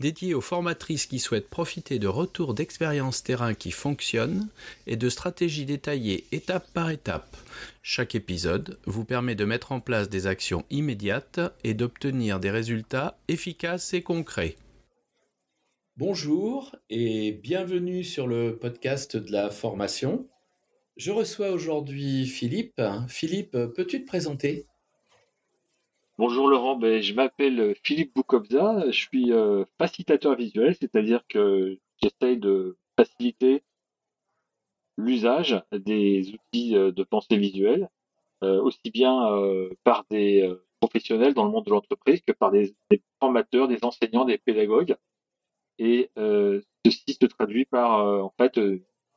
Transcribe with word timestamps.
dédié 0.00 0.34
aux 0.34 0.40
formatrices 0.40 1.06
qui 1.06 1.18
souhaitent 1.18 1.50
profiter 1.50 1.98
de 1.98 2.06
retours 2.06 2.54
d'expériences 2.54 3.24
terrain 3.24 3.54
qui 3.54 3.72
fonctionnent 3.72 4.48
et 4.86 4.96
de 4.96 5.08
stratégies 5.08 5.64
détaillées 5.64 6.24
étape 6.30 6.70
par 6.72 6.90
étape. 6.90 7.36
Chaque 7.82 8.14
épisode 8.14 8.78
vous 8.86 9.04
permet 9.04 9.34
de 9.34 9.44
mettre 9.44 9.72
en 9.72 9.80
place 9.80 10.08
des 10.08 10.26
actions 10.26 10.64
immédiates 10.70 11.40
et 11.64 11.74
d'obtenir 11.74 12.38
des 12.38 12.50
résultats 12.50 13.18
efficaces 13.26 13.92
et 13.92 14.02
concrets. 14.02 14.56
Bonjour 15.96 16.76
et 16.90 17.32
bienvenue 17.32 18.04
sur 18.04 18.28
le 18.28 18.56
podcast 18.56 19.16
de 19.16 19.32
la 19.32 19.50
formation. 19.50 20.28
Je 20.96 21.10
reçois 21.10 21.50
aujourd'hui 21.50 22.26
Philippe. 22.26 22.80
Philippe, 23.08 23.56
peux-tu 23.74 24.02
te 24.02 24.06
présenter? 24.06 24.67
Bonjour 26.18 26.48
Laurent, 26.48 26.74
ben, 26.74 27.00
je 27.00 27.14
m'appelle 27.14 27.60
euh, 27.60 27.74
Philippe 27.84 28.12
Boukobza, 28.12 28.90
je 28.90 28.98
suis 28.98 29.32
euh, 29.32 29.64
facilitateur 29.78 30.34
visuel, 30.34 30.74
c'est-à-dire 30.74 31.22
que 31.28 31.78
j'essaye 32.02 32.38
de 32.38 32.76
faciliter 32.96 33.62
l'usage 34.96 35.62
des 35.70 36.28
outils 36.32 36.76
euh, 36.76 36.90
de 36.90 37.04
pensée 37.04 37.36
visuelle, 37.36 37.88
aussi 38.42 38.90
bien 38.92 39.26
par 39.82 40.04
des 40.10 40.48
professionnels 40.80 41.34
dans 41.34 41.44
le 41.44 41.50
monde 41.50 41.66
de 41.66 41.70
l'entreprise 41.70 42.20
que 42.22 42.30
par 42.30 42.52
des, 42.52 42.72
formateurs, 43.18 43.66
des 43.66 43.78
enseignants, 43.82 44.24
des 44.24 44.38
pédagogues. 44.38 44.94
Et 45.80 46.08
ceci 46.86 47.18
se 47.20 47.26
traduit 47.26 47.64
par 47.64 48.24
en 48.24 48.32
fait 48.38 48.60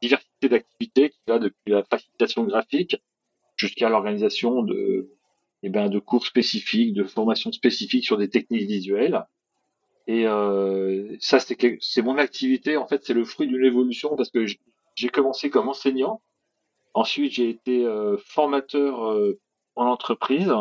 diversité 0.01 0.49
d'activités 0.49 1.11
qui 1.11 1.19
va 1.27 1.37
depuis 1.37 1.71
la 1.71 1.83
facilitation 1.83 2.45
graphique 2.45 2.95
jusqu'à 3.57 3.89
l'organisation 3.89 4.63
de 4.63 5.11
eh 5.63 5.69
ben, 5.69 5.89
de 5.89 5.99
cours 5.99 6.25
spécifiques, 6.25 6.93
de 6.93 7.03
formations 7.03 7.51
spécifiques 7.51 8.05
sur 8.05 8.17
des 8.17 8.29
techniques 8.29 8.67
visuelles. 8.67 9.25
Et 10.07 10.25
euh, 10.27 11.15
ça, 11.19 11.39
c'est 11.39 12.01
mon 12.01 12.17
activité. 12.17 12.77
En 12.77 12.87
fait, 12.87 13.05
c'est 13.05 13.13
le 13.13 13.25
fruit 13.25 13.47
d'une 13.47 13.63
évolution 13.63 14.15
parce 14.15 14.31
que 14.31 14.45
j'ai 14.95 15.09
commencé 15.09 15.49
comme 15.49 15.69
enseignant. 15.69 16.21
Ensuite, 16.93 17.33
j'ai 17.33 17.49
été 17.49 17.85
euh, 17.85 18.17
formateur 18.17 19.09
euh, 19.11 19.39
en 19.75 19.85
entreprise. 19.85 20.51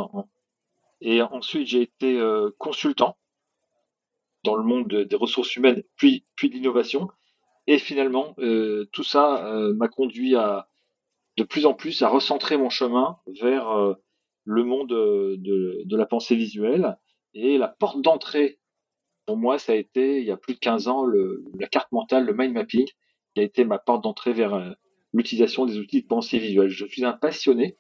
Et 1.01 1.23
ensuite, 1.23 1.67
j'ai 1.67 1.83
été 1.83 2.19
euh, 2.19 2.51
consultant 2.59 3.17
dans 4.45 4.57
le 4.57 4.63
monde 4.63 4.89
des 4.89 5.17
ressources 5.17 5.57
humaines, 5.57 5.83
puis, 5.97 6.25
puis 6.37 6.49
de 6.49 6.55
l'innovation. 6.55 7.09
Et 7.67 7.79
finalement, 7.79 8.35
euh, 8.39 8.89
tout 8.93 9.05
ça 9.05 9.45
m'a 9.75 9.89
conduit 9.89 10.35
à 10.35 10.69
de 11.37 11.45
plus 11.45 11.67
en 11.67 11.75
plus 11.75 12.03
à 12.03 12.09
recentrer 12.09 12.57
mon 12.57 12.71
chemin 12.71 13.19
vers 13.41 13.97
le 14.45 14.65
monde 14.65 14.93
euh, 14.93 15.37
de, 15.39 15.97
la 15.97 16.07
pensée 16.07 16.37
visuelle. 16.37 16.97
Et 17.35 17.59
la 17.59 17.69
porte 17.69 18.01
d'entrée, 18.03 18.59
pour 19.27 19.37
moi, 19.37 19.59
ça 19.59 19.73
a 19.73 19.77
été, 19.77 20.19
il 20.19 20.27
y 20.27 20.31
a 20.31 20.37
plus 20.37 20.55
de 20.55 20.59
15 20.59 20.89
ans, 20.89 21.05
le, 21.05 21.45
la 21.59 21.69
carte 21.69 21.93
mentale, 21.93 22.25
le 22.25 22.35
mind 22.35 22.53
mapping, 22.53 22.87
qui 23.35 23.41
a 23.41 23.43
été 23.43 23.65
ma 23.65 23.79
porte 23.79 24.03
d'entrée 24.03 24.33
vers 24.33 24.55
euh, 24.55 24.71
l'utilisation 25.13 25.67
des 25.67 25.79
outils 25.79 26.03
de 26.03 26.07
pensée 26.07 26.39
visuelle. 26.39 26.69
Je 26.69 26.87
suis 26.87 27.05
un 27.05 27.13
passionné. 27.13 27.77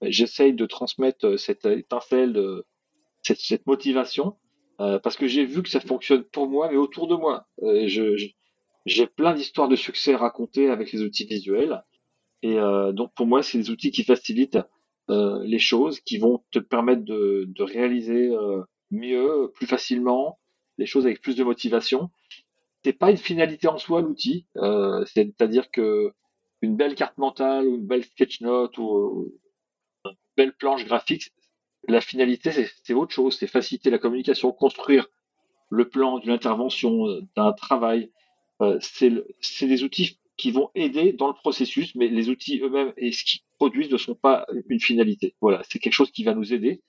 J'essaye 0.00 0.54
de 0.54 0.66
transmettre 0.66 1.26
euh, 1.26 1.36
cette 1.36 1.66
étincelle, 1.66 2.32
de, 2.32 2.64
cette, 3.22 3.66
motivation, 3.66 4.36
parce 4.78 5.16
que 5.16 5.28
j'ai 5.28 5.44
vu 5.44 5.62
que 5.62 5.68
ça 5.68 5.78
fonctionne 5.78 6.24
pour 6.24 6.48
moi, 6.48 6.68
mais 6.68 6.76
autour 6.76 7.06
de 7.06 7.14
moi. 7.14 7.46
j'ai 8.84 9.06
plein 9.06 9.32
d'histoires 9.32 9.68
de 9.68 9.76
succès 9.76 10.16
racontées 10.16 10.70
avec 10.70 10.90
les 10.90 11.02
outils 11.02 11.24
visuels. 11.24 11.84
Et 12.42 12.56
donc 12.92 13.14
pour 13.14 13.26
moi, 13.26 13.44
c'est 13.44 13.58
des 13.58 13.70
outils 13.70 13.92
qui 13.92 14.02
facilitent 14.02 14.58
euh, 15.12 15.42
les 15.44 15.58
choses 15.58 16.00
qui 16.00 16.16
vont 16.16 16.42
te 16.52 16.58
permettre 16.58 17.02
de, 17.02 17.62
réaliser 17.62 18.30
euh, 18.30 18.62
mieux, 18.90 19.52
plus 19.54 19.66
facilement, 19.66 20.38
les 20.78 20.86
choses 20.86 21.04
avec 21.04 21.20
plus 21.20 21.36
de 21.36 21.44
motivation. 21.44 22.10
C'est 22.82 22.94
pas 22.94 23.10
une 23.10 23.18
finalité 23.18 23.68
en 23.68 23.76
soi 23.76 24.00
l'outil, 24.00 24.46
euh, 24.56 25.04
c'est-à-dire 25.04 25.70
que 25.70 26.12
une 26.62 26.76
belle 26.76 26.94
carte 26.94 27.18
mentale 27.18 27.68
ou 27.68 27.74
une 27.76 27.86
belle 27.86 28.04
sketch 28.04 28.40
note 28.40 28.78
ou 28.78 29.32
une 30.06 30.12
belle 30.36 30.54
planche 30.54 30.86
graphique, 30.86 31.32
la 31.88 32.00
finalité 32.00 32.50
c'est 32.84 32.94
autre 32.94 33.12
chose, 33.12 33.36
c'est 33.36 33.46
faciliter 33.46 33.90
la 33.90 33.98
communication, 33.98 34.50
construire 34.52 35.08
le 35.68 35.88
plan 35.88 36.20
d'une 36.20 36.30
intervention, 36.30 37.06
d'un 37.36 37.52
travail. 37.52 38.10
C'est 38.80 39.66
des 39.66 39.84
outils 39.84 40.20
qui 40.36 40.52
vont 40.52 40.70
aider 40.74 41.12
dans 41.12 41.28
le 41.28 41.34
processus, 41.34 41.94
mais 41.96 42.08
les 42.08 42.28
outils 42.30 42.60
eux-mêmes 42.60 42.92
et 42.96 43.12
ce 43.12 43.24
qu'ils 43.24 43.40
produisent 43.62 43.92
ne 43.92 43.96
sont 43.96 44.16
pas 44.16 44.44
une 44.68 44.80
finalité. 44.80 45.36
Voilà, 45.40 45.62
c'est 45.68 45.78
quelque 45.78 45.92
chose 45.92 46.10
qui 46.10 46.24
va 46.24 46.34
nous 46.34 46.52
aider. 46.52 46.82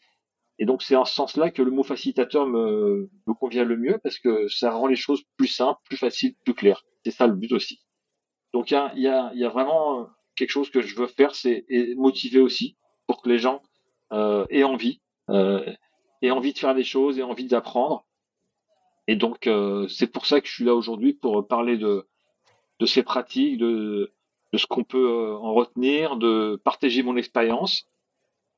Et 0.57 0.65
donc 0.65 0.81
c'est 0.81 0.95
en 0.95 1.05
ce 1.05 1.13
sens-là 1.13 1.51
que 1.51 1.61
le 1.61 1.69
mot 1.69 1.83
facilitateur 1.83 2.47
me, 2.47 3.11
convient 3.39 3.63
le 3.63 3.77
mieux 3.77 3.99
parce 4.01 4.17
que 4.17 4.47
ça 4.47 4.71
rend 4.71 4.87
les 4.87 4.95
choses 4.95 5.21
plus 5.37 5.45
simples, 5.45 5.79
plus 5.87 5.97
faciles, 5.97 6.33
plus 6.43 6.55
claires. 6.55 6.83
C'est 7.05 7.11
ça 7.11 7.27
le 7.27 7.35
but 7.35 7.51
aussi. 7.51 7.81
Donc 8.53 8.71
il 8.71 9.01
y 9.03 9.07
a, 9.07 9.49
vraiment 9.49 10.07
quelque 10.35 10.49
chose 10.49 10.71
que 10.71 10.81
je 10.81 10.95
veux 10.95 11.05
faire, 11.05 11.35
c'est 11.35 11.63
motiver 11.95 12.39
aussi 12.39 12.75
pour 13.05 13.21
que 13.21 13.29
les 13.29 13.37
gens 13.37 13.61
euh, 14.11 14.47
aient 14.49 14.63
envie, 14.63 14.99
euh, 15.29 15.63
aient 16.23 16.31
envie 16.31 16.53
de 16.53 16.57
faire 16.57 16.73
des 16.73 16.83
choses, 16.83 17.19
aient 17.19 17.29
envie 17.33 17.45
d'apprendre. 17.45 18.07
Et 19.07 19.15
donc 19.15 19.45
euh, 19.45 19.87
c'est 19.89 20.07
pour 20.07 20.25
ça 20.25 20.41
que 20.41 20.47
je 20.47 20.53
suis 20.53 20.65
là 20.65 20.73
aujourd'hui 20.73 21.13
pour 21.13 21.47
parler 21.47 21.77
de 21.77 22.07
de 22.79 22.85
ces 22.87 23.03
pratiques, 23.03 23.59
de, 23.59 24.11
de 24.53 24.57
ce 24.59 24.67
qu'on 24.67 24.83
peut 24.83 25.09
euh, 25.09 25.35
en 25.35 25.53
retenir, 25.53 26.15
de 26.15 26.61
partager 26.63 27.01
mon 27.01 27.17
expérience. 27.17 27.89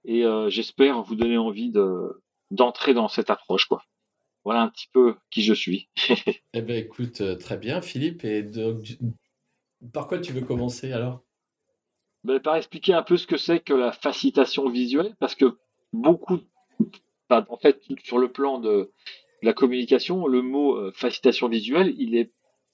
Et 0.03 0.25
euh, 0.25 0.49
j'espère 0.49 1.01
vous 1.01 1.15
donner 1.15 1.37
envie 1.37 1.71
de 1.71 2.21
d'entrer 2.51 2.93
dans 2.93 3.07
cette 3.07 3.31
approche, 3.31 3.65
quoi. 3.65 3.83
Voilà 4.43 4.61
un 4.61 4.67
petit 4.67 4.89
peu 4.93 5.15
qui 5.31 5.41
je 5.41 5.53
suis. 5.53 5.89
eh 6.53 6.61
ben, 6.61 6.75
écoute, 6.75 7.21
euh, 7.21 7.35
très 7.35 7.57
bien, 7.57 7.81
Philippe. 7.81 8.23
Et 8.23 8.43
donc, 8.43 8.83
par 9.93 10.07
quoi 10.07 10.19
tu 10.19 10.31
veux 10.31 10.41
commencer 10.41 10.91
alors? 10.91 11.23
Ben, 12.23 12.39
Par 12.39 12.55
expliquer 12.57 12.93
un 12.93 13.01
peu 13.01 13.17
ce 13.17 13.25
que 13.25 13.37
c'est 13.37 13.61
que 13.61 13.73
la 13.73 13.91
facilitation 13.91 14.69
visuelle, 14.69 15.15
parce 15.19 15.33
que 15.33 15.57
beaucoup, 15.91 16.39
en 17.31 17.57
fait, 17.57 17.81
sur 18.03 18.19
le 18.19 18.31
plan 18.31 18.59
de 18.59 18.91
la 19.41 19.53
communication, 19.53 20.27
le 20.27 20.41
mot 20.43 20.91
facilitation 20.91 21.47
visuelle, 21.47 21.95
il 21.97 22.15
est 22.15 22.31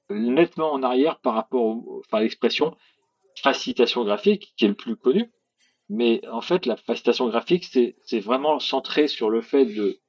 nettement 0.09 0.73
en 0.73 0.83
arrière 0.83 1.19
par 1.19 1.35
rapport 1.35 1.81
à 2.11 2.19
l'expression 2.19 2.75
facilitation 3.41 4.03
graphique, 4.03 4.53
qui 4.57 4.66
est 4.66 4.69
le 4.69 4.75
plus 4.75 4.96
connu. 4.96 5.31
Mais 5.90 6.25
en 6.28 6.41
fait, 6.41 6.66
la 6.66 6.78
facilitation 6.78 7.28
graphique, 7.28 7.66
c'est 7.66 8.19
vraiment 8.19 8.59
centré 8.59 9.07
sur 9.07 9.29
le 9.29 9.41
fait 9.41 9.66
de 9.66 10.00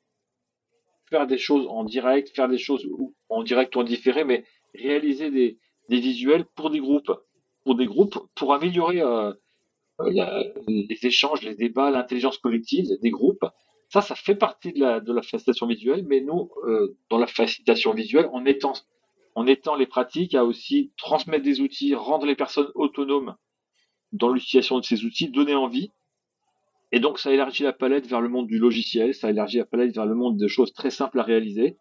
faire 1.11 1.27
des 1.27 1.39
choses 1.39 1.67
en 1.69 1.85
direct, 1.85 2.35
faire 2.35 2.49
des 2.49 2.59
choses 2.59 2.87
en 3.29 3.43
direct 3.43 3.75
ou 3.77 3.81
en 3.81 3.85
différé, 3.85 4.25
mais 4.25 4.45
réaliser 4.75 5.31
des, 5.31 5.59
visuels 5.89 6.47
pour 6.55 6.71
des 6.71 6.79
groupes, 6.79 7.13
pour 7.65 7.75
des 7.75 7.87
groupes, 7.87 8.19
pour 8.35 8.55
améliorer 8.55 9.03
euh, 9.03 9.33
les 10.09 10.99
échanges, 11.03 11.43
les 11.43 11.55
débats, 11.55 11.91
l'intelligence 11.91 12.39
collective 12.39 12.87
des 13.03 13.11
groupes. 13.11 13.45
Ça, 13.89 14.01
ça 14.01 14.15
fait 14.15 14.37
partie 14.37 14.73
de 14.73 14.81
la, 14.81 15.01
de 15.01 15.13
la 15.13 15.21
facilitation 15.21 15.67
visuelle, 15.67 16.05
mais 16.07 16.21
nous, 16.21 16.51
euh, 16.65 16.97
dans 17.11 17.19
la 17.19 17.27
facilitation 17.27 17.93
visuelle, 17.93 18.29
en 18.33 18.47
étant 18.47 18.73
en 19.35 19.47
étant 19.47 19.75
les 19.75 19.87
pratiques 19.87 20.35
à 20.35 20.45
aussi 20.45 20.93
transmettre 20.97 21.45
des 21.45 21.61
outils, 21.61 21.95
rendre 21.95 22.27
les 22.27 22.37
personnes 22.37 22.71
autonomes 22.75 23.35
dans 24.13 24.31
l'utilisation 24.31 24.79
de 24.79 24.85
ces 24.85 25.05
outils, 25.05 25.29
donner 25.29 25.55
envie. 25.55 25.91
Et 26.93 27.01
donc, 27.01 27.19
ça 27.19 27.33
élargit 27.33 27.63
la 27.63 27.73
palette 27.73 28.07
vers 28.07 28.21
le 28.21 28.29
monde 28.29 28.47
du 28.47 28.59
logiciel, 28.59 29.15
ça 29.15 29.31
élargit 29.31 29.59
la 29.59 29.65
palette 29.65 29.95
vers 29.95 30.05
le 30.05 30.15
monde 30.15 30.37
de 30.37 30.49
choses 30.49 30.75
très 30.75 30.91
simples 30.91 31.19
à 31.19 31.23
réaliser, 31.23 31.79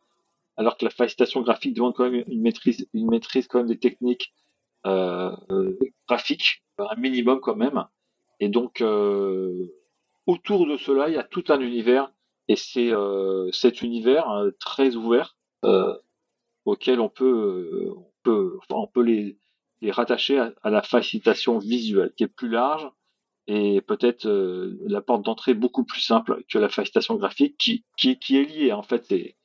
alors 0.55 0.77
que 0.77 0.85
la 0.85 0.91
facilitation 0.91 1.41
graphique 1.41 1.73
demande 1.73 1.93
quand 1.93 2.09
même 2.09 2.23
une 2.27 2.41
maîtrise, 2.41 2.87
une 2.93 3.09
maîtrise 3.09 3.47
quand 3.47 3.59
même 3.59 3.67
des 3.67 3.79
techniques 3.79 4.33
euh, 4.85 5.35
euh 5.51 5.77
graphiques, 6.07 6.63
un 6.77 6.95
minimum 6.95 7.41
quand 7.41 7.55
même. 7.55 7.85
Et 8.39 8.47
donc, 8.47 8.81
euh, 8.81 9.67
autour 10.25 10.65
de 10.65 10.77
cela, 10.77 11.09
il 11.09 11.15
y 11.15 11.17
a 11.17 11.23
tout 11.23 11.43
un 11.49 11.59
univers, 11.59 12.11
et 12.47 12.55
c'est 12.55 12.91
euh, 12.91 13.51
cet 13.51 13.81
univers 13.81 14.29
euh, 14.31 14.51
très 14.59 14.95
ouvert 14.95 15.35
auxquels 16.65 16.99
on 16.99 17.09
peut, 17.09 17.25
euh, 17.25 17.93
on 17.95 18.11
peut, 18.23 18.57
enfin, 18.59 18.81
on 18.81 18.87
peut 18.87 19.03
les, 19.03 19.37
les 19.81 19.91
rattacher 19.91 20.39
à, 20.39 20.69
la 20.69 20.81
facilitation 20.81 21.57
visuelle, 21.57 22.13
qui 22.15 22.23
est 22.23 22.27
plus 22.27 22.49
large 22.49 22.89
et 23.47 23.81
peut-être 23.81 24.27
euh, 24.27 24.77
la 24.85 25.01
porte 25.01 25.23
d'entrée 25.23 25.53
beaucoup 25.53 25.83
plus 25.83 26.01
simple 26.01 26.43
que 26.49 26.57
la 26.57 26.69
facilitation 26.69 27.15
graphique, 27.15 27.57
qui, 27.57 27.83
qui, 27.97 28.19
qui 28.19 28.37
est 28.37 28.45
liée. 28.45 28.71
En 28.71 28.83
fait, 28.83 29.03
c'est, 29.05 29.35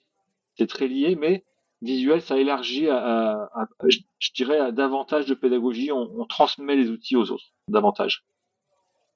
c'est 0.56 0.66
très 0.66 0.86
lié, 0.86 1.16
mais 1.16 1.44
visuel, 1.82 2.20
ça 2.20 2.38
élargit 2.38 2.88
à, 2.88 3.50
à, 3.54 3.68
je, 3.88 3.98
dirais, 4.34 4.58
à 4.58 4.72
davantage 4.72 5.26
de 5.26 5.34
pédagogie. 5.34 5.92
On, 5.92 6.20
on, 6.20 6.26
transmet 6.26 6.76
les 6.76 6.90
outils 6.90 7.16
aux 7.16 7.30
autres, 7.30 7.52
davantage. 7.68 8.24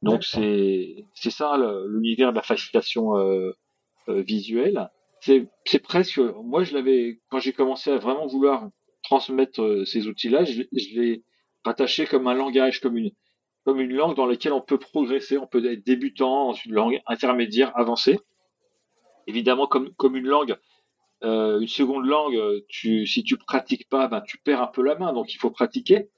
Donc 0.02 0.24
c'est 0.24 1.04
c'est 1.14 1.30
ça 1.30 1.58
l'univers 1.86 2.30
de 2.30 2.36
la 2.36 2.42
facilitation 2.42 3.18
euh, 3.18 3.52
euh, 4.08 4.22
visuelle. 4.22 4.90
C'est 5.20 5.82
presque 5.82 6.18
moi 6.18 6.64
je 6.64 6.74
l'avais 6.74 7.20
quand 7.28 7.38
j'ai 7.38 7.52
commencé 7.52 7.90
à 7.90 7.98
vraiment 7.98 8.26
vouloir 8.26 8.68
transmettre 9.02 9.62
euh, 9.62 9.84
ces 9.84 10.06
outils-là, 10.06 10.44
je, 10.44 10.62
je 10.72 11.00
l'ai 11.00 11.24
rattaché 11.64 12.06
comme 12.06 12.26
un 12.26 12.34
langage, 12.34 12.80
comme 12.80 12.96
une 12.96 13.10
comme 13.64 13.80
une 13.80 13.92
langue 13.92 14.16
dans 14.16 14.26
laquelle 14.26 14.52
on 14.52 14.62
peut 14.62 14.78
progresser, 14.78 15.36
on 15.36 15.46
peut 15.46 15.64
être 15.70 15.84
débutant 15.84 16.46
dans 16.46 16.52
une 16.54 16.72
langue 16.72 17.00
intermédiaire, 17.06 17.76
avancée. 17.78 18.18
Évidemment, 19.26 19.66
comme 19.66 19.92
comme 19.96 20.16
une 20.16 20.26
langue, 20.26 20.56
euh, 21.24 21.60
une 21.60 21.68
seconde 21.68 22.06
langue, 22.06 22.38
tu 22.68 23.06
si 23.06 23.22
tu 23.22 23.36
pratiques 23.36 23.88
pas, 23.88 24.08
ben 24.08 24.22
tu 24.22 24.38
perds 24.38 24.62
un 24.62 24.66
peu 24.68 24.82
la 24.82 24.94
main, 24.96 25.12
donc 25.12 25.34
il 25.34 25.38
faut 25.38 25.50
pratiquer. 25.50 26.08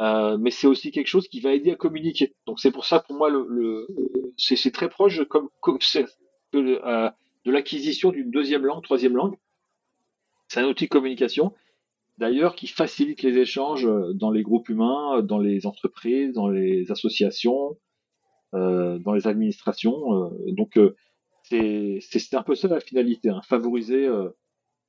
Euh, 0.00 0.38
mais 0.38 0.50
c'est 0.50 0.66
aussi 0.66 0.92
quelque 0.92 1.08
chose 1.08 1.28
qui 1.28 1.40
va 1.40 1.52
aider 1.52 1.72
à 1.72 1.76
communiquer. 1.76 2.34
Donc 2.46 2.58
c'est 2.58 2.70
pour 2.70 2.86
ça 2.86 3.00
pour 3.00 3.16
moi 3.16 3.28
le, 3.28 3.46
le 3.48 3.86
c'est 4.38 4.72
très 4.72 4.88
proche 4.88 5.22
comme, 5.28 5.50
comme 5.60 5.78
euh, 6.54 7.10
de 7.50 7.54
l'acquisition 7.56 8.10
d'une 8.10 8.30
deuxième 8.30 8.64
langue, 8.64 8.82
troisième 8.82 9.16
langue. 9.16 9.36
C'est 10.48 10.60
un 10.60 10.66
outil 10.66 10.84
de 10.84 10.90
communication, 10.90 11.52
d'ailleurs, 12.18 12.54
qui 12.54 12.66
facilite 12.66 13.22
les 13.22 13.38
échanges 13.38 13.88
dans 14.14 14.30
les 14.30 14.42
groupes 14.42 14.68
humains, 14.68 15.22
dans 15.22 15.38
les 15.38 15.66
entreprises, 15.66 16.32
dans 16.32 16.48
les 16.48 16.90
associations, 16.90 17.76
euh, 18.54 18.98
dans 18.98 19.12
les 19.12 19.26
administrations. 19.26 20.24
Euh, 20.24 20.30
donc 20.52 20.76
euh, 20.76 20.94
c'est 21.42 22.34
un 22.34 22.42
peu 22.42 22.54
ça 22.54 22.68
la 22.68 22.80
finalité, 22.80 23.28
hein, 23.28 23.40
favoriser 23.48 24.08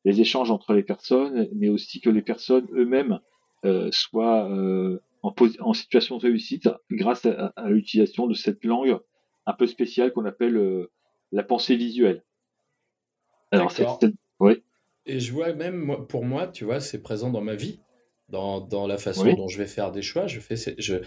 les 0.05 0.21
échanges 0.21 0.51
entre 0.51 0.73
les 0.73 0.83
personnes, 0.83 1.47
mais 1.53 1.69
aussi 1.69 2.01
que 2.01 2.09
les 2.09 2.21
personnes 2.21 2.67
eux-mêmes 2.73 3.19
euh, 3.63 3.91
euh, 4.15 4.99
en, 5.21 5.33
en, 5.59 5.73
situation 5.73 6.17
de 6.17 6.23
réussite 6.23 6.67
grâce 6.89 7.25
à, 7.27 7.69
l'utilisation 7.69 8.25
de 8.25 8.33
cette 8.33 8.63
langue 8.65 8.97
un 9.45 9.53
peu 9.53 9.67
spéciale 9.67 10.13
qu'on 10.13 10.25
appelle 10.25 10.57
euh, 10.57 10.91
la 11.31 11.43
pensée 11.43 11.75
visuelle. 11.75 12.23
Alors, 13.51 13.71
c'est, 13.71 13.85
oui. 14.39 14.63
Et 15.05 15.19
je 15.19 15.31
vois 15.31 15.53
même, 15.53 16.05
pour 16.07 16.25
moi, 16.25 16.47
tu 16.47 16.63
vois, 16.63 16.79
c'est 16.79 17.01
présent 17.01 17.31
dans 17.31 17.41
ma 17.41 17.55
vie, 17.55 17.79
dans, 18.29 18.61
dans 18.61 18.87
la 18.87 18.97
façon 18.97 19.33
dont 19.33 19.47
je 19.47 19.57
vais 19.57 19.67
faire 19.67 19.91
des 19.91 20.01
choix. 20.01 20.27
Je 20.27 20.39
fais, 20.39 20.55
je, 20.77 20.97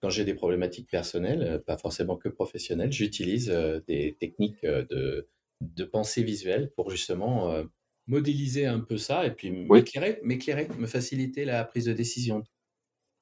quand 0.00 0.10
j'ai 0.10 0.24
des 0.24 0.34
problématiques 0.34 0.90
personnelles, 0.90 1.62
pas 1.66 1.76
forcément 1.76 2.16
que 2.16 2.28
professionnelles, 2.28 2.92
j'utilise 2.92 3.48
des 3.88 4.16
techniques 4.20 4.62
de, 4.64 5.28
de 5.60 5.84
pensée 5.84 6.22
visuelle 6.22 6.70
pour 6.76 6.90
justement 6.90 7.64
modéliser 8.06 8.66
un 8.66 8.80
peu 8.80 8.96
ça 8.96 9.26
et 9.26 9.30
puis 9.30 9.50
m'éclairer, 9.50 10.18
m'éclairer, 10.22 10.68
me 10.78 10.86
faciliter 10.86 11.44
la 11.44 11.64
prise 11.64 11.86
de 11.86 11.92
décision. 11.92 12.42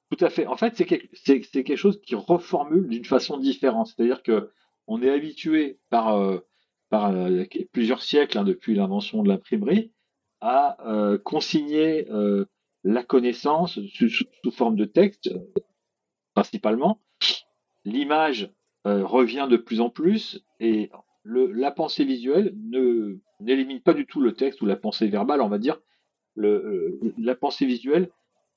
Tout 0.09 0.25
à 0.25 0.29
fait. 0.29 0.45
En 0.45 0.57
fait, 0.57 0.75
c'est 0.75 0.85
quelque, 0.85 1.75
chose 1.75 2.01
qui 2.01 2.15
reformule 2.15 2.87
d'une 2.87 3.05
façon 3.05 3.37
différente. 3.37 3.87
C'est-à-dire 3.87 4.23
que 4.23 4.51
on 4.87 5.01
est 5.01 5.09
habitué 5.09 5.79
par, 5.89 6.17
euh, 6.17 6.39
par 6.91 7.09
euh, 7.09 7.45
plusieurs 7.71 8.03
siècles, 8.03 8.37
hein, 8.37 8.43
depuis 8.43 8.75
l'invention 8.75 9.23
de 9.23 9.29
l'imprimerie, 9.29 9.91
à 10.41 10.77
euh, 10.87 11.17
consigner 11.17 12.07
la 12.83 13.03
connaissance 13.03 13.79
sous, 13.93 14.09
sous, 14.09 14.51
forme 14.51 14.75
de 14.75 14.85
texte, 14.85 15.31
principalement. 16.33 16.99
L'image 17.85 18.51
revient 18.85 19.47
de 19.49 19.57
plus 19.57 19.81
en 19.81 19.89
plus 19.89 20.43
et 20.59 20.89
le, 21.23 21.51
la 21.51 21.71
pensée 21.71 22.05
visuelle 22.05 22.53
ne 22.57 23.19
n'élimine 23.39 23.81
pas 23.81 23.93
du 23.93 24.05
tout 24.05 24.21
le 24.21 24.33
texte 24.33 24.61
ou 24.61 24.65
la 24.65 24.75
pensée 24.75 25.07
verbale, 25.07 25.41
on 25.41 25.49
va 25.49 25.57
dire. 25.57 25.79
Le, 26.35 26.49
euh, 26.49 27.13
la 27.17 27.35
pensée 27.35 27.65
visuelle 27.65 28.09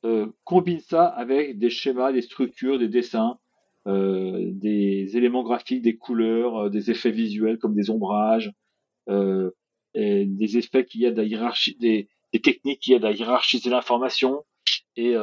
euh, 0.04 0.26
combine 0.44 0.80
ça 0.80 1.06
avec 1.06 1.58
des 1.58 1.70
schémas, 1.70 2.12
des 2.12 2.22
structures, 2.22 2.78
des 2.78 2.88
dessins, 2.88 3.38
euh, 3.86 4.50
des 4.52 5.16
éléments 5.16 5.42
graphiques, 5.42 5.82
des 5.82 5.96
couleurs, 5.96 6.64
euh, 6.64 6.70
des 6.70 6.90
effets 6.90 7.10
visuels 7.10 7.58
comme 7.58 7.74
des 7.74 7.90
ombrages, 7.90 8.52
euh, 9.08 9.50
des 9.94 10.58
effets 10.58 10.84
qui 10.84 11.04
aident 11.04 11.18
à 11.18 11.24
hiérarchiser, 11.24 11.76
des, 11.78 12.08
des, 12.32 12.40
techniques 12.40 12.80
qui 12.80 12.94
aident 12.94 13.04
à 13.04 13.12
hiérarchiser 13.12 13.70
l'information. 13.70 14.44
Et 14.96 15.14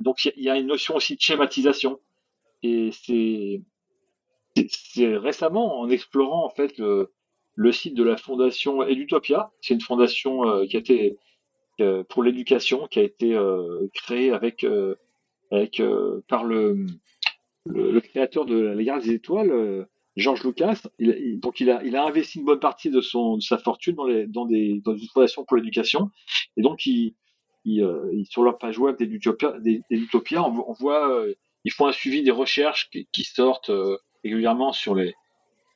donc 0.00 0.24
il 0.24 0.32
y, 0.36 0.44
y, 0.44 0.50
a 0.50 0.58
une 0.58 0.66
notion 0.66 0.94
aussi 0.96 1.16
de 1.16 1.20
schématisation. 1.20 1.98
Et 2.62 2.90
c'est 2.92 3.62
c'est 4.70 5.16
récemment 5.16 5.80
en 5.80 5.88
explorant 5.88 6.44
en 6.44 6.50
fait 6.50 6.78
le, 6.78 7.12
le 7.58 7.72
site 7.72 7.94
de 7.94 8.04
la 8.04 8.16
fondation 8.16 8.84
Edutopia. 8.84 9.50
C'est 9.60 9.74
une 9.74 9.80
fondation 9.80 10.48
euh, 10.48 10.64
qui 10.64 10.76
a 10.76 10.78
été 10.78 11.18
euh, 11.80 12.04
pour 12.04 12.22
l'éducation, 12.22 12.86
qui 12.86 13.00
a 13.00 13.02
été 13.02 13.34
euh, 13.34 13.88
créée 13.94 14.30
avec, 14.30 14.64
avec 15.50 15.82
par 16.28 16.44
le, 16.44 16.86
le, 17.66 18.00
créateur 18.00 18.46
de 18.46 18.58
la 18.58 18.82
Guerre 18.82 19.00
des 19.00 19.12
Étoiles, 19.12 19.86
Georges 20.16 20.44
Lucas. 20.44 20.82
Il, 20.98 21.38
donc 21.40 21.60
il 21.60 21.70
a, 21.70 22.04
investi 22.04 22.38
une 22.38 22.44
bonne 22.44 22.60
partie 22.60 22.90
de, 22.90 23.00
son, 23.00 23.36
de 23.36 23.42
sa 23.42 23.58
fortune 23.58 23.96
dans, 24.28 24.46
des, 24.46 24.80
dans 24.84 24.96
une 24.96 25.08
fondation 25.12 25.44
pour 25.44 25.56
l'éducation. 25.56 26.10
Et 26.56 26.62
donc 26.62 26.86
il, 26.86 27.14
il, 27.64 28.26
sur 28.28 28.42
leur 28.42 28.58
page 28.58 28.78
web 28.78 28.96
d'Edutopia, 28.96 30.42
on, 30.42 30.64
on 30.68 30.72
voit, 30.72 31.24
ils 31.64 31.72
font 31.72 31.86
un 31.86 31.92
suivi 31.92 32.22
des 32.22 32.30
recherches 32.30 32.90
qui, 32.90 33.24
sortent 33.24 33.70
régulièrement 34.24 34.72
sur 34.72 34.94
les 34.94 35.14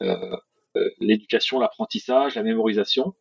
euh, 0.02 0.36
euh, 0.76 0.88
l'éducation, 1.00 1.58
l'apprentissage, 1.58 2.34
la 2.34 2.42
mémorisation. 2.42 3.14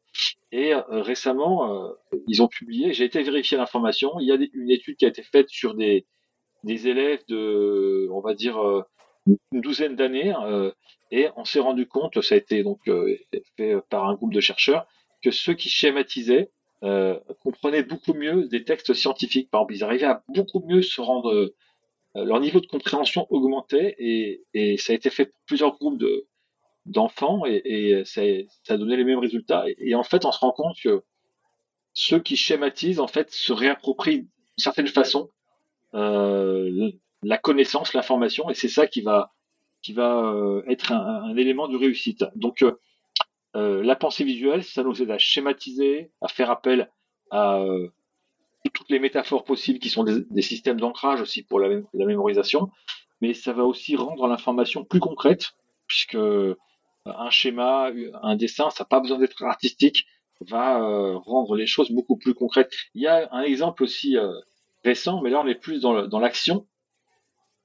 Et 0.54 0.74
euh, 0.74 0.82
récemment, 0.90 1.94
ils 2.28 2.42
ont 2.42 2.48
publié, 2.48 2.94
j'ai 2.94 3.04
été 3.04 3.22
vérifier 3.24 3.58
l'information, 3.58 4.14
il 4.22 4.28
y 4.28 4.32
a 4.32 4.38
une 4.54 4.72
étude 4.72 4.96
qui 4.96 5.04
a 5.04 5.10
été 5.10 5.22
faite 5.22 5.50
sur 5.50 5.74
des, 5.76 6.06
des 6.64 6.88
élèves 6.88 7.22
de, 7.28 8.08
on 8.12 8.20
va 8.22 8.34
dire, 8.34 8.60
une 9.26 9.62
douzaine 9.62 9.96
d'années, 9.96 10.34
et 11.12 11.30
on 11.36 11.46
s'est 11.46 11.60
rendu 11.60 11.88
compte, 11.88 12.22
ça 12.22 12.36
a 12.36 12.38
été 12.38 12.64
donc 12.64 12.80
fait 13.58 13.76
par 13.90 14.08
un 14.08 14.16
groupe 14.16 14.34
de 14.34 14.40
chercheurs, 14.40 14.86
que 15.24 15.32
ceux 15.32 15.54
qui 15.54 15.70
schématisaient 15.70 16.52
comprenaient 17.44 17.84
beaucoup 17.84 18.14
mieux 18.14 18.48
des 18.48 18.64
textes 18.64 18.94
scientifiques. 18.94 19.50
Par 19.50 19.62
exemple, 19.62 19.76
ils 19.76 19.84
arrivaient 19.84 20.06
à 20.06 20.24
beaucoup 20.28 20.64
mieux 20.66 20.82
se 20.82 21.02
rendre 21.02 21.54
euh, 22.18 22.26
leur 22.26 22.40
niveau 22.40 22.60
de 22.60 22.68
compréhension 22.68 23.26
augmentait 23.30 23.96
et, 23.98 24.44
et, 24.54 24.78
ça 24.78 24.92
a 24.92 24.96
été 24.96 25.10
fait 25.10 25.26
pour 25.28 25.40
plusieurs 25.46 25.78
groupes 25.78 25.98
de 25.98 26.28
d'enfants 26.86 27.46
et, 27.46 27.62
et 27.64 28.06
ça, 28.06 28.22
ça, 28.64 28.74
a 28.74 28.78
donné 28.78 28.98
les 28.98 29.04
mêmes 29.04 29.20
résultats. 29.20 29.66
Et, 29.78 29.94
en 29.94 30.04
fait, 30.04 30.26
on 30.26 30.32
se 30.32 30.40
rend 30.40 30.52
compte 30.52 30.76
que 30.84 31.04
ceux 31.94 32.20
qui 32.20 32.36
schématisent 32.36 33.00
en 33.00 33.08
fait 33.08 33.32
se 33.32 33.54
réapproprient 33.54 34.22
d'une 34.22 34.30
certaine 34.58 34.88
façon 34.88 35.30
euh, 35.30 35.41
la 35.94 37.38
connaissance, 37.38 37.94
l'information, 37.94 38.50
et 38.50 38.54
c'est 38.54 38.70
ça 38.70 38.88
qui 38.88 39.02
va 39.02 39.32
qui 39.82 39.94
va 39.94 40.26
euh, 40.26 40.62
être 40.68 40.92
un, 40.92 41.36
élément 41.36 41.68
de 41.68 41.76
réussite. 41.76 42.24
Donc 42.36 42.62
euh, 42.62 42.80
euh, 43.56 43.82
la 43.84 43.96
pensée 43.96 44.24
visuelle, 44.24 44.64
ça 44.64 44.84
nous 44.84 45.02
aide 45.02 45.10
à 45.10 45.18
schématiser, 45.18 46.12
à 46.22 46.28
faire 46.28 46.52
appel 46.52 46.92
à 47.32 47.64
toutes 48.74 48.90
les 48.90 49.00
métaphores 49.00 49.44
possibles 49.44 49.80
qui 49.80 49.90
sont 49.90 50.04
des, 50.04 50.42
systèmes 50.42 50.80
d'ancrage 50.80 51.22
aussi 51.22 51.44
pour 51.44 51.60
la, 51.60 51.70
mémorisation, 51.94 52.70
mais 53.22 53.34
ça 53.34 53.54
va 53.54 53.64
aussi 53.64 53.96
rendre 53.96 54.28
l'information 54.28 54.84
plus 54.84 55.00
concrète, 55.00 55.54
puisque 55.88 56.16
euh, 56.16 56.56
un 57.06 57.30
schéma, 57.30 57.90
un 58.22 58.36
dessin, 58.36 58.70
ça 58.70 58.84
n'a 58.84 58.88
pas 58.88 59.00
besoin 59.00 59.18
d'être 59.18 59.44
artistique, 59.44 60.06
va 60.42 60.82
euh, 60.82 61.18
rendre 61.18 61.56
les 61.56 61.68
choses 61.68 61.92
beaucoup 61.92 62.18
plus 62.18 62.34
concrètes. 62.34 62.72
Il 62.96 63.02
y 63.02 63.08
a 63.08 63.30
un 63.32 63.42
exemple 63.42 63.84
aussi 63.84 64.18
euh, 64.18 64.32
récent, 64.84 65.22
mais 65.22 65.30
là 65.30 65.42
on 65.42 65.48
est 65.48 65.56
plus 65.56 65.82
dans 65.82 66.20
l'action. 66.20 66.68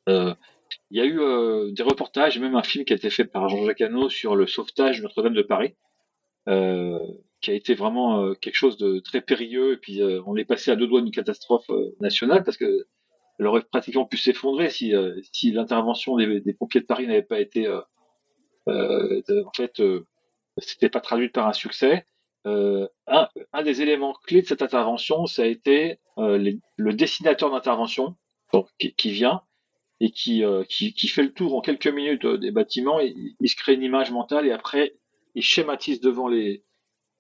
il 0.07 0.37
y 0.91 1.01
a 1.01 1.07
eu 1.07 1.73
des 1.73 1.83
reportages, 1.83 2.39
même 2.39 2.55
un 2.55 2.63
film 2.63 2.85
qui 2.85 2.93
a 2.93 2.97
été 2.97 3.11
fait 3.11 3.25
par 3.25 3.49
Jean-Jacques 3.49 3.81
Hano 3.81 4.09
sur 4.09 4.37
le 4.37 4.47
sauvetage 4.47 4.99
de 4.99 5.03
Notre-Dame 5.03 5.35
de 5.35 5.43
Paris 5.43 5.75
qui 7.41 7.51
a 7.51 7.55
été 7.55 7.75
vraiment 7.75 8.23
euh, 8.23 8.35
quelque 8.35 8.57
chose 8.57 8.77
de 8.77 8.99
très 9.01 9.21
périlleux. 9.21 9.75
Et 9.75 9.77
puis 9.77 10.03
euh, 10.03 10.23
on 10.27 10.37
est 10.37 10.45
passé 10.45 10.71
à 10.71 10.77
deux 10.77 10.87
doigts 10.87 11.01
d'une 11.01 11.13
catastrophe 11.13 11.69
euh, 11.71 11.95
nationale 12.01 12.45
parce 12.45 12.57
que 12.57 12.87
elle 13.39 13.47
aurait 13.47 13.63
pratiquement 13.63 14.07
pu 14.07 14.17
s'effondrer 14.17 14.71
si, 14.71 14.95
si 15.31 15.53
l'intervention 15.53 16.17
des, 16.17 16.41
des, 16.41 16.55
pompiers 16.55 16.81
de 16.81 16.87
Paris 16.87 17.07
n'avait 17.07 17.21
pas 17.21 17.39
été 17.39 17.69
en 18.67 19.53
fait 19.55 19.83
c'était 20.57 20.89
pas 20.89 21.01
traduit 21.01 21.29
par 21.29 21.47
un 21.47 21.53
succès. 21.53 22.07
Un, 22.47 23.29
un, 23.53 23.63
des 23.63 23.83
éléments 23.83 24.15
clés 24.27 24.43
de 24.43 24.47
cette 24.47 24.63
intervention, 24.63 25.27
ça 25.27 25.43
a 25.43 25.47
été 25.47 25.99
le 26.17 26.93
dessinateur 26.93 27.51
d'intervention 27.51 28.17
qui, 28.79 28.95
qui, 28.95 29.11
vient 29.11 29.43
et 30.01 30.11
qui, 30.11 30.45
qui, 30.69 30.95
qui, 30.95 31.09
fait 31.09 31.25
le 31.25 31.33
tour 31.33 31.57
en 31.57 31.61
quelques 31.61 31.89
minutes 31.89 32.25
des 32.25 32.53
bâtiments. 32.53 33.01
Et, 33.01 33.15
il 33.41 33.49
se 33.49 33.57
crée 33.57 33.75
une 33.75 33.83
image 33.83 34.13
mentale 34.13 34.47
et 34.47 34.53
après 34.53 34.95
il 35.35 35.43
schématise 35.43 36.01
devant 36.01 36.29
les, 36.29 36.65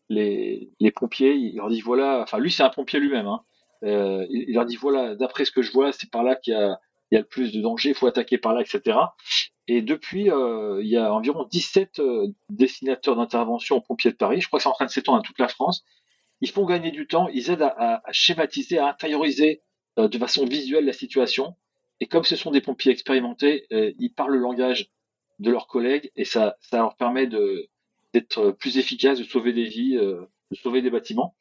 les, 0.09 0.71
les 0.81 0.91
pompiers, 0.91 1.35
il 1.35 1.57
leur 1.57 1.69
dit 1.69 1.81
voilà, 1.81 2.21
enfin 2.23 2.39
lui 2.39 2.51
c'est 2.51 2.63
un 2.63 2.71
pompier 2.71 2.99
lui-même, 3.01 3.27
hein, 3.27 3.43
euh, 3.85 4.27
il, 4.31 4.55
leur 4.55 4.65
dit 4.65 4.77
voilà, 4.77 5.15
d'après 5.15 5.45
ce 5.45 5.53
que 5.53 5.63
je 5.63 5.73
vois, 5.73 5.93
c'est 5.93 6.11
par 6.11 6.23
là 6.23 6.37
qu'il 6.37 6.55
y 6.55 6.57
a, 6.57 6.79
il 7.11 7.15
y 7.15 7.19
a 7.19 7.21
le 7.21 7.27
plus 7.27 7.53
de 7.53 7.61
danger, 7.61 7.91
il 7.91 7.95
faut 7.95 8.07
attaquer 8.07 8.39
par 8.39 8.55
là, 8.55 8.63
etc. 8.63 8.99
Et 9.69 9.83
depuis, 9.83 10.31
euh, 10.31 10.81
il 10.83 10.89
y 10.89 10.97
a 10.97 11.13
environ 11.13 11.45
17 11.45 11.99
euh, 11.99 12.29
dessinateurs 12.51 13.17
d'intervention 13.17 13.77
aux 13.77 13.81
pompiers 13.81 14.13
de 14.13 14.17
Paris, 14.17 14.41
je 14.41 14.47
crois 14.47 14.59
que 14.59 14.63
c'est 14.63 14.69
en 14.69 14.73
train 14.75 14.87
de 14.87 14.91
s'étendre 14.91 15.19
à 15.19 15.23
toute 15.23 15.39
la 15.39 15.49
France. 15.49 15.85
Ils 16.41 16.51
font 16.51 16.67
gagner 16.67 16.91
du 16.91 17.07
temps, 17.07 17.29
ils 17.29 17.51
aident 17.51 17.63
à, 17.63 18.03
à, 18.05 18.13
schématiser, 18.13 18.79
à 18.79 18.89
intérioriser 18.89 19.63
de 19.97 20.19
façon 20.19 20.45
visuelle 20.45 20.85
la 20.85 20.93
situation. 20.93 21.57
Et 22.01 22.07
comme 22.07 22.25
ce 22.25 22.37
sont 22.37 22.51
des 22.51 22.61
pompiers 22.61 22.93
expérimentés, 22.93 23.67
ils 23.71 24.13
parlent 24.13 24.35
le 24.35 24.41
langage 24.41 24.91
de 25.39 25.51
leurs 25.51 25.67
collègues 25.67 26.11
et 26.17 26.25
ça, 26.25 26.57
ça 26.61 26.79
leur 26.79 26.97
permet 26.97 27.27
d'être 27.27 28.51
plus 28.53 28.79
efficaces, 28.79 29.19
de 29.19 29.25
sauver 29.25 29.53
des 29.53 29.65
vies, 29.65 29.97
euh, 29.97 30.23
de 30.51 30.57
sauver 30.57 30.83
des 30.83 30.91
bâtiments. 30.91 31.35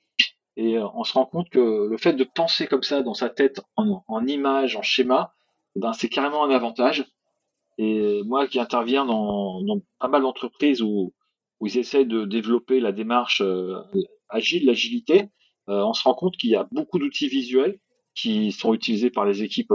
Et 0.58 0.78
euh, 0.78 0.88
on 0.94 1.04
se 1.04 1.14
rend 1.14 1.26
compte 1.26 1.50
que 1.50 1.88
le 1.90 1.98
fait 1.98 2.14
de 2.14 2.24
penser 2.24 2.68
comme 2.68 2.84
ça 2.84 3.02
dans 3.02 3.14
sa 3.14 3.30
tête, 3.30 3.62
en, 3.76 4.04
en 4.08 4.28
image, 4.28 4.76
en 4.76 4.82
schéma, 4.82 5.34
eh 5.76 5.80
ben 5.80 5.94
c'est 5.94 6.10
carrément 6.10 6.44
un 6.44 6.50
avantage. 6.50 7.06
Et 7.78 8.24
moi 8.24 8.48
qui 8.48 8.60
interviens 8.60 9.06
dans, 9.06 9.62
dans 9.62 9.82
pas 10.00 10.08
mal 10.08 10.22
d'entreprises 10.22 10.82
où, 10.82 11.14
où 11.60 11.68
ils 11.68 11.78
essaient 11.78 12.06
de 12.06 12.26
développer 12.26 12.80
la 12.80 12.92
démarche 12.92 13.42
euh, 13.42 13.76
agile, 14.30 14.66
l'agilité, 14.66 15.30
on 15.68 15.94
se 15.94 16.04
rend 16.04 16.14
compte 16.14 16.38
qu'il 16.38 16.52
y 16.52 16.56
a 16.56 16.68
beaucoup 16.72 17.00
d'outils 17.00 17.28
visuels 17.28 17.80
qui 18.14 18.52
sont 18.52 18.74
utilisés 18.76 19.10
par 19.10 19.26
les 19.26 19.42
équipes 19.42 19.74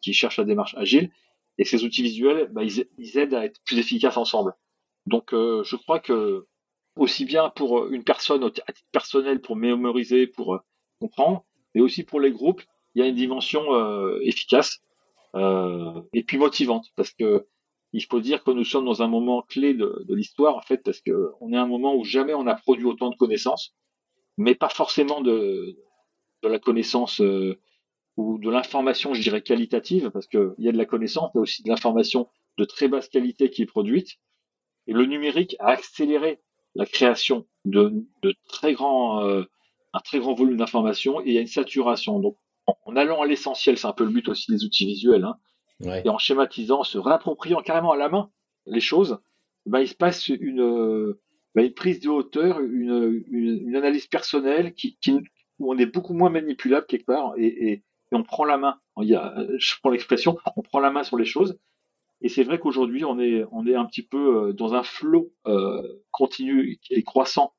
qui 0.00 0.14
cherchent 0.14 0.38
la 0.38 0.44
démarche 0.44 0.74
agile 0.78 1.10
et 1.60 1.64
ces 1.64 1.84
outils 1.84 2.02
visuels, 2.02 2.48
bah, 2.52 2.62
ils, 2.64 3.18
aident 3.18 3.34
à 3.34 3.44
être 3.44 3.60
plus 3.66 3.78
efficaces 3.78 4.16
ensemble. 4.16 4.54
Donc, 5.04 5.34
euh, 5.34 5.62
je 5.62 5.76
crois 5.76 6.00
que 6.00 6.46
aussi 6.96 7.26
bien 7.26 7.50
pour 7.50 7.88
une 7.88 8.02
personne 8.02 8.42
à 8.44 8.50
titre 8.50 8.88
personnel, 8.92 9.42
pour 9.42 9.56
mémoriser, 9.56 10.26
pour 10.26 10.54
euh, 10.54 10.58
comprendre, 11.00 11.44
mais 11.74 11.82
aussi 11.82 12.02
pour 12.02 12.18
les 12.18 12.32
groupes, 12.32 12.62
il 12.94 13.02
y 13.02 13.04
a 13.04 13.08
une 13.08 13.14
dimension 13.14 13.62
euh, 15.34 16.00
et 16.12 16.22
puis 16.22 16.38
motivante, 16.38 16.88
parce 16.96 17.12
que 17.12 17.46
il 17.92 18.04
faut 18.04 18.20
dire 18.20 18.44
que 18.44 18.52
nous 18.52 18.64
sommes 18.64 18.84
dans 18.84 19.02
un 19.02 19.08
moment 19.08 19.42
clé 19.42 19.74
de, 19.74 20.06
l'histoire, 20.10 20.56
en 20.56 20.60
fait, 20.60 20.78
parce 20.84 21.00
que 21.00 21.32
on 21.40 21.52
est 21.52 21.56
à 21.56 21.62
un 21.62 21.66
moment 21.66 21.96
où 21.96 22.04
jamais 22.04 22.34
on 22.34 22.46
a 22.46 22.54
produit 22.54 22.84
autant 22.84 23.10
de 23.10 23.16
connaissances, 23.16 23.74
mais 24.36 24.54
pas 24.54 24.68
forcément 24.68 25.20
de, 25.20 25.76
la 26.44 26.58
connaissance 26.60 27.20
ou 28.16 28.38
de 28.38 28.48
l'information, 28.48 29.12
je 29.12 29.20
dirais, 29.20 29.42
qualitative, 29.42 30.10
parce 30.10 30.28
qu'il 30.28 30.54
y 30.58 30.68
a 30.68 30.72
de 30.72 30.78
la 30.78 30.86
connaissance, 30.86 31.30
mais 31.34 31.40
aussi 31.40 31.64
de 31.64 31.68
l'information 31.68 32.28
de 32.58 32.64
très 32.64 32.86
basse 32.86 33.08
qualité 33.08 33.50
qui 33.50 33.62
est 33.62 33.66
produite. 33.66 34.18
Et 34.86 34.92
le 34.92 35.06
numérique 35.06 35.56
a 35.58 35.68
accéléré 35.68 36.40
la 36.74 36.86
création 36.86 37.46
de, 37.64 38.06
très 38.48 38.74
grands, 38.74 39.24
euh, 39.24 39.44
un 39.92 40.00
très 40.00 40.18
grand 40.18 40.34
volume 40.34 40.56
d'informations 40.56 41.20
et 41.20 41.24
il 41.26 41.32
y 41.32 41.38
a 41.38 41.40
une 41.40 41.46
saturation. 41.46 42.20
En, 42.84 42.96
allant 42.96 43.22
à 43.22 43.26
l'essentiel, 43.26 43.78
c'est 43.78 43.86
un 43.86 43.92
peu 43.92 44.04
le 44.04 44.10
but 44.10 44.28
aussi 44.28 44.50
des 44.50 44.64
outils 44.64 44.86
visuels, 44.86 45.24
hein, 45.24 45.36
et 46.04 46.08
en 46.08 46.18
schématisant, 46.18 46.82
se 46.84 46.98
réappropriant 46.98 47.62
carrément 47.62 47.92
à 47.92 47.96
la 47.96 48.08
main 48.08 48.30
les 48.66 48.80
choses, 48.80 49.18
ben, 49.66 49.80
il 49.80 49.88
se 49.88 49.94
passe 49.94 50.28
une, 50.28 51.14
ben, 51.54 51.64
une 51.64 51.74
prise 51.74 52.00
de 52.00 52.08
hauteur, 52.08 52.60
une, 52.60 53.24
une, 53.30 53.68
une 53.68 53.76
analyse 53.76 54.06
personnelle 54.06 54.74
qui, 54.74 54.98
qui, 55.00 55.12
où 55.58 55.72
on 55.72 55.78
est 55.78 55.86
beaucoup 55.86 56.12
moins 56.12 56.30
manipulable 56.30 56.86
quelque 56.86 57.06
part 57.06 57.32
et, 57.38 57.46
et, 57.46 57.72
et 57.72 57.82
on 58.12 58.22
prend 58.22 58.44
la 58.44 58.58
main. 58.58 58.78
Il 59.00 59.08
y 59.08 59.14
a, 59.14 59.34
je 59.58 59.74
prends 59.80 59.90
l'expression, 59.90 60.36
on 60.56 60.62
prend 60.62 60.80
la 60.80 60.90
main 60.90 61.02
sur 61.02 61.16
les 61.16 61.24
choses. 61.24 61.58
Et 62.22 62.28
c'est 62.28 62.42
vrai 62.42 62.58
qu'aujourd'hui, 62.58 63.04
on 63.04 63.18
est, 63.18 63.44
on 63.50 63.66
est 63.66 63.74
un 63.74 63.86
petit 63.86 64.02
peu 64.02 64.48
euh, 64.48 64.52
dans 64.52 64.74
un 64.74 64.82
flot 64.82 65.32
euh, 65.46 65.82
continu 66.10 66.78
et 66.90 67.02
croissant 67.02 67.54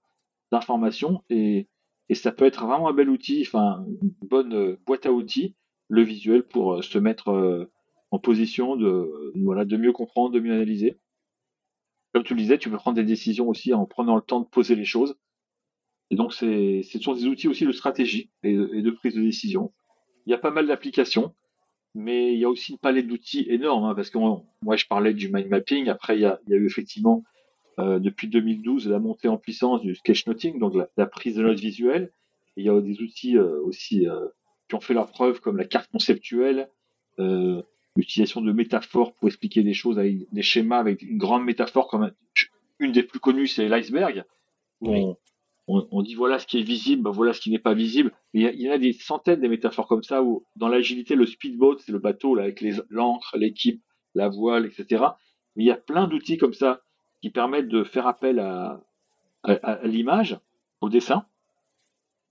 d'informations, 0.51 1.23
et, 1.29 1.67
et 2.11 2.15
ça 2.15 2.33
peut 2.33 2.43
être 2.43 2.65
vraiment 2.65 2.89
un 2.89 2.93
bel 2.93 3.09
outil, 3.09 3.41
enfin 3.47 3.85
une 4.01 4.11
bonne 4.27 4.53
euh, 4.53 4.77
boîte 4.85 5.05
à 5.05 5.13
outils, 5.13 5.55
le 5.87 6.03
visuel 6.03 6.43
pour 6.43 6.83
se 6.83 6.97
mettre 6.97 7.69
en 8.11 8.19
position 8.19 8.75
de, 8.75 9.31
voilà, 9.35 9.63
de 9.63 9.77
mieux 9.77 9.93
comprendre, 9.93 10.31
de 10.31 10.41
mieux 10.41 10.53
analyser. 10.53 10.99
Comme 12.13 12.23
tu 12.23 12.33
le 12.33 12.41
disais, 12.41 12.57
tu 12.57 12.69
peux 12.69 12.75
prendre 12.75 12.97
des 12.97 13.05
décisions 13.05 13.47
aussi 13.47 13.73
en 13.73 13.85
prenant 13.85 14.17
le 14.17 14.21
temps 14.21 14.41
de 14.41 14.45
poser 14.45 14.75
les 14.75 14.83
choses. 14.83 15.17
Et 16.09 16.15
donc, 16.15 16.33
c'est, 16.33 16.81
ce 16.83 16.99
sont 16.99 17.13
des 17.13 17.27
outils 17.27 17.47
aussi 17.47 17.65
de 17.65 17.71
stratégie 17.71 18.29
et 18.43 18.53
de 18.55 18.91
prise 18.91 19.15
de 19.15 19.21
décision. 19.21 19.71
Il 20.25 20.31
y 20.31 20.33
a 20.33 20.37
pas 20.37 20.51
mal 20.51 20.67
d'applications, 20.67 21.33
mais 21.95 22.33
il 22.33 22.39
y 22.39 22.43
a 22.43 22.49
aussi 22.49 22.73
une 22.73 22.77
palette 22.77 23.07
d'outils 23.07 23.45
énorme, 23.49 23.85
hein, 23.85 23.95
parce 23.95 24.09
que 24.09 24.17
moi 24.17 24.75
je 24.75 24.85
parlais 24.85 25.13
du 25.13 25.31
mind 25.31 25.47
mapping, 25.47 25.87
après 25.87 26.17
il 26.17 26.21
y 26.21 26.25
a, 26.25 26.41
il 26.45 26.51
y 26.51 26.55
a 26.55 26.57
eu 26.57 26.65
effectivement 26.65 27.23
euh, 27.81 27.99
depuis 27.99 28.27
2012 28.27 28.87
la 28.89 28.99
montée 28.99 29.27
en 29.27 29.37
puissance 29.37 29.81
du 29.81 29.95
sketchnoting, 29.95 30.59
donc 30.59 30.75
la, 30.97 31.05
prise 31.07 31.35
de 31.35 31.41
notes 31.41 31.59
visuelles. 31.59 32.11
il 32.55 32.65
y 32.65 32.69
a 32.69 32.79
des 32.79 33.01
outils 33.01 33.37
euh, 33.37 33.59
aussi 33.63 34.07
euh, 34.07 34.27
qui 34.69 34.75
ont 34.75 34.81
fait 34.81 34.93
leur 34.93 35.07
preuve, 35.07 35.39
comme 35.39 35.57
la 35.57 35.65
carte 35.65 35.89
conceptuelle, 35.91 36.69
l'utilisation 37.95 38.41
de 38.41 38.51
métaphores 38.51 39.13
pour 39.13 39.27
expliquer 39.27 39.63
des 39.63 39.73
choses 39.73 39.99
avec 39.99 40.31
des 40.31 40.41
schémas 40.41 40.79
avec 40.79 41.01
une 41.01 41.17
grande 41.17 41.43
métaphore, 41.43 41.87
comme 41.87 42.11
une 42.79 42.91
des 42.91 43.03
plus 43.03 43.19
connues, 43.19 43.47
c'est 43.47 43.67
l'iceberg, 43.67 44.23
où 44.81 45.15
on, 45.67 46.01
dit 46.01 46.15
voilà 46.15 46.39
ce 46.39 46.47
qui 46.47 46.59
est 46.59 46.63
visible, 46.63 47.03
bah, 47.03 47.11
voilà 47.11 47.33
ce 47.33 47.41
qui 47.41 47.51
n'est 47.51 47.59
pas 47.59 47.73
visible. 47.73 48.11
Il 48.33 48.41
y, 48.41 48.67
a, 48.69 48.73
a 48.73 48.77
des 48.77 48.93
centaines 48.93 49.41
de 49.41 49.47
métaphores 49.47 49.87
comme 49.87 50.03
ça 50.03 50.23
où 50.23 50.45
dans 50.55 50.67
l'agilité, 50.67 51.15
le 51.15 51.25
speedboat, 51.25 51.77
c'est 51.79 51.91
le 51.91 51.99
bateau 51.99 52.33
là, 52.33 52.43
avec 52.43 52.63
l'encre, 52.89 53.37
l'équipe, 53.37 53.81
la 54.15 54.29
voile, 54.29 54.65
etc. 54.65 55.03
Mais 55.55 55.63
il 55.63 55.67
y 55.67 55.71
a 55.71 55.77
plein 55.77 56.07
d'outils 56.07 56.37
comme 56.37 56.53
ça 56.53 56.81
qui 57.21 57.29
permettent 57.29 57.67
de 57.67 57.83
faire 57.83 58.07
appel 58.07 58.39
à, 58.39 58.81
l'image, 59.83 60.39
au 60.81 60.89
dessin. 60.89 61.25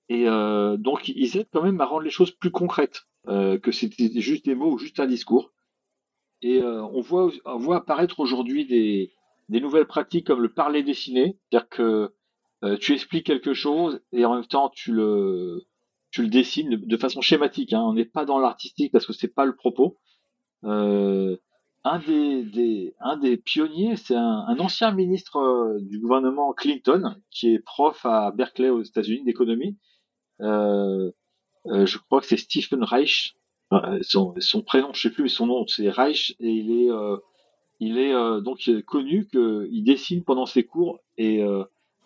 Et 0.09 0.29
euh, 0.29 0.77
donc 0.77 1.09
ils 1.09 1.37
aident 1.37 1.49
quand 1.53 1.63
même 1.63 1.81
à 1.81 1.87
rendre 1.87 2.03
les 2.03 2.11
choses 2.11 2.33
plus 2.33 2.51
concrètes 2.51 3.07
euh, 3.29 3.59
que 3.59 3.71
c'était 3.71 4.11
juste 4.21 4.45
des 4.45 4.55
mots 4.55 4.73
ou 4.73 4.79
juste 4.79 4.99
un 4.99 5.07
discours. 5.07 5.53
Et 6.43 6.63
euh, 6.63 6.83
on 6.83 7.01
voit 7.01 7.31
on 7.45 7.59
voit 7.59 7.77
apparaître 7.77 8.19
aujourd'hui 8.19 8.67
des, 8.67 9.13
des 9.49 9.61
nouvelles 9.61 9.87
pratiques 9.87 10.27
comme 10.27 10.41
le 10.41 10.53
parler 10.53 10.83
dessiné, 10.83 11.37
c'est-à-dire 11.51 11.69
que 11.69 12.13
euh, 12.63 12.77
tu 12.77 12.93
expliques 12.93 13.27
quelque 13.27 13.55
chose 13.55 14.01
et 14.13 14.25
en 14.25 14.35
même 14.35 14.47
temps 14.47 14.71
tu 14.71 14.93
le 14.93 15.67
tu 16.11 16.23
le 16.23 16.29
dessines 16.29 16.77
de, 16.77 16.97
façon 16.97 17.21
schématique. 17.21 17.73
Hein. 17.73 17.83
On 17.83 17.95
n'est 17.95 18.05
pas 18.05 18.25
dans 18.25 18.39
l'artistique 18.39 18.93
parce 18.93 19.07
que 19.07 19.13
c'est 19.13 19.33
pas 19.33 19.45
le 19.45 19.55
propos. 19.55 19.99
Euh, 20.65 21.37
un 21.85 21.99
des, 21.99 22.43
des, 22.43 22.95
un 23.01 23.17
des 23.17 23.37
pionniers, 23.37 23.97
c'est 23.97 24.15
un, 24.15 24.45
un, 24.47 24.59
ancien 24.59 24.93
ministre 24.93 25.37
euh, 25.37 25.79
du 25.81 25.99
gouvernement 25.99 26.53
Clinton 26.53 27.17
qui 27.31 27.55
est 27.55 27.59
prof 27.59 28.05
à 28.05 28.31
Berkeley 28.33 28.69
aux 28.69 28.83
États-Unis 28.83 29.25
d'économie. 29.25 29.79
Euh, 30.41 31.11
euh 31.67 31.87
je 31.87 31.99
crois 31.99 32.21
que 32.21 32.27
c'est 32.27 32.37
Stephen 32.37 32.85
Reich. 32.85 33.35
Son, 34.03 34.35
son, 34.41 34.63
prénom, 34.63 34.93
je 34.93 35.03
sais 35.03 35.11
plus, 35.11 35.23
mais 35.23 35.29
son 35.29 35.47
nom, 35.47 35.65
c'est 35.69 35.89
Reich 35.91 36.35
et 36.41 36.51
il 36.51 36.73
est, 36.73 36.89
il 37.79 37.99
est 37.99 38.13
donc 38.43 38.69
connu 38.85 39.29
qu'il 39.29 39.85
dessine 39.85 40.25
pendant 40.25 40.45
ses 40.45 40.65
cours 40.65 40.99
et 41.17 41.41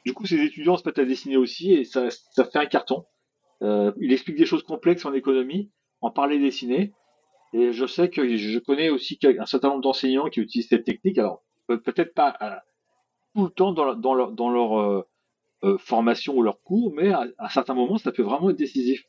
du 0.05 0.13
coup, 0.13 0.27
ses 0.27 0.43
étudiants 0.43 0.77
se 0.77 0.83
mettent 0.85 0.99
à 0.99 1.05
dessiner 1.05 1.37
aussi 1.37 1.73
et 1.73 1.85
ça, 1.85 2.11
ça 2.11 2.45
fait 2.45 2.59
un 2.59 2.67
carton. 2.67 3.05
Euh, 3.63 3.93
il 3.99 4.13
explique 4.13 4.37
des 4.37 4.47
choses 4.47 4.63
complexes 4.63 5.07
en 5.07 5.15
économie, 5.15 5.71
en 6.01 6.11
parler 6.11 6.39
dessiner. 6.39 6.93
Et 7.55 7.73
je 7.73 7.87
sais 7.87 8.11
que 8.11 8.37
je 8.37 8.59
connais 8.59 8.91
aussi 8.91 9.17
un 9.39 9.47
certain 9.47 9.69
nombre 9.69 9.81
d'enseignants 9.81 10.29
qui 10.29 10.41
utilisent 10.41 10.69
cette 10.69 10.85
technique. 10.85 11.19
Alors, 11.19 11.45
peut-être 11.69 12.13
pas 12.13 12.37
euh, 12.43 12.51
tout 13.33 13.45
le 13.45 13.51
temps 13.51 13.73
dans, 13.73 14.15
leur, 14.15 14.81
euh, 14.81 15.07
euh, 15.63 15.79
formation 15.79 16.37
ou 16.37 16.43
leur 16.43 16.61
cours, 16.63 16.93
mais 16.93 17.13
à, 17.13 17.29
à, 17.39 17.49
certains 17.49 17.75
moments, 17.75 17.97
ça 17.97 18.11
peut 18.11 18.25
vraiment 18.25 18.51
être 18.51 18.57
décisif. 18.57 19.05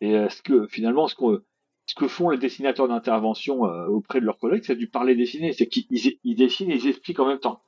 Et 0.00 0.12
est-ce 0.12 0.42
que 0.42 0.68
finalement, 0.68 1.08
ce, 1.08 1.16
que 1.16 1.42
ce 1.88 2.06
font 2.06 2.30
les 2.30 2.38
dessinateurs 2.38 2.86
d'intervention 2.86 3.62
auprès 3.62 4.20
de 4.20 4.26
leurs 4.26 4.38
collègues, 4.38 4.62
c'est 4.64 4.76
du 4.76 4.88
parler 4.88 5.16
dessiner. 5.16 5.52
C'est 5.52 5.66
qu'ils 5.66 5.86
ils 6.22 6.36
dessinent 6.36 6.70
et 6.70 6.76
ils 6.76 6.86
expliquent 6.86 7.18
en 7.18 7.26
même 7.26 7.40
temps. 7.40 7.62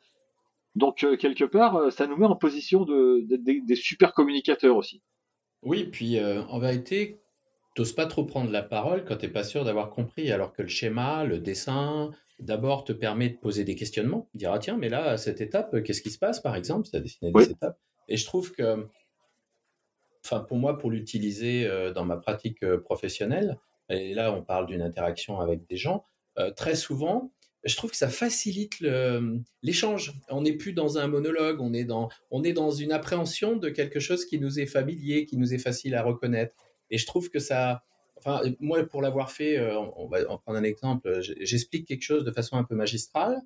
Donc, 0.77 0.99
quelque 0.99 1.45
part, 1.45 1.91
ça 1.91 2.07
nous 2.07 2.17
met 2.17 2.27
en 2.27 2.37
position 2.37 2.85
de, 2.85 3.27
des 3.27 3.75
super 3.75 4.13
communicateurs 4.13 4.77
aussi. 4.77 5.03
Oui, 5.63 5.85
puis 5.85 6.21
en 6.21 6.59
vérité, 6.59 7.19
n'oses 7.81 7.93
pas 7.93 8.07
trop 8.07 8.25
prendre 8.25 8.51
la 8.51 8.63
parole 8.63 9.05
quand 9.05 9.17
tu 9.17 9.27
n'es 9.27 9.33
pas 9.33 9.45
sûr 9.45 9.65
d'avoir 9.65 9.91
compris, 9.91 10.31
alors 10.31 10.53
que 10.53 10.63
le 10.63 10.69
schéma, 10.69 11.25
le 11.25 11.39
dessin, 11.39 12.11
d'abord 12.39 12.85
te 12.85 12.93
permet 12.93 13.31
de 13.31 13.37
poser 13.37 13.65
des 13.65 13.75
questionnements, 13.75 14.29
dire 14.35 14.53
ah 14.53 14.59
tiens, 14.59 14.77
mais 14.77 14.89
là, 14.89 15.11
à 15.11 15.17
cette 15.17 15.41
étape, 15.41 15.83
qu'est-ce 15.83 16.03
qui 16.03 16.11
se 16.11 16.19
passe, 16.19 16.41
par 16.41 16.57
exemple, 16.57 16.85
si 16.87 16.93
tu 16.93 16.97
as 16.97 17.01
dessiné 17.01 17.33
des 17.33 17.51
étapes. 17.51 17.79
Et 18.09 18.17
je 18.17 18.25
trouve 18.25 18.53
que, 18.53 18.87
enfin, 20.25 20.41
pour 20.41 20.57
moi, 20.57 20.79
pour 20.79 20.91
l'utiliser 20.91 21.69
dans 21.95 22.05
ma 22.05 22.17
pratique 22.17 22.65
professionnelle, 22.79 23.59
et 23.91 24.15
là, 24.15 24.33
on 24.33 24.43
parle 24.43 24.67
d'une 24.67 24.83
interaction 24.83 25.41
avec 25.41 25.67
des 25.67 25.77
gens, 25.77 26.05
très 26.57 26.77
souvent, 26.77 27.33
je 27.65 27.75
trouve 27.75 27.91
que 27.91 27.97
ça 27.97 28.09
facilite 28.09 28.79
l'échange. 29.63 30.15
On 30.29 30.43
n'est 30.43 30.53
plus 30.53 30.73
dans 30.73 30.97
un 30.97 31.09
monologue, 31.09 31.61
on 31.61 31.75
est, 31.75 31.85
dans, 31.85 32.09
on 32.31 32.45
est 32.45 32.53
dans 32.53 32.71
une 32.71 32.93
appréhension 32.93 33.57
de 33.57 33.69
quelque 33.69 33.99
chose 33.99 34.25
qui 34.25 34.39
nous 34.39 34.61
est 34.61 34.67
familier, 34.67 35.27
qui 35.27 35.37
nous 35.37 35.55
est 35.55 35.59
facile 35.59 35.95
à 35.97 36.03
reconnaître. 36.03 36.55
Et 36.91 36.99
je 36.99 37.07
trouve 37.07 37.31
que 37.31 37.39
ça, 37.39 37.83
enfin, 38.17 38.43
moi, 38.61 38.83
pour 38.85 39.03
l'avoir 39.03 39.31
fait, 39.31 39.59
euh, 39.59 39.79
on 39.97 40.07
va 40.09 40.25
prendre 40.25 40.59
un 40.59 40.63
exemple, 40.63 41.21
j'explique 41.21 41.87
quelque 41.87 42.03
chose 42.03 42.25
de 42.25 42.33
façon 42.33 42.57
un 42.57 42.65
peu 42.65 42.75
magistrale, 42.75 43.41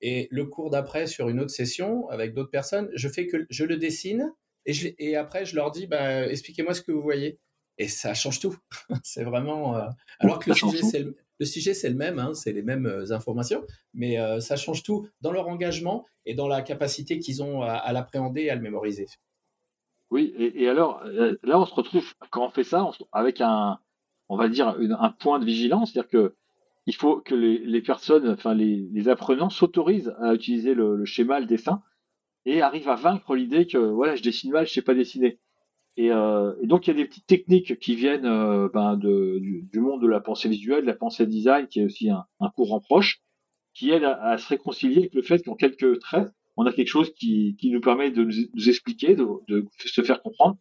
et 0.00 0.28
le 0.30 0.46
cours 0.46 0.70
d'après, 0.70 1.06
sur 1.06 1.28
une 1.28 1.40
autre 1.40 1.50
session, 1.50 2.08
avec 2.08 2.34
d'autres 2.34 2.50
personnes, 2.50 2.90
je 2.94 3.08
fais 3.08 3.26
que 3.26 3.46
je 3.50 3.64
le 3.64 3.76
dessine, 3.76 4.32
et, 4.66 4.72
je, 4.72 4.88
et 4.98 5.16
après, 5.16 5.44
je 5.44 5.56
leur 5.56 5.70
dis, 5.70 5.86
bah, 5.86 6.26
expliquez-moi 6.26 6.74
ce 6.74 6.82
que 6.82 6.92
vous 6.92 7.02
voyez. 7.02 7.38
Et 7.78 7.88
ça 7.88 8.12
change 8.12 8.40
tout. 8.40 8.56
c'est 9.02 9.24
vraiment. 9.24 9.76
Euh, 9.76 9.88
alors 10.18 10.38
que 10.38 10.50
le 10.50 10.56
sujet, 10.56 10.82
c'est 10.82 10.98
le 10.98 11.16
le 11.40 11.46
sujet, 11.46 11.72
c'est 11.72 11.88
le 11.88 11.96
même, 11.96 12.18
hein, 12.18 12.34
c'est 12.34 12.52
les 12.52 12.62
mêmes 12.62 12.86
euh, 12.86 13.12
informations, 13.12 13.66
mais 13.94 14.20
euh, 14.20 14.40
ça 14.40 14.56
change 14.56 14.82
tout 14.82 15.08
dans 15.22 15.32
leur 15.32 15.48
engagement 15.48 16.04
et 16.26 16.34
dans 16.34 16.46
la 16.46 16.60
capacité 16.60 17.18
qu'ils 17.18 17.42
ont 17.42 17.62
à, 17.62 17.90
l'appréhender 17.92 18.42
et 18.42 18.50
à 18.50 18.54
le 18.54 18.60
mémoriser. 18.60 19.06
Oui, 20.10 20.34
et, 20.36 20.68
alors 20.68 21.02
euh, 21.04 21.36
là, 21.44 21.60
on 21.60 21.66
se 21.66 21.74
retrouve 21.74 22.14
quand 22.30 22.44
on 22.44 22.50
fait 22.50 22.64
ça 22.64 22.90
avec 23.12 23.40
un, 23.40 23.78
on 24.28 24.36
va 24.36 24.48
dire, 24.48 24.68
un 24.78 25.10
point 25.10 25.38
de 25.38 25.44
vigilance, 25.44 25.92
c'est-à-dire 25.92 26.10
que 26.10 26.34
il 26.86 26.94
faut 26.94 27.20
que 27.20 27.34
les, 27.34 27.82
personnes, 27.82 28.28
enfin 28.28 28.54
les, 28.54 29.08
apprenants 29.08 29.50
s'autorisent 29.50 30.14
à 30.18 30.34
utiliser 30.34 30.74
le, 30.74 31.04
schéma, 31.04 31.38
le 31.38 31.46
dessin, 31.46 31.82
et 32.46 32.62
arrivent 32.62 32.88
à 32.88 32.96
vaincre 32.96 33.36
l'idée 33.36 33.66
que 33.66 33.78
voilà, 33.78 34.16
je 34.16 34.22
dessine 34.22 34.50
mal, 34.50 34.66
je 34.66 34.72
sais 34.72 34.82
pas 34.82 34.94
dessiner. 34.94 35.38
Et, 35.96 36.10
euh, 36.10 36.52
donc 36.64 36.86
il 36.86 36.90
y 36.90 36.92
a 36.92 36.96
des 36.96 37.04
petites 37.04 37.26
techniques 37.26 37.78
qui 37.78 37.94
viennent 37.94 38.26
euh, 38.26 38.68
ben, 38.72 38.96
du, 38.96 39.68
monde 39.74 40.02
de 40.02 40.08
la 40.08 40.20
pensée 40.20 40.48
visuelle, 40.48 40.82
de 40.82 40.86
la 40.86 40.94
pensée 40.94 41.26
design, 41.26 41.66
qui 41.68 41.80
est 41.80 41.84
aussi 41.84 42.10
un, 42.10 42.24
courant 42.56 42.80
proche, 42.80 43.20
qui 43.74 43.90
aide 43.90 44.04
à, 44.04 44.38
se 44.38 44.48
réconcilier 44.48 44.98
avec 44.98 45.14
le 45.14 45.22
fait 45.22 45.44
qu'en 45.44 45.54
quelques 45.54 46.00
traits, 46.00 46.28
on 46.56 46.66
a 46.66 46.72
quelque 46.72 46.88
chose 46.88 47.12
qui, 47.14 47.56
nous 47.62 47.80
permet 47.80 48.10
de 48.10 48.24
nous, 48.24 48.68
expliquer, 48.68 49.14
de, 49.14 49.66
se 49.78 50.02
faire 50.02 50.22
comprendre. 50.22 50.56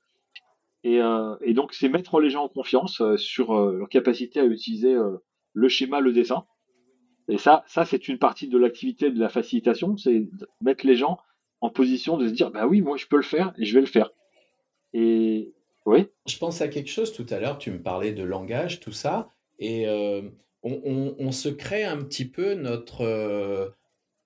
Et, 0.83 1.01
euh, 1.01 1.35
et 1.41 1.53
donc 1.53 1.73
c'est 1.73 1.89
mettre 1.89 2.19
les 2.21 2.29
gens 2.29 2.45
en 2.45 2.49
confiance 2.49 3.01
sur 3.17 3.53
leur 3.53 3.89
capacité 3.89 4.39
à 4.39 4.45
utiliser 4.45 4.95
le 5.53 5.69
schéma, 5.69 5.99
le 5.99 6.13
dessin. 6.13 6.45
Et 7.27 7.37
ça, 7.37 7.63
ça 7.67 7.85
c'est 7.85 8.07
une 8.07 8.17
partie 8.17 8.47
de 8.47 8.57
l'activité 8.57 9.11
de 9.11 9.19
la 9.19 9.29
facilitation, 9.29 9.97
c'est 9.97 10.27
mettre 10.61 10.85
les 10.85 10.95
gens 10.95 11.19
en 11.61 11.69
position 11.69 12.17
de 12.17 12.27
se 12.27 12.33
dire, 12.33 12.51
bah 12.51 12.65
oui, 12.65 12.81
moi 12.81 12.97
je 12.97 13.05
peux 13.05 13.17
le 13.17 13.23
faire 13.23 13.53
et 13.57 13.65
je 13.65 13.73
vais 13.73 13.81
le 13.81 13.87
faire. 13.87 14.09
Et 14.93 15.53
oui. 15.85 16.07
Je 16.27 16.37
pense 16.37 16.61
à 16.61 16.67
quelque 16.67 16.89
chose 16.89 17.13
tout 17.13 17.25
à 17.29 17.39
l'heure, 17.39 17.57
tu 17.57 17.71
me 17.71 17.81
parlais 17.81 18.13
de 18.13 18.23
langage, 18.23 18.79
tout 18.79 18.91
ça, 18.91 19.31
et 19.59 19.87
euh, 19.87 20.21
on, 20.63 21.31
se 21.31 21.49
crée 21.49 21.83
un 21.83 21.97
petit 21.97 22.25
peu 22.25 22.53
notre, 22.53 23.01
euh, 23.01 23.69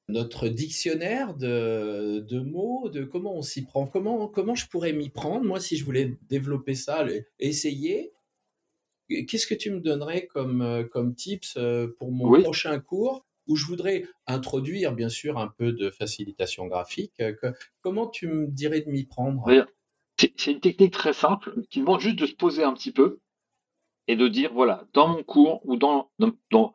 notre 0.10 0.50
dictionnaire 0.50 1.34
de, 1.34 2.20
de, 2.28 2.40
mots, 2.40 2.90
de 2.90 3.04
comment 3.04 3.36
on 3.36 3.42
s'y 3.42 3.64
prend, 3.64 3.88
comment, 3.88 4.28
comment 4.28 4.56
je 4.56 4.68
pourrais 4.68 4.94
m'y 4.94 5.10
prendre, 5.10 5.46
moi, 5.46 5.60
si 5.60 5.78
je 5.78 5.86
voulais 5.86 6.18
développer 6.28 6.76
ça, 6.76 7.06
essayer, 7.40 8.14
Qu'est-ce 9.28 9.48
que 9.48 9.54
tu 9.54 9.72
me 9.72 9.80
donnerais 9.80 10.28
comme, 10.28 10.62
euh, 10.62 10.84
comme 10.84 11.16
tips 11.16 11.56
euh, 11.58 11.88
pour 11.98 12.12
mon 12.12 12.42
prochain 12.42 12.80
cours 12.80 13.26
où 13.48 13.58
je 13.58 13.66
voudrais 13.66 14.06
introduire 14.26 14.94
bien 14.94 15.10
sûr 15.10 15.38
un 15.38 15.50
peu 15.50 15.74
de 15.74 15.90
facilitation 15.90 16.68
graphique 16.68 17.20
euh, 17.20 17.36
Comment 17.82 18.08
tu 18.08 18.28
me 18.28 18.48
dirais 18.48 18.82
de 18.82 18.90
m'y 18.90 19.04
prendre? 19.04 19.46
C'est 20.18 20.52
une 20.52 20.62
technique 20.62 20.94
très 20.94 21.14
simple 21.14 21.54
qui 21.70 21.82
demande 21.82 22.00
juste 22.00 22.18
de 22.18 22.26
se 22.26 22.36
poser 22.36 22.64
un 22.64 22.74
petit 22.74 22.92
peu 22.92 23.20
et 24.08 24.16
de 24.16 24.28
dire 24.28 24.54
voilà, 24.54 24.88
dans 24.94 25.10
mon 25.10 25.24
cours 25.24 25.62
ou 25.66 25.76
dans, 25.76 26.10
dans, 26.20 26.74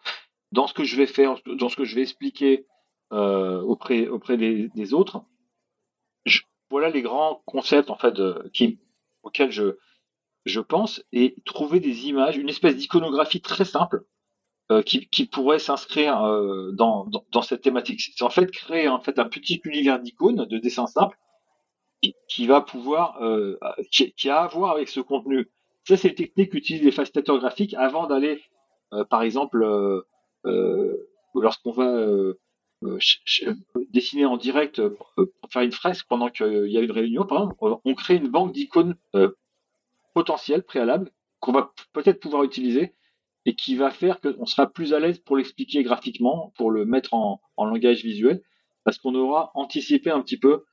dans, 0.52 0.66
ce 0.66 0.75
que 0.75 0.85
je 0.85 0.97
vais 0.97 1.06
faire, 1.06 1.40
dans 1.47 1.68
ce 1.68 1.76
que 1.76 1.85
je 1.85 1.94
vais 1.94 2.02
expliquer 2.02 2.66
auprès, 3.11 4.09
auprès 4.09 4.37
des, 4.37 4.95
autres, 4.95 5.23
voilà 6.71 6.91
les 6.91 7.03
grands 7.03 7.43
concepts 7.47 7.91
en 7.91 7.97
fait 7.97 8.15
qui, 8.53 8.79
auxquels 9.23 9.50
je, 9.50 9.77
je 10.45 10.61
pense, 10.61 11.03
et 11.12 11.37
trouver 11.45 11.81
des 11.81 12.09
images, 12.09 12.37
une 12.37 12.49
espèce 12.49 12.77
d'iconographie 12.77 13.41
très 13.41 13.65
simple 13.65 14.05
euh, 14.71 14.83
qui, 14.83 15.27
pourrait 15.27 15.59
s'inscrire 15.59 16.25
euh, 16.25 16.73
dans, 16.73 17.09
cette 17.43 17.62
thématique. 17.62 18.00
C'est 18.00 18.25
en 18.25 18.31
fait 18.31 18.50
créer 18.50 18.88
en 18.88 19.00
fait 19.00 19.19
un 19.19 19.27
petit 19.27 19.61
univers 19.65 19.99
d'icônes, 20.00 20.45
de 20.45 20.59
dessins 20.59 20.87
simples, 20.87 21.17
qui, 22.29 22.47
va 22.47 22.61
pouvoir, 22.61 23.23
euh, 23.23 23.59
qui, 23.91 24.29
a 24.29 24.43
à 24.43 24.47
voir 24.47 24.73
avec 24.73 24.88
ce 24.88 25.00
contenu. 25.00 25.50
Ça, 25.85 25.97
c'est 25.97 26.09
une 26.09 26.15
technique 26.15 26.53
qu'utilisent 26.53 26.85
les 26.85 26.93
facilitateurs 26.93 27.38
graphiques 27.38 27.75
avant 27.75 28.07
d'aller, 28.07 28.43
par 29.09 29.23
exemple, 29.23 29.67
lorsqu'on 30.45 31.73
va 31.73 32.35
dessiner 33.90 34.25
en 34.25 34.37
direct 34.37 34.87
pour 34.88 35.14
faire 35.50 35.62
une 35.62 35.73
fresque 35.73 36.06
pendant 36.08 36.28
qu'il 36.28 36.70
y 36.70 36.78
a 36.78 36.80
une 36.80 36.92
réunion, 36.92 37.25
par 37.25 37.38
exemple, 37.38 37.80
on 37.85 37.94
crée 37.94 38.16
une 38.16 38.28
banque 38.28 38.52
d'icônes 38.52 38.97
potentiel 40.14 40.62
préalable 40.62 41.11
qu'on 41.40 41.52
va 41.52 41.73
peut-être 41.92 42.20
pouvoir 42.20 42.44
utiliser 42.44 42.94
et 43.47 43.54
qui 43.54 43.76
va 43.76 43.90
faire 43.90 44.20
qu'on 44.20 44.47
sera 44.47 44.66
plus 44.70 44.92
à 44.92 45.00
l'aise 45.00 45.18
pour 45.20 45.37
l'expliquer 45.37 45.82
graphiquement, 45.82 46.52
pour 46.56 46.70
le 46.70 46.85
mettre 46.85 47.14
en, 47.14 47.40
langage 47.56 48.02
visuel, 48.02 48.42
parce 48.85 48.99
qu'on 48.99 49.14
aura 49.14 49.52
anticipé 49.54 50.11
un 50.11 50.20
petit 50.20 50.38
peu 50.38 50.64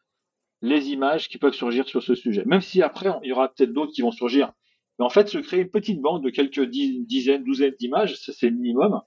les 0.62 0.89
images 0.89 1.29
qui 1.29 1.38
peuvent 1.38 1.53
surgir 1.53 1.88
sur 1.88 2.01
ce 2.03 2.15
sujet. 2.15 2.43
Même 2.45 2.62
si 2.62 2.82
après, 2.82 3.10
il 3.23 3.30
y 3.30 3.32
aura 3.32 3.49
peut-être 3.49 3.71
d'autres 3.71 3.93
qui 3.93 4.01
vont 4.01 4.12
surgir. 4.12 4.51
Mais 4.97 5.06
en 5.06 5.10
fait, 5.10 5.27
se 5.30 5.38
créer 5.38 5.62
une 5.62 5.69
petite 5.69 6.01
bande 6.01 6.23
de 6.23 6.30
quelques 6.30 6.63
dizaines, 6.63 7.43
douzaines 7.43 7.75
d'images, 7.80 8.15
c'est 8.15 8.49
le 8.49 8.56
minimum, 8.56 9.01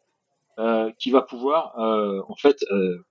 euh, 0.58 0.90
qui 0.98 1.12
va 1.12 1.22
pouvoir 1.22 1.78
euh, 1.78 2.20
en 2.28 2.34
fait 2.34 2.64
euh, 2.72 3.06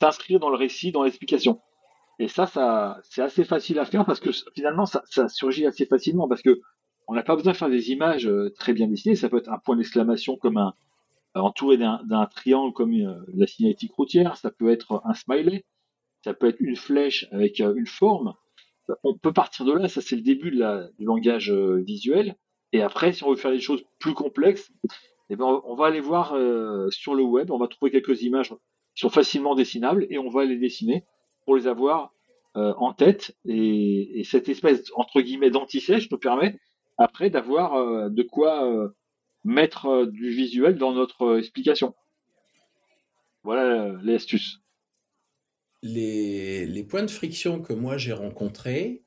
s'inscrire 0.00 0.38
dans 0.38 0.50
le 0.50 0.56
récit, 0.56 0.92
dans 0.92 1.02
l'explication. 1.02 1.62
Et 2.18 2.28
ça, 2.28 2.46
ça 2.46 3.00
c'est 3.04 3.22
assez 3.22 3.44
facile 3.44 3.78
à 3.78 3.86
faire 3.86 4.04
parce 4.04 4.20
que 4.20 4.30
finalement, 4.54 4.84
ça, 4.84 5.02
surgit 5.28 5.66
assez 5.66 5.86
facilement 5.86 6.28
parce 6.28 6.42
que 6.42 6.60
on 7.08 7.14
n'a 7.14 7.22
pas 7.22 7.36
besoin 7.36 7.52
de 7.52 7.56
faire 7.56 7.70
des 7.70 7.90
images 7.90 8.30
très 8.58 8.74
bien 8.74 8.86
dessinées. 8.86 9.14
Ça 9.14 9.30
peut 9.30 9.38
être 9.38 9.50
un 9.50 9.58
point 9.58 9.76
d'exclamation 9.76 10.36
comme 10.36 10.58
un 10.58 10.74
entouré 11.34 11.76
d'un 11.78 12.26
triangle 12.26 12.72
comme 12.72 12.92
euh, 12.92 13.14
la 13.34 13.46
signalétique 13.46 13.92
routière. 13.94 14.36
Ça 14.36 14.50
peut 14.50 14.70
être 14.70 15.00
un 15.04 15.14
smiley. 15.14 15.64
Ça 16.22 16.34
peut 16.34 16.48
être 16.48 16.60
une 16.60 16.76
flèche 16.76 17.26
avec 17.32 17.60
une 17.60 17.86
forme. 17.86 18.34
On 19.02 19.16
peut 19.16 19.32
partir 19.32 19.64
de 19.64 19.72
là. 19.72 19.88
Ça, 19.88 20.00
c'est 20.00 20.16
le 20.16 20.22
début 20.22 20.50
du 20.50 21.04
langage 21.04 21.50
visuel. 21.50 22.36
Et 22.72 22.82
après, 22.82 23.12
si 23.12 23.24
on 23.24 23.30
veut 23.30 23.36
faire 23.36 23.52
des 23.52 23.60
choses 23.60 23.84
plus 23.98 24.14
complexes, 24.14 24.70
eh 25.34 25.36
ben, 25.36 25.60
on 25.64 25.74
va 25.74 25.86
aller 25.86 26.00
voir 26.00 26.36
sur 26.90 27.14
le 27.14 27.22
web. 27.22 27.50
On 27.50 27.58
va 27.58 27.68
trouver 27.68 27.90
quelques 27.90 28.22
images 28.22 28.54
qui 28.94 29.00
sont 29.00 29.10
facilement 29.10 29.54
dessinables 29.54 30.06
et 30.10 30.18
on 30.18 30.28
va 30.28 30.44
les 30.44 30.58
dessiner 30.58 31.04
pour 31.44 31.56
les 31.56 31.66
avoir 31.66 32.12
euh, 32.56 32.72
en 32.76 32.92
tête. 32.92 33.36
Et, 33.44 34.22
cette 34.24 34.48
espèce, 34.48 34.90
entre 34.94 35.20
guillemets, 35.20 35.50
d'anti-sèche 35.50 36.10
nous 36.10 36.18
permet 36.18 36.58
après 36.98 37.28
d'avoir 37.28 37.74
euh, 37.74 38.08
de 38.08 38.22
quoi 38.22 38.64
euh, 38.64 38.88
mettre 39.42 40.06
du 40.06 40.30
visuel 40.30 40.78
dans 40.78 40.92
notre 40.92 41.38
explication. 41.38 41.94
Voilà 43.42 43.92
les 44.02 44.14
astuces. 44.14 44.60
Les 45.82 46.86
points 46.88 47.02
de 47.02 47.10
friction 47.10 47.60
que 47.60 47.74
moi 47.74 47.98
j'ai 47.98 48.14
rencontrés, 48.14 49.02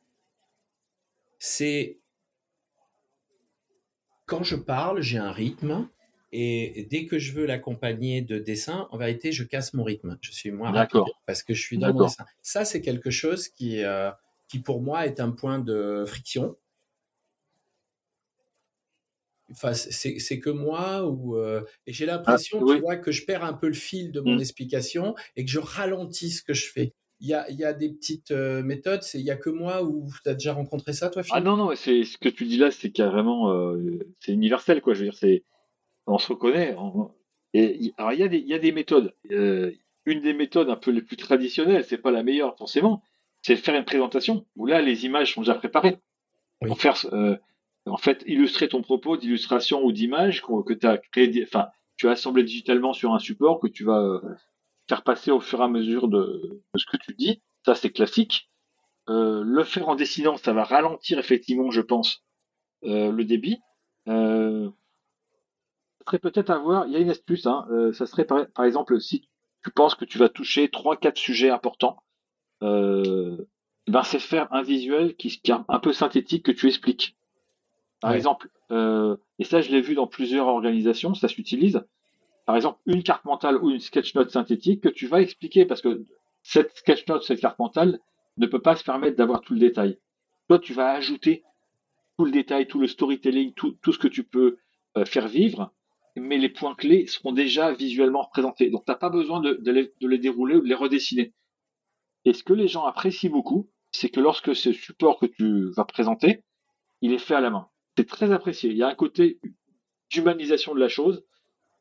c'est 1.40 2.00
quand 4.28 4.44
je 4.44 4.58
parle, 4.58 5.02
j'ai 5.02 5.18
un 5.18 5.32
rythme 5.32 5.90
et 6.32 6.88
dès 6.90 7.06
que 7.06 7.20
je 7.20 7.32
veux 7.32 7.46
l'accompagner 7.46 8.22
de 8.22 8.38
dessin, 8.38 8.88
en 8.92 8.98
vérité, 8.98 9.32
je 9.32 9.44
casse 9.44 9.74
mon 9.74 9.84
rythme. 9.84 10.18
Je 10.22 10.32
suis 10.32 10.52
moins 10.52 10.72
rapide 10.72 11.02
parce 11.26 11.42
que 11.42 11.54
je 11.54 11.62
suis 11.62 11.78
dans 11.78 11.94
mon 11.94 12.04
dessin. 12.04 12.26
Ça, 12.42 12.66
c'est 12.66 12.82
quelque 12.82 13.10
chose 13.10 13.48
qui, 13.48 13.84
euh, 13.84 14.12
qui, 14.50 14.60
pour 14.60 14.82
moi, 14.82 15.06
est 15.06 15.20
un 15.22 15.32
point 15.32 15.60
de 15.60 16.04
friction. 16.06 16.58
Enfin, 19.50 19.74
c'est 19.74 20.40
que 20.40 20.50
moi 20.50 21.08
ou 21.08 21.38
euh, 21.38 21.64
et 21.86 21.94
j'ai 21.94 22.06
l'impression, 22.06 22.60
ah, 22.68 22.74
tu 22.74 22.82
vois, 22.82 22.98
que 22.98 23.14
je 23.14 23.24
perds 23.26 23.46
un 23.46 23.54
peu 23.54 23.68
le 23.68 23.74
fil 23.74 24.12
de 24.12 24.20
mon 24.20 24.36
mmh. 24.36 24.42
explication 24.42 25.16
et 25.38 25.46
que 25.46 25.52
je 25.52 25.60
ralentis 25.60 26.32
ce 26.32 26.44
que 26.44 26.54
je 26.54 26.70
fais. 26.70 26.94
Il 27.22 27.28
y 27.30 27.34
a, 27.34 27.50
y 27.50 27.64
a, 27.64 27.72
des 27.72 27.90
petites 27.90 28.32
euh, 28.32 28.62
méthodes, 28.62 29.02
il 29.14 29.24
n'y 29.24 29.32
a 29.32 29.38
que 29.38 29.50
moi 29.50 29.84
ou 29.84 30.12
tu 30.22 30.30
as 30.30 30.34
déjà 30.34 30.52
rencontré 30.52 30.92
ça, 30.92 31.10
toi, 31.10 31.24
Philippe? 31.24 31.36
Ah 31.36 31.40
non, 31.40 31.56
non, 31.56 31.74
c'est 31.76 32.04
ce 32.04 32.18
que 32.18 32.28
tu 32.28 32.44
dis 32.46 32.58
là, 32.58 32.72
c'est 32.72 32.92
carrément, 32.92 33.74
c'est 34.20 34.34
universel, 34.34 34.82
quoi. 34.82 34.94
Je 34.94 35.00
veux 35.00 35.06
dire, 35.06 35.18
c'est 35.18 35.44
on 36.08 36.18
se 36.18 36.30
reconnaît. 36.30 36.76
Et, 37.54 37.94
alors 37.98 38.14
il 38.14 38.20
y, 38.20 38.24
a 38.24 38.28
des, 38.28 38.38
il 38.38 38.48
y 38.48 38.54
a 38.54 38.60
des 38.60 38.72
méthodes. 38.72 39.14
Euh, 39.32 39.72
une 40.06 40.22
des 40.22 40.34
méthodes 40.34 40.70
un 40.70 40.78
peu 40.78 40.92
les 40.92 41.02
plus 41.02 41.18
traditionnelles, 41.18 41.84
c'est 41.84 41.98
pas 41.98 42.12
la 42.12 42.24
meilleure 42.24 42.58
forcément, 42.58 43.04
c'est 43.42 43.56
de 43.56 43.60
faire 43.60 43.76
une 43.76 43.86
présentation 43.86 44.46
où 44.56 44.66
là 44.66 44.82
les 44.82 45.06
images 45.06 45.34
sont 45.34 45.42
déjà 45.42 45.56
préparées. 45.56 45.98
Pour 46.66 46.80
faire, 46.80 46.96
euh, 47.14 47.38
en 47.86 47.98
fait, 47.98 48.24
illustrer 48.26 48.68
ton 48.68 48.82
propos 48.82 49.16
d'illustration 49.18 49.84
ou 49.84 49.92
d'image 49.92 50.42
que 50.42 50.74
tu 50.74 50.88
as 50.88 50.98
créé, 50.98 51.44
enfin, 51.44 51.68
tu 51.98 52.08
as 52.08 52.12
assemblé 52.12 52.44
digitalement 52.44 52.94
sur 52.94 53.14
un 53.14 53.20
support 53.20 53.60
que 53.60 53.68
tu 53.68 53.84
vas 53.84 54.00
euh, 54.00 54.22
faire 54.90 55.04
passer 55.04 55.30
au 55.30 55.40
fur 55.40 55.60
et 55.60 55.64
à 55.64 55.68
mesure 55.68 56.08
de, 56.08 56.64
ce 56.76 56.86
que 56.86 56.98
tu 56.98 57.14
dis. 57.14 57.42
Ça, 57.64 57.76
c'est 57.76 57.92
classique. 57.92 58.50
le 59.08 59.64
faire 59.66 59.90
en 59.90 59.96
dessinant, 59.96 60.38
ça 60.38 60.54
va 60.54 60.64
ralentir 60.64 61.20
effectivement, 61.20 61.70
je 61.70 61.82
pense, 61.82 62.24
le 62.82 63.22
débit. 63.24 63.60
Serait 66.08 66.20
peut-être 66.20 66.52
avoir, 66.52 66.88
il 66.88 66.94
y 66.94 66.96
a 66.96 67.00
une 67.00 67.10
astuce, 67.10 67.46
hein, 67.48 67.68
euh, 67.70 67.92
ça 67.92 68.06
serait 68.06 68.24
par, 68.24 68.64
exemple 68.64 68.98
si 69.02 69.28
tu 69.62 69.72
penses 69.72 69.94
que 69.94 70.06
tu 70.06 70.18
vas 70.18 70.30
toucher 70.30 70.70
trois, 70.70 70.96
quatre 70.96 71.18
sujets 71.18 71.50
importants, 71.50 71.98
euh, 72.64 73.36
ben 73.88 74.04
c'est 74.04 74.20
faire 74.20 74.48
un 74.54 74.62
visuel 74.62 75.18
qui, 75.18 75.28
qui, 75.30 75.52
est 75.52 75.56
un 75.68 75.80
peu 75.80 75.92
synthétique 75.92 76.46
que 76.46 76.54
tu 76.54 76.68
expliques. 76.68 77.18
Par 78.00 78.14
exemple, 78.14 78.50
euh, 78.72 79.18
et 79.38 79.44
ça 79.44 79.60
je 79.60 79.70
l'ai 79.70 79.82
vu 79.82 79.96
dans 79.96 80.08
plusieurs 80.08 80.48
organisations, 80.48 81.14
ça 81.14 81.28
s'utilise. 81.28 81.86
Par 82.46 82.56
exemple, 82.56 82.80
une 82.86 83.04
carte 83.04 83.26
mentale 83.26 83.58
ou 83.58 83.70
une 83.70 83.82
sketch 83.82 84.16
note 84.16 84.32
synthétique 84.32 84.82
que 84.82 84.90
tu 84.90 85.08
vas 85.08 85.22
expliquer 85.22 85.66
parce 85.66 85.82
que 85.82 86.06
cette 86.42 86.74
sketch 86.78 87.06
note, 87.08 87.24
cette 87.24 87.42
carte 87.42 87.60
mentale 87.60 88.00
ne 88.38 88.48
peut 88.48 88.62
pas 88.62 88.78
se 88.78 88.84
permettre 88.86 89.18
d'avoir 89.18 89.42
tout 89.42 89.52
le 89.52 89.60
détail. 89.60 90.00
Toi, 90.48 90.60
tu 90.60 90.74
vas 90.74 90.92
ajouter 90.92 91.44
tout 92.18 92.24
le 92.24 92.32
détail, 92.32 92.66
tout 92.66 92.80
le 92.80 92.88
storytelling, 92.88 93.54
tout, 93.54 93.76
tout 93.82 93.92
ce 93.92 94.00
que 94.00 94.08
tu 94.08 94.24
peux 94.24 94.58
euh, 94.96 95.04
faire 95.04 95.28
vivre 95.28 95.74
mais 96.20 96.38
les 96.38 96.50
points 96.50 96.76
clés 96.76 97.08
seront 97.08 97.32
déjà 97.32 97.74
visuellement 97.74 98.24
représentés. 98.24 98.70
Donc, 98.70 98.86
tu 98.86 98.92
n'as 98.92 98.98
pas 98.98 99.10
besoin 99.10 99.40
de, 99.40 99.60
les, 99.72 100.18
dérouler 100.18 100.56
ou 100.56 100.62
de 100.62 100.68
les 100.68 100.76
redessiner. 100.76 101.34
Et 102.26 102.34
ce 102.34 102.44
que 102.44 102.54
les 102.54 102.68
gens 102.68 102.86
apprécient 102.86 103.30
beaucoup, 103.30 103.70
c'est 103.92 104.10
que 104.10 104.20
lorsque 104.20 104.56
ce 104.56 104.74
support 104.74 105.20
que 105.20 105.26
tu 105.26 105.72
vas 105.72 105.86
présenter, 105.86 106.44
il 107.02 107.14
est 107.14 107.20
fait 107.20 107.36
à 107.36 107.42
la 107.42 107.50
main. 107.50 107.68
C'est 107.98 108.08
très 108.08 108.32
apprécié. 108.32 108.70
Il 108.70 108.78
y 108.78 108.84
a 108.84 108.88
un 108.88 108.96
côté 108.96 109.40
d'humanisation 110.12 110.74
de 110.76 110.80
la 110.80 110.90
chose 110.90 111.24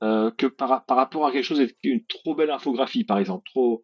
que 0.00 0.46
par, 0.46 0.84
rapport 0.86 1.26
à 1.26 1.32
quelque 1.32 1.44
chose 1.44 1.66
une 1.82 2.04
trop 2.04 2.34
belle 2.34 2.50
infographie, 2.50 3.04
par 3.04 3.18
exemple, 3.18 3.48
trop, 3.50 3.82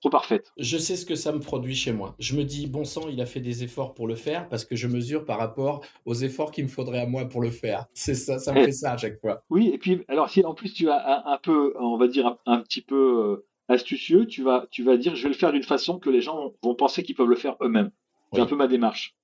trop 0.00 0.10
parfaite. 0.10 0.52
Je 0.56 0.78
sais 0.78 0.96
ce 0.96 1.04
que 1.04 1.14
ça 1.14 1.32
me 1.32 1.40
produit 1.40 1.74
chez 1.74 1.92
moi. 1.92 2.14
Je 2.18 2.36
me 2.36 2.44
dis, 2.44 2.66
bon 2.66 2.84
sang, 2.84 3.08
il 3.08 3.20
a 3.20 3.26
fait 3.26 3.40
des 3.40 3.64
efforts 3.64 3.94
pour 3.94 4.06
le 4.06 4.14
faire 4.14 4.48
parce 4.48 4.64
que 4.64 4.76
je 4.76 4.86
mesure 4.86 5.24
par 5.24 5.38
rapport 5.38 5.84
aux 6.04 6.14
efforts 6.14 6.50
qu'il 6.50 6.64
me 6.64 6.68
faudrait 6.68 7.00
à 7.00 7.06
moi 7.06 7.24
pour 7.24 7.40
le 7.40 7.50
faire. 7.50 7.86
C'est 7.94 8.14
ça, 8.14 8.38
ça 8.38 8.52
me 8.52 8.64
fait 8.64 8.72
ça 8.72 8.92
à 8.92 8.96
chaque 8.96 9.20
fois. 9.20 9.42
Oui, 9.50 9.70
et 9.72 9.78
puis, 9.78 10.04
alors 10.08 10.30
si 10.30 10.44
en 10.44 10.54
plus 10.54 10.72
tu 10.72 10.88
as 10.88 11.22
un, 11.26 11.38
peu, 11.38 11.74
on 11.78 11.96
va 11.96 12.06
dire, 12.06 12.36
un, 12.46 12.60
petit 12.60 12.82
peu 12.82 12.96
euh, 12.96 13.46
astucieux, 13.68 14.26
tu 14.26 14.42
vas, 14.42 14.66
tu 14.70 14.82
vas 14.84 14.96
dire, 14.96 15.16
je 15.16 15.24
vais 15.24 15.30
le 15.30 15.34
faire 15.34 15.52
d'une 15.52 15.62
façon 15.64 15.98
que 15.98 16.10
les 16.10 16.20
gens 16.20 16.54
vont 16.62 16.74
penser 16.74 17.02
qu'ils 17.02 17.16
peuvent 17.16 17.28
le 17.28 17.36
faire 17.36 17.56
eux-mêmes. 17.60 17.90
C'est 18.32 18.40
un 18.40 18.46
peu 18.46 18.56
ma 18.56 18.68
démarche. 18.68 19.16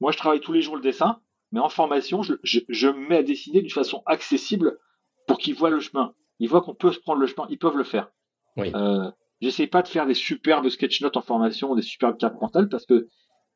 Moi, 0.00 0.12
je 0.12 0.16
travaille 0.16 0.40
tous 0.40 0.52
les 0.52 0.62
jours 0.62 0.76
le 0.76 0.82
dessin, 0.82 1.20
mais 1.52 1.60
en 1.60 1.68
formation, 1.68 2.22
je, 2.22 2.34
je, 2.42 2.88
me 2.88 3.08
mets 3.08 3.18
à 3.18 3.22
dessiner 3.22 3.60
d'une 3.60 3.70
façon 3.70 4.02
accessible 4.06 4.78
pour 5.26 5.38
qu'ils 5.38 5.54
voient 5.54 5.70
le 5.70 5.80
chemin. 5.80 6.14
Ils 6.40 6.48
voient 6.48 6.62
qu'on 6.62 6.74
peut 6.74 6.90
se 6.90 6.98
prendre 6.98 7.20
le 7.20 7.26
chemin, 7.26 7.46
ils 7.50 7.58
peuvent 7.58 7.76
le 7.76 7.84
faire. 7.84 8.10
Oui. 8.56 8.72
Euh, 8.74 9.10
J'essaie 9.40 9.66
pas 9.66 9.82
de 9.82 9.88
faire 9.88 10.06
des 10.06 10.14
superbes 10.14 10.68
sketch 10.68 11.00
notes 11.00 11.16
en 11.16 11.22
formation, 11.22 11.74
des 11.74 11.82
superbes 11.82 12.18
cartes 12.18 12.40
mentales 12.40 12.68
parce 12.68 12.86
que 12.86 13.08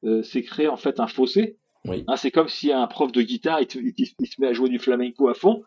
euh, 0.05 0.23
c'est 0.23 0.43
créer 0.43 0.69
en 0.69 0.77
fait 0.77 1.01
un 1.01 1.07
fossé. 1.07 1.59
Oui. 1.85 2.05
Hein, 2.09 2.17
c'est 2.17 2.31
comme 2.31 2.49
si 2.49 2.73
un 2.73 2.87
prof 2.87 3.13
de 3.13 3.23
guitare 3.23 3.61
il, 3.61 3.71
se 3.71 4.41
met 4.41 4.47
à 4.47 4.53
jouer 4.53 4.71
du 4.71 4.79
flamenco 4.79 5.29
à 5.29 5.35
fond. 5.35 5.63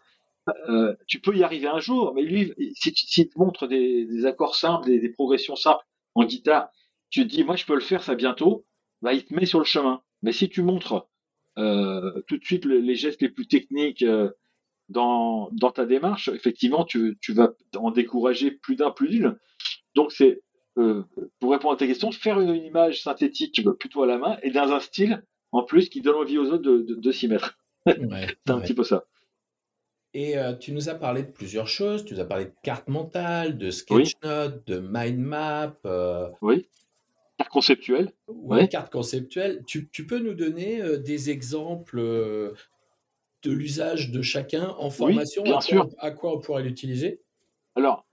Euh, 0.69 0.95
tu 1.07 1.19
peux 1.19 1.35
y 1.35 1.43
arriver 1.43 1.67
un 1.67 1.79
jour, 1.79 2.13
mais 2.15 2.23
lui, 2.23 2.53
si 2.73 2.93
tu 2.93 3.29
te 3.29 3.37
montre 3.37 3.67
des, 3.67 4.05
des, 4.05 4.25
accords 4.25 4.55
simples, 4.55 4.87
des, 4.87 4.99
des, 4.99 5.09
progressions 5.09 5.57
simples 5.57 5.83
en 6.15 6.23
guitare, 6.23 6.69
tu 7.09 7.23
te 7.23 7.27
dis 7.27 7.43
moi 7.43 7.55
je 7.57 7.65
peux 7.65 7.75
le 7.75 7.81
faire 7.81 8.01
ça 8.01 8.15
bientôt, 8.15 8.65
bah 9.01 9.13
il 9.13 9.25
te 9.25 9.33
met 9.33 9.45
sur 9.45 9.59
le 9.59 9.65
chemin. 9.65 10.01
Mais 10.21 10.31
si 10.31 10.49
tu 10.49 10.61
montres 10.61 11.07
euh, 11.57 12.21
tout 12.27 12.37
de 12.37 12.45
suite 12.45 12.65
les 12.65 12.95
gestes 12.95 13.21
les 13.21 13.29
plus 13.29 13.47
techniques 13.47 14.03
euh, 14.03 14.29
dans, 14.89 15.49
dans 15.51 15.71
ta 15.71 15.85
démarche, 15.85 16.29
effectivement 16.29 16.85
tu, 16.85 17.17
tu 17.21 17.33
vas 17.33 17.53
en 17.75 17.91
décourager 17.91 18.51
plus 18.51 18.75
d'un, 18.75 18.91
plus 18.91 19.09
d'une. 19.09 19.37
Donc 19.97 20.11
c'est, 20.11 20.43
euh, 20.77 21.03
pour 21.39 21.51
répondre 21.51 21.73
à 21.73 21.77
ta 21.77 21.87
question, 21.87 22.11
faire 22.11 22.39
une, 22.39 22.55
image 22.55 23.01
synthétique 23.01 23.67
plutôt 23.79 24.03
à 24.03 24.07
la 24.07 24.19
main 24.19 24.37
et 24.43 24.51
dans 24.51 24.71
un 24.71 24.79
style 24.79 25.23
en 25.51 25.63
plus 25.63 25.89
qui 25.89 26.01
donne 26.01 26.15
envie 26.15 26.37
aux 26.37 26.51
autres 26.51 26.63
de, 26.63 27.11
s'y 27.11 27.27
mettre. 27.27 27.57
c'est 27.87 28.51
un 28.51 28.59
petit 28.59 28.75
peu 28.75 28.83
ça. 28.83 29.05
Et 30.13 30.37
euh, 30.37 30.53
tu 30.53 30.71
nous 30.71 30.87
as 30.87 30.93
parlé 30.93 31.23
de 31.23 31.31
plusieurs 31.31 31.67
choses. 31.67 32.05
Tu 32.05 32.13
nous 32.13 32.19
as 32.19 32.25
parlé 32.25 32.45
de 32.45 32.53
carte 32.61 32.87
mentale, 32.89 33.57
de 33.57 33.71
sketchnote, 33.71 34.67
de 34.67 34.79
mind 34.79 35.17
map. 35.17 35.75
Euh, 35.85 36.29
oui. 36.41 36.67
Carte 37.39 37.49
conceptuelle. 37.49 38.13
Oui, 38.27 38.69
carte 38.69 38.91
conceptuelle. 38.91 39.63
Tu, 39.65 39.87
peux 40.05 40.19
nous 40.19 40.35
donner 40.35 40.99
des 40.99 41.31
exemples 41.31 41.97
de 41.97 43.51
l'usage 43.51 44.11
de 44.11 44.21
chacun 44.21 44.75
en 44.77 44.91
formation 44.91 45.41
bien 45.41 45.57
à, 45.57 45.61
sûr. 45.61 45.89
Quoi, 45.89 45.95
à 45.99 46.11
quoi 46.11 46.35
on 46.35 46.39
pourrait 46.39 46.63
l'utiliser? 46.63 47.21
Alors, 47.75 48.05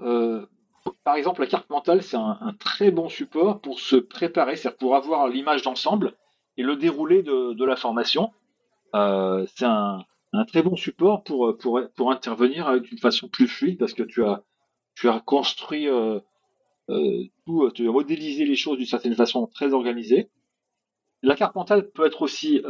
par 1.05 1.17
exemple, 1.17 1.41
la 1.41 1.47
carte 1.47 1.71
mentale, 1.71 2.03
c'est 2.03 2.17
un, 2.17 2.55
très 2.59 2.91
bon 2.91 3.09
support 3.09 3.61
pour 3.61 3.81
se 3.81 3.97
préparer, 3.97 4.57
c'est-à-dire 4.57 4.79
pour 4.79 4.97
avoir 4.97 5.29
l'image 5.29 5.63
d'ensemble 5.63 6.15
et 6.57 6.63
le 6.63 6.77
déroulé 6.77 7.23
de, 7.23 7.65
la 7.65 7.77
formation. 7.77 8.33
Euh, 8.95 9.47
c'est 9.55 9.65
un, 9.65 10.05
très 10.49 10.63
bon 10.63 10.77
support 10.77 11.23
pour, 11.25 11.57
pour, 11.59 11.81
pour 11.95 12.11
intervenir 12.11 12.81
d'une 12.81 12.99
façon 12.99 13.29
plus 13.29 13.47
fluide 13.47 13.79
parce 13.79 13.95
que 13.95 14.03
tu 14.03 14.25
as, 14.25 14.43
tu 14.95 15.09
as 15.09 15.21
construit 15.21 15.89
euh, 15.89 16.19
euh, 16.91 17.25
tout, 17.47 17.71
tu 17.73 17.89
as 17.89 17.93
modélisé 17.93 18.45
les 18.45 18.57
choses 18.57 18.79
d'une 18.79 18.87
certaine 18.87 19.15
façon 19.15 19.47
très 19.47 19.73
organisée. 19.73 20.29
La 21.23 21.37
carte 21.37 21.55
mentale 21.55 21.91
peut 21.91 22.05
être 22.05 22.21
aussi 22.21 22.63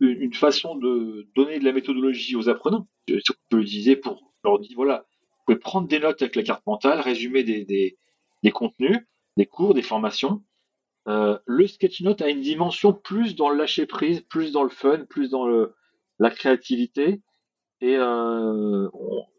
une 0.00 0.34
façon 0.34 0.76
de 0.76 1.26
donner 1.34 1.58
de 1.58 1.64
la 1.64 1.72
méthodologie 1.72 2.36
aux 2.36 2.50
apprenants. 2.50 2.86
Tu 3.06 3.18
peux 3.48 3.56
l'utiliser 3.56 3.96
pour 3.96 4.34
leur 4.44 4.58
dire 4.58 4.72
voilà, 4.76 5.06
pouvez 5.46 5.58
prendre 5.58 5.88
des 5.88 5.98
notes 5.98 6.20
avec 6.22 6.36
la 6.36 6.42
carte 6.42 6.66
mentale, 6.66 7.00
résumer 7.00 7.44
des, 7.44 7.64
des, 7.64 8.50
contenus, 8.50 8.98
des 9.36 9.46
cours, 9.46 9.74
des 9.74 9.82
formations. 9.82 10.42
Euh, 11.08 11.38
le 11.46 11.66
sketchnote 11.66 12.20
a 12.20 12.28
une 12.28 12.40
dimension 12.40 12.92
plus 12.92 13.36
dans 13.36 13.48
le 13.48 13.56
lâcher 13.56 13.86
prise, 13.86 14.20
plus 14.22 14.52
dans 14.52 14.64
le 14.64 14.68
fun, 14.70 15.04
plus 15.08 15.30
dans 15.30 15.46
le, 15.46 15.74
la 16.18 16.30
créativité. 16.30 17.22
Et 17.80 17.96
euh, 17.96 18.88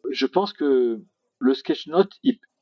je 0.10 0.26
pense 0.26 0.54
que 0.54 1.02
le 1.40 1.54
sketchnote, 1.54 2.14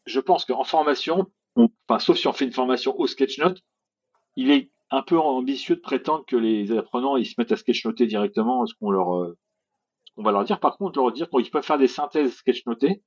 je 0.06 0.20
pense 0.20 0.46
qu'en 0.46 0.64
formation, 0.64 1.32
enfin, 1.56 2.00
sauf 2.00 2.18
si 2.18 2.28
on 2.28 2.34
fait 2.34 2.46
une 2.46 2.54
formation 2.54 3.00
au 3.00 3.08
sketchnote, 3.08 3.62
il 4.36 4.52
est 4.52 4.72
un 4.92 5.02
peu 5.02 5.20
ambitieux 5.20 5.76
de 5.76 5.82
prétendre 5.82 6.26
que 6.26 6.36
les 6.36 6.72
apprenants 6.72 7.18
ils 7.18 7.26
se 7.26 7.36
mettent 7.38 7.52
à 7.52 7.58
sketchnoter 7.58 8.06
directement 8.06 8.66
ce 8.66 8.74
qu'on 8.76 8.92
leur 8.92 9.16
euh, 9.18 9.38
ce 10.16 10.22
va 10.22 10.32
leur 10.32 10.46
dire. 10.46 10.60
Par 10.60 10.78
contre, 10.78 11.00
leur 11.00 11.12
dire 11.12 11.30
qu'ils 11.30 11.50
peuvent 11.52 11.66
faire 11.66 11.78
des 11.78 11.88
synthèses 11.88 12.34
sketchnotées 12.36 13.04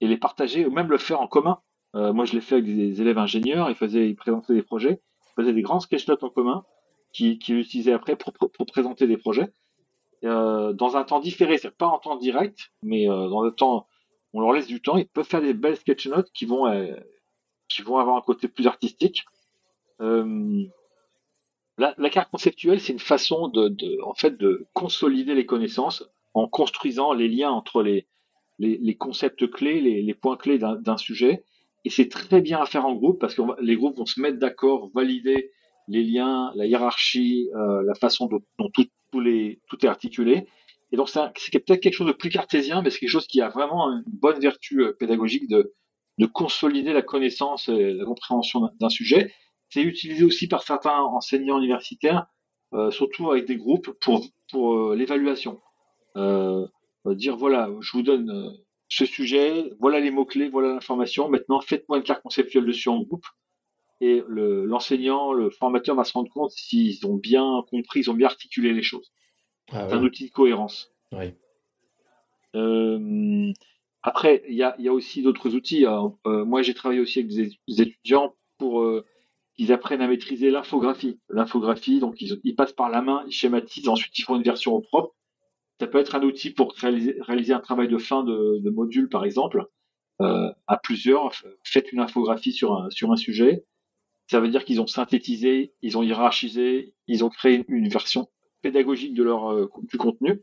et 0.00 0.06
les 0.06 0.16
partager 0.16 0.66
ou 0.66 0.70
même 0.70 0.90
le 0.90 0.98
faire 0.98 1.20
en 1.20 1.26
commun. 1.26 1.60
Euh, 1.94 2.12
moi, 2.12 2.24
je 2.24 2.34
l'ai 2.34 2.40
fait 2.40 2.56
avec 2.56 2.66
des 2.66 3.00
élèves 3.00 3.18
ingénieurs. 3.18 3.70
Ils 3.70 3.76
faisaient, 3.76 4.08
ils 4.08 4.16
présentaient 4.16 4.54
des 4.54 4.62
projets, 4.62 5.00
ils 5.30 5.42
faisaient 5.42 5.52
des 5.52 5.62
grands 5.62 5.80
sketchnotes 5.80 6.22
en 6.22 6.30
commun 6.30 6.64
qui, 7.12 7.38
qui 7.38 7.52
l'utilisaient 7.52 7.92
après 7.92 8.16
pour, 8.16 8.32
pour, 8.32 8.66
présenter 8.66 9.06
des 9.06 9.16
projets 9.16 9.50
euh, 10.24 10.72
dans 10.72 10.96
un 10.96 11.04
temps 11.04 11.20
différé, 11.20 11.58
c'est 11.58 11.76
pas 11.76 11.86
en 11.86 11.98
temps 11.98 12.16
direct, 12.16 12.72
mais 12.82 13.08
euh, 13.08 13.28
dans 13.28 13.42
le 13.42 13.52
temps, 13.52 13.86
on 14.32 14.40
leur 14.40 14.52
laisse 14.52 14.66
du 14.66 14.80
temps. 14.80 14.96
Ils 14.96 15.08
peuvent 15.08 15.26
faire 15.26 15.42
des 15.42 15.54
belles 15.54 15.76
sketchnotes 15.76 16.30
qui 16.32 16.44
vont 16.44 16.66
euh, 16.66 16.94
qui 17.68 17.82
vont 17.82 17.98
avoir 17.98 18.16
un 18.16 18.22
côté 18.22 18.48
plus 18.48 18.66
artistique. 18.66 19.24
Euh, 20.00 20.64
la, 21.76 21.94
la, 21.98 22.10
carte 22.10 22.30
conceptuelle, 22.30 22.80
c'est 22.80 22.92
une 22.92 22.98
façon 22.98 23.48
de, 23.48 23.68
de, 23.68 23.98
en 24.02 24.14
fait, 24.14 24.36
de 24.36 24.66
consolider 24.72 25.34
les 25.34 25.46
connaissances 25.46 26.08
en 26.34 26.48
construisant 26.48 27.12
les 27.12 27.28
liens 27.28 27.50
entre 27.50 27.82
les, 27.82 28.08
les, 28.58 28.96
concepts 28.96 29.50
clés, 29.50 29.80
les, 29.80 30.14
points 30.14 30.36
clés 30.36 30.58
d'un 30.58 30.96
sujet. 30.96 31.44
Et 31.84 31.90
c'est 31.90 32.08
très 32.08 32.40
bien 32.40 32.60
à 32.60 32.66
faire 32.66 32.86
en 32.86 32.94
groupe 32.94 33.20
parce 33.20 33.34
que 33.34 33.42
les 33.62 33.76
groupes 33.76 33.96
vont 33.96 34.06
se 34.06 34.20
mettre 34.20 34.38
d'accord, 34.38 34.90
valider 34.94 35.52
les 35.86 36.02
liens, 36.02 36.52
la 36.54 36.66
hiérarchie, 36.66 37.48
euh, 37.54 37.82
la 37.84 37.94
façon 37.94 38.26
dont, 38.26 38.70
tout, 38.72 39.20
les, 39.20 39.60
tout 39.68 39.84
est 39.84 39.88
articulé. 39.88 40.46
Et 40.92 40.96
donc 40.96 41.08
c'est 41.08 41.64
peut-être 41.64 41.80
quelque 41.80 41.94
chose 41.94 42.06
de 42.06 42.12
plus 42.12 42.30
cartésien, 42.30 42.82
mais 42.82 42.90
c'est 42.90 42.98
quelque 42.98 43.10
chose 43.10 43.26
qui 43.26 43.40
a 43.40 43.48
vraiment 43.48 43.90
une 43.90 44.04
bonne 44.06 44.40
vertu 44.40 44.82
euh, 44.82 44.92
pédagogique 44.98 45.48
de, 45.48 45.74
de 46.18 46.26
consolider 46.26 46.92
la 46.92 47.02
connaissance 47.02 47.68
et 47.68 47.92
la 47.92 48.04
compréhension 48.04 48.70
d'un 48.80 48.88
sujet. 48.88 49.32
C'est 49.70 49.82
utilisé 49.82 50.24
aussi 50.24 50.48
par 50.48 50.62
certains 50.62 50.98
enseignants 50.98 51.58
universitaires, 51.58 52.26
euh, 52.74 52.90
surtout 52.90 53.30
avec 53.30 53.46
des 53.46 53.56
groupes 53.56 53.90
pour, 54.00 54.26
pour 54.50 54.94
l'évaluation. 54.94 55.60
Euh, 56.16 56.18
euh, 56.18 56.66
dire 57.14 57.36
voilà, 57.36 57.70
je 57.80 57.92
vous 57.92 58.02
donne 58.02 58.30
euh, 58.30 58.50
ce 58.88 59.04
sujet, 59.04 59.70
voilà 59.80 60.00
les 60.00 60.10
mots-clés, 60.10 60.48
voilà 60.48 60.74
l'information, 60.74 61.28
maintenant 61.28 61.60
faites-moi 61.60 61.98
une 61.98 62.04
carte 62.04 62.22
conceptuelle 62.22 62.66
dessus 62.66 62.88
en 62.88 63.00
groupe. 63.00 63.26
Et 64.00 64.22
l'enseignant, 64.28 65.32
le, 65.32 65.50
formateur 65.50 65.96
va 65.96 66.04
se 66.04 66.12
rendre 66.12 66.30
compte 66.30 66.52
s'ils 66.52 67.04
ont 67.04 67.16
bien 67.16 67.64
compris, 67.68 68.00
ils 68.00 68.10
ont 68.10 68.14
bien 68.14 68.28
articulé 68.28 68.72
les 68.72 68.82
choses. 68.82 69.10
Ah 69.72 69.88
c'est 69.88 69.96
un 69.96 70.04
outil 70.04 70.26
de 70.26 70.30
cohérence. 70.30 70.92
Euh, 72.54 73.52
après, 74.04 74.44
il 74.48 74.54
y 74.54 74.62
a, 74.62 74.76
y 74.78 74.86
a, 74.86 74.92
aussi 74.92 75.22
d'autres 75.22 75.52
outils. 75.56 75.84
moi, 76.24 76.62
j'ai 76.62 76.74
travaillé 76.74 77.00
aussi 77.00 77.18
avec 77.18 77.32
des, 77.32 77.82
étudiants 77.82 78.36
pour 78.56 78.88
qu'ils 79.56 79.72
apprennent 79.72 80.00
à 80.00 80.06
maîtriser 80.06 80.52
l'infographie. 80.52 81.18
L'infographie, 81.28 81.98
donc 81.98 82.22
ils, 82.22 82.40
ils, 82.44 82.54
passent 82.54 82.72
par 82.72 82.90
la 82.90 83.02
main, 83.02 83.24
ils 83.26 83.32
schématisent, 83.32 83.88
ensuite 83.88 84.16
ils 84.16 84.22
font 84.22 84.36
une 84.36 84.44
version 84.44 84.74
au 84.74 84.80
propre. 84.80 85.17
Ça 85.80 85.86
peut 85.86 85.98
être 85.98 86.14
un 86.16 86.22
outil 86.22 86.50
pour 86.50 86.74
réaliser, 86.74 87.52
un 87.52 87.60
travail 87.60 87.88
de 87.88 87.98
fin 87.98 88.24
de, 88.24 88.70
module, 88.70 89.08
par 89.08 89.24
exemple, 89.24 89.66
euh, 90.20 90.50
à 90.66 90.76
plusieurs. 90.76 91.32
Faites 91.62 91.92
une 91.92 92.00
infographie 92.00 92.52
sur 92.52 92.74
un, 92.74 92.90
sur 92.90 93.12
un 93.12 93.16
sujet. 93.16 93.64
Ça 94.26 94.40
veut 94.40 94.48
dire 94.48 94.64
qu'ils 94.64 94.80
ont 94.80 94.86
synthétisé, 94.86 95.72
ils 95.80 95.96
ont 95.96 96.02
hiérarchisé, 96.02 96.94
ils 97.06 97.24
ont 97.24 97.30
créé 97.30 97.64
une 97.68 97.88
version 97.88 98.28
pédagogique 98.60 99.14
de 99.14 99.22
leur 99.22 99.52
euh, 99.52 99.70
du 99.90 99.96
contenu. 99.96 100.42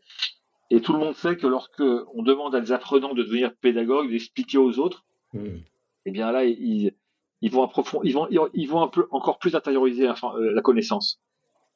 Et 0.71 0.82
tout 0.82 0.93
le 0.93 1.00
monde 1.00 1.15
sait 1.15 1.38
que 1.38 1.45
lorsque 1.48 1.84
on 2.13 2.24
demande 2.24 2.56
à 2.56 2.62
des 2.62 2.71
apprenants 2.71 3.13
de 3.13 3.21
devenir 3.21 3.56
pédagogues, 3.58 4.10
d'expliquer 4.10 4.58
aux 4.58 4.80
autres, 4.80 5.06
hmm. 5.34 5.58
eh 6.06 6.12
bien 6.12 6.32
là, 6.32 6.45
ils, 6.45 6.93
ils 7.41 7.52
vont 7.52 7.62
approfondir, 7.62 8.10
ils 8.10 8.38
vont, 8.39 8.50
ils 8.54 8.67
vont 8.67 8.82
un 8.82 8.88
peu 8.88 9.08
encore 9.12 9.38
plus 9.38 9.56
intérioriser 9.56 10.06
la, 10.06 10.15
euh, 10.24 10.52
la 10.52 10.62
connaissance. 10.62 11.21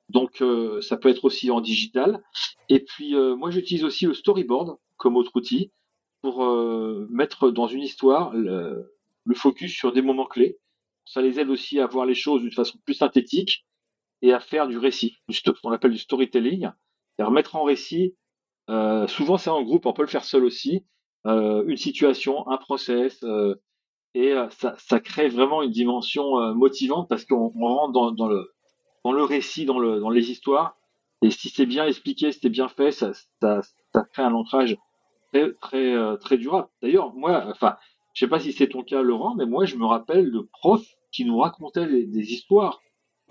Donc 0.09 0.41
euh, 0.41 0.81
ça 0.81 0.97
peut 0.97 1.09
être 1.09 1.25
aussi 1.25 1.51
en 1.51 1.61
digital. 1.61 2.23
Et 2.67 2.79
puis 2.79 3.15
euh, 3.15 3.35
moi 3.35 3.51
j'utilise 3.51 3.83
aussi 3.83 4.05
le 4.05 4.13
storyboard 4.13 4.77
comme 4.97 5.15
autre 5.15 5.31
outil 5.35 5.71
pour 6.21 6.43
euh, 6.43 7.07
mettre 7.11 7.51
dans 7.51 7.67
une 7.67 7.81
histoire 7.81 8.33
le, 8.33 8.91
focus 9.35 9.71
sur 9.71 9.93
des 9.93 10.01
moments 10.01 10.25
clés. 10.25 10.57
Ça 11.05 11.21
les 11.21 11.39
aide 11.39 11.49
aussi 11.49 11.79
à 11.79 11.85
voir 11.85 12.05
les 12.05 12.15
choses 12.15 12.41
d'une 12.41 12.51
façon 12.51 12.79
plus 12.83 12.95
synthétique 12.95 13.65
et 14.21 14.33
à 14.33 14.39
faire 14.39 14.67
du 14.67 14.77
récit, 14.77 15.17
ce 15.29 15.51
qu'on 15.51 15.71
appelle 15.71 15.91
du 15.91 15.97
storytelling, 15.97 16.69
et 17.19 17.21
à 17.21 17.29
mettre 17.29 17.55
en 17.55 17.63
récit. 17.63 18.15
souvent 19.07 19.37
c'est 19.37 19.49
en 19.49 19.63
groupe, 19.63 19.85
on 19.85 19.93
peut 19.93 20.01
le 20.01 20.07
faire 20.07 20.25
seul 20.25 20.43
aussi. 20.43 20.83
une 21.25 21.77
situation, 21.77 22.47
un 22.49 22.57
process, 22.57 23.23
et 24.13 24.33
ça, 24.49 24.75
ça, 24.77 24.99
crée 24.99 25.29
vraiment 25.29 25.61
une 25.61 25.71
dimension 25.71 26.53
motivante 26.55 27.07
parce 27.07 27.23
qu'on 27.23 27.49
rentre 27.49 27.93
dans, 27.93 28.11
dans 28.11 28.27
le 28.27 28.51
dans 29.09 29.15
le 29.15 29.23
récit, 29.23 29.65
dans, 29.65 29.79
le, 29.79 29.99
dans 29.99 30.11
les 30.11 30.29
histoires. 30.29 30.77
Et 31.23 31.31
si 31.31 31.49
c'est 31.49 31.65
bien 31.65 31.87
expliqué, 31.87 32.31
si 32.31 32.39
c'est 32.41 32.49
bien 32.49 32.67
fait, 32.67 32.91
ça, 32.91 33.11
ça, 33.41 33.61
ça 33.91 34.03
crée 34.03 34.21
un 34.21 34.33
ancrage 34.35 34.77
très 35.33 35.51
très 35.53 35.95
euh, 35.95 36.15
très 36.17 36.37
durable. 36.37 36.67
D'ailleurs, 36.83 37.11
moi, 37.15 37.43
enfin, 37.49 37.75
je 38.13 38.19
sais 38.19 38.29
pas 38.29 38.39
si 38.39 38.53
c'est 38.53 38.69
ton 38.69 38.83
cas, 38.83 39.01
Laurent, 39.01 39.33
mais 39.33 39.47
moi, 39.47 39.65
je 39.65 39.77
me 39.77 39.85
rappelle 39.85 40.31
de 40.31 40.47
profs 40.51 40.95
qui 41.11 41.25
nous 41.25 41.39
racontaient 41.39 41.87
des, 41.87 42.33
histoires. 42.33 42.81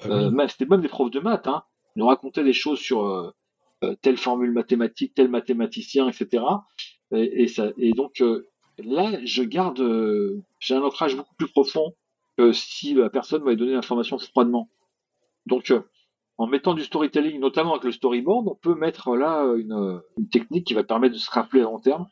Ah 0.03 0.09
euh, 0.09 0.49
c'était 0.49 0.67
même 0.67 0.81
des 0.81 0.89
profs 0.89 1.13
de 1.13 1.21
maths, 1.21 1.47
hein, 1.47 1.63
nous 1.95 2.07
racontaient 2.07 2.43
des 2.43 2.53
choses 2.53 2.81
sur 2.81 3.05
euh, 3.05 3.95
telle 4.03 4.17
formule 4.17 4.51
mathématique, 4.51 5.15
tel 5.15 5.29
mathématicien, 5.29 6.09
etc. 6.09 6.43
Et, 7.13 7.43
et, 7.45 7.47
ça, 7.47 7.69
et 7.79 7.93
donc 7.93 8.21
là, 8.79 9.13
je 9.25 9.45
garde, 9.45 9.81
j'ai 10.59 10.75
un 10.75 10.83
ancrage 10.83 11.15
beaucoup 11.15 11.37
plus 11.37 11.49
profond 11.49 11.95
que 12.37 12.51
si 12.51 12.95
la 12.95 13.11
personne 13.11 13.45
m'avait 13.45 13.57
donné 13.57 13.75
l'information 13.75 14.19
froidement. 14.19 14.69
Donc, 15.49 15.73
en 16.37 16.47
mettant 16.47 16.75
du 16.75 16.85
storytelling, 16.85 17.41
notamment 17.41 17.73
avec 17.73 17.85
le 17.85 17.93
storyboard, 17.93 18.47
on 18.47 18.55
peut 18.55 18.75
mettre 18.75 19.17
là 19.17 19.45
une, 19.57 20.01
technique 20.31 20.67
qui 20.67 20.75
va 20.75 20.85
permettre 20.85 21.15
de 21.15 21.19
se 21.19 21.31
rappeler 21.31 21.61
à 21.61 21.65
long 21.65 21.81
terme. 21.81 22.07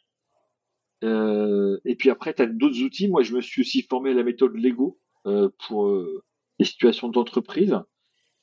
Euh, 1.05 1.79
et 1.85 1.95
puis 1.95 2.11
après, 2.11 2.35
tu 2.35 2.43
as 2.43 2.47
d'autres 2.47 2.83
outils. 2.83 3.09
Moi, 3.09 3.23
je 3.23 3.35
me 3.35 3.41
suis 3.41 3.61
aussi 3.61 3.83
formé 3.83 4.11
à 4.11 4.15
la 4.15 4.25
méthode 4.25 4.55
Lego 4.57 4.99
euh, 5.27 5.51
pour 5.67 5.87
euh, 5.87 6.25
les 6.59 6.65
situations 6.65 7.09
d'entreprise. 7.09 7.79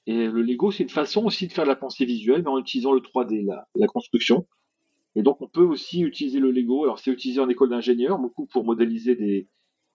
Et 0.05 0.27
le 0.27 0.41
Lego, 0.41 0.71
c'est 0.71 0.83
une 0.83 0.89
façon 0.89 1.25
aussi 1.25 1.47
de 1.47 1.53
faire 1.53 1.63
de 1.63 1.69
la 1.69 1.75
pensée 1.75 2.05
visuelle, 2.05 2.43
mais 2.43 2.49
en 2.49 2.59
utilisant 2.59 2.91
le 2.93 2.99
3D, 2.99 3.45
la, 3.45 3.87
construction. 3.87 4.47
Et 5.15 5.23
donc, 5.23 5.41
on 5.41 5.47
peut 5.47 5.63
aussi 5.63 6.01
utiliser 6.01 6.39
le 6.39 6.51
Lego. 6.51 6.83
Alors, 6.83 6.99
c'est 6.99 7.11
utilisé 7.11 7.39
en 7.39 7.49
école 7.49 7.69
d'ingénieur, 7.69 8.19
beaucoup 8.19 8.45
pour 8.45 8.63
modéliser 8.63 9.15
des, 9.15 9.49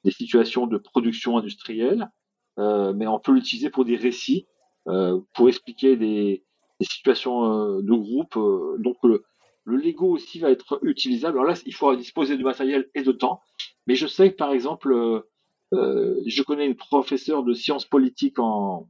des 0.04 0.10
situations 0.10 0.66
de 0.66 0.78
production 0.78 1.36
industrielle, 1.36 2.10
euh, 2.58 2.92
mais 2.92 3.06
on 3.06 3.18
peut 3.18 3.32
l'utiliser 3.32 3.70
pour 3.70 3.84
des 3.84 3.96
récits. 3.96 4.46
Euh, 4.88 5.20
pour 5.34 5.48
expliquer 5.48 5.96
des, 5.96 6.44
situations 6.80 7.44
euh, 7.44 7.82
de 7.82 7.92
groupe. 7.92 8.36
Euh, 8.36 8.76
donc 8.78 8.96
le, 9.02 9.24
Lego 9.66 10.08
aussi 10.10 10.38
va 10.38 10.50
être 10.50 10.78
utilisable. 10.82 11.38
Alors 11.38 11.50
là, 11.50 11.60
il 11.66 11.74
faudra 11.74 11.94
disposer 11.96 12.38
de 12.38 12.42
matériel 12.42 12.88
et 12.94 13.02
de 13.02 13.12
temps. 13.12 13.40
Mais 13.86 13.96
je 13.96 14.06
sais 14.06 14.30
que 14.30 14.36
par 14.36 14.52
exemple, 14.52 15.22
je 15.72 16.42
connais 16.42 16.66
une 16.66 16.76
professeure 16.76 17.42
de 17.42 17.52
sciences 17.52 17.84
politiques 17.84 18.38
en, 18.38 18.88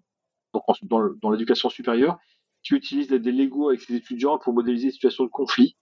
dans, 0.82 1.30
l'éducation 1.30 1.68
supérieure 1.68 2.18
qui 2.62 2.74
utilise 2.74 3.08
des, 3.08 3.32
Lego 3.32 3.70
avec 3.70 3.80
ses 3.80 3.96
étudiants 3.96 4.38
pour 4.38 4.52
modéliser 4.52 4.86
des 4.86 4.92
situations 4.92 5.24
de 5.24 5.30
conflit. 5.30 5.76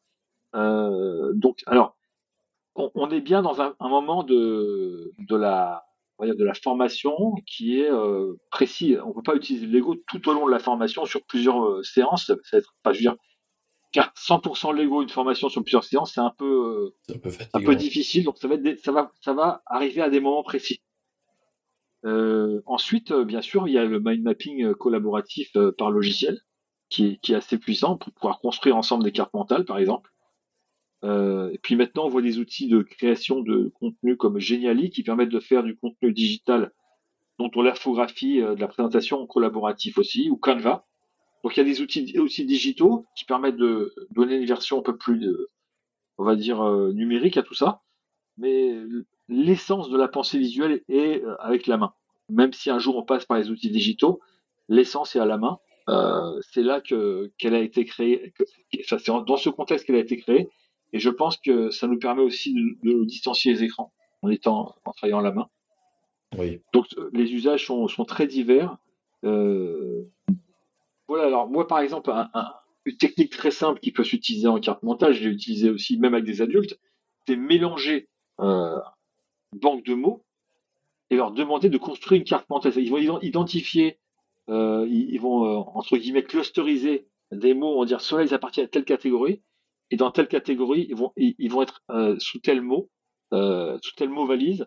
donc, 0.55 1.63
alors, 1.67 1.95
on, 2.75 3.11
est 3.11 3.21
bien 3.21 3.43
dans 3.43 3.61
un, 3.61 3.75
un 3.81 3.89
moment 3.91 4.23
de, 4.23 5.13
de 5.19 5.37
la 5.37 5.85
de 6.25 6.45
la 6.45 6.55
formation 6.55 7.35
qui 7.47 7.81
est 7.81 7.91
euh, 7.91 8.35
précis. 8.51 8.97
On 9.05 9.09
ne 9.09 9.15
peut 9.15 9.23
pas 9.23 9.35
utiliser 9.35 9.67
Lego 9.67 9.97
tout 10.09 10.29
au 10.29 10.33
long 10.33 10.47
de 10.47 10.51
la 10.51 10.59
formation 10.59 11.05
sur 11.05 11.25
plusieurs 11.25 11.63
euh, 11.63 11.83
séances. 11.83 12.27
Ça 12.27 12.35
va 12.35 12.59
être, 12.59 12.75
pas, 12.83 12.93
je 12.93 12.99
veux 12.99 13.03
dire, 13.03 13.17
car 13.93 14.13
100% 14.17 14.75
Lego 14.75 15.03
une 15.03 15.09
formation 15.09 15.49
sur 15.49 15.63
plusieurs 15.63 15.85
séances, 15.85 16.15
c'est 16.15 16.21
un 16.21 16.33
peu, 16.37 16.95
euh, 17.11 17.15
un, 17.15 17.19
peu 17.19 17.31
un 17.53 17.61
peu 17.61 17.77
difficile. 17.77 18.25
Donc 18.25 18.39
ça 18.39 18.49
va, 18.49 18.55
être 18.55 18.81
ça 18.81 18.93
va, 18.93 19.13
ça 19.21 19.35
va 19.35 19.63
arriver 19.67 20.01
à 20.01 20.09
des 20.09 20.21
moments 20.21 20.43
précis. 20.43 20.81
ensuite, 22.05 23.13
bien 23.13 23.43
sûr, 23.43 23.69
il 23.69 23.75
y 23.75 23.79
a 23.79 23.85
le 23.85 24.01
mind 24.01 24.23
mapping 24.23 24.75
collaboratif 24.75 25.51
par 25.77 25.91
logiciel 25.91 26.41
qui 26.89 27.07
est, 27.07 27.17
qui 27.21 27.33
est 27.33 27.37
assez 27.37 27.59
puissant 27.59 27.97
pour 27.97 28.13
pouvoir 28.13 28.39
construire 28.39 28.77
ensemble 28.77 29.05
des 29.05 29.13
cartes 29.13 29.35
mentales, 29.35 29.65
par 29.65 29.79
exemple. 29.79 30.11
Euh, 31.05 31.51
et 31.53 31.59
puis 31.59 31.77
maintenant, 31.77 32.07
on 32.07 32.09
voit 32.09 32.23
des 32.23 32.39
outils 32.39 32.69
de 32.69 32.83
création 32.83 33.41
de 33.41 33.71
contenu 33.79 34.17
comme 34.17 34.39
Geniali 34.39 34.91
qui 34.91 35.03
permettent 35.03 35.31
de 35.31 35.41
faire 35.41 35.63
du 35.63 35.77
contenu 35.77 36.13
digital 36.13 36.73
dont 37.39 37.51
on 37.55 37.63
l'infographie 37.63 38.41
euh, 38.41 38.55
de 38.55 38.61
la 38.61 38.69
présentation 38.69 39.27
collaborative 39.27 39.99
aussi, 39.99 40.31
ou 40.31 40.37
Canva. 40.37 40.87
Donc 41.45 41.57
il 41.57 41.61
y 41.61 41.63
a 41.63 41.65
des 41.65 41.81
outils 41.83 42.19
aussi 42.19 42.45
digitaux 42.47 43.05
qui 43.15 43.25
permettent 43.25 43.59
de 43.59 43.95
donner 44.11 44.37
une 44.37 44.47
version 44.47 44.79
un 44.79 44.83
peu 44.83 44.97
plus, 44.97 45.19
de, 45.19 45.51
on 46.19 46.25
va 46.25 46.35
dire, 46.35 46.63
euh, 46.63 46.93
numérique 46.93 47.37
à 47.37 47.43
tout 47.43 47.55
ça. 47.55 47.83
Mais 48.39 48.75
l'essence 49.29 49.91
de 49.91 49.97
la 49.97 50.09
pensée 50.09 50.39
visuelle 50.39 50.83
est 50.89 51.23
avec 51.39 51.67
la 51.67 51.77
main. 51.77 51.95
Même 52.29 52.53
si 52.53 52.71
un 52.71 52.79
jour 52.79 52.97
on 52.97 53.03
passe 53.03 53.25
par 53.25 53.39
les 53.39 53.51
outils 53.51 53.71
digitaux, 53.71 54.21
l'essence 54.69 55.17
est 55.17 55.21
à 55.21 55.25
la 55.25 55.39
main. 55.39 55.59
c'est 56.53 56.63
là 56.63 56.83
que 56.83 57.33
qu'elle 57.39 57.55
a 57.55 57.61
été 57.61 57.87
créée. 57.87 58.35
enfin, 58.81 58.99
c'est 58.99 59.13
dans 59.27 59.37
ce 59.39 59.49
contexte 59.49 59.87
qu'elle 59.87 59.97
a 59.97 60.01
été 60.01 60.19
créée 60.19 60.51
et 60.93 60.99
je 60.99 61.11
pense 61.11 61.37
que 61.37 61.71
ça 61.71 61.87
nous 61.87 61.99
permet 61.99 62.23
aussi 62.23 62.55
de, 62.55 63.05
distancier 63.05 63.53
les 63.53 63.65
écrans 63.65 63.93
en 64.23 64.31
étant 64.31 64.75
en 64.85 64.93
travaillant 64.93 65.21
la 65.21 65.33
main. 65.33 65.49
Oui. 66.39 66.61
Donc 66.73 66.87
euh, 66.97 67.11
les 67.13 67.33
usages 67.33 67.67
sont, 67.67 67.89
sont 67.89 68.05
très 68.05 68.27
divers. 68.27 68.77
Euh, 69.25 70.05
voilà. 71.09 71.25
Alors 71.27 71.49
moi 71.49 71.67
par 71.67 71.81
exemple, 71.81 72.11
une 72.87 72.97
technique 72.97 73.31
très 73.31 73.51
simple 73.51 73.81
qui 73.81 73.93
peut 73.93 74.05
s'utiliser 74.05 74.49
en 74.49 74.59
carte 74.61 74.83
mentale, 74.83 75.13
je 75.13 75.25
l'ai 75.25 75.35
utilisé 75.35 75.71
aussi 75.71 75.99
même 75.99 76.15
avec 76.15 76.25
des 76.25 76.41
adultes, 76.41 76.79
c'est 77.27 77.37
mélanger 77.37 78.09
euh, 78.41 78.79
banque 79.53 79.85
de 79.85 79.95
mots 79.95 80.25
et 81.11 81.17
leur 81.17 81.33
demander 81.33 81.69
de 81.69 81.79
construire 81.79 82.21
une 82.21 82.27
carte 82.27 82.49
mentale. 82.49 82.73
Ils 82.77 82.91
vont 82.91 83.21
identifier, 83.21 83.99
euh, 84.49 84.87
ils, 84.89 85.19
vont 85.21 85.45
euh, 85.45 85.65
entre 85.75 85.97
guillemets 85.97 86.23
clusteriser 86.23 87.09
des 87.33 87.55
mots, 87.55 87.77
on 87.77 87.81
va 87.81 87.87
dire 87.87 88.01
cela 88.01 88.23
ils 88.23 88.35
appartiennent 88.35 88.67
à 88.67 88.69
telle 88.69 88.85
catégorie 88.85 89.43
et 89.91 89.97
dans 89.97 90.11
telle 90.11 90.29
catégorie, 90.29 90.87
ils 90.89 90.97
vont, 90.97 91.13
ils, 91.17 91.51
vont 91.51 91.63
être 91.63 91.83
euh, 91.91 92.17
sous 92.19 92.41
tel 92.41 92.61
mot, 92.61 92.91
euh, 93.33 93.79
sous 93.83 93.95
tel 93.97 94.09
mot 94.09 94.27
valise. 94.27 94.67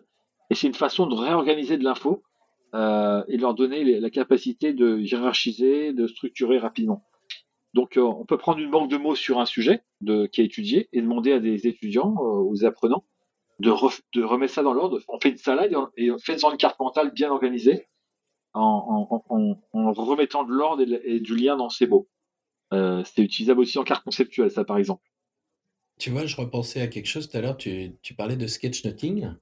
Et 0.50 0.54
c'est 0.54 0.66
une 0.66 0.74
façon 0.74 1.06
de 1.06 1.14
réorganiser 1.14 1.76
de 1.78 1.84
l'info 1.84 2.22
euh, 2.74 3.22
et 3.28 3.36
de 3.36 3.42
leur 3.42 3.54
donner 3.54 4.00
la 4.00 4.10
capacité 4.10 4.72
de 4.72 4.98
hiérarchiser, 4.98 5.92
de 5.92 6.06
structurer 6.06 6.58
rapidement. 6.58 7.04
Donc, 7.74 7.96
euh, 7.96 8.02
on 8.02 8.24
peut 8.24 8.38
prendre 8.38 8.58
une 8.58 8.70
banque 8.70 8.90
de 8.90 8.96
mots 8.96 9.14
sur 9.14 9.38
un 9.38 9.46
sujet 9.46 9.82
de, 10.00 10.26
qui 10.26 10.40
est 10.40 10.44
étudié 10.44 10.88
et 10.92 11.00
demander 11.00 11.32
à 11.32 11.38
des 11.38 11.66
étudiants, 11.66 12.16
euh, 12.18 12.42
aux 12.42 12.64
apprenants, 12.64 13.04
de, 13.60 13.70
de 14.14 14.24
remettre 14.24 14.54
ça 14.54 14.62
dans 14.62 14.72
l'ordre. 14.72 15.00
On 15.08 15.20
fait 15.20 15.30
une 15.30 15.36
salade 15.36 15.72
et 15.96 16.10
on, 16.10 16.18
fait 16.18 16.42
une 16.42 16.56
carte 16.56 16.80
mentale 16.80 17.12
bien 17.12 17.30
organisée 17.30 17.86
en, 18.54 19.22
en, 19.28 19.56
en 19.72 19.92
remettant 19.92 20.42
de 20.44 20.52
l'ordre 20.52 20.82
et, 20.82 21.00
et, 21.04 21.20
du 21.20 21.36
lien 21.36 21.56
dans 21.56 21.68
ces 21.68 21.86
mots. 21.86 22.08
Euh, 22.72 23.02
c'est 23.04 23.22
utilisable 23.22 23.60
aussi 23.60 23.78
en 23.78 23.84
carte 23.84 24.04
conceptuelle, 24.04 24.50
ça 24.50 24.64
par 24.64 24.78
exemple. 24.78 25.02
Tu 26.00 26.08
vois, 26.08 26.24
je 26.24 26.34
repensais 26.34 26.80
à 26.80 26.86
quelque 26.86 27.06
chose 27.06 27.28
tout 27.28 27.36
à 27.36 27.42
l'heure, 27.42 27.58
tu, 27.58 27.92
parlais 28.16 28.36
de 28.36 28.46
sketchnoting. 28.46 29.34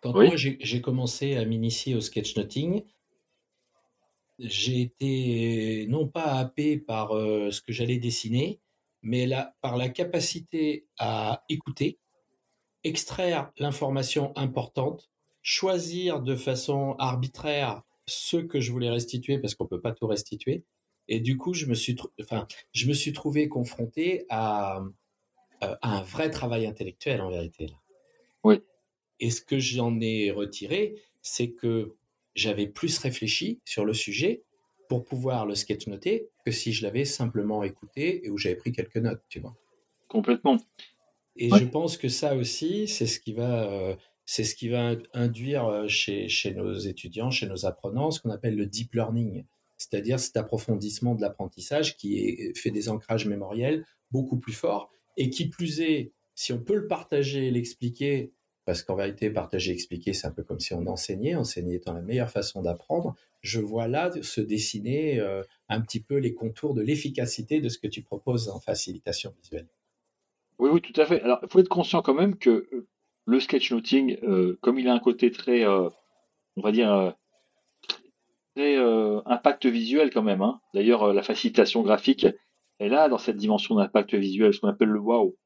Quand 0.00 0.12
moi 0.12 0.36
j'ai 0.36 0.80
commencé 0.80 1.34
à 1.34 1.44
m'initier 1.44 1.96
au 1.96 2.00
sketchnoting, 2.00 2.84
j'ai 4.38 4.82
été 4.82 5.86
non 5.88 6.06
pas 6.06 6.34
happé 6.34 6.78
par 6.78 7.10
euh, 7.16 7.50
ce 7.50 7.60
que 7.60 7.72
j'allais 7.72 7.98
dessiner, 7.98 8.60
mais 9.02 9.28
par 9.60 9.76
la 9.76 9.88
capacité 9.88 10.86
à 10.96 11.42
écouter, 11.48 11.98
extraire 12.84 13.50
l'information 13.58 14.32
importante, 14.36 15.10
choisir 15.42 16.22
de 16.22 16.36
façon 16.36 16.94
arbitraire 17.00 17.82
ce 18.06 18.36
que 18.36 18.60
je 18.60 18.70
voulais 18.70 18.90
restituer, 18.90 19.40
parce 19.40 19.56
qu'on 19.56 19.64
ne 19.64 19.70
peut 19.70 19.80
pas 19.80 19.92
tout 19.92 20.06
restituer, 20.06 20.62
et 21.08 21.18
du 21.18 21.36
coup, 21.36 21.52
je 21.52 21.66
me 21.66 21.74
suis, 21.74 21.96
enfin, 22.20 22.46
je 22.72 22.86
me 22.86 22.92
suis 22.92 23.12
trouvé 23.12 23.48
confronté 23.48 24.24
à, 24.28 24.84
à, 25.60 25.78
un 25.82 26.02
vrai 26.02 26.30
travail 26.30 26.66
intellectuel 26.66 27.20
en 27.20 27.30
vérité. 27.30 27.66
Oui. 28.44 28.60
Et 29.20 29.30
ce 29.30 29.40
que 29.40 29.58
j'en 29.58 30.00
ai 30.00 30.30
retiré, 30.30 30.96
c'est 31.22 31.50
que 31.50 31.96
j'avais 32.34 32.66
plus 32.66 32.98
réfléchi 32.98 33.60
sur 33.64 33.84
le 33.84 33.94
sujet 33.94 34.42
pour 34.88 35.04
pouvoir 35.04 35.46
le 35.46 35.54
sketchnoter 35.54 36.28
que 36.44 36.50
si 36.50 36.72
je 36.72 36.84
l'avais 36.84 37.04
simplement 37.04 37.62
écouté 37.64 38.24
et 38.24 38.30
où 38.30 38.38
j'avais 38.38 38.56
pris 38.56 38.72
quelques 38.72 38.98
notes, 38.98 39.22
tu 39.28 39.40
vois. 39.40 39.56
Complètement. 40.08 40.58
Et 41.36 41.50
je 41.50 41.64
pense 41.64 41.96
que 41.96 42.08
ça 42.08 42.36
aussi, 42.36 42.88
c'est 42.88 43.06
ce 43.06 43.18
qui 43.18 43.32
va, 43.32 43.70
euh, 43.70 43.96
c'est 44.24 44.44
ce 44.44 44.54
qui 44.54 44.68
va 44.68 44.94
induire 45.12 45.66
euh, 45.66 45.88
chez, 45.88 46.28
chez 46.28 46.54
nos 46.54 46.74
étudiants, 46.74 47.30
chez 47.30 47.46
nos 47.46 47.66
apprenants, 47.66 48.10
ce 48.10 48.20
qu'on 48.20 48.30
appelle 48.30 48.56
le 48.56 48.66
deep 48.66 48.94
learning 48.94 49.44
c'est-à-dire 49.76 50.18
cet 50.18 50.36
approfondissement 50.36 51.14
de 51.14 51.20
l'apprentissage 51.20 51.96
qui 51.96 52.18
est, 52.18 52.56
fait 52.56 52.70
des 52.70 52.88
ancrages 52.88 53.26
mémoriels 53.26 53.84
beaucoup 54.10 54.38
plus 54.38 54.52
forts 54.52 54.90
et 55.16 55.30
qui 55.30 55.48
plus 55.48 55.80
est, 55.80 56.12
si 56.34 56.52
on 56.52 56.58
peut 56.58 56.76
le 56.76 56.86
partager 56.86 57.50
l'expliquer, 57.50 58.32
parce 58.64 58.82
qu'en 58.82 58.96
vérité, 58.96 59.30
partager 59.30 59.72
expliquer, 59.72 60.12
c'est 60.12 60.26
un 60.26 60.32
peu 60.32 60.42
comme 60.42 60.60
si 60.60 60.74
on 60.74 60.86
enseignait, 60.86 61.36
enseigner 61.36 61.76
étant 61.76 61.92
la 61.92 62.02
meilleure 62.02 62.30
façon 62.30 62.62
d'apprendre, 62.62 63.14
je 63.40 63.60
vois 63.60 63.86
là 63.86 64.10
se 64.22 64.40
dessiner 64.40 65.20
euh, 65.20 65.42
un 65.68 65.80
petit 65.80 66.00
peu 66.00 66.16
les 66.16 66.34
contours 66.34 66.74
de 66.74 66.82
l'efficacité 66.82 67.60
de 67.60 67.68
ce 67.68 67.78
que 67.78 67.86
tu 67.86 68.02
proposes 68.02 68.48
en 68.48 68.58
facilitation 68.58 69.32
visuelle. 69.40 69.68
Oui, 70.58 70.70
oui, 70.72 70.80
tout 70.80 70.98
à 71.00 71.06
fait. 71.06 71.20
Alors, 71.22 71.38
il 71.42 71.48
faut 71.48 71.60
être 71.60 71.68
conscient 71.68 72.02
quand 72.02 72.14
même 72.14 72.36
que 72.36 72.68
euh, 72.72 72.88
le 73.26 73.40
sketchnoting, 73.40 74.18
euh, 74.22 74.58
comme 74.62 74.78
il 74.78 74.88
a 74.88 74.94
un 74.94 74.98
côté 74.98 75.30
très, 75.30 75.66
on 75.66 75.92
va 76.62 76.72
dire, 76.72 77.14
euh, 78.58 79.20
impact 79.26 79.66
visuel 79.66 80.10
quand 80.10 80.22
même. 80.22 80.42
Hein. 80.42 80.60
D'ailleurs, 80.74 81.12
la 81.12 81.22
facilitation 81.22 81.82
graphique 81.82 82.26
est 82.78 82.88
là 82.88 83.08
dans 83.08 83.18
cette 83.18 83.36
dimension 83.36 83.74
d'impact 83.76 84.14
visuel, 84.14 84.52
ce 84.52 84.60
qu'on 84.60 84.68
appelle 84.68 84.88
le 84.88 85.00
wow, 85.00 85.36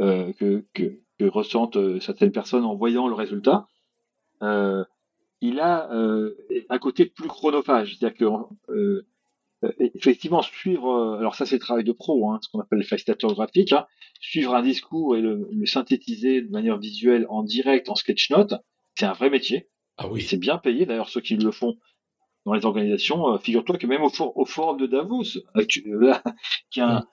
euh, 0.00 0.32
que, 0.34 0.64
que, 0.74 1.00
que, 1.18 1.24
ressentent 1.24 1.76
euh, 1.76 2.00
certaines 2.00 2.32
personnes 2.32 2.64
en 2.64 2.74
voyant 2.74 3.08
le 3.08 3.14
résultat. 3.14 3.66
il 4.40 5.60
a 5.60 5.90
un 5.90 6.78
côté 6.78 7.06
plus 7.06 7.28
chronophage, 7.28 7.96
c'est-à-dire 7.96 8.16
que 8.16 9.04
effectivement, 9.78 10.40
suivre, 10.42 11.16
alors 11.18 11.34
ça 11.34 11.44
c'est 11.44 11.56
le 11.56 11.60
travail 11.60 11.84
de 11.84 11.92
pro, 11.92 12.30
hein, 12.30 12.38
ce 12.42 12.48
qu'on 12.48 12.60
appelle 12.60 12.78
les 12.78 12.84
facilitateurs 12.84 13.34
graphiques, 13.34 13.72
hein, 13.72 13.86
suivre 14.20 14.54
un 14.54 14.62
discours 14.62 15.16
et 15.16 15.20
le, 15.20 15.48
synthétiser 15.64 16.42
de 16.42 16.50
manière 16.50 16.78
visuelle 16.78 17.26
en 17.28 17.42
direct 17.42 17.88
en 17.88 17.94
sketchnote, 17.94 18.54
c'est 18.98 19.06
un 19.06 19.12
vrai 19.12 19.30
métier. 19.30 19.68
Ah 19.96 20.08
oui. 20.08 20.22
C'est 20.22 20.38
bien 20.38 20.58
payé 20.58 20.86
d'ailleurs 20.86 21.08
ceux 21.08 21.20
qui 21.20 21.36
le 21.36 21.50
font 21.50 21.76
dans 22.46 22.54
les 22.54 22.64
organisations. 22.64 23.38
Figure-toi 23.38 23.76
que 23.78 23.86
même 23.86 24.02
au, 24.02 24.10
au, 24.34 24.44
forum 24.44 24.78
de 24.78 24.86
Davos, 24.86 25.24
là, 25.54 26.22
qui 26.70 26.80
a 26.80 26.88
un, 26.88 27.04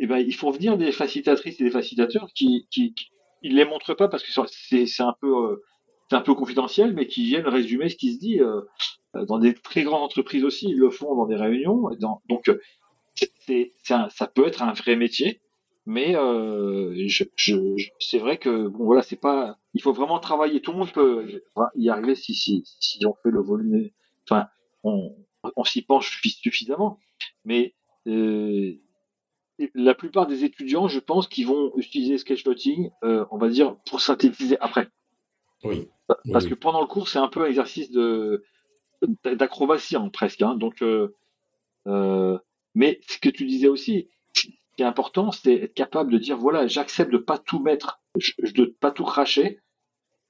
eh 0.00 0.06
ben, 0.06 0.18
il 0.18 0.34
faut 0.34 0.50
venir 0.50 0.76
des 0.76 0.92
facilitatrices 0.92 1.60
et 1.60 1.64
des 1.64 1.70
facilitateurs 1.70 2.28
qui, 2.34 2.66
qui, 2.70 2.94
ils 3.42 3.54
les 3.54 3.64
montrent 3.64 3.94
pas 3.94 4.08
parce 4.08 4.22
que 4.22 4.32
c'est, 4.48 5.02
un 5.02 5.14
peu, 5.20 5.52
euh, 5.52 5.62
c'est 6.08 6.16
un 6.16 6.20
peu 6.20 6.34
confidentiel, 6.34 6.94
mais 6.94 7.06
qui 7.06 7.24
viennent 7.24 7.46
résumer 7.46 7.88
ce 7.88 7.96
qui 7.96 8.14
se 8.14 8.18
dit 8.18 8.40
euh, 8.40 8.62
dans 9.26 9.38
des 9.38 9.54
très 9.54 9.82
grandes 9.82 10.02
entreprises 10.02 10.44
aussi. 10.44 10.68
Ils 10.68 10.78
le 10.78 10.90
font 10.90 11.14
dans 11.14 11.26
des 11.26 11.36
réunions. 11.36 11.90
donc, 12.28 12.50
c'est, 13.46 13.72
ça 13.82 14.08
peut 14.34 14.46
être 14.46 14.62
un 14.62 14.72
vrai 14.72 14.96
métier, 14.96 15.40
mais 15.86 16.16
euh, 16.16 16.94
je, 17.08 17.24
je, 17.36 17.56
c'est 17.98 18.18
vrai 18.18 18.38
que 18.38 18.68
bon 18.68 18.84
voilà, 18.84 19.02
c'est 19.02 19.20
pas. 19.20 19.58
Il 19.74 19.82
faut 19.82 19.92
vraiment 19.92 20.18
travailler. 20.18 20.60
Tout 20.60 20.72
le 20.72 20.78
monde 20.78 20.92
peut 20.92 21.42
y 21.76 21.88
arriver 21.88 22.14
si 22.14 22.34
si 22.34 22.62
si 22.64 23.04
on 23.06 23.14
fait 23.22 23.30
le 23.30 23.42
volume. 23.42 23.90
Enfin, 24.28 24.46
on, 24.82 25.16
on 25.56 25.64
s'y 25.64 25.82
penche 25.82 26.20
suffisamment, 26.22 26.98
mais 27.44 27.74
euh, 28.08 28.74
la 29.74 29.94
plupart 29.94 30.26
des 30.26 30.44
étudiants, 30.44 30.88
je 30.88 30.98
pense, 30.98 31.28
qui 31.28 31.44
vont 31.44 31.72
utiliser 31.76 32.18
sketchnoting, 32.18 32.90
euh, 33.04 33.24
on 33.30 33.38
va 33.38 33.48
dire, 33.48 33.76
pour 33.86 34.00
synthétiser 34.00 34.58
après. 34.60 34.88
Oui. 35.64 35.88
Parce 36.32 36.46
que 36.46 36.54
pendant 36.54 36.80
le 36.80 36.86
cours, 36.86 37.08
c'est 37.08 37.18
un 37.18 37.28
peu 37.28 37.42
un 37.42 37.46
exercice 37.46 37.90
de 37.90 38.44
d'acrobatie 39.24 39.96
hein, 39.96 40.10
presque. 40.12 40.42
Hein. 40.42 40.54
donc, 40.54 40.80
euh, 40.82 41.16
euh, 41.88 42.38
mais 42.74 43.00
ce 43.08 43.18
que 43.18 43.28
tu 43.28 43.46
disais 43.46 43.66
aussi, 43.66 44.08
ce 44.32 44.42
qui 44.76 44.82
est 44.82 44.84
important, 44.84 45.32
c'est 45.32 45.54
être 45.54 45.74
capable 45.74 46.12
de 46.12 46.18
dire 46.18 46.36
voilà, 46.36 46.66
j'accepte 46.66 47.10
de 47.12 47.18
pas 47.18 47.38
tout 47.38 47.58
mettre, 47.58 48.00
de 48.16 48.64
pas 48.64 48.90
tout 48.90 49.04
cracher. 49.04 49.58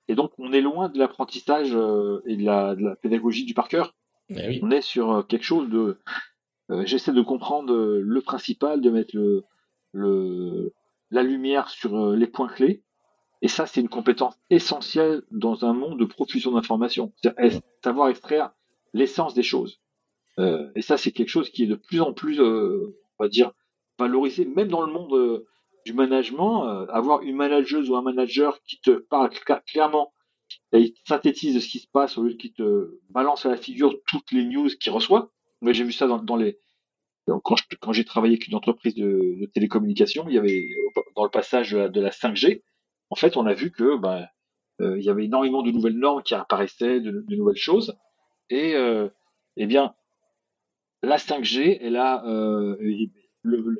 Et 0.08 0.14
donc, 0.14 0.32
on 0.38 0.52
est 0.52 0.60
loin 0.60 0.88
de 0.88 0.98
l'apprentissage 0.98 1.70
et 1.70 2.36
de 2.36 2.44
la, 2.44 2.76
pédagogie 2.96 3.44
du 3.44 3.54
par 3.54 3.68
cœur. 3.68 3.94
Eh 4.36 4.60
on 4.62 4.70
est 4.70 4.82
sur 4.82 5.26
quelque 5.26 5.44
chose 5.44 5.68
de 5.68 5.98
euh, 6.70 6.84
j'essaie 6.86 7.12
de 7.12 7.22
comprendre 7.22 7.72
euh, 7.72 8.00
le 8.02 8.20
principal, 8.20 8.80
de 8.80 8.90
mettre 8.90 9.14
le, 9.16 9.44
le, 9.92 10.72
la 11.10 11.22
lumière 11.22 11.68
sur 11.68 11.96
euh, 11.96 12.16
les 12.16 12.26
points 12.26 12.48
clés. 12.48 12.82
Et 13.42 13.48
ça, 13.48 13.66
c'est 13.66 13.80
une 13.80 13.88
compétence 13.88 14.38
essentielle 14.50 15.22
dans 15.32 15.64
un 15.64 15.72
monde 15.72 15.98
de 15.98 16.04
profusion 16.04 16.52
d'informations. 16.52 17.12
Savoir 17.82 18.08
extraire 18.08 18.52
l'essence 18.94 19.34
des 19.34 19.42
choses. 19.42 19.80
Euh, 20.38 20.70
et 20.76 20.82
ça, 20.82 20.96
c'est 20.96 21.10
quelque 21.10 21.28
chose 21.28 21.50
qui 21.50 21.64
est 21.64 21.66
de 21.66 21.74
plus 21.74 22.00
en 22.00 22.12
plus, 22.12 22.40
euh, 22.40 22.96
on 23.18 23.24
va 23.24 23.28
dire, 23.28 23.52
valorisé, 23.98 24.44
même 24.44 24.68
dans 24.68 24.86
le 24.86 24.92
monde 24.92 25.44
du 25.84 25.92
management. 25.92 26.86
avoir 26.88 27.22
une 27.22 27.36
manageuse 27.36 27.90
ou 27.90 27.96
un 27.96 28.02
manager 28.02 28.62
qui 28.62 28.80
te 28.80 28.90
parle 28.92 29.30
clairement 29.66 30.12
et 30.72 30.94
synthétise 31.06 31.62
ce 31.62 31.68
qui 31.68 31.78
se 31.78 31.88
passe 31.88 32.16
au 32.18 32.22
lieu 32.22 32.34
qu'il 32.34 32.52
te 32.52 33.00
balance 33.10 33.46
à 33.46 33.50
la 33.50 33.56
figure 33.56 33.94
toutes 34.06 34.32
les 34.32 34.44
news 34.44 34.68
qu'il 34.80 34.92
reçoit. 34.92 35.30
J'ai 35.70 35.84
vu 35.84 35.92
ça 35.92 36.06
dans, 36.06 36.36
les. 36.36 36.58
Quand, 37.26 37.92
j'ai 37.92 38.04
travaillé 38.04 38.34
avec 38.34 38.48
une 38.48 38.54
entreprise 38.54 38.94
de, 38.94 39.36
de, 39.40 39.46
télécommunication, 39.46 40.24
il 40.28 40.34
y 40.34 40.38
avait 40.38 40.68
dans 41.14 41.24
le 41.24 41.30
passage 41.30 41.70
de 41.72 42.00
la, 42.00 42.10
5G, 42.10 42.62
en 43.10 43.14
fait, 43.14 43.36
on 43.36 43.46
a 43.46 43.54
vu 43.54 43.70
que 43.70 43.96
ben, 43.96 44.26
il 44.80 45.02
y 45.02 45.10
avait 45.10 45.26
énormément 45.26 45.62
de 45.62 45.70
nouvelles 45.70 45.98
normes 45.98 46.22
qui 46.22 46.34
apparaissaient, 46.34 47.00
de, 47.00 47.24
nouvelles 47.28 47.56
choses, 47.56 47.96
et 48.50 48.74
euh, 48.74 49.08
eh 49.56 49.66
bien, 49.66 49.94
la 51.02 51.16
5G, 51.18 51.78
elle 51.80 51.96
euh, 51.96 52.76
le, 53.42 53.76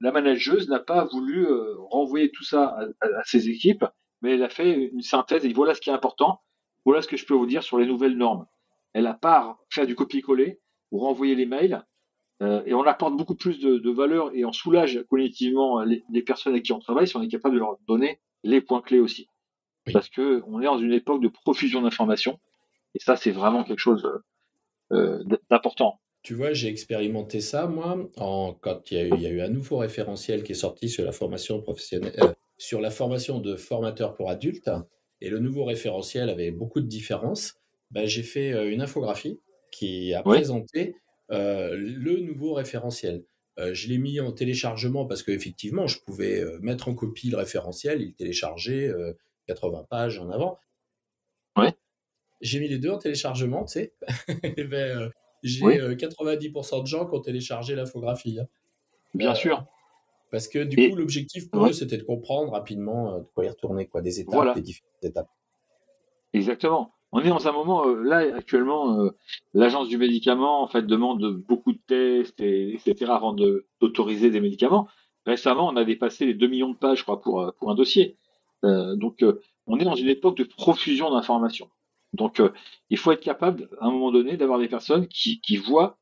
la, 0.00 0.12
manageuse 0.12 0.68
n'a 0.68 0.78
pas 0.78 1.04
voulu 1.04 1.46
renvoyer 1.90 2.30
tout 2.30 2.44
ça 2.44 2.78
à, 3.00 3.24
ses 3.24 3.48
équipes, 3.48 3.84
mais 4.22 4.34
elle 4.34 4.42
a 4.42 4.48
fait 4.48 4.72
une 4.72 5.02
synthèse 5.02 5.44
et 5.44 5.52
voilà 5.52 5.74
ce 5.74 5.80
qui 5.80 5.90
est 5.90 5.94
important, 5.94 6.40
voilà 6.84 7.02
ce 7.02 7.08
que 7.08 7.16
je 7.16 7.26
peux 7.26 7.34
vous 7.34 7.46
dire 7.46 7.62
sur 7.62 7.78
les 7.78 7.86
nouvelles 7.86 8.16
normes. 8.16 8.46
Elle 8.92 9.06
a 9.06 9.14
pas 9.14 9.58
fait 9.70 9.86
du 9.86 9.94
copier-coller, 9.94 10.60
ou 10.90 10.98
renvoyer 11.00 11.34
les 11.34 11.46
mails. 11.46 11.82
Euh, 12.42 12.62
et 12.66 12.74
on 12.74 12.82
apporte 12.82 13.16
beaucoup 13.16 13.34
plus 13.34 13.58
de, 13.60 13.78
de, 13.78 13.90
valeur 13.90 14.30
et 14.34 14.44
on 14.44 14.52
soulage 14.52 15.02
cognitivement 15.08 15.82
les, 15.82 16.04
les, 16.10 16.22
personnes 16.22 16.52
avec 16.52 16.64
qui 16.64 16.72
on 16.72 16.78
travaille 16.78 17.08
si 17.08 17.16
on 17.16 17.22
est 17.22 17.28
capable 17.28 17.54
de 17.54 17.60
leur 17.60 17.78
donner 17.88 18.20
les 18.42 18.60
points 18.60 18.82
clés 18.82 19.00
aussi. 19.00 19.30
Parce 19.90 20.10
que 20.10 20.42
on 20.46 20.60
est 20.60 20.66
dans 20.66 20.78
une 20.78 20.92
époque 20.92 21.22
de 21.22 21.28
profusion 21.28 21.80
d'informations 21.80 22.38
et 22.94 22.98
ça 22.98 23.16
c'est 23.16 23.30
vraiment 23.30 23.64
quelque 23.64 23.78
chose 23.78 24.06
euh, 24.92 25.24
d'important. 25.50 25.98
Tu 26.22 26.34
vois, 26.34 26.52
j'ai 26.52 26.68
expérimenté 26.68 27.40
ça 27.40 27.66
moi 27.68 27.96
en, 28.18 28.52
quand 28.52 28.90
il 28.90 28.98
y, 28.98 29.00
a 29.00 29.06
eu, 29.06 29.10
il 29.14 29.22
y, 29.22 29.26
a 29.26 29.30
eu, 29.30 29.40
un 29.40 29.48
nouveau 29.48 29.78
référentiel 29.78 30.42
qui 30.42 30.52
est 30.52 30.56
sorti 30.56 30.88
sur 30.90 31.04
la 31.04 31.12
formation 31.12 31.62
professionnelle, 31.62 32.16
euh, 32.20 32.32
sur 32.58 32.80
la 32.80 32.90
formation 32.90 33.40
de 33.40 33.56
formateurs 33.56 34.14
pour 34.14 34.30
adultes 34.30 34.70
et 35.20 35.30
le 35.30 35.38
nouveau 35.38 35.64
référentiel 35.64 36.28
avait 36.28 36.50
beaucoup 36.50 36.80
de 36.80 36.86
différences. 36.86 37.60
Ben, 37.90 38.06
j'ai 38.06 38.22
fait 38.22 38.52
euh, 38.52 38.70
une 38.70 38.82
infographie 38.82 39.40
qui 39.70 40.14
a 40.14 40.22
présenté 40.22 40.96
euh, 41.32 41.76
le 41.76 42.20
nouveau 42.20 42.54
référentiel. 42.54 43.24
Euh, 43.58 43.74
je 43.74 43.88
l'ai 43.88 43.98
mis 43.98 44.20
en 44.20 44.32
téléchargement 44.32 45.06
parce 45.06 45.22
qu'effectivement, 45.22 45.86
je 45.86 46.00
pouvais 46.00 46.40
euh, 46.40 46.58
mettre 46.60 46.88
en 46.88 46.94
copie 46.94 47.30
le 47.30 47.36
référentiel, 47.36 48.02
il 48.02 48.14
téléchargeait 48.14 48.92
80 49.46 49.86
pages 49.88 50.18
en 50.18 50.30
avant. 50.30 50.58
Ouais. 51.56 51.74
J'ai 52.40 52.60
mis 52.60 52.68
les 52.68 52.78
deux 52.78 52.90
en 52.90 52.98
téléchargement, 52.98 53.64
tu 53.64 53.72
sais. 53.72 53.94
ben, 54.70 55.10
j'ai 55.42 55.62
90% 55.62 56.82
de 56.82 56.86
gens 56.86 57.06
qui 57.06 57.14
ont 57.14 57.20
téléchargé 57.20 57.74
l'infographie. 57.74 58.38
Hein. 58.40 58.48
Bien 59.14 59.34
sûr. 59.34 59.66
Parce 60.30 60.48
que 60.48 60.64
du 60.64 60.90
coup, 60.90 60.96
l'objectif 60.96 61.50
pour 61.50 61.66
eux, 61.66 61.72
c'était 61.72 61.98
de 61.98 62.02
comprendre 62.02 62.52
rapidement 62.52 63.18
de 63.18 63.26
quoi 63.34 63.44
y 63.44 63.48
retourner, 63.48 63.86
quoi, 63.86 64.02
des 64.02 64.20
étapes, 64.20 64.54
des 64.56 64.62
différentes 64.62 65.04
étapes. 65.04 65.30
Exactement. 66.32 66.92
On 67.12 67.20
est 67.20 67.28
dans 67.28 67.48
un 67.48 67.52
moment 67.52 67.86
euh, 67.86 68.02
là 68.02 68.18
actuellement 68.36 69.00
euh, 69.00 69.10
l'agence 69.54 69.88
du 69.88 69.96
médicament 69.96 70.62
en 70.62 70.68
fait 70.68 70.82
demande 70.82 71.36
beaucoup 71.48 71.72
de 71.72 71.78
tests 71.86 72.40
et, 72.40 72.74
etc 72.74 73.10
avant 73.10 73.32
d'autoriser 73.80 74.30
des 74.30 74.40
médicaments. 74.40 74.88
Récemment 75.24 75.68
on 75.68 75.76
a 75.76 75.84
dépassé 75.84 76.26
les 76.26 76.34
2 76.34 76.46
millions 76.46 76.70
de 76.70 76.76
pages 76.76 76.98
je 76.98 77.02
crois 77.04 77.20
pour 77.20 77.40
euh, 77.40 77.52
pour 77.58 77.70
un 77.70 77.74
dossier. 77.74 78.16
Donc 78.62 79.24
on 79.68 79.78
est 79.78 79.84
dans 79.84 79.94
une 79.94 80.08
époque 80.08 80.36
de 80.36 80.42
profusion 80.42 81.10
d'informations. 81.12 81.70
Donc 82.14 82.42
il 82.90 82.98
faut 82.98 83.12
être 83.12 83.22
capable 83.22 83.68
à 83.80 83.86
un 83.86 83.92
moment 83.92 84.10
donné 84.10 84.36
d'avoir 84.36 84.58
des 84.58 84.66
personnes 84.66 85.06
qui, 85.06 85.40
qui 85.40 85.56
voient 85.56 85.98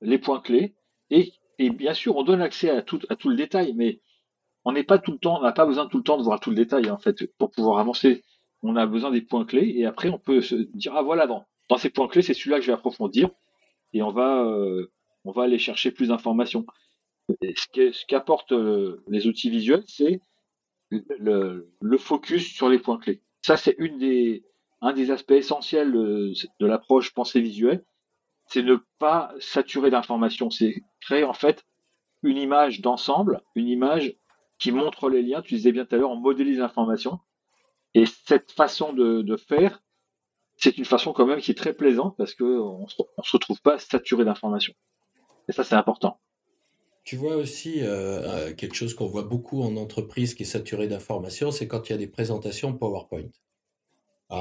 les 0.00 0.16
points 0.16 0.40
clés 0.40 0.74
et, 1.10 1.34
et 1.58 1.70
bien 1.70 1.94
sûr 1.94 2.16
on 2.16 2.22
donne 2.22 2.42
accès 2.42 2.70
à 2.70 2.82
tout 2.82 3.00
à 3.08 3.16
tout 3.16 3.28
le 3.28 3.36
détail 3.36 3.72
mais 3.74 4.00
on 4.64 4.72
n'est 4.72 4.84
pas 4.84 4.98
tout 4.98 5.12
le 5.12 5.18
temps 5.18 5.38
on 5.38 5.42
n'a 5.42 5.52
pas 5.52 5.66
besoin 5.66 5.86
tout 5.86 5.98
le 5.98 6.04
temps 6.04 6.18
de 6.18 6.22
voir 6.22 6.40
tout 6.40 6.50
le 6.50 6.56
détail 6.56 6.90
en 6.90 6.98
fait 6.98 7.26
pour 7.38 7.50
pouvoir 7.50 7.78
avancer 7.78 8.24
on 8.62 8.76
a 8.76 8.86
besoin 8.86 9.10
des 9.10 9.22
points 9.22 9.44
clés 9.44 9.72
et 9.76 9.86
après 9.86 10.08
on 10.08 10.18
peut 10.18 10.40
se 10.40 10.54
dire 10.54 10.94
ah 10.96 11.02
voilà 11.02 11.26
dans, 11.26 11.46
dans 11.68 11.78
ces 11.78 11.90
points 11.90 12.08
clés 12.08 12.22
c'est 12.22 12.34
celui-là 12.34 12.56
que 12.56 12.62
je 12.62 12.68
vais 12.68 12.74
approfondir 12.74 13.30
et 13.92 14.02
on 14.02 14.10
va 14.10 14.44
euh, 14.44 14.90
on 15.24 15.32
va 15.32 15.44
aller 15.44 15.58
chercher 15.58 15.90
plus 15.90 16.08
d'informations. 16.08 16.66
Ce 17.42 18.06
qu'apportent 18.06 18.52
euh, 18.52 19.02
les 19.08 19.26
outils 19.26 19.50
visuels 19.50 19.84
c'est 19.86 20.20
le, 20.90 21.70
le, 21.82 21.98
focus 21.98 22.54
sur 22.54 22.70
les 22.70 22.78
points 22.78 22.98
clés. 22.98 23.22
Ça 23.42 23.56
c'est 23.56 23.74
une 23.78 23.98
des 23.98 24.44
un 24.80 24.92
des 24.92 25.10
aspects 25.10 25.32
essentiels 25.32 25.92
de, 25.92 26.32
de 26.60 26.66
l'approche 26.66 27.12
pensée 27.12 27.40
visuelle, 27.40 27.84
c'est 28.48 28.62
ne 28.62 28.76
pas 28.98 29.32
saturer 29.38 29.90
d'informations, 29.90 30.50
c'est 30.50 30.82
créer 31.00 31.24
en 31.24 31.34
fait 31.34 31.64
une 32.22 32.36
image 32.36 32.80
d'ensemble, 32.80 33.42
une 33.54 33.68
image 33.68 34.16
qui 34.58 34.72
montre 34.72 35.08
les 35.08 35.22
liens. 35.22 35.42
Tu 35.42 35.54
disais 35.54 35.72
bien 35.72 35.84
tout 35.84 35.94
à 35.94 35.98
l'heure, 35.98 36.10
on 36.10 36.16
modélise 36.16 36.58
l'information 36.58 37.20
et 37.94 38.04
cette 38.06 38.52
façon 38.52 38.92
de, 38.92 39.36
faire, 39.36 39.82
c'est 40.56 40.78
une 40.78 40.84
façon 40.84 41.12
quand 41.12 41.26
même 41.26 41.40
qui 41.40 41.50
est 41.50 41.54
très 41.54 41.74
plaisante 41.74 42.16
parce 42.16 42.34
qu'on 42.34 42.86
ne 42.86 43.22
se 43.22 43.32
retrouve 43.32 43.60
pas 43.60 43.78
saturé 43.78 44.24
d'informations. 44.24 44.74
Et 45.48 45.52
ça, 45.52 45.64
c'est 45.64 45.74
important. 45.74 46.20
Tu 47.04 47.16
vois 47.16 47.36
aussi 47.36 47.80
euh, 47.80 47.88
euh, 47.88 48.54
quelque 48.54 48.74
chose 48.74 48.92
qu'on 48.94 49.06
voit 49.06 49.22
beaucoup 49.22 49.62
en 49.62 49.76
entreprise 49.76 50.34
qui 50.34 50.42
est 50.42 50.46
saturé 50.46 50.88
d'informations, 50.88 51.50
c'est 51.50 51.66
quand 51.66 51.88
il 51.88 51.92
y 51.92 51.94
a 51.94 51.98
des 51.98 52.06
présentations 52.06 52.76
PowerPoint. 52.76 53.30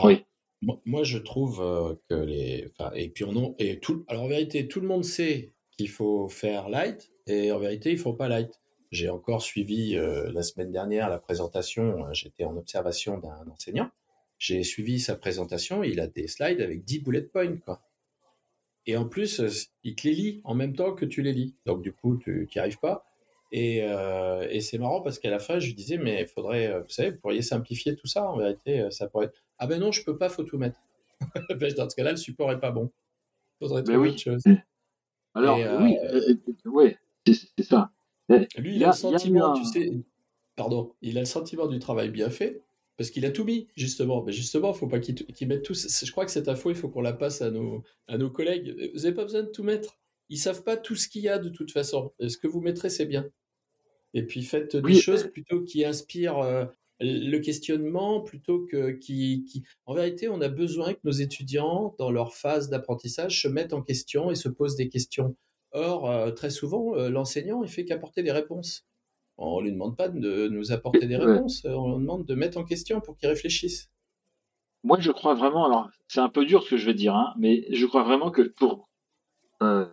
oui. 0.04 0.26
Moi, 0.62 1.04
je 1.04 1.20
trouve 1.20 1.62
euh, 1.62 1.96
que 2.10 2.16
les, 2.16 2.72
et 2.96 3.10
puis 3.10 3.24
on 3.24 3.56
et 3.60 3.80
tout, 3.80 4.04
alors 4.08 4.24
en 4.24 4.28
vérité, 4.28 4.68
tout 4.68 4.80
le 4.80 4.88
monde 4.88 5.06
sait 5.06 5.54
qu'il 5.72 5.90
faut 5.90 6.28
faire 6.30 6.70
light, 6.70 7.12
et 7.28 7.52
en 7.52 7.60
vérité, 7.60 7.92
il 7.92 7.98
faut 8.00 8.14
pas 8.14 8.28
light. 8.28 8.60
J'ai 8.92 9.10
encore 9.10 9.42
suivi 9.42 9.98
euh, 9.98 10.32
la 10.32 10.44
semaine 10.44 10.72
dernière 10.72 11.10
la 11.10 11.20
présentation, 11.20 12.06
euh, 12.06 12.14
j'étais 12.14 12.46
en 12.46 12.56
observation 12.56 13.18
d'un 13.18 13.46
enseignant. 13.52 13.92
J'ai 14.40 14.64
suivi 14.64 15.00
sa 15.00 15.16
présentation, 15.16 15.84
il 15.84 16.00
a 16.00 16.08
des 16.08 16.28
slides 16.28 16.62
avec 16.62 16.86
10 16.86 17.00
bullet 17.00 17.24
points. 17.24 17.58
Quoi. 17.58 17.82
Et 18.86 18.96
en 18.96 19.06
plus, 19.06 19.42
euh, 19.42 19.50
il 19.84 19.96
te 19.96 20.08
les 20.08 20.14
lit 20.14 20.42
en 20.46 20.56
même 20.56 20.74
temps 20.74 20.94
que 20.94 21.06
tu 21.06 21.22
les 21.22 21.34
lis. 21.34 21.56
Donc 21.66 21.82
du 21.82 21.92
coup, 21.92 22.18
tu 22.18 22.48
n'y 22.56 22.60
arrives 22.60 22.80
pas. 22.80 23.07
Et, 23.52 23.78
et 23.78 24.62
c'est 24.62 24.78
marrant 24.78 25.02
parce 25.02 25.20
qu'à 25.20 25.30
la 25.30 25.40
fin, 25.40 25.60
je 25.60 25.68
lui 25.68 25.74
disais, 25.74 25.98
mais 25.98 26.22
il 26.22 26.28
faudrait, 26.28 26.82
vous 26.82 26.90
savez, 26.90 27.12
vous 27.12 27.18
pourriez 27.18 27.42
simplifier 27.42 27.96
tout 27.96 28.08
ça. 28.08 28.30
En 28.30 28.38
vérité, 28.38 28.88
ça 28.92 29.08
pourrait 29.08 29.28
être... 29.28 29.44
Ah 29.58 29.68
ben 29.68 29.80
non, 29.80 29.92
je 29.92 30.04
peux 30.04 30.18
pas 30.18 30.30
photomettre. 30.30 30.78
Ben, 31.50 31.74
dans 31.74 31.90
ce 31.90 31.96
cas-là, 31.96 32.12
le 32.12 32.18
support 32.18 32.52
est 32.52 32.60
pas 32.60 32.72
bon. 32.72 32.92
Il 33.60 33.66
faudrait 33.66 33.84
trouver 33.84 33.98
oui. 33.98 34.10
autre 34.10 34.20
chose. 34.20 34.44
Alors, 35.34 35.60
oui, 36.66 36.96
c'est 37.26 37.64
ça. 37.64 37.92
Lui, 38.30 38.76
il 38.76 38.84
a, 38.84 38.88
le 38.88 38.94
sentiment, 38.94 39.54
tu 39.54 39.66
sais, 39.66 39.92
pardon, 40.56 40.94
il 41.02 41.18
a 41.18 41.22
le 41.22 41.26
sentiment 41.26 41.68
du 41.68 41.80
travail 41.80 42.10
bien 42.10 42.30
fait, 42.30 42.62
parce 42.98 43.10
qu'il 43.10 43.26
a 43.26 43.32
tout 43.32 43.46
mis, 43.46 43.68
justement. 43.76 44.24
Mais 44.24 44.32
justement, 44.32 44.70
ne 44.70 44.74
faut 44.74 44.88
pas 44.88 45.00
qu'il 45.00 45.48
mette 45.48 45.64
tout. 45.64 45.74
Je 45.74 46.12
crois 46.12 46.26
que 46.26 46.32
cette 46.32 46.50
info, 46.50 46.70
il 46.72 46.76
faut 46.76 46.90
qu'on 46.90 47.02
la 47.02 47.14
passe 47.14 47.42
à 47.42 47.52
nos, 47.52 47.84
à 48.08 48.18
nos 48.18 48.30
collègues. 48.30 48.92
Vous 48.94 49.02
n'avez 49.02 49.14
pas 49.14 49.24
besoin 49.24 49.44
de 49.44 49.50
tout 49.50 49.64
mettre. 49.64 49.98
Ils 50.30 50.38
savent 50.38 50.64
pas 50.64 50.78
tout 50.78 50.96
ce 50.96 51.08
qu'il 51.08 51.22
y 51.22 51.30
a 51.30 51.38
de 51.38 51.50
toute 51.50 51.72
façon. 51.72 52.14
Ce 52.26 52.38
que 52.38 52.48
vous 52.48 52.62
mettrez, 52.62 52.90
c'est 52.90 53.06
bien. 53.06 53.30
Et 54.14 54.24
puis 54.24 54.44
faites 54.44 54.76
des 54.76 54.96
choses 54.96 55.30
plutôt 55.32 55.62
qui 55.64 55.86
inspirent 55.86 56.40
euh, 56.40 56.66
le 57.00 57.38
questionnement, 57.40 58.22
plutôt 58.22 58.66
que 58.66 58.92
qui, 58.92 59.44
qui, 59.44 59.64
En 59.86 59.94
vérité, 59.94 60.30
on 60.30 60.42
a 60.42 60.50
besoin 60.50 60.94
que 60.94 61.00
nos 61.04 61.12
étudiants, 61.12 61.96
dans 62.00 62.12
leur 62.12 62.34
phase 62.34 62.70
d'apprentissage, 62.70 63.42
se 63.42 63.48
mettent 63.48 63.74
en 63.74 63.82
question 63.82 64.32
et 64.32 64.36
se 64.36 64.50
posent 64.50 64.76
des 64.76 64.90
questions. 64.90 65.36
Or, 65.72 66.10
euh, 66.10 66.32
très 66.32 66.50
souvent, 66.50 66.96
euh, 66.96 67.10
l'enseignant, 67.10 67.64
il 67.64 67.70
fait 67.70 67.86
qu'apporter 67.86 68.24
des 68.24 68.32
réponses. 68.32 68.86
On 69.38 69.60
ne 69.60 69.66
lui 69.66 69.72
demande 69.72 69.96
pas 69.96 70.10
de 70.10 70.48
nous 70.48 70.72
apporter 70.72 71.06
des 71.06 71.18
réponses, 71.18 71.64
on 71.66 71.98
lui 71.98 72.02
demande 72.02 72.26
de 72.26 72.34
mettre 72.34 72.58
en 72.58 72.64
question 72.64 73.02
pour 73.02 73.18
qu'il 73.18 73.30
réfléchisse. 73.30 73.92
Moi, 74.84 75.00
je 75.00 75.12
crois 75.12 75.36
vraiment, 75.36 75.66
alors 75.66 75.92
c'est 76.08 76.22
un 76.22 76.30
peu 76.30 76.44
dur 76.44 76.64
ce 76.64 76.72
que 76.72 76.78
je 76.78 76.88
vais 76.88 76.96
dire, 76.96 77.14
hein, 77.14 77.36
mais 77.38 77.68
je 77.72 77.86
crois 77.86 78.04
vraiment 78.04 78.32
que 78.32 78.42
pour 78.42 78.90
euh, 79.62 79.86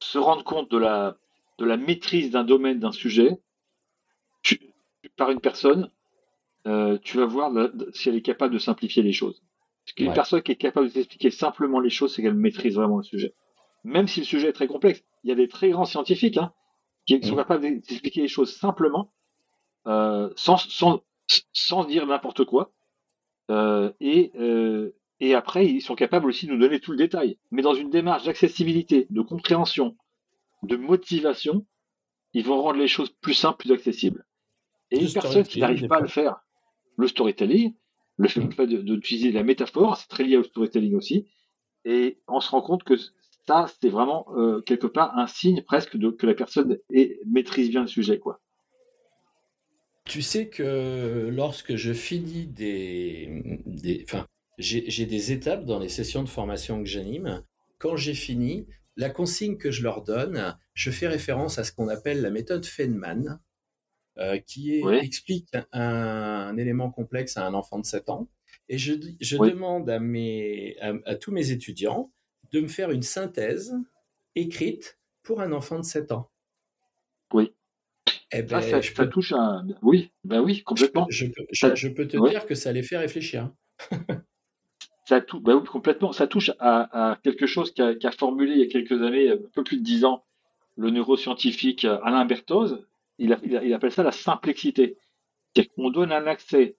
se 0.00 0.18
rendre 0.18 0.44
compte 0.44 0.70
de 0.70 0.78
la, 0.78 1.16
de 1.58 1.64
la 1.64 1.76
maîtrise 1.76 2.30
d'un 2.30 2.44
domaine, 2.44 2.78
d'un 2.78 2.92
sujet, 2.92 3.38
par 5.16 5.30
une 5.30 5.40
personne, 5.40 5.90
euh, 6.66 6.98
tu 7.02 7.18
vas 7.18 7.26
voir 7.26 7.52
si 7.92 8.08
elle 8.08 8.16
est 8.16 8.22
capable 8.22 8.54
de 8.54 8.58
simplifier 8.58 9.02
les 9.02 9.12
choses. 9.12 9.42
Parce 9.84 9.94
qu'une 9.94 10.12
personne 10.12 10.42
qui 10.42 10.52
est 10.52 10.56
capable 10.56 10.88
de 10.88 10.92
t'expliquer 10.92 11.30
simplement 11.30 11.80
les 11.80 11.90
choses, 11.90 12.14
c'est 12.14 12.22
qu'elle 12.22 12.34
maîtrise 12.34 12.76
vraiment 12.76 12.98
le 12.98 13.02
sujet. 13.02 13.34
Même 13.84 14.08
si 14.08 14.20
le 14.20 14.26
sujet 14.26 14.48
est 14.48 14.52
très 14.52 14.66
complexe. 14.66 15.02
Il 15.24 15.30
y 15.30 15.32
a 15.32 15.36
des 15.36 15.48
très 15.48 15.70
grands 15.70 15.84
scientifiques 15.84 16.36
hein, 16.36 16.52
qui 17.06 17.20
sont 17.22 17.34
mm. 17.34 17.38
capables 17.38 17.62
d'expliquer 17.62 18.22
les 18.22 18.28
choses 18.28 18.54
simplement, 18.54 19.12
euh, 19.86 20.30
sans, 20.36 20.56
sans, 20.56 21.02
sans 21.52 21.84
dire 21.84 22.06
n'importe 22.06 22.44
quoi. 22.44 22.72
Euh, 23.50 23.90
et, 24.00 24.32
euh, 24.38 24.94
et 25.20 25.34
après, 25.34 25.66
ils 25.66 25.82
sont 25.82 25.94
capables 25.94 26.26
aussi 26.26 26.46
de 26.46 26.52
nous 26.52 26.58
donner 26.58 26.80
tout 26.80 26.92
le 26.92 26.96
détail. 26.96 27.38
Mais 27.50 27.62
dans 27.62 27.74
une 27.74 27.90
démarche 27.90 28.24
d'accessibilité, 28.24 29.06
de 29.10 29.20
compréhension, 29.20 29.96
de 30.62 30.76
motivation, 30.76 31.66
ils 32.32 32.44
vont 32.44 32.62
rendre 32.62 32.78
les 32.78 32.88
choses 32.88 33.10
plus 33.20 33.34
simples, 33.34 33.58
plus 33.58 33.72
accessibles. 33.72 34.24
Et 34.90 35.00
une 35.00 35.12
personne 35.12 35.44
qui 35.44 35.60
n'arrive 35.60 35.86
pas 35.86 35.98
à 35.98 36.00
le 36.00 36.08
faire, 36.08 36.40
le 36.96 37.06
storytelling, 37.06 37.74
le 38.16 38.28
fait 38.28 38.66
d'utiliser 38.66 39.30
la 39.30 39.42
métaphore, 39.42 39.96
c'est 39.96 40.08
très 40.08 40.24
lié 40.24 40.36
au 40.36 40.42
storytelling 40.42 40.94
aussi. 40.94 41.26
Et 41.84 42.18
on 42.26 42.40
se 42.40 42.50
rend 42.50 42.62
compte 42.62 42.84
que 42.84 42.94
ça, 43.46 43.66
c'est 43.80 43.88
vraiment 43.88 44.26
euh, 44.36 44.60
quelque 44.62 44.86
part 44.86 45.16
un 45.18 45.26
signe 45.26 45.62
presque 45.62 45.96
de, 45.96 46.10
que 46.10 46.26
la 46.26 46.34
personne 46.34 46.78
maîtrise 47.26 47.70
bien 47.70 47.82
le 47.82 47.86
sujet, 47.86 48.18
quoi. 48.18 48.40
Tu 50.04 50.22
sais 50.22 50.48
que 50.48 51.28
lorsque 51.30 51.76
je 51.76 51.92
finis 51.92 52.46
des, 52.46 53.62
des 53.64 54.04
enfin, 54.04 54.26
j'ai 54.60 55.06
des 55.06 55.32
étapes 55.32 55.64
dans 55.64 55.78
les 55.78 55.88
sessions 55.88 56.22
de 56.22 56.28
formation 56.28 56.82
que 56.82 56.88
j'anime. 56.88 57.42
Quand 57.78 57.96
j'ai 57.96 58.14
fini, 58.14 58.66
la 58.96 59.10
consigne 59.10 59.56
que 59.56 59.70
je 59.70 59.82
leur 59.82 60.02
donne, 60.02 60.56
je 60.74 60.90
fais 60.90 61.08
référence 61.08 61.58
à 61.58 61.64
ce 61.64 61.72
qu'on 61.72 61.88
appelle 61.88 62.20
la 62.20 62.30
méthode 62.30 62.66
Feynman, 62.66 63.40
euh, 64.18 64.38
qui 64.38 64.82
explique 65.02 65.48
un, 65.72 66.56
élément 66.56 66.90
complexe 66.90 67.36
à 67.36 67.46
un 67.46 67.54
enfant 67.54 67.78
de 67.78 67.86
7 67.86 68.10
ans. 68.10 68.28
Et 68.68 68.76
je, 68.76 68.94
je 69.20 69.36
demande 69.36 69.88
à, 69.88 69.98
mes, 69.98 70.76
à, 70.80 71.14
tous 71.14 71.32
mes 71.32 71.52
étudiants 71.52 72.12
de 72.52 72.60
me 72.60 72.68
faire 72.68 72.90
une 72.90 73.02
synthèse 73.02 73.74
écrite 74.34 74.98
pour 75.22 75.40
un 75.40 75.52
enfant 75.52 75.78
de 75.78 75.84
7 75.84 76.12
ans. 76.12 76.30
Oui. 77.32 77.54
Eh 78.32 78.42
ben, 78.42 78.60
ça, 78.60 78.80
je 78.80 78.92
peux... 78.92 79.08
touche 79.08 79.32
à... 79.32 79.62
Oui, 79.82 80.12
ben 80.24 80.40
oui, 80.40 80.62
complètement. 80.62 81.06
Je, 81.08 81.26
je, 81.50 81.88
peux 81.88 82.06
te 82.06 82.16
dire 82.28 82.46
que 82.46 82.54
ça 82.54 82.72
les 82.72 82.82
fait 82.82 82.98
réfléchir. 82.98 83.52
Ça 85.10 85.20
touche, 85.20 85.42
bah 85.42 85.60
complètement. 85.68 86.12
Ça 86.12 86.28
touche 86.28 86.52
à, 86.60 87.18
quelque 87.24 87.46
chose 87.46 87.72
qu'a 87.72 88.12
formulé 88.12 88.52
il 88.52 88.58
y 88.60 88.62
a 88.62 88.68
quelques 88.68 89.02
années, 89.02 89.30
un 89.30 89.38
peu 89.52 89.64
plus 89.64 89.78
de 89.78 89.82
dix 89.82 90.04
ans, 90.04 90.24
le 90.76 90.90
neuroscientifique 90.90 91.84
Alain 91.84 92.24
Berthoz. 92.24 92.86
Il, 93.18 93.32
appelle 93.32 93.90
ça 93.90 94.04
la 94.04 94.12
simplexité. 94.12 94.96
C'est-à-dire 95.52 95.72
qu'on 95.74 95.90
donne 95.90 96.12
un 96.12 96.28
accès 96.28 96.76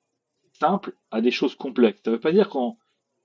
simple 0.54 0.96
à 1.12 1.20
des 1.20 1.30
choses 1.30 1.56
complexes. 1.56 2.00
Ça 2.06 2.12
ne 2.12 2.16
veut 2.16 2.22
pas 2.22 2.32
dire 2.32 2.48
qu'on 2.48 2.78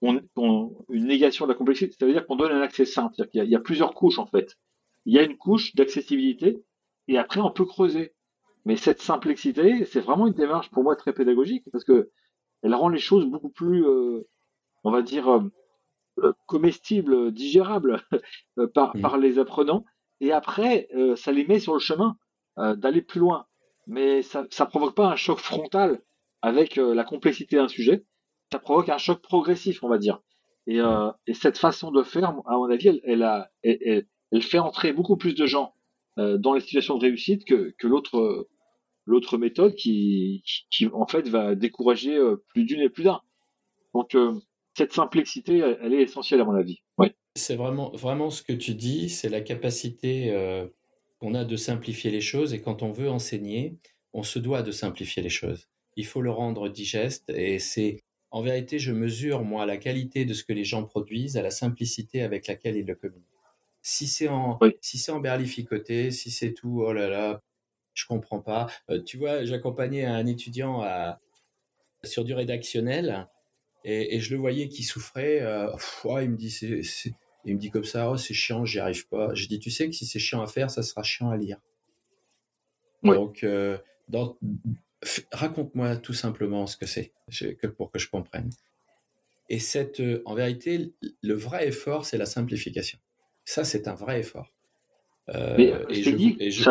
une 0.02 1.06
négation 1.06 1.46
de 1.46 1.52
la 1.52 1.56
complexité, 1.56 1.94
ça 1.98 2.04
veut 2.04 2.12
dire 2.12 2.26
qu'on 2.26 2.36
donne 2.36 2.52
un 2.52 2.60
accès 2.60 2.84
simple. 2.84 3.14
Il 3.32 3.38
y, 3.38 3.40
a, 3.40 3.44
il 3.44 3.50
y 3.50 3.56
a 3.56 3.60
plusieurs 3.60 3.94
couches 3.94 4.18
en 4.18 4.26
fait. 4.26 4.58
Il 5.04 5.14
y 5.14 5.20
a 5.20 5.22
une 5.22 5.36
couche 5.36 5.76
d'accessibilité 5.76 6.64
et 7.06 7.16
après 7.16 7.40
on 7.40 7.52
peut 7.52 7.64
creuser. 7.64 8.12
Mais 8.64 8.74
cette 8.74 9.00
simplexité, 9.00 9.84
c'est 9.84 10.00
vraiment 10.00 10.26
une 10.26 10.34
démarche 10.34 10.68
pour 10.70 10.82
moi 10.82 10.96
très 10.96 11.12
pédagogique 11.12 11.62
parce 11.70 11.84
que 11.84 12.10
elle 12.62 12.74
rend 12.74 12.88
les 12.88 12.98
choses 12.98 13.24
beaucoup 13.26 13.50
plus, 13.50 13.86
euh, 13.86 14.26
on 14.84 14.90
va 14.90 15.02
dire, 15.02 15.28
euh, 15.28 15.40
euh, 16.18 16.32
comestibles, 16.46 17.32
digérables 17.32 18.02
par, 18.74 18.96
mmh. 18.96 19.00
par 19.00 19.18
les 19.18 19.38
apprenants. 19.38 19.84
Et 20.20 20.32
après, 20.32 20.88
ça 21.16 21.30
les 21.30 21.46
met 21.46 21.58
sur 21.58 21.74
le 21.74 21.78
chemin 21.78 22.16
d'aller 22.56 23.02
plus 23.02 23.20
loin. 23.20 23.44
Mais 23.86 24.22
ça 24.22 24.44
ne 24.44 24.64
provoque 24.64 24.94
pas 24.94 25.08
un 25.08 25.16
choc 25.16 25.38
frontal 25.38 26.00
avec 26.40 26.76
la 26.76 27.04
complexité 27.04 27.56
d'un 27.56 27.68
sujet. 27.68 28.06
Ça 28.50 28.58
provoque 28.58 28.88
un 28.88 28.96
choc 28.96 29.20
progressif, 29.20 29.82
on 29.82 29.90
va 29.90 29.98
dire. 29.98 30.22
Et, 30.66 30.78
et 31.26 31.34
cette 31.34 31.58
façon 31.58 31.90
de 31.90 32.02
faire, 32.02 32.30
à 32.46 32.52
mon 32.56 32.70
avis, 32.70 32.88
elle, 32.88 33.00
elle, 33.04 33.22
a, 33.24 33.50
elle, 33.62 34.06
elle 34.32 34.42
fait 34.42 34.58
entrer 34.58 34.94
beaucoup 34.94 35.18
plus 35.18 35.34
de 35.34 35.44
gens 35.44 35.74
dans 36.16 36.54
les 36.54 36.60
situations 36.60 36.96
de 36.96 37.02
réussite 37.02 37.44
que, 37.44 37.74
que 37.78 37.86
l'autre 37.86 38.48
l'autre 39.06 39.38
méthode 39.38 39.74
qui, 39.74 40.42
qui, 40.70 40.88
en 40.92 41.06
fait 41.06 41.28
va 41.28 41.54
décourager 41.54 42.16
euh, 42.16 42.44
plus 42.48 42.64
d'une 42.64 42.80
et 42.80 42.90
plus 42.90 43.04
d'un. 43.04 43.20
Donc 43.94 44.14
euh, 44.14 44.34
cette 44.76 44.92
simplicité, 44.92 45.58
elle, 45.80 45.94
est 45.94 46.02
essentielle 46.02 46.42
à 46.42 46.44
mon 46.44 46.54
avis. 46.54 46.82
Oui. 46.98 47.08
C'est 47.34 47.56
vraiment, 47.56 47.92
vraiment 47.92 48.28
ce 48.28 48.42
que 48.42 48.52
tu 48.52 48.74
dis, 48.74 49.08
c'est 49.08 49.30
la 49.30 49.40
capacité 49.40 50.30
euh, 50.32 50.66
qu'on 51.18 51.34
a 51.34 51.44
de 51.44 51.56
simplifier 51.56 52.10
les 52.10 52.20
choses 52.20 52.52
et 52.52 52.60
quand 52.60 52.82
on 52.82 52.92
veut 52.92 53.08
enseigner, 53.08 53.78
on 54.12 54.22
se 54.22 54.38
doit 54.38 54.62
de 54.62 54.72
simplifier 54.72 55.22
les 55.22 55.30
choses. 55.30 55.68
Il 55.96 56.04
faut 56.04 56.20
le 56.20 56.30
rendre 56.30 56.68
digeste 56.68 57.30
et 57.30 57.58
c'est 57.58 58.02
en 58.30 58.42
vérité, 58.42 58.78
je 58.78 58.92
mesure 58.92 59.44
moi 59.44 59.64
la 59.64 59.78
qualité 59.78 60.26
de 60.26 60.34
ce 60.34 60.44
que 60.44 60.52
les 60.52 60.64
gens 60.64 60.84
produisent 60.84 61.38
à 61.38 61.42
la 61.42 61.50
simplicité 61.50 62.20
avec 62.20 62.46
laquelle 62.46 62.76
ils 62.76 62.84
le 62.84 62.94
communiquent. 62.94 63.24
Si 63.80 64.06
c'est 64.06 64.28
en, 64.28 64.58
si 64.82 64.98
c'est 64.98 65.12
en 65.12 65.20
berlificoté, 65.20 66.10
si 66.10 66.30
c'est 66.30 66.52
tout, 66.52 66.82
oh 66.84 66.92
là 66.92 67.08
là, 67.08 67.42
je 67.94 68.04
comprends 68.04 68.40
pas. 68.40 68.66
Euh, 68.90 69.02
tu 69.02 69.16
vois, 69.16 69.46
j'accompagnais 69.46 70.04
un 70.04 70.26
étudiant 70.26 70.82
à, 70.82 71.18
sur 72.04 72.24
du 72.24 72.34
rédactionnel 72.34 73.26
et, 73.88 74.20
je 74.20 74.34
le 74.34 74.40
voyais 74.40 74.68
qui 74.68 74.82
souffrait. 74.82 75.40
Euh, 75.40 75.70
il 76.20 76.30
me 76.30 76.36
dit, 76.36 76.50
c'est, 76.50 76.80
il 77.44 77.54
me 77.54 77.60
dit 77.60 77.70
comme 77.70 77.84
ça, 77.84 78.10
oh, 78.10 78.16
c'est 78.16 78.34
chiant, 78.34 78.64
j'y 78.64 78.80
arrive 78.80 79.06
pas. 79.08 79.32
Je 79.34 79.46
dis, 79.46 79.60
tu 79.60 79.70
sais 79.70 79.86
que 79.88 79.94
si 79.94 80.04
c'est 80.04 80.18
chiant 80.18 80.42
à 80.42 80.48
faire, 80.48 80.70
ça 80.70 80.82
sera 80.82 81.02
chiant 81.02 81.30
à 81.30 81.36
lire. 81.36 81.58
Donc, 83.04 83.44
euh, 83.44 83.78
raconte-moi 85.30 85.96
tout 85.96 86.14
simplement 86.14 86.66
ce 86.66 86.76
que 86.76 86.86
c'est, 86.86 87.12
pour 87.76 87.92
que 87.92 88.00
je 88.00 88.10
comprenne. 88.10 88.50
Et 89.48 89.60
cette, 89.60 90.02
en 90.24 90.34
vérité, 90.34 90.92
le 91.22 91.34
vrai 91.34 91.68
effort, 91.68 92.04
c'est 92.04 92.18
la 92.18 92.26
simplification. 92.26 92.98
Ça, 93.44 93.62
c'est 93.62 93.86
un 93.86 93.94
vrai 93.94 94.18
effort. 94.20 94.52
Mais 95.28 95.72
et 95.88 96.02
je, 96.02 96.10
dis, 96.10 96.36
et 96.40 96.50
je, 96.50 96.68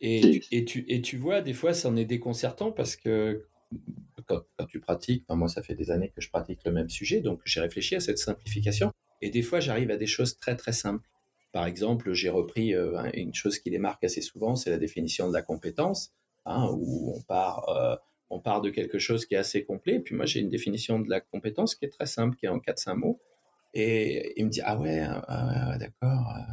et, 0.00 0.40
et, 0.50 0.64
tu, 0.64 0.84
et 0.88 1.00
tu 1.00 1.16
vois, 1.16 1.40
des 1.40 1.52
fois, 1.52 1.72
ça 1.72 1.88
en 1.88 1.96
est 1.96 2.04
déconcertant 2.04 2.72
parce 2.72 2.96
que 2.96 3.46
quand, 4.26 4.66
tu 4.66 4.80
pratiques, 4.80 5.24
moi, 5.28 5.48
ça 5.48 5.62
fait 5.62 5.74
des 5.74 5.90
années 5.90 6.10
que 6.14 6.20
je 6.20 6.30
pratique 6.30 6.60
le 6.64 6.72
même 6.72 6.88
sujet, 6.88 7.20
donc 7.20 7.40
j'ai 7.44 7.60
réfléchi 7.60 7.94
à 7.96 8.00
cette 8.00 8.18
simplification. 8.18 8.92
Et 9.22 9.30
des 9.30 9.42
fois, 9.42 9.60
j'arrive 9.60 9.90
à 9.90 9.96
des 9.96 10.06
choses 10.06 10.38
très, 10.38 10.56
très 10.56 10.72
simples. 10.72 11.08
Par 11.52 11.66
exemple, 11.66 12.12
j'ai 12.12 12.30
repris 12.30 12.74
euh, 12.74 13.10
une 13.14 13.34
chose 13.34 13.58
qui 13.58 13.70
les 13.70 13.78
marque 13.78 14.02
assez 14.04 14.20
souvent, 14.20 14.56
c'est 14.56 14.70
la 14.70 14.78
définition 14.78 15.28
de 15.28 15.32
la 15.32 15.42
compétence, 15.42 16.12
hein, 16.46 16.68
où 16.72 17.14
on 17.16 17.22
part, 17.22 17.68
euh, 17.68 17.96
on 18.30 18.40
part 18.40 18.60
de 18.60 18.70
quelque 18.70 18.98
chose 18.98 19.24
qui 19.26 19.34
est 19.34 19.38
assez 19.38 19.64
complet. 19.64 20.00
Puis 20.00 20.14
moi, 20.14 20.26
j'ai 20.26 20.40
une 20.40 20.48
définition 20.48 20.98
de 20.98 21.08
la 21.08 21.20
compétence 21.20 21.74
qui 21.74 21.84
est 21.84 21.90
très 21.90 22.06
simple, 22.06 22.36
qui 22.36 22.46
est 22.46 22.48
en 22.48 22.58
4-5 22.58 22.94
mots. 22.94 23.20
Et 23.72 24.34
il 24.36 24.46
me 24.46 24.50
dit, 24.50 24.60
ah 24.64 24.78
ouais, 24.78 25.00
ah 25.00 25.76
d'accord. 25.78 26.34
Euh, 26.36 26.52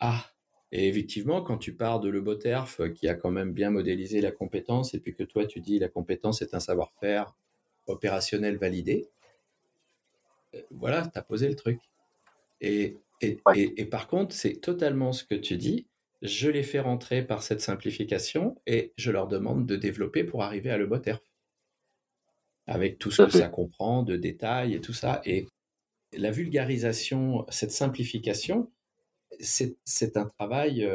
ah, 0.00 0.31
et 0.72 0.88
effectivement, 0.88 1.42
quand 1.42 1.58
tu 1.58 1.74
pars 1.74 2.00
de 2.00 2.08
Le 2.08 2.22
Boterf, 2.22 2.80
euh, 2.80 2.88
qui 2.88 3.06
a 3.06 3.14
quand 3.14 3.30
même 3.30 3.52
bien 3.52 3.70
modélisé 3.70 4.22
la 4.22 4.32
compétence, 4.32 4.94
et 4.94 5.00
puis 5.00 5.14
que 5.14 5.22
toi 5.22 5.46
tu 5.46 5.60
dis 5.60 5.78
la 5.78 5.88
compétence 5.88 6.40
est 6.40 6.54
un 6.54 6.60
savoir-faire 6.60 7.36
opérationnel 7.86 8.56
validé, 8.56 9.10
euh, 10.54 10.62
voilà, 10.70 11.06
tu 11.06 11.18
as 11.18 11.22
posé 11.22 11.48
le 11.48 11.56
truc. 11.56 11.78
Et, 12.62 12.96
et, 13.20 13.38
et, 13.54 13.84
par 13.84 14.08
contre, 14.08 14.34
c'est 14.34 14.54
totalement 14.54 15.12
ce 15.12 15.24
que 15.24 15.34
tu 15.34 15.56
dis. 15.56 15.86
Je 16.22 16.48
les 16.48 16.62
fais 16.62 16.80
rentrer 16.80 17.22
par 17.22 17.42
cette 17.42 17.60
simplification 17.60 18.60
et 18.66 18.92
je 18.96 19.10
leur 19.10 19.26
demande 19.26 19.66
de 19.66 19.76
développer 19.76 20.24
pour 20.24 20.42
arriver 20.42 20.70
à 20.70 20.78
Le 20.78 20.86
Boterf. 20.86 21.20
Avec 22.66 22.98
tout 22.98 23.10
ce 23.10 23.22
que 23.22 23.32
ça 23.32 23.48
comprend 23.48 24.04
de 24.04 24.16
détails 24.16 24.74
et 24.74 24.80
tout 24.80 24.92
ça. 24.92 25.20
Et 25.24 25.46
la 26.12 26.30
vulgarisation, 26.30 27.44
cette 27.48 27.72
simplification, 27.72 28.70
c'est 29.42 30.16
un 30.16 30.26
travail. 30.26 30.88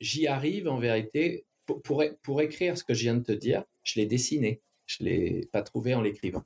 J'y 0.00 0.26
arrive 0.26 0.68
en 0.68 0.78
vérité. 0.78 1.44
Pour, 1.66 2.02
pour, 2.22 2.42
écrire 2.42 2.76
ce 2.76 2.84
que 2.84 2.92
je 2.92 3.04
viens 3.04 3.14
de 3.14 3.22
te 3.22 3.32
dire, 3.32 3.64
je 3.84 3.98
l'ai 3.98 4.06
dessiné. 4.06 4.60
Je 4.86 5.02
ne 5.02 5.08
l'ai 5.08 5.48
pas 5.50 5.62
trouvé 5.62 5.94
en 5.94 6.02
l'écrivant. 6.02 6.44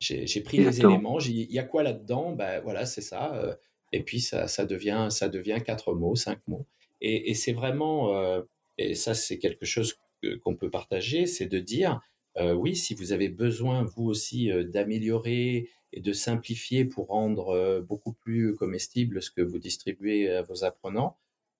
J'ai 0.00 0.40
pris 0.40 0.58
les 0.58 0.80
éléments. 0.80 1.20
Il 1.20 1.52
y 1.52 1.58
a 1.58 1.62
quoi 1.62 1.82
là-dedans? 1.82 2.32
Ben 2.32 2.60
voilà, 2.60 2.84
c'est 2.84 3.00
ça. 3.00 3.58
et 3.92 4.02
puis 4.02 4.20
ça, 4.20 4.48
ça, 4.48 4.64
devient, 4.66 5.08
ça 5.10 5.28
devient 5.28 5.60
quatre 5.64 5.94
mots, 5.94 6.16
cinq 6.16 6.40
mots. 6.48 6.66
Et, 7.00 7.30
et 7.30 7.34
c'est 7.34 7.52
vraiment, 7.52 8.42
et 8.76 8.94
ça 8.94 9.14
c'est 9.14 9.38
quelque 9.38 9.66
chose 9.66 9.98
qu'on 10.42 10.56
peut 10.56 10.70
partager, 10.70 11.26
c'est 11.26 11.46
de 11.46 11.58
dire 11.58 12.00
euh, 12.36 12.54
oui, 12.54 12.76
si 12.76 12.94
vous 12.94 13.12
avez 13.12 13.28
besoin, 13.28 13.82
vous 13.82 14.04
aussi, 14.04 14.50
euh, 14.50 14.64
d'améliorer 14.64 15.68
et 15.92 16.00
de 16.00 16.12
simplifier 16.12 16.84
pour 16.84 17.08
rendre 17.08 17.50
euh, 17.50 17.80
beaucoup 17.80 18.12
plus 18.12 18.54
comestible 18.54 19.22
ce 19.22 19.30
que 19.30 19.40
vous 19.40 19.58
distribuez 19.58 20.30
à 20.30 20.42
vos 20.42 20.64
apprenants, 20.64 21.18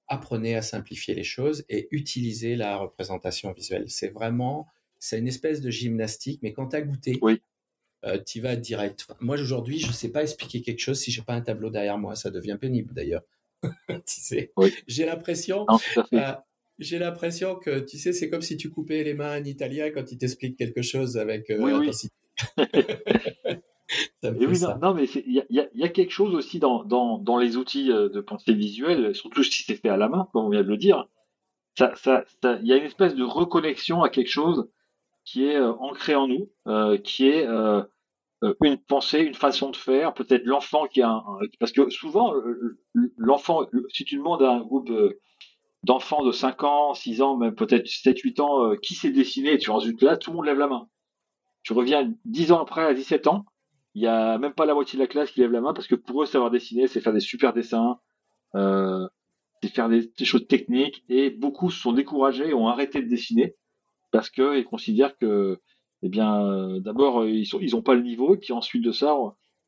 apprenez 0.09 0.57
à 0.57 0.62
simplifier 0.62 1.14
les 1.14 1.24
choses 1.24 1.64
et 1.68 1.89
utilisez 1.91 2.57
la 2.57 2.76
représentation 2.76 3.53
visuelle. 3.53 3.85
C'est 3.89 4.09
vraiment, 4.09 4.66
c'est 4.99 5.18
une 5.18 5.28
espèce 5.28 5.61
de 5.61 5.70
gymnastique, 5.70 6.41
mais 6.43 6.53
quand 6.53 6.68
tu 6.68 6.76
as 6.76 6.83
goûté, 6.83 7.18
oui. 7.22 7.41
tu 8.26 8.41
vas 8.41 8.57
direct. 8.57 9.07
Moi, 9.20 9.41
aujourd'hui, 9.41 9.78
je 9.78 9.89
ne 9.89 9.93
sais 9.93 10.11
pas 10.11 10.22
expliquer 10.22 10.62
quelque 10.62 10.81
chose 10.81 11.01
si 11.01 11.11
je 11.11 11.20
n'ai 11.20 11.24
pas 11.24 11.35
un 11.35 11.41
tableau 11.41 11.70
derrière 11.70 11.99
moi. 11.99 12.16
Ça 12.16 12.31
devient 12.31 12.59
pénible 12.61 12.93
d'ailleurs. 12.93 13.22
tu 13.89 14.03
sais, 14.07 14.53
j'ai 14.87 15.05
l'impression, 15.05 15.66
j'ai 16.81 16.99
l'impression 16.99 17.57
que, 17.57 17.81
tu 17.81 17.99
sais, 17.99 18.12
c'est 18.12 18.31
comme 18.31 18.43
si 18.43 18.57
tu 18.57 18.70
coupais 18.70 19.05
les 19.05 19.14
mains 19.14 19.41
en 19.41 19.45
italien 19.45 19.91
quand 19.91 20.11
il 20.11 20.18
t'explique 20.18 20.57
quelque 20.57 20.83
chose 20.83 21.18
avec 21.18 21.51
euh, 21.51 21.59
oui, 21.61 21.91
oui, 24.22 24.61
non, 24.80 24.95
mais 24.95 25.05
il 25.05 25.45
y, 25.51 25.82
a, 25.82 25.88
quelque 25.88 26.11
chose 26.11 26.34
aussi 26.34 26.59
dans, 26.59 26.84
dans, 26.84 27.38
les 27.38 27.57
outils 27.57 27.91
euh, 27.91 28.09
de 28.09 28.20
pensée 28.20 28.55
visuelle, 28.55 29.14
surtout 29.14 29.43
si 29.43 29.62
c'est 29.62 29.76
fait 29.76 29.88
à 29.88 29.97
la 29.97 30.09
main, 30.09 30.28
comme 30.32 30.47
on 30.47 30.51
vient 30.51 30.62
de 30.62 30.68
le 30.68 30.76
dire. 30.76 31.07
Il 31.78 31.91
ça, 31.97 32.24
ça, 32.43 32.59
y 32.62 32.72
a 32.72 32.76
une 32.76 32.84
espèce 32.84 33.14
de 33.14 33.24
reconnexion 33.24 34.03
à 34.03 34.11
quelque 34.11 34.30
chose 34.30 34.68
qui 35.24 35.45
est 35.45 35.57
euh, 35.57 35.72
ancré 35.74 36.14
en 36.14 36.28
nous, 36.28 36.51
qui 37.05 37.28
est 37.28 37.47
une 38.62 38.78
pensée, 38.78 39.20
une 39.20 39.34
façon 39.34 39.70
de 39.70 39.76
faire, 39.76 40.14
peut-être 40.14 40.45
l'enfant 40.45 40.86
qui 40.86 41.03
a 41.03 41.11
un, 41.11 41.24
Parce 41.59 41.72
que 41.72 41.91
souvent, 41.91 42.32
l'enfant, 43.16 43.66
si 43.93 44.05
tu 44.05 44.16
demandes 44.16 44.43
à 44.43 44.53
un 44.53 44.61
groupe 44.61 44.91
d'enfants 45.82 46.24
de 46.24 46.32
5 46.32 46.62
ans, 46.64 46.95
6 46.95 47.22
ans, 47.22 47.36
même 47.36 47.55
peut-être 47.55 47.86
7, 47.86 48.18
8 48.18 48.41
ans, 48.41 48.64
euh, 48.64 48.76
qui 48.76 48.95
s'est 48.95 49.11
dessiné, 49.11 49.59
tu 49.59 49.70
résultes 49.70 50.03
là, 50.03 50.16
tout 50.16 50.30
le 50.30 50.36
monde 50.36 50.47
lève 50.47 50.59
la 50.59 50.66
main. 50.66 50.88
Tu 51.62 51.72
reviens 51.72 52.12
10 52.24 52.53
ans 52.53 52.62
après, 52.62 52.84
à 52.84 52.95
17 52.95 53.26
ans, 53.26 53.45
il 53.95 54.03
y 54.03 54.07
a 54.07 54.38
même 54.38 54.53
pas 54.53 54.66
la 54.66 54.74
moitié 54.74 54.97
de 54.97 55.03
la 55.03 55.09
classe 55.09 55.30
qui 55.30 55.41
lève 55.41 55.53
la 55.53 55.61
main 55.61 55.72
parce 55.72 55.86
que 55.86 55.95
pour 55.95 56.22
eux, 56.22 56.26
savoir 56.26 56.51
dessiner, 56.51 56.86
c'est 56.86 57.01
faire 57.01 57.12
des 57.12 57.20
super 57.20 57.53
dessins, 57.53 57.99
euh, 58.55 59.07
c'est 59.62 59.68
faire 59.68 59.88
des, 59.88 60.11
choses 60.24 60.47
techniques 60.47 61.05
et 61.09 61.30
beaucoup 61.30 61.70
se 61.70 61.80
sont 61.80 61.93
découragés 61.93 62.49
et 62.49 62.55
ont 62.55 62.68
arrêté 62.68 63.03
de 63.03 63.09
dessiner 63.09 63.57
parce 64.11 64.30
qu'ils 64.30 64.64
considèrent 64.64 65.16
que, 65.16 65.61
eh 66.03 66.09
bien, 66.09 66.78
d'abord, 66.80 67.26
ils 67.26 67.47
sont, 67.47 67.61
ils 67.61 67.76
ont 67.76 67.82
pas 67.82 67.95
le 67.95 68.03
niveau 68.03 68.34
et 68.34 68.38
puis 68.38 68.53
ensuite 68.53 68.84
de 68.84 68.93
ça, 68.93 69.16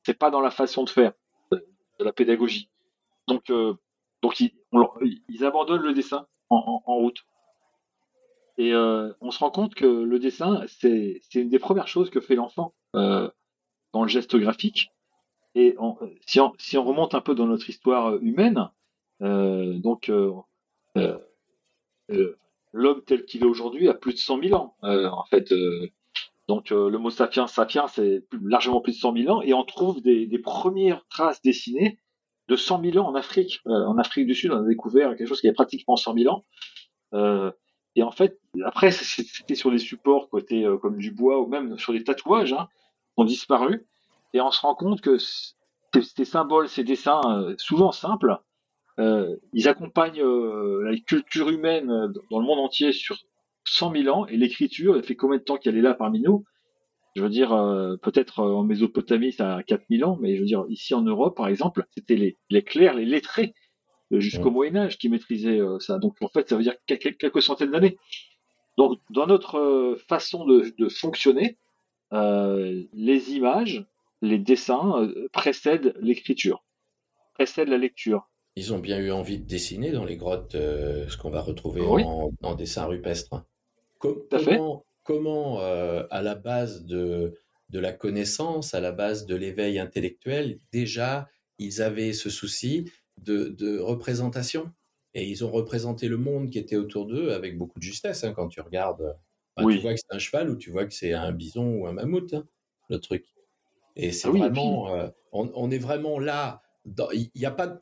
c'est 0.03 0.19
pas 0.19 0.31
dans 0.31 0.41
la 0.41 0.51
façon 0.51 0.85
de 0.85 0.91
faire 0.91 1.13
de 1.51 2.05
la 2.05 2.13
pédagogie. 2.13 2.69
Donc, 3.29 3.51
euh, 3.51 3.75
donc 4.23 4.41
ils, 4.41 4.53
ils, 5.29 5.45
abandonnent 5.45 5.83
le 5.83 5.93
dessin 5.93 6.27
en, 6.51 6.81
route. 6.87 7.25
Et 8.59 8.75
euh, 8.75 9.13
on 9.21 9.31
se 9.31 9.39
rend 9.39 9.51
compte 9.51 9.75
que 9.75 9.87
le 9.87 10.19
dessin, 10.19 10.65
c'est 10.67 11.21
une 11.35 11.49
des 11.49 11.59
premières 11.59 11.89
choses 11.89 12.11
que 12.11 12.21
fait 12.21 12.35
l'enfant 12.35 12.75
euh, 12.95 13.31
dans 13.93 14.03
le 14.03 14.09
geste 14.09 14.37
graphique. 14.37 14.91
Et 15.55 15.77
si, 16.27 16.41
on, 16.41 16.53
si, 16.59 16.79
on, 16.79 16.85
remonte 16.85 17.15
un 17.15 17.21
peu 17.21 17.35
dans 17.35 17.47
notre 17.47 17.69
histoire 17.69 18.17
humaine, 18.17 18.71
euh, 19.21 19.79
donc 19.79 20.11
l'homme 22.73 23.03
tel 23.05 23.25
qu'il 23.27 23.43
est 23.43 23.47
aujourd'hui 23.47 23.89
a 23.89 23.95
plus 23.95 24.15
de 24.15 24.19
100 24.19 24.43
000 24.43 24.55
ans. 24.55 24.77
en 24.83 25.25
fait, 25.25 25.53
donc 26.49 26.71
le 26.71 26.97
mot 26.97 27.11
sapiens 27.11 27.47
sapiens, 27.47 27.87
c'est 27.87 28.25
largement 28.43 28.81
plus 28.81 28.93
de 28.93 28.99
100 28.99 29.17
000 29.17 29.37
ans, 29.37 29.43
et 29.43 29.53
on 29.53 29.65
trouve 29.65 30.01
des, 30.01 30.39
premières 30.39 31.07
traces 31.09 31.43
dessinées 31.43 31.99
de 32.49 32.57
100 32.57 32.83
000 32.83 32.99
ans 32.99 33.09
en 33.09 33.15
Afrique. 33.15 33.61
Euh, 33.67 33.87
en 33.87 33.99
Afrique 33.99 34.27
du 34.27 34.35
Sud, 34.35 34.53
on 34.53 34.65
a 34.65 34.69
découvert 34.69 35.17
quelque 35.17 35.27
chose 35.27 35.41
qui 35.41 35.47
est 35.47 35.53
pratiquement 35.53 35.97
100 35.97 36.15
000 36.15 36.35
ans. 36.35 36.45
Euh, 37.15 37.51
et 37.95 38.03
en 38.03 38.11
fait, 38.11 38.39
après, 38.65 38.91
c'était 38.91 39.55
sur 39.55 39.71
des 39.71 39.79
supports 39.79 40.29
côté 40.29 40.65
euh, 40.65 40.79
comme 40.79 40.99
du 40.99 41.11
bois 41.11 41.41
ou 41.41 41.47
même 41.47 41.79
sur 41.79 41.93
des 41.93 42.05
tatouages 42.05 42.53
hein, 42.53 42.69
ont 43.17 43.25
disparu. 43.25 43.87
Et 44.35 44.41
on 44.41 44.51
se 44.51 44.61
rend 44.61 44.75
compte 44.75 45.01
que 45.01 45.19
ces 45.19 46.25
symboles, 46.25 46.69
ces 46.69 46.85
dessins, 46.85 47.21
souvent 47.59 47.93
simples, 47.93 48.39
ils 48.99 49.69
accompagnent 49.69 50.23
la 50.23 50.97
culture 51.07 51.51
humaine 51.51 51.87
dans 52.31 52.41
le 52.41 52.47
monde 52.47 52.61
entier 52.61 52.93
sur 52.93 53.19
100 53.65 53.93
000 53.93 54.17
ans. 54.17 54.27
Et 54.27 54.37
l'écriture, 54.37 54.97
elle 54.97 55.03
fait 55.03 55.17
combien 55.17 55.39
de 55.39 55.43
temps 55.43 55.57
qu'elle 55.57 55.77
est 55.77 55.83
là 55.83 55.95
parmi 55.95 56.21
nous? 56.21 56.45
Je 57.15 57.23
veux 57.23 57.29
dire, 57.29 57.53
euh, 57.53 57.97
peut-être 57.97 58.41
euh, 58.41 58.55
en 58.55 58.65
Mésopotamie, 58.65 59.33
ça 59.33 59.57
a 59.57 59.63
4000 59.63 60.05
ans, 60.05 60.19
mais 60.21 60.37
je 60.37 60.41
veux 60.41 60.47
dire, 60.47 60.65
ici 60.69 60.95
en 60.95 61.03
Europe, 61.03 61.37
par 61.37 61.49
exemple, 61.49 61.87
c'était 61.91 62.17
les, 62.17 62.39
les 62.49 62.63
clercs, 62.63 62.95
les 62.95 63.05
lettrés, 63.05 63.55
euh, 64.13 64.21
jusqu'au 64.21 64.51
Moyen 64.51 64.77
Âge, 64.77 64.97
qui 64.99 65.11
maîtrisaient 65.11 65.61
ça. 65.81 65.99
Donc, 65.99 66.17
en 66.23 66.29
fait, 66.29 66.49
ça 66.49 66.57
veut 66.57 66.63
dire 66.63 66.75
quelques, 66.87 67.19
quelques 67.19 67.43
centaines 67.43 67.71
d'années. 67.71 67.99
Donc, 68.79 68.99
dans 69.11 69.27
notre 69.27 69.99
façon 70.09 70.47
de, 70.47 70.73
de 70.79 70.89
fonctionner, 70.89 71.59
les 72.13 73.31
images, 73.31 73.85
les 74.21 74.39
dessins 74.39 75.11
précèdent 75.33 75.95
l'écriture, 76.01 76.65
précèdent 77.35 77.69
la 77.69 77.79
lecture. 77.79 78.29
Ils 78.55 78.75
ont 78.75 78.79
bien 78.79 78.99
eu 78.99 79.11
envie 79.11 79.39
de 79.39 79.47
dessiner 79.47 79.93
dans 79.93 80.05
les 80.05 80.17
grottes, 80.17 80.53
ce 80.53 81.17
qu'on 81.17 81.31
va 81.31 81.41
retrouver 81.41 81.81
en, 81.81 82.33
en, 82.43 82.55
dessin 82.55 82.85
rupestre. 82.85 83.45
Tout 84.01 84.27
à 84.31 84.39
fait 84.39 84.59
comment, 85.03 85.61
euh, 85.61 86.05
à 86.11 86.23
la 86.23 86.35
base 86.35 86.85
de, 86.85 87.35
de 87.71 87.79
la 87.79 87.93
connaissance, 87.93 88.75
à 88.75 88.81
la 88.81 88.93
base 88.93 89.27
de 89.27 89.35
l'éveil 89.35 89.79
intellectuel, 89.79 90.59
déjà, 90.73 91.29
ils 91.59 91.83
avaient 91.83 92.13
ce 92.13 92.31
souci 92.31 92.91
de, 93.19 93.49
de, 93.49 93.79
représentation? 93.79 94.73
Et 95.15 95.29
ils 95.29 95.45
ont 95.45 95.51
représenté 95.51 96.09
le 96.09 96.17
monde 96.17 96.49
qui 96.49 96.59
était 96.59 96.77
autour 96.77 97.07
d'eux 97.07 97.33
avec 97.33 97.59
beaucoup 97.59 97.79
de 97.79 97.85
justesse. 97.85 98.25
Hein, 98.25 98.33
quand 98.33 98.49
tu 98.49 98.61
regardes, 98.61 99.15
bah, 99.57 99.65
tu 99.71 99.79
vois 99.79 99.95
que 99.95 100.01
c'est 100.01 100.15
un 100.15 100.19
cheval 100.19 100.51
ou 100.51 100.57
tu 100.57 100.71
vois 100.71 100.87
que 100.87 100.95
c'est 100.95 101.13
un 101.13 101.33
bison 101.33 101.77
ou 101.77 101.87
un 101.87 101.93
mammouth, 101.93 102.33
hein, 102.35 102.47
le 102.89 102.99
truc. 102.99 103.25
Et 103.97 104.13
c'est 104.13 104.29
ah 104.29 104.31
vraiment, 104.31 104.95
euh, 104.95 105.09
on, 105.33 105.51
on, 105.55 105.71
est 105.71 105.79
vraiment 105.79 106.19
là. 106.19 106.63
Il 107.13 107.31
y 107.35 107.47
a 107.47 107.51
pas, 107.51 107.79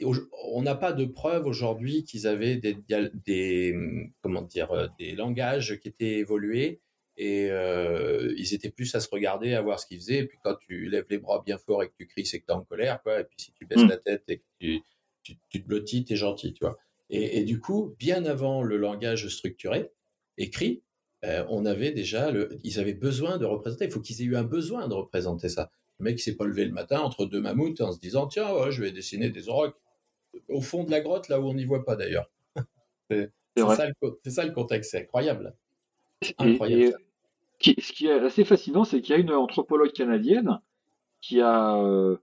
on 0.52 0.62
n'a 0.62 0.74
pas 0.74 0.92
de 0.92 1.04
preuve 1.04 1.46
aujourd'hui 1.46 2.04
qu'ils 2.04 2.26
avaient 2.26 2.56
des, 2.56 2.76
des, 3.14 3.76
comment 4.22 4.42
dire, 4.42 4.72
euh, 4.72 4.88
des 4.98 5.12
langages 5.12 5.78
qui 5.80 5.88
étaient 5.88 6.18
évolués 6.18 6.80
et 7.16 7.48
euh, 7.50 8.34
ils 8.36 8.54
étaient 8.54 8.70
plus 8.70 8.94
à 8.94 9.00
se 9.00 9.08
regarder, 9.10 9.54
à 9.54 9.62
voir 9.62 9.78
ce 9.78 9.86
qu'ils 9.86 9.98
faisaient. 9.98 10.18
Et 10.18 10.26
puis 10.26 10.38
quand 10.42 10.56
tu 10.56 10.88
lèves 10.88 11.06
les 11.10 11.18
bras 11.18 11.42
bien 11.44 11.58
fort 11.58 11.82
et 11.82 11.88
que 11.88 11.94
tu 11.96 12.06
cries, 12.06 12.26
c'est 12.26 12.40
que 12.40 12.46
tu 12.46 12.52
es 12.52 12.54
en 12.54 12.64
colère. 12.64 13.02
Quoi. 13.02 13.20
Et 13.20 13.24
puis 13.24 13.36
si 13.38 13.52
tu 13.52 13.66
baisses 13.66 13.84
mm. 13.84 13.88
la 13.88 13.96
tête 13.98 14.24
et 14.28 14.38
que 14.38 14.44
tu, 14.58 14.82
tu, 15.22 15.36
tu 15.48 15.62
te 15.62 15.68
blottis, 15.68 16.04
tu 16.04 16.14
es 16.14 16.16
gentil. 16.16 16.52
Tu 16.54 16.64
vois. 16.64 16.76
Et, 17.10 17.38
et, 17.38 17.44
du 17.44 17.60
coup, 17.60 17.94
bien 17.98 18.24
avant 18.24 18.62
le 18.62 18.76
langage 18.76 19.28
structuré, 19.28 19.90
écrit, 20.38 20.82
euh, 21.24 21.44
on 21.48 21.66
avait 21.66 21.92
déjà, 21.92 22.30
le, 22.30 22.48
ils 22.64 22.78
avaient 22.78 22.94
besoin 22.94 23.38
de 23.38 23.44
représenter. 23.44 23.86
Il 23.86 23.90
faut 23.90 24.00
qu'ils 24.00 24.22
aient 24.22 24.26
eu 24.26 24.36
un 24.36 24.44
besoin 24.44 24.88
de 24.88 24.94
représenter 24.94 25.48
ça. 25.48 25.70
Le 25.98 26.04
mec, 26.04 26.18
il 26.18 26.22
s'est 26.22 26.36
pas 26.36 26.46
levé 26.46 26.64
le 26.64 26.72
matin 26.72 27.00
entre 27.00 27.26
deux 27.26 27.40
mammouths 27.40 27.80
en 27.80 27.92
se 27.92 28.00
disant 28.00 28.26
tiens, 28.26 28.52
ouais, 28.54 28.72
je 28.72 28.82
vais 28.82 28.90
dessiner 28.90 29.30
des 29.30 29.48
aurochs 29.48 29.76
au 30.48 30.60
fond 30.60 30.84
de 30.84 30.90
la 30.90 31.00
grotte, 31.00 31.28
là 31.28 31.40
où 31.40 31.48
on 31.48 31.54
n'y 31.54 31.64
voit 31.64 31.84
pas 31.84 31.96
d'ailleurs. 31.96 32.30
c'est 33.10 33.30
ça, 33.56 33.76
ça, 34.26 34.44
le 34.44 34.52
contexte, 34.52 34.92
c'est 34.92 35.00
incroyable. 35.02 35.54
Incroyable 36.38 36.94
ce 37.60 37.92
qui 37.92 38.06
est 38.06 38.12
assez 38.12 38.44
fascinant, 38.44 38.84
c'est 38.84 39.00
qu'il 39.00 39.14
y 39.14 39.18
a 39.18 39.20
une 39.20 39.32
anthropologue 39.32 39.92
canadienne 39.92 40.60
qui 41.20 41.40
a 41.40 41.76
euh, 41.76 42.16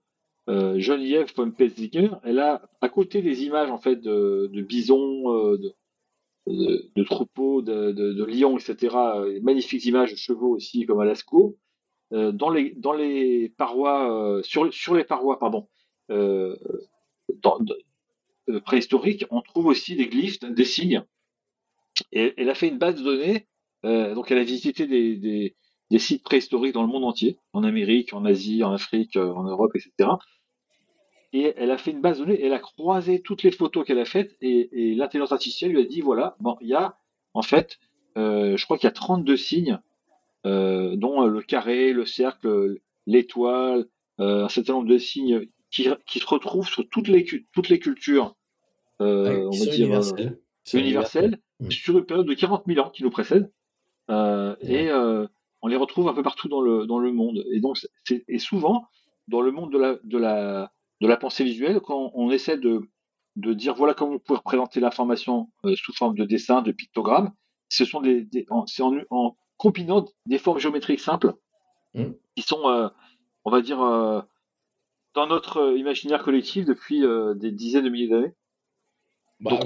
euh, 0.49 0.79
Geneviève 0.79 1.31
von 1.35 1.51
Petziger. 1.51 2.09
Elle 2.23 2.39
a 2.39 2.61
à 2.81 2.89
côté 2.89 3.21
des 3.21 3.43
images 3.43 3.69
en 3.69 3.77
fait 3.77 3.97
de, 3.97 4.49
bisons, 4.67 5.31
euh, 5.33 5.57
de, 5.57 5.73
troupeaux, 7.05 7.61
de, 7.61 8.23
lions, 8.25 8.57
etc. 8.57 8.95
Magnifiques 9.41 9.85
images 9.85 10.11
de 10.11 10.17
chevaux 10.17 10.55
aussi 10.55 10.85
comme 10.85 10.99
à 10.99 11.05
Lascaux. 11.05 11.57
dans 12.11 12.49
les 12.49 12.73
dans 12.75 12.93
les 12.93 13.49
parois 13.57 14.41
sur 14.43 14.73
sur 14.73 14.95
les 14.95 15.03
parois 15.03 15.39
pardon 15.39 15.67
préhistoriques, 18.65 19.25
on 19.29 19.41
trouve 19.41 19.67
aussi 19.67 19.95
des 19.95 20.07
glyphes, 20.07 20.39
des 20.39 20.65
signes. 20.65 21.03
Et 22.11 22.33
elle 22.37 22.49
a 22.49 22.55
fait 22.55 22.67
une 22.69 22.77
base 22.77 22.95
de 22.95 23.03
données 23.03 23.47
euh, 23.85 24.15
donc 24.15 24.31
elle 24.31 24.37
a 24.39 24.43
visité 24.43 24.87
des, 24.87 25.55
sites 25.99 26.23
préhistoriques 26.23 26.73
dans 26.73 26.81
le 26.81 26.89
monde 26.89 27.05
entier, 27.05 27.37
en 27.53 27.63
Amérique, 27.63 28.13
en 28.13 28.25
Asie, 28.25 28.63
en 28.63 28.73
Afrique, 28.73 29.15
euh, 29.15 29.31
en 29.33 29.43
Europe, 29.43 29.71
etc. 29.75 30.09
Et 31.37 31.53
elle 31.55 31.69
a 31.69 31.77
fait 31.77 31.91
une 31.91 32.01
base 32.01 32.17
de 32.17 32.25
données, 32.25 32.43
elle 32.43 32.53
a 32.53 32.59
croisé 32.59 33.21
toutes 33.21 33.43
les 33.43 33.51
photos 33.51 33.85
qu'elle 33.85 33.99
a 33.99 34.05
faites 34.05 34.35
et, 34.41 34.95
l'intelligence 34.95 35.31
artificielle 35.31 35.71
lui 35.71 35.81
a 35.81 35.85
dit 35.85 36.01
voilà, 36.01 36.35
bon, 36.39 36.57
il 36.61 36.67
y 36.67 36.73
a 36.73 36.97
en 37.35 37.43
fait, 37.43 37.77
euh, 38.17 38.57
je 38.57 38.65
crois 38.65 38.79
qu'il 38.79 38.87
y 38.87 38.89
a 38.89 38.91
32 38.91 39.37
signes, 39.37 39.79
dont 40.43 41.25
le 41.25 41.41
carré, 41.41 41.93
le 41.93 42.05
cercle, 42.05 42.77
l'étoile, 43.05 43.85
un 44.17 44.49
certain 44.49 44.73
nombre 44.73 44.87
de 44.87 44.97
signes 44.97 45.47
qui, 45.69 45.83
se 45.83 46.25
retrouve 46.25 46.67
sur 46.67 46.89
toutes 46.89 47.07
les, 47.07 47.23
toutes 47.53 47.69
les 47.69 47.77
cultures, 47.77 48.35
euh, 49.01 49.45
on 49.45 49.51
va 49.51 49.65
dire, 49.65 49.85
universelles, 49.85 50.39
universelle, 50.73 51.39
sur 51.69 51.97
une 51.99 52.05
période 52.05 52.25
de 52.25 52.33
40 52.33 52.63
000 52.65 52.79
ans 52.83 52.89
qui 52.89 53.03
nous 53.03 53.11
précède. 53.11 53.51
Et 54.09 54.89
on 55.61 55.67
les 55.67 55.75
retrouve 55.75 56.07
un 56.07 56.13
peu 56.13 56.23
partout 56.23 56.47
dans 56.47 56.61
le, 56.61 56.87
dans 56.87 56.97
le 56.97 57.11
monde. 57.11 57.43
Et 57.51 57.59
donc, 57.59 57.77
c'est, 58.05 58.23
et 58.27 58.39
souvent, 58.39 58.85
dans 59.27 59.41
le 59.41 59.51
monde 59.51 59.71
de 59.71 59.77
la, 59.77 59.97
de 60.03 60.17
la, 60.17 60.71
de 61.01 61.07
la 61.07 61.17
pensée 61.17 61.43
visuelle, 61.43 61.79
quand 61.79 62.11
on 62.13 62.31
essaie 62.31 62.57
de, 62.57 62.81
de 63.35 63.53
dire 63.53 63.75
voilà 63.75 63.93
comment 63.93 64.13
on 64.13 64.19
peut 64.19 64.35
représenter 64.35 64.79
l'information 64.79 65.49
sous 65.75 65.93
forme 65.93 66.15
de 66.15 66.25
dessin, 66.25 66.61
de 66.61 66.71
pictogramme, 66.71 67.31
ce 67.69 67.85
sont 67.85 68.01
des, 68.01 68.27
c'est 68.67 68.83
en, 68.83 68.93
en, 69.09 69.37
combinant 69.57 70.05
des 70.25 70.37
formes 70.37 70.59
géométriques 70.59 70.99
simples 70.99 71.33
mm. 71.93 72.11
qui 72.35 72.41
sont, 72.43 72.91
on 73.43 73.51
va 73.51 73.61
dire, 73.61 73.79
dans 75.13 75.27
notre 75.27 75.75
imaginaire 75.75 76.23
collectif 76.23 76.65
depuis 76.65 77.03
des 77.35 77.51
dizaines 77.51 77.85
de 77.85 77.89
milliers 77.89 78.07
d'années. 78.07 78.33
Bah 79.39 79.59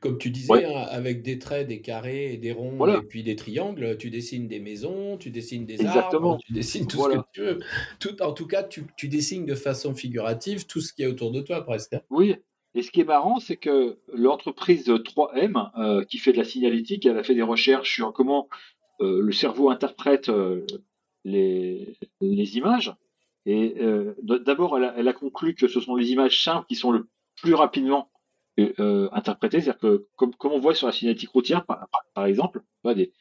comme 0.00 0.18
tu 0.18 0.30
disais, 0.30 0.64
hein, 0.64 0.84
avec 0.90 1.22
des 1.22 1.38
traits, 1.38 1.68
des 1.68 1.80
carrés, 1.80 2.36
des 2.38 2.50
ronds 2.50 2.88
et 2.88 3.02
puis 3.02 3.22
des 3.22 3.36
triangles, 3.36 3.96
tu 3.96 4.10
dessines 4.10 4.48
des 4.48 4.58
maisons, 4.58 5.16
tu 5.16 5.30
dessines 5.30 5.64
des 5.64 5.84
arbres, 5.86 6.38
tu 6.44 6.52
dessines 6.52 6.88
tout 6.88 6.96
ce 6.96 7.08
que 7.08 7.22
tu 7.32 7.40
veux. 7.40 7.60
Tout, 8.00 8.20
en 8.20 8.32
tout 8.32 8.48
cas, 8.48 8.64
tu, 8.64 8.84
tu, 8.96 9.08
dessines 9.08 9.46
de 9.46 9.54
façon 9.54 9.94
figurative 9.94 10.66
tout 10.66 10.80
ce 10.80 10.92
qui 10.92 11.04
est 11.04 11.06
autour 11.06 11.30
de 11.30 11.40
toi 11.40 11.64
presque. 11.64 11.92
Hein. 11.92 12.00
Oui, 12.10 12.34
et 12.74 12.82
ce 12.82 12.90
qui 12.90 13.00
est 13.00 13.04
marrant, 13.04 13.38
c'est 13.38 13.56
que 13.56 13.98
l'entreprise 14.12 14.88
3M, 14.88 15.70
euh, 15.78 16.04
qui 16.04 16.18
fait 16.18 16.32
de 16.32 16.38
la 16.38 16.44
signalétique, 16.44 17.06
elle 17.06 17.18
a 17.18 17.22
fait 17.22 17.36
des 17.36 17.42
recherches 17.42 17.94
sur 17.94 18.12
comment 18.12 18.48
euh, 19.00 19.20
le 19.20 19.32
cerveau 19.32 19.70
interprète 19.70 20.30
euh, 20.30 20.66
les, 21.24 21.96
les, 22.20 22.56
images. 22.56 22.92
Et 23.46 23.74
d'abord, 24.22 24.78
elle, 24.78 24.94
elle, 24.96 25.08
a 25.08 25.12
conclu 25.12 25.54
que 25.54 25.68
ce 25.68 25.80
sont 25.80 25.96
les 25.96 26.10
images 26.10 26.42
simples 26.42 26.66
qui 26.68 26.76
sont 26.76 26.92
le 26.92 27.08
plus 27.40 27.54
rapidement 27.54 28.11
euh, 28.58 29.08
interpréter, 29.12 29.60
c'est-à-dire 29.60 29.80
que 29.80 30.06
comme, 30.16 30.34
comme, 30.34 30.52
on 30.52 30.58
voit 30.58 30.74
sur 30.74 30.86
la 30.86 30.92
cinétique 30.92 31.30
routière, 31.30 31.64
par, 31.64 31.88
par 32.14 32.26
exemple, 32.26 32.62
des, 32.84 33.12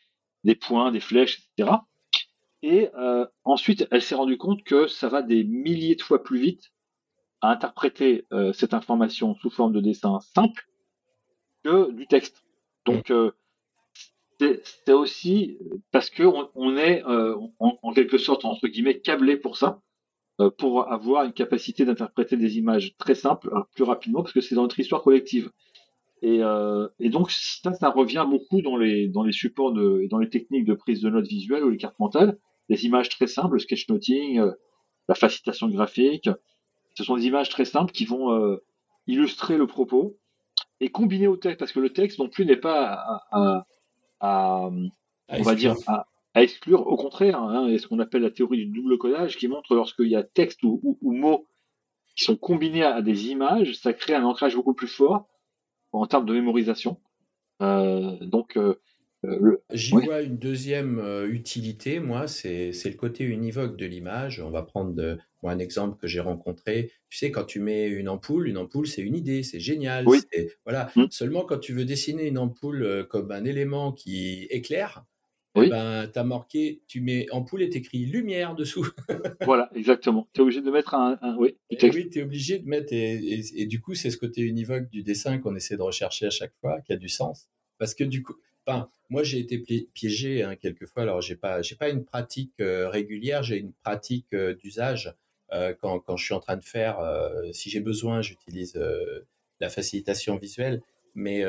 des, 0.43 0.55
points, 0.55 0.91
des 0.91 0.99
flèches, 0.99 1.47
etc. 1.57 1.77
Et 2.63 2.89
euh, 2.95 3.25
ensuite, 3.43 3.88
elle 3.91 4.01
s'est 4.01 4.15
rendue 4.15 4.38
compte 4.38 4.63
que 4.63 4.88
ça 4.88 5.09
va 5.09 5.21
des 5.21 5.43
milliers 5.43 5.95
de 5.95 6.01
fois 6.01 6.23
plus 6.23 6.39
vite 6.39 6.71
à 7.41 7.49
interpréter 7.51 8.25
euh, 8.32 8.53
cette 8.53 8.73
information 8.73 9.36
sous 9.36 9.49
forme 9.49 9.73
de 9.73 9.82
dessin 9.82 10.19
simple 10.19 10.67
que 11.63 11.91
du 11.91 12.07
texte. 12.07 12.43
Donc, 12.86 13.09
euh, 13.09 13.32
c'est 14.86 14.93
aussi 14.93 15.59
parce 15.91 16.09
que 16.09 16.23
on, 16.23 16.49
on 16.55 16.77
est 16.77 17.03
euh, 17.05 17.36
en, 17.59 17.77
en, 17.82 17.93
quelque 17.93 18.17
sorte 18.17 18.43
entre 18.45 18.67
guillemets 18.67 18.99
câblé 18.99 19.38
pour 19.38 19.57
ça. 19.57 19.82
Euh, 20.41 20.49
pour 20.49 20.91
avoir 20.91 21.25
une 21.25 21.33
capacité 21.33 21.85
d'interpréter 21.85 22.35
des 22.35 22.57
images 22.57 22.95
très 22.97 23.15
simples 23.15 23.49
euh, 23.53 23.61
plus 23.75 23.83
rapidement 23.83 24.21
parce 24.21 24.33
que 24.33 24.41
c'est 24.41 24.55
dans 24.55 24.63
notre 24.63 24.79
histoire 24.79 25.03
collective. 25.03 25.51
Et, 26.23 26.41
euh, 26.41 26.87
et, 26.99 27.09
donc 27.09 27.31
ça, 27.31 27.73
ça 27.73 27.89
revient 27.89 28.25
beaucoup 28.29 28.61
dans 28.61 28.77
les 28.77 29.07
dans 29.07 29.23
les 29.23 29.31
supports 29.31 29.71
de 29.73 30.07
dans 30.09 30.19
les 30.19 30.29
techniques 30.29 30.65
de 30.65 30.73
prise 30.73 31.01
de 31.01 31.09
notes 31.09 31.27
visuelles 31.27 31.63
ou 31.63 31.69
les 31.69 31.77
cartes 31.77 31.99
mentales, 31.99 32.37
des 32.69 32.85
images 32.85 33.09
très 33.09 33.27
simples, 33.27 33.53
le 33.53 33.59
sketchnoting, 33.59 34.41
la 35.07 35.15
facilitation 35.15 35.67
graphique. 35.67 36.29
Ce 36.95 37.03
sont 37.03 37.17
des 37.17 37.25
images 37.25 37.49
très 37.49 37.65
simples 37.65 37.91
qui 37.91 38.05
vont 38.05 38.57
illustrer 39.07 39.57
le 39.57 39.65
propos 39.65 40.17
et 40.79 40.89
combiner 40.89 41.27
au 41.27 41.37
texte 41.37 41.59
parce 41.59 41.71
que 41.71 41.79
le 41.79 41.91
texte 41.91 42.19
non 42.19 42.29
plus 42.29 42.45
n'est 42.45 42.55
pas 42.55 42.93
à, 42.93 43.23
à, 43.31 43.65
à 44.19 44.69
on 45.29 45.41
va 45.41 45.55
dire 45.55 45.75
à, 45.87 46.05
à 46.34 46.43
exclure. 46.43 46.88
Au 46.88 46.95
contraire, 46.95 47.41
hein, 47.41 47.67
et 47.67 47.77
ce 47.77 47.88
qu'on 47.88 47.99
appelle 47.99 48.21
la 48.21 48.32
théorie 48.32 48.57
du 48.57 48.65
double 48.67 48.97
codage, 48.97 49.38
qui 49.38 49.47
montre 49.47 49.75
lorsqu'il 49.75 50.07
y 50.07 50.15
a 50.15 50.23
texte 50.23 50.63
ou, 50.63 50.97
ou, 51.01 51.11
mots 51.13 51.47
qui 52.15 52.23
sont 52.23 52.36
combinés 52.36 52.84
à, 52.84 53.01
des 53.01 53.27
images, 53.29 53.73
ça 53.75 53.93
crée 53.93 54.15
un 54.15 54.23
ancrage 54.23 54.55
beaucoup 54.55 54.73
plus 54.73 54.88
fort 54.88 55.27
en 55.91 56.05
termes 56.05 56.25
de 56.25 56.34
mémorisation. 56.34 56.97
Euh, 57.61 58.17
donc, 58.21 58.57
euh, 58.57 58.75
euh 59.25 59.57
J'y 59.71 59.91
vois 59.91 60.21
une 60.21 60.38
deuxième 60.38 60.99
euh, 60.99 61.27
utilité, 61.27 61.99
moi, 61.99 62.27
c'est 62.27 62.71
le 62.71 62.97
côté 62.97 63.23
univoque 63.23 63.77
de 63.77 63.86
l'image. 63.86 64.39
On 64.39 64.49
va 64.49 64.63
prendre 64.63 64.93
de, 64.93 65.19
moi, 65.43 65.51
un 65.51 65.59
exemple 65.59 65.97
que 65.99 66.07
j'ai 66.07 66.21
rencontré. 66.21 66.91
Tu 67.09 67.17
sais, 67.17 67.32
quand 67.32 67.43
tu 67.43 67.59
mets 67.59 67.88
une 67.88 68.09
ampoule, 68.09 68.47
une 68.47 68.57
ampoule, 68.57 68.88
c'est 68.88 69.01
une 69.01 69.15
idée, 69.15 69.43
c'est 69.43 69.59
génial. 69.59 70.07
Oui. 70.07 70.21
Voilà. 70.65 70.89
Mmh. 70.95 71.05
Seulement, 71.09 71.43
quand 71.43 71.59
tu 71.59 71.73
veux 71.73 71.86
dessiner 71.86 72.27
une 72.27 72.38
ampoule 72.38 73.05
comme 73.09 73.32
un 73.32 73.45
élément 73.45 73.91
qui 73.91 74.47
éclaire, 74.49 75.05
oui. 75.56 75.70
ben, 75.70 76.08
tu 76.08 76.18
as 76.18 76.24
marqué, 76.24 76.82
tu 76.88 77.02
mets 77.02 77.28
ampoule 77.32 77.62
et 77.62 77.70
t'écris 77.70 78.06
lumière 78.06 78.56
dessous. 78.56 78.88
voilà, 79.41 79.70
exactement. 79.76 80.28
Tu 80.34 80.39
es 80.39 80.43
obligé 80.43 80.62
de 80.62 80.72
mettre 80.72 80.93
un. 80.93 81.18
oui, 81.38 81.58
eh 81.70 81.89
oui 81.89 82.10
tu 82.10 82.20
es 82.20 82.24
obligé 82.24 82.60
de 82.60 82.68
mettre. 82.68 82.93
Et, 82.93 83.41
et, 83.56 83.66
du 83.66 83.82
coup, 83.82 83.93
c'est 83.93 84.10
ce 84.10 84.18
côté 84.18 84.41
univoque 84.41 84.89
du 84.89 85.04
dessin 85.04 85.39
qu'on 85.39 85.56
essaie 85.56 85.76
de 85.76 85.82
rechercher 85.82 86.28
à 86.28 86.30
chaque 86.30 86.54
fois, 86.62 86.80
qui 86.82 86.93
a 86.93 86.97
du 86.97 87.10
sens. 87.10 87.49
Parce 87.78 87.93
que 87.93 88.04
du 88.04 88.24
coup, 88.24 88.36
enfin, 88.66 88.89
moi, 89.10 89.24
j'ai 89.24 89.39
été 89.39 89.58
piégé 89.93 90.43
hein, 90.43 90.56
quelquefois. 90.56 91.04
Alors, 91.04 91.22
j'ai 91.22 91.36
pas, 91.36 91.62
j'ai 91.62 91.76
pas 91.76 91.89
une 91.89 92.06
pratique 92.06 92.54
euh, 92.62 92.88
régulière, 92.88 93.43
j'ai 93.43 93.58
une 93.58 93.74
pratique 93.74 94.34
euh, 94.34 94.54
d'usage. 94.54 95.14
Euh, 95.52 95.74
quand, 95.82 95.99
quand, 95.99 96.16
je 96.16 96.24
suis 96.24 96.34
en 96.34 96.39
train 96.39 96.56
de 96.56 96.64
faire, 96.64 96.99
si 97.52 97.70
j'ai 97.70 97.82
besoin, 97.82 98.22
j'utilise 98.22 98.82
la 99.60 99.70
facilitation 99.70 100.38
visuelle. 100.38 100.82
Mais 101.14 101.43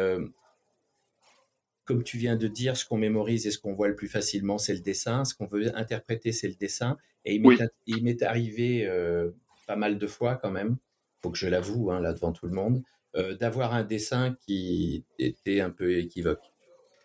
comme 1.84 2.04
tu 2.04 2.16
viens 2.16 2.36
de 2.36 2.46
dire, 2.46 2.76
ce 2.76 2.84
qu'on 2.84 2.96
mémorise 2.96 3.46
et 3.46 3.50
ce 3.50 3.58
qu'on 3.58 3.74
voit 3.74 3.88
le 3.88 3.96
plus 3.96 4.08
facilement, 4.08 4.58
c'est 4.58 4.74
le 4.74 4.80
dessin. 4.80 5.24
Ce 5.24 5.34
qu'on 5.34 5.46
veut 5.46 5.76
interpréter, 5.76 6.32
c'est 6.32 6.48
le 6.48 6.54
dessin. 6.54 6.96
Et 7.24 7.40
il 7.86 8.02
m'est 8.02 8.22
arrivé 8.22 8.86
euh, 8.86 9.30
pas 9.66 9.76
mal 9.76 9.98
de 9.98 10.06
fois 10.06 10.36
quand 10.36 10.50
même, 10.50 10.76
faut 11.22 11.30
que 11.30 11.38
je 11.38 11.48
l'avoue 11.48 11.90
hein, 11.90 12.00
là 12.00 12.12
devant 12.12 12.32
tout 12.32 12.46
le 12.46 12.52
monde, 12.52 12.82
euh, 13.16 13.36
d'avoir 13.36 13.74
un 13.74 13.84
dessin 13.84 14.36
qui 14.40 15.04
était 15.18 15.60
un 15.60 15.70
peu 15.70 15.98
équivoque. 15.98 16.42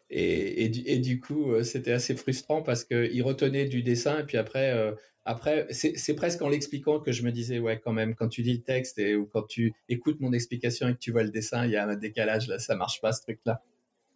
Et, 0.10 0.66
et, 0.66 1.00
du, 1.00 1.20
coup, 1.20 1.52
euh, 1.52 1.64
c'était 1.64 1.92
assez 1.92 2.16
frustrant 2.16 2.62
parce 2.62 2.86
qu'il 2.86 3.22
retenait 3.24 3.66
du 3.66 3.84
dessin 3.84 4.20
et 4.20 4.24
puis 4.24 4.38
après, 4.38 4.96
après 5.26 5.68
c'est 5.72 6.16
presque 6.16 6.42
en 6.42 6.50
l'expliquant 6.50 7.00
que 7.00 7.12
je 7.12 7.24
me 7.24 7.32
disais, 7.32 7.60
ouais, 7.60 7.80
quand 7.80 7.94
même, 7.94 8.16
quand 8.16 8.30
tu 8.30 8.42
lis 8.42 8.58
le 8.58 8.64
texte 8.64 9.00
et, 9.00 9.16
ou 9.16 9.26
quand 9.26 9.44
tu 9.44 9.74
écoutes 9.90 10.22
mon 10.22 10.32
explication 10.34 10.88
et 10.88 10.94
que 10.94 11.00
tu 11.00 11.12
vois 11.12 11.24
le 11.24 11.30
dessin, 11.30 11.66
il 11.66 11.72
y 11.72 11.76
a 11.76 11.86
un 11.86 11.96
décalage 11.96 12.48
là, 12.48 12.58
ça 12.58 12.76
marche 12.76 13.02
pas 13.02 13.12
ce 13.12 13.22
truc-là. 13.24 13.62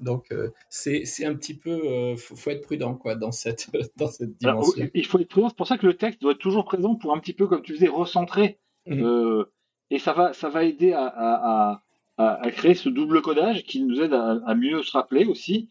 Donc, 0.02 0.32
euh, 0.32 0.49
c'est 0.70 1.26
un 1.26 1.36
petit 1.36 1.54
peu. 1.54 1.80
Il 1.84 1.89
euh, 1.89 2.16
faut, 2.18 2.49
être 2.49 2.62
prudent 2.62 2.95
quoi, 2.95 3.16
dans, 3.16 3.32
cette, 3.32 3.70
dans 3.97 4.08
cette 4.08 4.36
dimension. 4.38 4.89
il 4.93 5.06
faut 5.06 5.20
être 5.20 5.30
prudent. 5.30 5.49
C'est 5.49 5.58
pour 5.58 5.68
ça 5.68 5.78
que 5.78 5.86
le 5.86 5.95
texte 5.95 6.22
doit 6.22 6.34
être 6.34 6.39
toujours 6.39 6.66
présent 6.66 6.95
pour 6.95 7.16
un 7.16 7.20
petit 7.20 7.34
peu, 7.34 7.47
comme 7.47 7.62
tu 7.62 7.74
disais, 7.74 7.88
recentrer. 7.88 8.60
Mmh. 8.88 9.04
Euh, 9.04 9.45
et 9.91 9.99
ça 9.99 10.14
va, 10.14 10.34
ça 10.34 10.49
va 10.49 10.64
aider 10.64 10.93
à, 10.93 11.06
à, 11.06 11.84
à, 12.18 12.41
à, 12.41 12.52
créer 12.52 12.74
ce 12.74 12.89
double 12.89 13.22
codage 13.22 13.64
qui 13.64 13.84
nous 13.84 14.02
aide 14.02 14.14
à, 14.14 14.56
mieux 14.56 14.82
se 14.84 14.91
rappeler 14.91 15.26
aussi. 15.26 15.70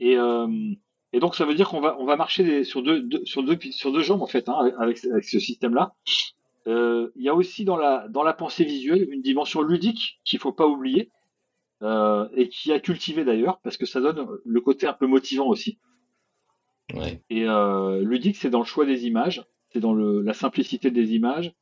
Et, 0.00 0.16
et 1.12 1.20
donc, 1.20 1.36
ça 1.36 1.44
veut 1.44 1.54
dire 1.54 1.68
qu'on 1.68 1.80
va, 1.80 1.96
on 2.00 2.04
va 2.04 2.16
marcher 2.16 2.64
sur, 2.64 2.82
deux, 2.82 3.08
sur, 3.24 3.44
deux, 3.44 3.56
sur 3.70 3.92
deux 3.92 4.02
jambes, 4.02 4.22
en 4.22 4.26
fait, 4.26 4.48
hein, 4.48 4.72
avec, 4.78 5.04
avec 5.04 5.24
ce 5.24 5.38
système-là. 5.38 5.94
Il 6.66 7.10
y 7.22 7.28
a 7.28 7.34
aussi 7.34 7.64
dans 7.64 7.76
la, 7.76 8.08
dans 8.08 8.24
la 8.24 8.32
pensée 8.32 8.64
visuelle 8.64 9.08
une 9.08 9.22
dimension 9.22 9.62
ludique 9.62 10.18
qu'il 10.24 10.40
faut 10.40 10.52
pas 10.52 10.66
oublier 10.66 11.12
euh, 11.82 12.28
et 12.34 12.48
qui 12.48 12.72
a 12.72 12.80
cultivé 12.80 13.24
d'ailleurs, 13.24 13.60
parce 13.62 13.76
que 13.76 13.86
ça 13.86 14.00
donne 14.00 14.26
le 14.44 14.60
côté 14.60 14.86
un 14.86 14.92
peu 14.92 15.06
motivant 15.06 15.46
aussi. 15.46 15.78
Ouais. 16.94 17.22
Et 17.30 17.48
euh, 17.48 18.02
ludique, 18.02 18.36
c'est 18.36 18.50
dans 18.50 18.58
le 18.58 18.64
choix 18.64 18.84
des 18.84 19.06
images, 19.06 19.44
c'est 19.72 19.80
dans 19.80 19.94
le, 19.94 20.22
la 20.22 20.34
simplicité 20.34 20.90
des 20.90 21.14
images, 21.14 21.54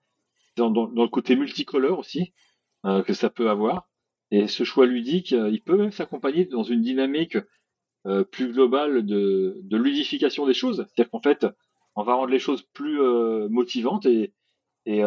dans, 0.57 0.71
dans, 0.71 0.89
dans 0.89 1.03
le 1.03 1.09
côté 1.09 1.37
multicolore 1.37 1.99
aussi 1.99 2.33
euh, 2.87 3.03
que 3.03 3.12
ça 3.12 3.31
peut 3.31 3.51
avoir. 3.51 3.89
Et 4.31 4.47
ce 4.47 4.64
choix 4.64 4.87
ludique, 4.87 5.33
euh, 5.33 5.51
il 5.51 5.62
peut 5.62 5.77
même 5.77 5.93
s'accompagner 5.93 6.47
dans 6.47 6.62
une 6.62 6.83
dynamique 6.83 7.39
euh, 8.07 8.25
plus 8.25 8.53
globale 8.53 9.05
de, 9.05 9.59
de 9.62 9.77
ludification 9.77 10.47
des 10.47 10.55
choses. 10.55 10.87
C'est-à-dire 10.89 11.11
qu'en 11.11 11.23
fait, 11.23 11.47
on 11.95 12.03
va 12.03 12.14
rendre 12.14 12.31
les 12.31 12.39
choses 12.39 12.62
plus 12.62 13.01
euh, 13.01 13.49
motivantes 13.49 14.07
et, 14.07 14.33
et, 14.87 15.03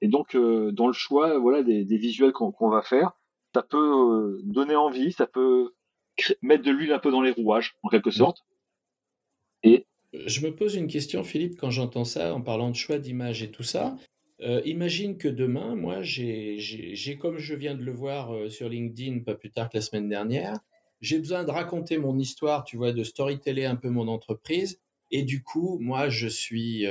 et 0.00 0.08
donc 0.08 0.36
dans 0.36 0.86
le 0.86 0.92
choix, 0.92 1.38
voilà, 1.38 1.64
des, 1.64 1.84
des 1.84 1.96
visuels 1.96 2.30
qu'on 2.32 2.70
va 2.70 2.82
faire 2.82 3.12
ça 3.54 3.62
peut 3.62 3.76
euh, 3.78 4.40
donner 4.42 4.76
envie, 4.76 5.12
ça 5.12 5.26
peut 5.26 5.74
mettre 6.42 6.64
de 6.64 6.70
l'huile 6.70 6.92
un 6.92 6.98
peu 6.98 7.10
dans 7.10 7.22
les 7.22 7.30
rouages, 7.30 7.76
en 7.82 7.88
quelque 7.88 8.10
sorte. 8.10 8.44
Et 9.62 9.86
je 10.12 10.46
me 10.46 10.54
pose 10.54 10.74
une 10.74 10.86
question, 10.86 11.24
Philippe, 11.24 11.58
quand 11.58 11.70
j'entends 11.70 12.04
ça, 12.04 12.34
en 12.34 12.40
parlant 12.40 12.70
de 12.70 12.76
choix 12.76 12.98
d'image 12.98 13.42
et 13.42 13.50
tout 13.50 13.62
ça. 13.62 13.96
Euh, 14.40 14.60
imagine 14.64 15.16
que 15.16 15.28
demain, 15.28 15.74
moi, 15.76 16.02
j'ai, 16.02 16.58
comme 17.20 17.38
je 17.38 17.54
viens 17.54 17.74
de 17.74 17.82
le 17.82 17.92
voir 17.92 18.34
euh, 18.34 18.50
sur 18.50 18.68
LinkedIn, 18.68 19.20
pas 19.20 19.34
plus 19.34 19.50
tard 19.50 19.70
que 19.70 19.76
la 19.76 19.80
semaine 19.80 20.08
dernière, 20.08 20.58
j'ai 21.00 21.18
besoin 21.18 21.44
de 21.44 21.50
raconter 21.50 21.98
mon 21.98 22.18
histoire, 22.18 22.64
tu 22.64 22.76
vois, 22.76 22.92
de 22.92 23.04
storyteller 23.04 23.64
un 23.64 23.76
peu 23.76 23.88
mon 23.88 24.08
entreprise. 24.08 24.80
Et 25.10 25.22
du 25.22 25.42
coup, 25.42 25.78
moi, 25.80 26.08
je 26.08 26.26
suis 26.26 26.86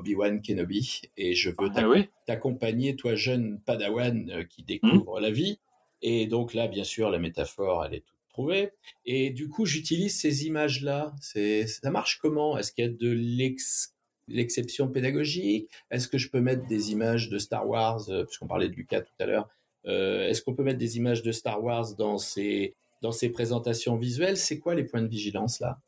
Obi-Wan 0.00 0.42
Kenobi 0.42 1.02
et 1.16 1.34
je 1.34 1.50
veux 1.50 1.56
ah 1.74 1.84
t'accompagner, 2.26 2.96
toi 2.96 3.14
jeune 3.14 3.60
padawan 3.60 4.30
euh, 4.30 4.44
qui 4.44 4.62
découvre 4.62 5.18
hmm. 5.18 5.22
la 5.22 5.30
vie. 5.30 5.58
Et 6.02 6.26
donc 6.26 6.54
là, 6.54 6.66
bien 6.66 6.84
sûr, 6.84 7.10
la 7.10 7.18
métaphore, 7.18 7.84
elle 7.84 7.94
est 7.94 8.04
toute 8.06 8.16
trouvée. 8.30 8.70
Et 9.04 9.30
du 9.30 9.48
coup, 9.48 9.66
j'utilise 9.66 10.18
ces 10.18 10.46
images-là. 10.46 11.14
Ça 11.20 11.90
marche 11.90 12.18
comment? 12.18 12.56
Est-ce 12.56 12.72
qu'il 12.72 12.84
y 12.84 12.88
a 12.88 12.90
de 12.90 13.10
l'ex 13.10 13.94
l'exception 14.28 14.88
pédagogique? 14.88 15.68
Est-ce 15.90 16.08
que 16.08 16.16
je 16.16 16.30
peux 16.30 16.40
mettre 16.40 16.66
des 16.66 16.92
images 16.92 17.28
de 17.28 17.38
Star 17.38 17.68
Wars, 17.68 18.00
puisqu'on 18.26 18.46
parlait 18.46 18.68
de 18.68 18.74
Lucas 18.74 19.02
tout 19.02 19.12
à 19.18 19.26
l'heure 19.26 19.48
Est-ce 19.84 20.40
qu'on 20.42 20.54
peut 20.54 20.62
mettre 20.62 20.78
des 20.78 20.96
images 20.96 21.22
de 21.22 21.32
Star 21.32 21.62
Wars 21.62 21.94
dans 21.96 22.16
ces, 22.16 22.74
dans 23.02 23.12
ces 23.12 23.28
présentations 23.28 23.96
visuelles? 23.96 24.36
C'est 24.36 24.58
quoi 24.58 24.74
les 24.74 24.84
points 24.84 25.02
de 25.02 25.08
vigilance 25.08 25.60
là? 25.60 25.80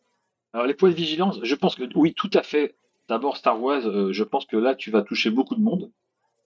Alors 0.52 0.66
les 0.66 0.74
points 0.74 0.90
de 0.90 0.94
vigilance, 0.94 1.40
je 1.42 1.54
pense 1.54 1.76
que 1.76 1.84
oui, 1.94 2.12
tout 2.14 2.30
à 2.34 2.42
fait. 2.42 2.74
D'abord 3.12 3.36
Star 3.36 3.60
Wars, 3.60 3.82
je 4.12 4.24
pense 4.24 4.46
que 4.46 4.56
là 4.56 4.74
tu 4.74 4.90
vas 4.90 5.02
toucher 5.02 5.30
beaucoup 5.30 5.54
de 5.54 5.60
monde. 5.60 5.92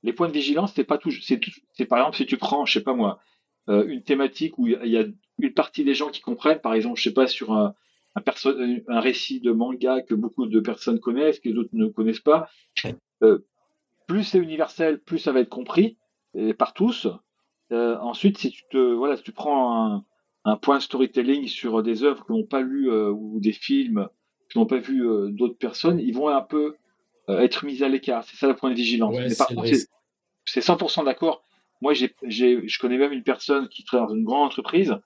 Les 0.02 0.12
points 0.12 0.26
de 0.26 0.32
vigilance, 0.32 0.72
c'est 0.74 0.84
pas 0.84 0.98
tout. 0.98 1.12
C'est 1.12 1.86
par 1.86 1.98
exemple 1.98 2.16
si 2.16 2.26
tu 2.26 2.36
prends, 2.36 2.66
je 2.66 2.72
sais 2.72 2.82
pas 2.82 2.94
moi, 2.94 3.20
une 3.68 4.02
thématique 4.02 4.58
où 4.58 4.66
il 4.66 4.90
y 4.90 4.98
a 4.98 5.04
une 5.38 5.52
partie 5.52 5.84
des 5.84 5.94
gens 5.94 6.08
qui 6.08 6.20
comprennent, 6.20 6.60
par 6.60 6.74
exemple, 6.74 6.98
je 6.98 7.04
sais 7.04 7.14
pas 7.14 7.28
sur 7.28 7.52
un, 7.52 7.74
un, 8.16 8.22
un 8.88 9.00
récit 9.00 9.40
de 9.40 9.52
manga 9.52 10.02
que 10.02 10.14
beaucoup 10.14 10.46
de 10.46 10.60
personnes 10.60 10.98
connaissent, 10.98 11.38
que 11.38 11.50
d'autres 11.50 11.70
ne 11.72 11.86
connaissent 11.86 12.20
pas. 12.20 12.48
Euh, 13.22 13.46
plus 14.08 14.24
c'est 14.24 14.38
universel, 14.38 15.00
plus 15.00 15.18
ça 15.18 15.32
va 15.32 15.40
être 15.40 15.48
compris 15.48 15.96
et 16.34 16.52
par 16.52 16.74
tous. 16.74 17.08
Euh, 17.72 17.96
ensuite, 17.98 18.38
si 18.38 18.50
tu 18.50 18.62
te 18.70 18.76
voilà, 18.94 19.16
si 19.16 19.22
tu 19.22 19.32
prends 19.32 19.94
un, 19.94 20.04
un 20.44 20.56
point 20.56 20.80
storytelling 20.80 21.46
sur 21.48 21.82
des 21.82 22.04
œuvres 22.04 22.24
que 22.24 22.32
n'ont 22.32 22.44
pas 22.46 22.60
lu 22.60 22.90
euh, 22.90 23.10
ou 23.10 23.40
des 23.40 23.52
films 23.52 24.08
que 24.48 24.58
n'ont 24.58 24.66
pas 24.66 24.78
vu 24.78 25.06
euh, 25.06 25.28
d'autres 25.30 25.58
personnes, 25.58 26.00
ils 26.00 26.14
vont 26.14 26.28
un 26.28 26.42
peu 26.42 26.76
euh, 27.28 27.40
être 27.40 27.64
mis 27.64 27.82
à 27.82 27.88
l'écart. 27.88 28.24
C'est 28.24 28.36
ça 28.36 28.46
le 28.46 28.54
point 28.54 28.70
de 28.70 28.76
vigilance. 28.76 29.14
Ouais, 29.14 29.28
Mais 29.28 29.34
par 29.34 29.48
contre, 29.48 29.68
c'est 30.44 30.60
100% 30.60 31.04
d'accord. 31.04 31.44
Moi, 31.82 31.92
je 31.94 32.78
connais 32.78 32.98
même 32.98 33.12
une 33.12 33.22
personne 33.22 33.68
qui 33.68 33.84
travaille 33.84 34.08
dans 34.08 34.14
une 34.14 34.24
grande 34.24 34.46
entreprise 34.46 34.96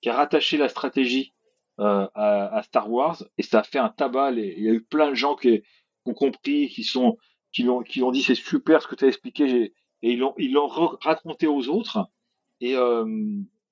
qui 0.00 0.08
a 0.08 0.14
rattaché 0.14 0.56
la 0.56 0.68
stratégie 0.68 1.32
euh, 1.80 2.06
à, 2.14 2.56
à, 2.56 2.62
Star 2.62 2.90
Wars 2.90 3.22
et 3.36 3.42
ça 3.42 3.60
a 3.60 3.62
fait 3.62 3.78
un 3.78 3.88
tabac. 3.88 4.32
il 4.32 4.62
y 4.62 4.68
a 4.68 4.72
eu 4.72 4.82
plein 4.82 5.10
de 5.10 5.14
gens 5.14 5.36
qui, 5.36 5.60
qui 5.60 5.64
ont 6.06 6.14
compris, 6.14 6.68
qui 6.68 6.84
sont, 6.84 7.18
qui 7.52 7.62
l'ont, 7.62 7.82
qui 7.82 8.02
ont 8.02 8.10
dit 8.10 8.22
c'est 8.22 8.34
super 8.34 8.82
ce 8.82 8.88
que 8.88 8.94
tu 8.94 9.04
as 9.04 9.08
expliqué, 9.08 9.72
et 10.02 10.12
ils 10.12 10.18
l'ont, 10.18 10.34
ils 10.38 10.52
l'ont 10.52 10.68
raconté 10.68 11.46
aux 11.46 11.68
autres. 11.68 12.08
Et, 12.60 12.74
euh, 12.74 13.04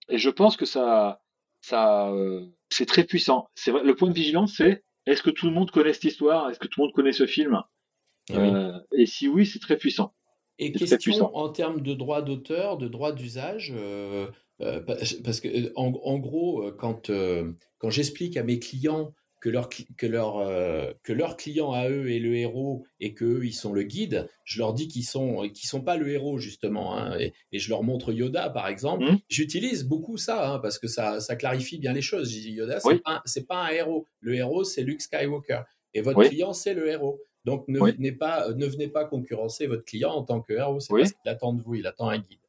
et 0.09 0.19
je 0.19 0.31
pense 0.31 0.57
que 0.57 0.67
ça, 0.67 1.21
ça, 1.61 2.09
euh, 2.11 2.47
c'est 2.71 2.87
très 2.87 3.05
puissant. 3.05 3.49
C'est 3.55 3.73
le 3.73 3.95
point 3.95 4.09
de 4.09 4.15
vigilance, 4.15 4.55
c'est 4.57 4.85
est-ce 5.07 5.23
que 5.23 5.31
tout 5.31 5.47
le 5.47 5.53
monde 5.53 5.71
connaît 5.71 5.93
cette 5.93 6.05
histoire? 6.05 6.51
Est-ce 6.51 6.59
que 6.59 6.67
tout 6.67 6.81
le 6.81 6.87
monde 6.87 6.95
connaît 6.95 7.13
ce 7.13 7.27
film? 7.27 7.63
Et, 8.29 8.37
oui. 8.37 8.49
euh, 8.53 8.79
et 8.93 9.07
si 9.07 9.29
oui, 9.29 9.47
c'est 9.47 9.61
très 9.61 9.77
puissant. 9.77 10.15
Et 10.59 10.73
question 10.73 11.37
en 11.37 11.51
termes 11.51 11.83
de 11.83 11.95
droit 11.95 12.23
d'auteur, 12.23 12.79
de 12.79 12.89
droit 12.89 13.13
d'usage, 13.13 13.75
euh, 13.77 14.27
euh, 14.63 14.81
parce 15.23 15.41
que 15.41 15.71
en, 15.77 15.93
en 16.03 16.19
gros, 16.19 16.73
quand 16.79 17.11
euh, 17.11 17.53
quand 17.79 17.91
j'explique 17.91 18.37
à 18.39 18.43
mes 18.43 18.59
clients 18.59 19.13
que 19.47 19.51
leur 19.53 19.69
que 19.69 20.07
leur 20.09 20.39
euh, 20.39 20.93
que 21.05 21.13
leur 21.13 21.37
client 21.37 21.71
à 21.71 21.89
eux 21.89 22.11
est 22.11 22.19
le 22.19 22.35
héros 22.35 22.85
et 22.99 23.15
que 23.15 23.25
eux, 23.25 23.47
ils 23.47 23.53
sont 23.53 23.73
le 23.73 23.85
guide, 23.85 24.29
je 24.43 24.59
leur 24.59 24.75
dis 24.75 24.89
qu'ils 24.89 25.05
sont 25.05 25.49
qu'ils 25.51 25.69
sont 25.69 25.83
pas 25.83 25.97
le 25.97 26.09
héros 26.09 26.37
justement, 26.39 26.97
hein, 26.97 27.17
et, 27.21 27.33
et, 27.53 27.61
je 27.61 27.69
leur 27.69 27.85
montre 27.85 28.13
Yoda 28.13 28.51
par 28.51 28.67
exemple. 28.67 29.05
Mmh. 29.05 29.19
J'utilise 29.29 29.85
beaucoup 29.85 30.17
ça 30.17 30.51
hein, 30.51 30.59
parce 30.59 30.81
que 30.81 30.89
ça 30.89 31.21
ça 31.21 31.37
clarifie 31.37 31.79
bien 31.79 31.93
les 31.93 32.03
choses. 32.03 32.29
Je 32.29 32.41
dis 32.41 32.51
Yoda, 32.55 32.81
c'est 32.81 32.89
oui. 32.89 32.99
pas 33.05 33.23
c'est 33.25 33.47
pas 33.47 33.67
un 33.67 33.69
héros. 33.69 34.09
Le 34.19 34.35
héros 34.35 34.65
c'est 34.65 34.83
Luke 34.83 35.01
Skywalker 35.01 35.61
et 35.95 36.01
votre 36.01 36.19
oui. 36.19 36.29
client 36.29 36.53
c'est 36.53 36.75
le 36.75 36.89
héros. 36.89 37.21
Donc 37.45 37.69
ne 37.69 37.79
Oui. 37.79 37.93
venez 37.93 38.11
pas 38.11 38.53
ne 38.53 38.67
venez 38.67 38.89
pas 38.89 39.05
concurrencer 39.05 39.69
votre 39.69 39.85
client 39.85 40.11
en 40.11 40.25
tant 40.25 40.41
que 40.41 40.55
héros. 40.55 40.81
C'est 40.81 40.93
Oui. 40.93 41.03
parce 41.03 41.13
qu'il 41.13 41.31
attend 41.31 41.53
de 41.53 41.63
vous, 41.63 41.77
il 41.77 41.87
attend 41.87 42.09
un 42.09 42.19
guide. 42.19 42.41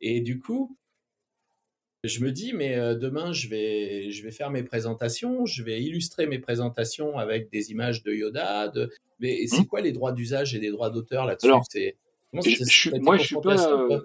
Et 0.00 0.20
du 0.20 0.38
coup, 0.38 0.78
je 2.08 2.22
me 2.24 2.30
dis, 2.32 2.52
mais 2.52 2.76
euh, 2.76 2.94
demain, 2.94 3.32
je 3.32 3.48
vais, 3.48 4.10
je 4.10 4.22
vais 4.22 4.30
faire 4.30 4.50
mes 4.50 4.62
présentations, 4.62 5.46
je 5.46 5.62
vais 5.62 5.82
illustrer 5.82 6.26
mes 6.26 6.38
présentations 6.38 7.18
avec 7.18 7.50
des 7.50 7.70
images 7.70 8.02
de 8.02 8.12
Yoda. 8.12 8.68
De... 8.68 8.90
Mais 9.20 9.46
c'est 9.46 9.62
Mmh. 9.62 9.66
quoi 9.66 9.80
les 9.80 9.92
droits 9.92 10.12
d'usage 10.12 10.54
et 10.54 10.58
les 10.58 10.70
droits 10.70 10.90
d'auteur 10.90 11.24
là-dessus? 11.26 11.46
Alors, 11.46 11.64
C'est 11.68 11.96
comment 12.30 12.42
Je, 12.42 12.56
ça- 12.56 12.64
je- 12.68 12.90
t'as 12.90 12.96
été 12.96 13.04
moi, 13.04 13.16
je 13.16 13.22
suis 13.24 13.36
pas, 13.42 13.72
euh, 13.72 14.00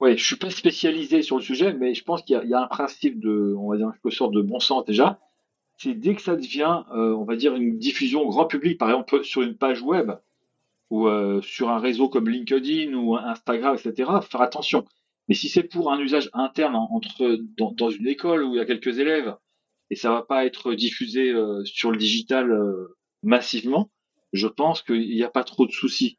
ouais, 0.00 0.16
je 0.16 0.24
suis 0.24 0.36
pas 0.36 0.50
spécialisé 0.50 1.22
sur 1.22 1.36
le 1.36 1.42
sujet, 1.42 1.72
mais 1.72 1.94
je 1.94 2.04
pense 2.04 2.22
qu'il 2.22 2.34
y, 2.36 2.38
a- 2.38 2.44
il 2.44 2.50
y 2.50 2.54
a 2.54 2.60
un 2.62 2.66
principe 2.68 3.18
de, 3.20 3.54
on 3.58 3.70
va 3.70 3.76
dire, 3.76 3.90
quelque 4.02 4.14
sorte 4.14 4.32
de 4.34 4.40
bon 4.42 4.60
sens 4.60 4.84
déjà. 4.84 5.18
C'est 5.78 5.94
dès 5.94 6.14
que 6.14 6.22
ça 6.22 6.36
devient, 6.36 6.82
euh, 6.94 7.12
on 7.14 7.24
va 7.24 7.34
dire, 7.34 7.54
une 7.56 7.78
diffusion 7.78 8.22
au 8.22 8.28
grand 8.28 8.44
public, 8.46 8.78
par 8.78 8.88
exemple 8.88 9.24
sur 9.24 9.42
une 9.42 9.56
page 9.56 9.82
web 9.82 10.12
ou 10.90 11.08
euh, 11.08 11.40
sur 11.42 11.70
un 11.70 11.78
réseau 11.80 12.08
comme 12.08 12.28
LinkedIn 12.28 12.92
ou 12.94 13.16
Instagram, 13.16 13.74
etc., 13.82 14.10
faire 14.30 14.42
attention. 14.42 14.84
Mais 15.28 15.34
si 15.34 15.48
c'est 15.48 15.62
pour 15.64 15.92
un 15.92 15.98
usage 16.00 16.30
interne 16.32 16.74
en- 16.76 16.88
entre 16.92 17.38
dans, 17.58 17.72
dans 17.72 17.90
une 17.90 18.08
école 18.08 18.44
où 18.44 18.54
il 18.54 18.58
y 18.58 18.60
a 18.60 18.64
quelques 18.66 18.98
élèves 18.98 19.34
et 19.90 19.96
ça 19.96 20.10
va 20.10 20.22
pas 20.22 20.46
être 20.46 20.74
diffusé 20.74 21.30
euh, 21.30 21.64
sur 21.64 21.90
le 21.90 21.96
digital 21.98 22.50
euh, 22.50 22.96
massivement, 23.22 23.90
je 24.32 24.46
pense 24.48 24.82
qu'il 24.82 25.14
n'y 25.14 25.22
a 25.22 25.30
pas 25.30 25.44
trop 25.44 25.66
de 25.66 25.72
soucis. 25.72 26.18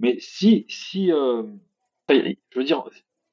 Mais 0.00 0.16
si, 0.20 0.64
si, 0.68 1.12
euh, 1.12 1.42
je 2.08 2.34
veux 2.58 2.64
dire, 2.64 2.84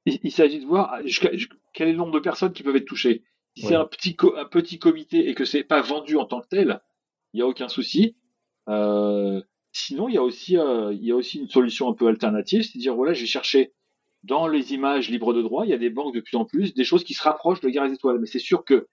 il, 0.06 0.20
il 0.24 0.32
s'agit 0.32 0.60
de 0.60 0.66
voir 0.66 1.02
jusqu'à- 1.06 1.32
jusqu'à- 1.34 1.56
quel 1.74 1.88
est 1.90 1.92
le 1.92 1.98
nombre 1.98 2.14
de 2.14 2.20
personnes 2.20 2.54
qui 2.54 2.64
peuvent 2.64 2.76
être 2.76 2.86
touchées. 2.86 3.24
Si 3.56 3.64
c'est 3.70 3.76
un 3.76 3.86
petit, 3.86 4.18
un 4.38 4.46
petit 4.46 4.80
comité 4.80 5.30
et 5.30 5.36
que 5.36 5.46
c'est 5.46 5.64
pas 5.64 5.82
vendu 5.82 6.18
en 6.18 6.26
tant 6.26 6.42
que 6.42 6.48
tel, 6.50 6.82
il 7.34 7.38
n'y 7.38 7.42
a 7.42 7.48
aucun 7.48 7.68
souci. 7.70 8.16
Euh, 8.68 9.42
sinon, 9.72 10.10
il 10.10 10.16
y 10.16 10.18
a 10.18 10.24
aussi, 10.24 10.58
euh, 10.58 10.92
il 10.94 11.06
y 11.06 11.12
a 11.12 11.16
aussi 11.16 11.40
une 11.40 11.48
solution 11.50 11.88
un 11.90 11.94
peu 11.94 12.08
alternative, 12.08 12.64
c'est 12.64 12.78
de 12.78 12.82
dire 12.82 12.96
voilà, 12.96 13.14
j'ai 13.14 13.26
cherché 13.28 13.74
dans 14.26 14.48
les 14.48 14.74
images 14.74 15.10
libres 15.10 15.34
de 15.34 15.42
droit, 15.42 15.66
il 15.66 15.70
y 15.70 15.74
a 15.74 15.78
des 15.78 15.90
banques 15.90 16.14
de 16.16 16.20
plus 16.22 16.36
en 16.38 16.46
plus, 16.46 16.74
des 16.74 16.84
choses 16.84 17.04
qui 17.04 17.14
se 17.14 17.24
rapprochent 17.24 17.62
de 17.62 17.70
Guerre 17.70 17.88
des 17.88 17.94
Étoiles. 17.94 18.20
Mais 18.20 18.26
c'est 18.28 18.40
sûr 18.40 18.64
que 18.66 18.88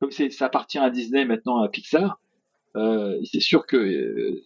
comme 0.00 0.10
c'est, 0.10 0.30
ça 0.30 0.46
appartient 0.46 0.78
à 0.78 0.90
Disney 0.90 1.24
maintenant 1.24 1.58
à 1.62 1.68
Pixar, 1.68 2.20
euh, 2.76 3.18
c'est 3.24 3.40
sûr 3.40 3.66
que 3.66 3.76
euh, 3.76 4.42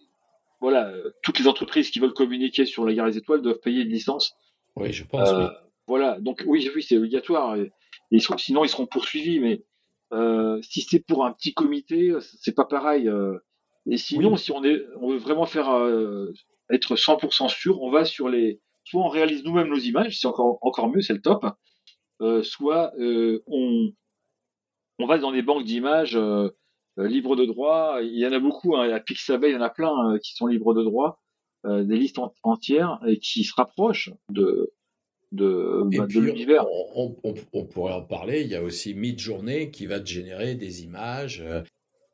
voilà, 0.59 0.91
toutes 1.23 1.39
les 1.39 1.47
entreprises 1.47 1.89
qui 1.91 1.99
veulent 1.99 2.13
communiquer 2.13 2.65
sur 2.65 2.85
la 2.85 2.93
Guerre 2.93 3.05
des 3.07 3.17
Étoiles 3.17 3.41
doivent 3.41 3.59
payer 3.59 3.81
une 3.83 3.89
licence. 3.89 4.33
Oui, 4.75 4.91
je 4.93 5.03
pense. 5.03 5.29
Euh, 5.29 5.39
oui. 5.39 5.45
Voilà, 5.87 6.19
donc 6.19 6.43
oui, 6.47 6.69
oui, 6.75 6.83
c'est 6.83 6.97
obligatoire. 6.97 7.55
Et, 7.57 7.63
et 7.63 7.71
ils 8.11 8.21
seront- 8.21 8.37
sinon, 8.37 8.63
ils 8.63 8.69
seront 8.69 8.85
poursuivis. 8.87 9.39
Mais 9.39 9.63
euh, 10.13 10.59
si 10.61 10.81
c'est 10.81 10.99
pour 11.05 11.25
un 11.25 11.33
petit 11.33 11.53
comité, 11.53 12.13
c'est 12.41 12.55
pas 12.55 12.65
pareil. 12.65 13.07
euh. 13.09 13.37
et 13.89 13.97
sinon, 13.97 14.33
Oui. 14.33 14.37
si 14.39 14.51
on 14.51 14.63
est, 14.63 14.81
on 15.01 15.09
veut 15.09 15.17
vraiment 15.17 15.45
faire 15.45 15.69
euh, 15.71 16.31
être 16.69 16.95
100% 16.95 17.49
sûr, 17.49 17.81
on 17.81 17.89
va 17.91 18.05
sur 18.05 18.29
les, 18.29 18.61
soit 18.83 19.01
on 19.03 19.09
réalise 19.09 19.43
nous-mêmes 19.43 19.69
nos 19.69 19.77
images, 19.79 20.19
c'est 20.19 20.27
encore 20.27 20.57
encore 20.61 20.89
mieux, 20.89 21.01
c'est 21.01 21.13
le 21.13 21.21
top. 21.21 21.45
Euh, 22.21 22.43
soit 22.43 22.91
euh, 22.99 23.41
on 23.47 23.91
on 24.99 25.07
va 25.07 25.17
dans 25.17 25.31
des 25.31 25.41
banques 25.41 25.63
d'images 25.63 26.15
euh, 26.15 26.49
libres 26.97 27.35
de 27.35 27.45
droit. 27.45 27.97
Il 28.01 28.17
y 28.19 28.25
en 28.27 28.31
a 28.31 28.39
beaucoup. 28.39 28.75
Hein. 28.75 28.89
À 28.91 28.99
Pixabay, 28.99 29.49
il 29.49 29.53
y 29.53 29.57
en 29.57 29.61
a 29.61 29.69
plein 29.69 30.17
qui 30.23 30.33
sont 30.35 30.45
libres 30.47 30.73
de 30.75 30.83
droit, 30.83 31.19
des 31.65 31.95
listes 31.97 32.19
en- 32.19 32.33
entières 32.43 32.99
et 33.07 33.17
qui 33.17 33.43
se 33.43 33.53
rapprochent 33.55 34.11
de 34.29 34.73
de, 35.31 35.83
bah, 35.97 36.07
de 36.07 36.19
l'univers. 36.19 36.65
on, 36.93 37.15
on- 37.23 37.33
on 37.53 37.65
pourrait 37.65 37.93
en 37.93 38.01
parler. 38.03 38.41
Il 38.41 38.47
y 38.47 38.55
a 38.55 38.61
aussi 38.61 38.93
Midjourney 38.93 39.71
qui 39.71 39.85
va 39.85 40.01
te 40.01 40.05
générer 40.05 40.55
des 40.55 40.83
images. 40.83 41.41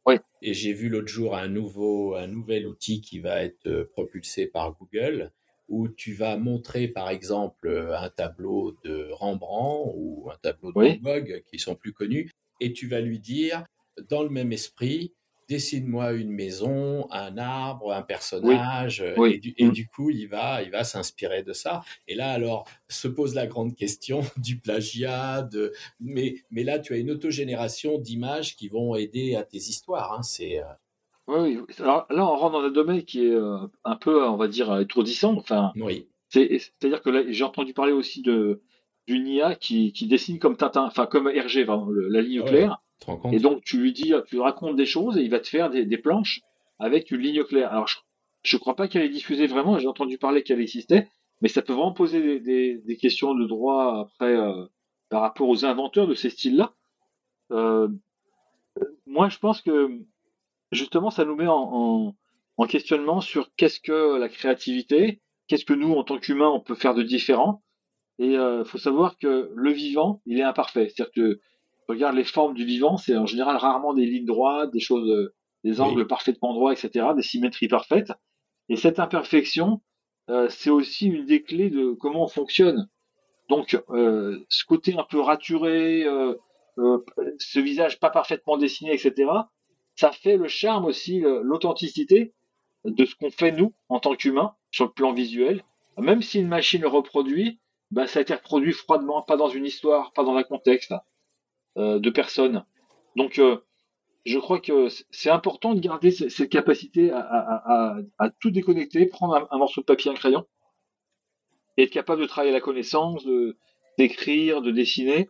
Oui. 0.05 0.17
Et 0.43 0.53
j'ai 0.53 0.71
vu 0.71 0.87
l'autre 0.87 1.07
jour 1.07 1.35
un 1.35 1.47
nouveau, 1.47 2.13
un 2.15 2.27
nouvel 2.27 2.67
outil 2.67 3.01
qui 3.01 3.19
va 3.19 3.41
être 3.43 3.89
propulsé 3.93 4.45
par 4.45 4.73
Google, 4.77 5.31
où 5.69 5.87
tu 5.87 6.13
vas 6.13 6.37
montrer, 6.37 6.87
par 6.87 7.09
exemple, 7.09 7.67
euh, 7.67 7.97
un 7.97 8.09
tableau 8.09 8.77
de 8.83 9.09
Rembrandt 9.11 9.93
ou 9.95 10.29
un 10.31 10.37
tableau 10.41 10.71
de 10.71 10.77
Oui. 10.79 10.99
Van 11.03 11.19
Gogh, 11.19 11.43
qui 11.51 11.59
sont 11.59 11.75
plus 11.75 11.93
connus, 11.93 12.31
et 12.59 12.73
tu 12.73 12.87
vas 12.87 13.01
lui 13.01 13.19
dire, 13.19 13.63
dans 14.09 14.23
le 14.23 14.29
même 14.29 14.51
esprit, 14.51 15.13
dessine-moi 15.49 16.11
une 16.13 16.31
maison, 16.31 17.07
un 17.09 17.37
arbre, 17.37 17.93
un 17.93 18.01
personnage, 18.01 19.01
euh, 19.01 19.13
Oui. 19.17 19.35
et, 19.35 19.39
du, 19.39 19.53
et 19.57 19.65
Mm. 19.65 19.71
du 19.71 19.87
coup, 19.87 20.09
il 20.09 20.27
va, 20.27 20.61
il 20.61 20.71
va 20.71 20.83
s'inspirer 20.83 21.41
de 21.43 21.53
ça. 21.53 21.83
Et 22.07 22.15
là, 22.15 22.31
alors, 22.31 22.67
se 22.89 23.07
pose 23.07 23.33
la 23.33 23.47
grande 23.47 23.73
question 23.75 24.19
du 24.37 24.59
plagiat, 24.59 25.43
de... 25.43 25.71
mais, 26.01 26.35
mais 26.51 26.63
là, 26.63 26.79
tu 26.79 26.93
as 26.93 26.97
une 26.97 27.11
autogénération 27.11 27.97
d'images 27.97 28.57
qui 28.57 28.67
vont 28.67 28.95
aider 28.95 29.35
à 29.35 29.43
tes 29.43 29.57
histoires. 29.57 30.13
Hein. 30.13 30.23
C'est, 30.23 30.59
euh, 30.59 30.65
Oui, 31.27 31.57
oui. 31.57 31.75
Alors 31.79 32.05
là, 32.09 32.25
on 32.25 32.35
rentre 32.35 32.53
dans 32.53 32.63
un 32.65 32.71
domaine 32.71 33.03
qui 33.03 33.25
est 33.25 33.31
euh, 33.33 33.57
un 33.83 33.95
peu, 33.95 34.25
on 34.25 34.37
va 34.37 34.47
dire, 34.47 34.79
étourdissant. 34.79 35.35
Enfin, 35.35 35.73
oui, 35.75 36.07
c'est, 36.29 36.57
c'est-à-dire 36.59 37.01
que 37.01 37.09
là, 37.09 37.23
j'ai 37.27 37.43
entendu 37.43 37.73
parler 37.73 37.91
aussi 37.93 38.21
de 38.21 38.61
d'une 39.07 39.25
IA 39.27 39.55
qui, 39.55 39.93
qui 39.93 40.05
dessine 40.07 40.37
comme 40.39 40.57
Tintin, 40.57 40.83
enfin 40.83 41.05
comme 41.05 41.29
le- 41.29 42.09
la 42.09 42.21
ligne 42.21 42.41
Ouais. 42.41 42.47
claire. 42.47 42.81
compte? 43.05 43.33
Et 43.33 43.39
donc, 43.39 43.63
tu 43.63 43.77
lui 43.77 43.93
dis, 43.93 44.13
tu 44.27 44.35
lui 44.35 44.41
racontes 44.41 44.75
des 44.75 44.85
choses 44.85 45.17
et 45.17 45.21
il 45.21 45.29
va 45.29 45.39
te 45.39 45.47
faire 45.47 45.69
des, 45.69 45.85
des 45.85 45.97
planches 45.97 46.41
avec 46.79 47.09
une 47.11 47.21
ligne 47.21 47.43
claire. 47.45 47.71
Alors, 47.71 47.87
je, 47.87 47.97
je 48.43 48.57
crois 48.57 48.75
pas 48.75 48.87
qu'elle 48.89 49.03
est 49.03 49.09
diffusée 49.09 49.47
vraiment. 49.47 49.79
J'ai 49.79 49.87
entendu 49.87 50.17
parler 50.17 50.43
qu'elle 50.43 50.59
existait, 50.59 51.07
mais 51.41 51.47
ça 51.47 51.61
peut 51.61 51.71
vraiment 51.73 51.93
poser 51.93 52.21
des, 52.21 52.39
des, 52.41 52.77
des 52.79 52.97
questions 52.97 53.33
de 53.33 53.45
droit 53.47 54.01
après 54.01 54.35
euh, 54.35 54.65
par 55.09 55.21
rapport 55.21 55.47
aux 55.47 55.63
inventeurs 55.63 56.07
de 56.07 56.13
ces 56.13 56.29
styles-là. 56.29 56.73
Euh, 57.51 57.87
moi, 59.05 59.29
je 59.29 59.37
pense 59.39 59.61
que 59.61 59.89
justement, 60.71 61.09
ça 61.09 61.25
nous 61.25 61.35
met 61.35 61.47
en, 61.47 61.69
en, 61.71 62.15
en 62.57 62.67
questionnement 62.67 63.21
sur 63.21 63.49
qu'est-ce 63.55 63.79
que 63.79 64.17
la 64.17 64.29
créativité, 64.29 65.21
qu'est-ce 65.47 65.65
que 65.65 65.73
nous, 65.73 65.93
en 65.93 66.03
tant 66.03 66.17
qu'humains, 66.19 66.49
on 66.49 66.59
peut 66.61 66.75
faire 66.75 66.93
de 66.95 67.03
différent. 67.03 67.63
Et 68.19 68.33
il 68.33 68.63
faut 68.65 68.79
savoir 68.79 69.17
que 69.19 69.51
le 69.55 69.71
vivant, 69.71 70.21
il 70.25 70.39
est 70.39 70.43
imparfait. 70.43 70.89
C'est-à-dire 70.89 71.11
que 71.13 71.39
regarde 71.87 72.15
les 72.15 72.23
formes 72.23 72.55
du 72.55 72.65
vivant, 72.65 72.97
c'est 72.97 73.15
en 73.15 73.25
général 73.27 73.57
rarement 73.57 73.93
des 73.93 74.05
lignes 74.05 74.25
droites, 74.25 74.71
des 74.71 74.79
choses, 74.79 75.07
euh, 75.09 75.33
des 75.63 75.81
angles 75.81 76.01
Oui. 76.01 76.07
parfaitement 76.07 76.53
droits, 76.53 76.73
etc., 76.73 77.07
des 77.15 77.21
symétries 77.21 77.67
parfaites. 77.67 78.11
Et 78.69 78.75
cette 78.75 78.99
imperfection, 78.99 79.81
euh, 80.29 80.49
c'est 80.49 80.69
aussi 80.71 81.07
une 81.07 81.25
des 81.25 81.43
clés 81.43 81.69
de 81.69 81.91
comment 81.91 82.23
on 82.23 82.27
fonctionne. 82.27 82.89
Donc, 83.49 83.81
euh, 83.91 84.43
ce 84.49 84.65
côté 84.65 84.97
un 84.97 85.05
peu 85.09 85.19
raturé, 85.21 86.03
euh, 86.03 86.33
ce 87.39 87.59
visage 87.59 87.99
pas 87.99 88.09
parfaitement 88.09 88.57
dessiné, 88.57 88.93
etc., 88.93 89.29
ça 89.97 90.11
fait 90.11 90.37
le 90.37 90.47
charme 90.47 90.85
aussi, 90.85 91.19
l'authenticité 91.19 92.33
de 92.85 93.05
ce 93.05 93.15
qu'on 93.15 93.31
fait 93.31 93.51
nous 93.51 93.73
en 93.89 93.99
tant 93.99 94.15
qu'humains 94.15 94.55
sur 94.71 94.85
le 94.85 94.91
plan 94.91 95.11
visuel. 95.11 95.63
Même 95.97 96.21
si 96.21 96.39
une 96.39 96.47
machine 96.47 96.81
le 96.81 96.87
reproduit, 96.87 97.59
ben, 97.89 98.05
ça 98.05 98.19
a 98.19 98.21
été 98.21 98.33
reproduit 98.33 98.73
froidement, 98.73 99.23
pas 99.23 99.37
dans 99.37 99.49
une 99.49 99.65
histoire, 99.65 100.13
pas 100.13 100.23
dans 100.23 100.35
un 100.35 100.43
contexte 100.43 100.93
de 101.75 102.09
personne. 102.09 102.63
Donc, 103.15 103.41
je 104.25 104.39
crois 104.39 104.59
que 104.59 104.87
c'est 105.09 105.29
important 105.31 105.73
de 105.73 105.79
garder 105.79 106.11
cette 106.11 106.49
capacité 106.49 107.11
à, 107.11 107.97
tout 108.39 108.51
déconnecter, 108.51 109.07
prendre 109.07 109.47
un, 109.49 109.57
morceau 109.57 109.81
de 109.81 109.85
papier, 109.85 110.11
un 110.11 110.15
crayon, 110.15 110.45
et 111.77 111.83
être 111.83 111.91
capable 111.91 112.21
de 112.21 112.27
travailler 112.27 112.53
la 112.53 112.61
connaissance, 112.61 113.25
d'écrire, 113.97 114.61
de 114.61 114.69
dessiner, 114.69 115.29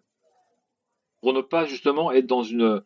pour 1.21 1.31
ne 1.31 1.41
pas 1.41 1.65
justement 1.65 2.11
être 2.11 2.27
dans 2.27 2.43
une, 2.43 2.83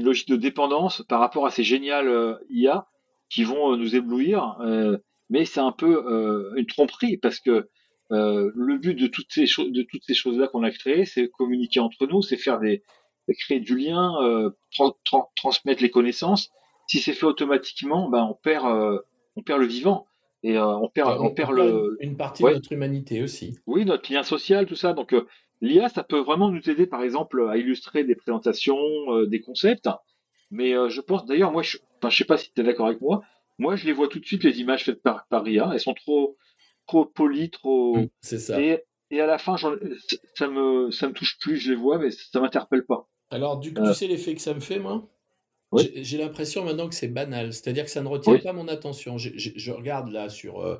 logique 0.00 0.28
de 0.28 0.36
dépendance 0.36 1.02
par 1.08 1.20
rapport 1.20 1.46
à 1.46 1.50
ces 1.50 1.62
géniales 1.62 2.08
euh, 2.08 2.34
IA 2.50 2.86
qui 3.30 3.44
vont 3.44 3.72
euh, 3.72 3.76
nous 3.76 3.96
éblouir. 3.96 4.56
Euh, 4.60 4.98
mais 5.30 5.44
c'est 5.44 5.60
un 5.60 5.72
peu 5.72 6.52
une 6.56 6.66
tromperie 6.66 7.16
parce 7.16 7.40
que 7.40 7.66
le 8.10 8.76
but 8.76 8.94
de 8.94 9.06
toutes 9.06 9.32
ces, 9.32 9.46
de 9.46 9.82
toutes 9.82 10.04
ces 10.04 10.12
choses-là 10.12 10.48
qu'on 10.48 10.62
a 10.62 10.70
créées, 10.70 11.06
c'est 11.06 11.28
communiquer 11.28 11.80
entre 11.80 12.06
nous, 12.06 12.20
c'est 12.20 12.36
faire 12.36 12.60
des, 12.60 12.82
créer 13.32 13.60
du 13.60 13.76
lien, 13.76 14.12
euh, 14.22 14.50
transmettre 15.34 15.82
les 15.82 15.90
connaissances. 15.90 16.50
Si 16.86 16.98
c'est 16.98 17.14
fait 17.14 17.24
automatiquement, 17.24 18.10
ben 18.10 18.24
on 18.24 18.34
perd, 18.34 18.66
euh, 18.66 18.98
on 19.36 19.42
perd 19.42 19.60
le 19.60 19.66
vivant 19.66 20.06
et 20.42 20.58
euh, 20.58 20.66
on 20.66 20.88
perd, 20.88 21.18
on, 21.18 21.30
perd 21.30 21.52
le 21.52 21.96
une 22.00 22.18
partie 22.18 22.42
de 22.42 22.50
notre 22.50 22.72
humanité 22.72 23.22
aussi. 23.22 23.58
Oui, 23.66 23.86
notre 23.86 24.12
lien 24.12 24.22
social, 24.22 24.66
tout 24.66 24.74
ça. 24.74 24.92
Donc 24.92 25.14
l'IA, 25.64 25.88
ça 25.88 26.04
peut 26.04 26.20
vraiment 26.20 26.50
nous 26.50 26.68
aider, 26.70 26.86
par 26.86 27.02
exemple, 27.02 27.48
à 27.48 27.56
illustrer 27.56 28.04
des 28.04 28.14
présentations, 28.14 28.78
des 29.26 29.40
concepts. 29.40 29.88
Mais 30.50 30.72
je 30.88 31.00
pense, 31.00 31.24
d'ailleurs, 31.26 31.52
moi, 31.52 31.62
je, 31.62 31.78
enfin, 31.98 32.10
je 32.10 32.16
sais 32.16 32.24
pas 32.24 32.36
si 32.36 32.52
tu 32.52 32.60
es 32.60 32.64
d'accord 32.64 32.86
avec 32.86 33.00
moi. 33.00 33.22
Moi, 33.58 33.76
je 33.76 33.86
les 33.86 33.92
vois 33.92 34.08
tout 34.08 34.18
de 34.18 34.24
suite 34.24 34.44
les 34.44 34.60
images 34.60 34.84
faites 34.84 35.02
par, 35.02 35.26
par 35.28 35.46
IA. 35.46 35.70
Elles 35.72 35.80
sont 35.80 35.94
trop, 35.94 36.36
trop 36.86 37.04
polies, 37.04 37.50
trop. 37.50 37.96
Mmh, 37.96 38.08
c'est 38.20 38.38
ça. 38.38 38.60
Et, 38.60 38.82
et 39.10 39.20
à 39.20 39.26
la 39.26 39.38
fin, 39.38 39.56
ça 39.56 40.48
me, 40.48 40.90
ça 40.90 41.08
me 41.08 41.12
touche 41.12 41.38
plus. 41.38 41.56
Je 41.56 41.70
les 41.70 41.76
vois, 41.76 41.98
mais 41.98 42.10
ça 42.10 42.40
m'interpelle 42.40 42.84
pas. 42.84 43.08
Alors, 43.30 43.58
du 43.58 43.72
coup, 43.72 43.82
tu 43.82 43.88
euh. 43.88 43.94
sais 43.94 44.06
l'effet 44.06 44.34
que 44.34 44.40
ça 44.40 44.54
me 44.54 44.60
fait, 44.60 44.78
moi? 44.78 45.08
J'ai 45.96 46.18
l'impression 46.18 46.64
maintenant 46.64 46.88
que 46.88 46.94
c'est 46.94 47.08
banal, 47.08 47.52
c'est-à-dire 47.52 47.84
que 47.84 47.90
ça 47.90 48.00
ne 48.00 48.06
retient 48.06 48.38
pas 48.38 48.52
mon 48.52 48.68
attention. 48.68 49.18
Je, 49.18 49.72
regarde 49.72 50.08
là 50.12 50.28
sur 50.28 50.60
euh, 50.60 50.76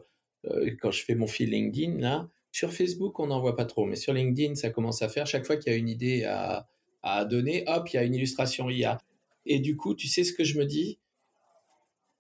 euh, 0.47 0.71
quand 0.81 0.93
je 0.93 1.05
fais 1.05 1.17
mon 1.17 1.27
fil 1.27 1.51
LinkedIn 1.51 1.99
là, 1.99 2.29
sur 2.55 2.73
Facebook 2.73 3.19
on 3.19 3.27
n'en 3.27 3.41
voit 3.41 3.57
pas 3.57 3.65
trop, 3.65 3.85
mais 3.85 3.97
sur 3.97 4.13
LinkedIn 4.13 4.55
ça 4.55 4.71
commence 4.71 5.03
à 5.03 5.09
faire. 5.09 5.27
Chaque 5.27 5.45
fois 5.45 5.57
qu'il 5.57 5.73
y 5.73 5.75
a 5.75 5.79
une 5.79 5.89
idée 5.89 6.23
à, 6.23 7.25
donner, 7.25 7.65
hop, 7.67 7.89
il 7.93 7.97
y 7.97 7.99
a 7.99 8.05
une 8.05 8.15
illustration 8.15 8.71
IA. 8.71 8.99
Et 9.45 9.59
du 9.59 9.77
coup, 9.77 9.95
tu 9.95 10.07
sais 10.07 10.23
ce 10.23 10.33
que 10.33 10.45
je 10.45 10.57
me 10.57 10.65
dis? 10.65 10.99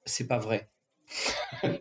C'est 0.04 0.26
pas 0.26 0.38
vrai. 0.38 0.68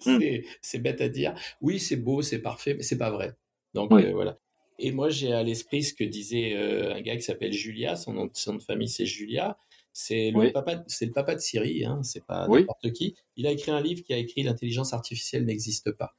Hmm. 0.06 0.20
c'est 0.62 0.80
bête 0.80 1.02
à 1.02 1.10
dire. 1.10 1.34
Oui, 1.60 1.80
c'est 1.80 1.96
beau, 1.96 2.22
c'est 2.22 2.40
parfait, 2.40 2.76
mais 2.76 2.84
c'est 2.84 2.98
pas 2.98 3.10
vrai. 3.10 3.34
Donc 3.74 3.92
voilà. 3.92 4.38
Et 4.78 4.92
moi, 4.92 5.10
j'ai 5.10 5.34
à 5.34 5.44
l'esprit 5.44 5.84
ce 5.84 5.94
que 5.94 6.04
disait 6.04 6.56
euh, 6.56 6.94
un 6.94 7.02
gars 7.02 7.16
qui 7.16 7.24
s'appelle 7.24 7.52
Julia, 7.52 7.96
son 7.96 8.14
nom, 8.14 8.26
de 8.28 8.62
famille 8.62 8.88
c'est 8.88 9.06
Julia. 9.06 9.58
C'est 9.92 10.32
le, 10.32 10.52
papa, 10.52 10.84
c'est 10.88 11.08
le 11.08 11.12
papa 11.12 11.36
de 11.36 11.40
Siri, 11.40 11.86
hein, 11.86 12.02
c'est 12.04 12.24
pas 12.24 12.48
n'importe 12.48 12.92
qui. 12.94 13.16
Il 13.36 13.48
a 13.48 13.52
écrit 13.52 13.72
un 13.72 13.82
livre 13.82 14.04
qui 14.04 14.14
a 14.14 14.18
écrit 14.18 14.44
L'intelligence 14.44 14.94
artificielle 14.94 15.46
n'existe 15.46 15.92
pas. 15.92 16.16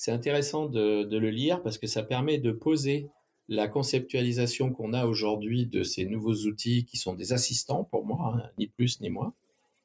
C'est 0.00 0.12
intéressant 0.12 0.64
de, 0.64 1.04
le 1.14 1.28
lire 1.28 1.62
parce 1.62 1.76
que 1.76 1.86
ça 1.86 2.02
permet 2.02 2.38
de 2.38 2.52
poser 2.52 3.10
la 3.48 3.68
conceptualisation 3.68 4.72
qu'on 4.72 4.94
a 4.94 5.04
aujourd'hui 5.04 5.66
de 5.66 5.82
ces 5.82 6.06
nouveaux 6.06 6.46
outils 6.46 6.86
qui 6.86 6.96
sont 6.96 7.12
des 7.12 7.34
assistants 7.34 7.84
pour 7.84 8.06
moi, 8.06 8.32
hein, 8.34 8.50
ni 8.58 8.66
plus 8.66 9.02
ni 9.02 9.10
moins. 9.10 9.34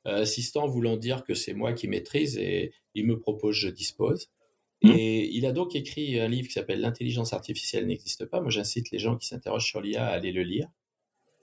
Euh, 0.07 0.21
assistant 0.21 0.67
voulant 0.67 0.95
dire 0.95 1.25
que 1.25 1.33
c'est 1.33 1.53
moi 1.53 1.73
qui 1.73 1.89
maîtrise 1.89 2.37
et 2.37 2.71
il 2.93 3.05
me 3.05 3.19
propose, 3.19 3.57
je 3.57 3.67
dispose. 3.67 4.29
Mmh. 4.83 4.91
Et 4.91 5.35
il 5.35 5.45
a 5.45 5.51
donc 5.51 5.75
écrit 5.75 6.17
un 6.17 6.29
livre 6.29 6.47
qui 6.47 6.53
s'appelle 6.53 6.79
L'intelligence 6.79 7.33
artificielle 7.33 7.85
n'existe 7.85 8.25
pas. 8.25 8.39
Moi, 8.39 8.51
j'incite 8.51 8.91
les 8.91 8.99
gens 8.99 9.17
qui 9.17 9.27
s'interrogent 9.27 9.67
sur 9.67 9.81
l'IA 9.81 10.07
à 10.07 10.13
aller 10.13 10.31
le 10.31 10.43
lire. 10.43 10.69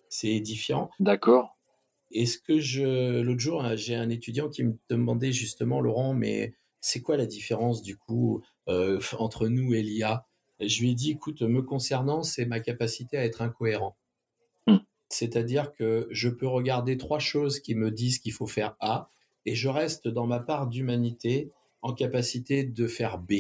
C'est 0.09 0.31
édifiant. 0.31 0.89
D'accord. 0.99 1.59
Et 2.11 2.25
ce 2.25 2.39
que 2.39 2.59
je. 2.59 3.21
L'autre 3.21 3.41
jour, 3.41 3.63
hein, 3.63 3.77
j'ai 3.77 3.97
un 3.97 4.09
étudiant 4.09 4.49
qui 4.49 4.65
me 4.65 4.79
demandait 4.89 5.33
justement, 5.33 5.83
Laurent, 5.83 6.15
mais 6.15 6.55
c'est 6.81 7.03
quoi 7.03 7.19
la 7.19 7.27
différence 7.27 7.83
du 7.83 7.99
coup 7.99 8.43
entre 8.67 9.49
nous 9.49 9.75
et 9.75 9.83
l'IA 9.83 10.27
Je 10.61 10.81
lui 10.81 10.91
ai 10.91 10.95
dit, 10.95 11.11
écoute, 11.11 11.43
me 11.43 11.63
concernant, 11.63 12.23
c'est 12.23 12.47
ma 12.47 12.61
capacité 12.61 13.17
à 13.17 13.25
être 13.25 13.43
incohérent. 13.43 13.97
Mmh. 14.67 14.77
C'est-à-dire 15.09 15.73
que 15.73 16.09
je 16.11 16.29
peux 16.29 16.47
regarder 16.47 16.97
trois 16.97 17.19
choses 17.19 17.61
qui 17.61 17.75
me 17.75 17.91
disent 17.91 18.19
qu'il 18.19 18.33
faut 18.33 18.47
faire 18.47 18.77
A, 18.81 19.09
et 19.45 19.55
je 19.55 19.69
reste 19.69 20.09
dans 20.09 20.27
ma 20.27 20.41
part 20.41 20.69
d'humanité 20.69 21.51
en 21.83 21.93
capacité 21.93 22.65
de 22.65 22.87
faire 22.87 23.19
B. 23.19 23.33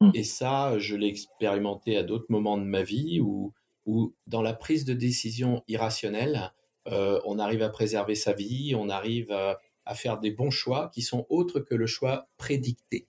Hmm. 0.00 0.10
Et 0.14 0.24
ça, 0.24 0.78
je 0.78 0.94
l'ai 0.94 1.08
expérimenté 1.08 1.96
à 1.96 2.02
d'autres 2.02 2.26
moments 2.28 2.58
de 2.58 2.64
ma 2.64 2.82
vie 2.82 3.20
où, 3.20 3.52
où 3.86 4.14
dans 4.26 4.42
la 4.42 4.52
prise 4.52 4.84
de 4.84 4.94
décision 4.94 5.62
irrationnelle, 5.68 6.52
euh, 6.88 7.20
on 7.24 7.38
arrive 7.38 7.62
à 7.62 7.68
préserver 7.68 8.14
sa 8.14 8.32
vie, 8.32 8.74
on 8.76 8.88
arrive 8.88 9.30
à, 9.32 9.58
faire 9.94 10.18
des 10.18 10.30
bons 10.30 10.50
choix 10.50 10.90
qui 10.94 11.02
sont 11.02 11.26
autres 11.28 11.60
que 11.60 11.74
le 11.74 11.86
choix 11.86 12.28
prédicté. 12.36 13.06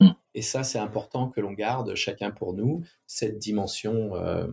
Hmm. 0.00 0.10
Et 0.34 0.42
ça, 0.42 0.62
c'est 0.62 0.78
important 0.78 1.28
que 1.28 1.40
l'on 1.40 1.52
garde 1.52 1.94
chacun 1.94 2.30
pour 2.30 2.54
nous 2.54 2.84
cette 3.06 3.38
dimension 3.38 4.14
euh, 4.14 4.46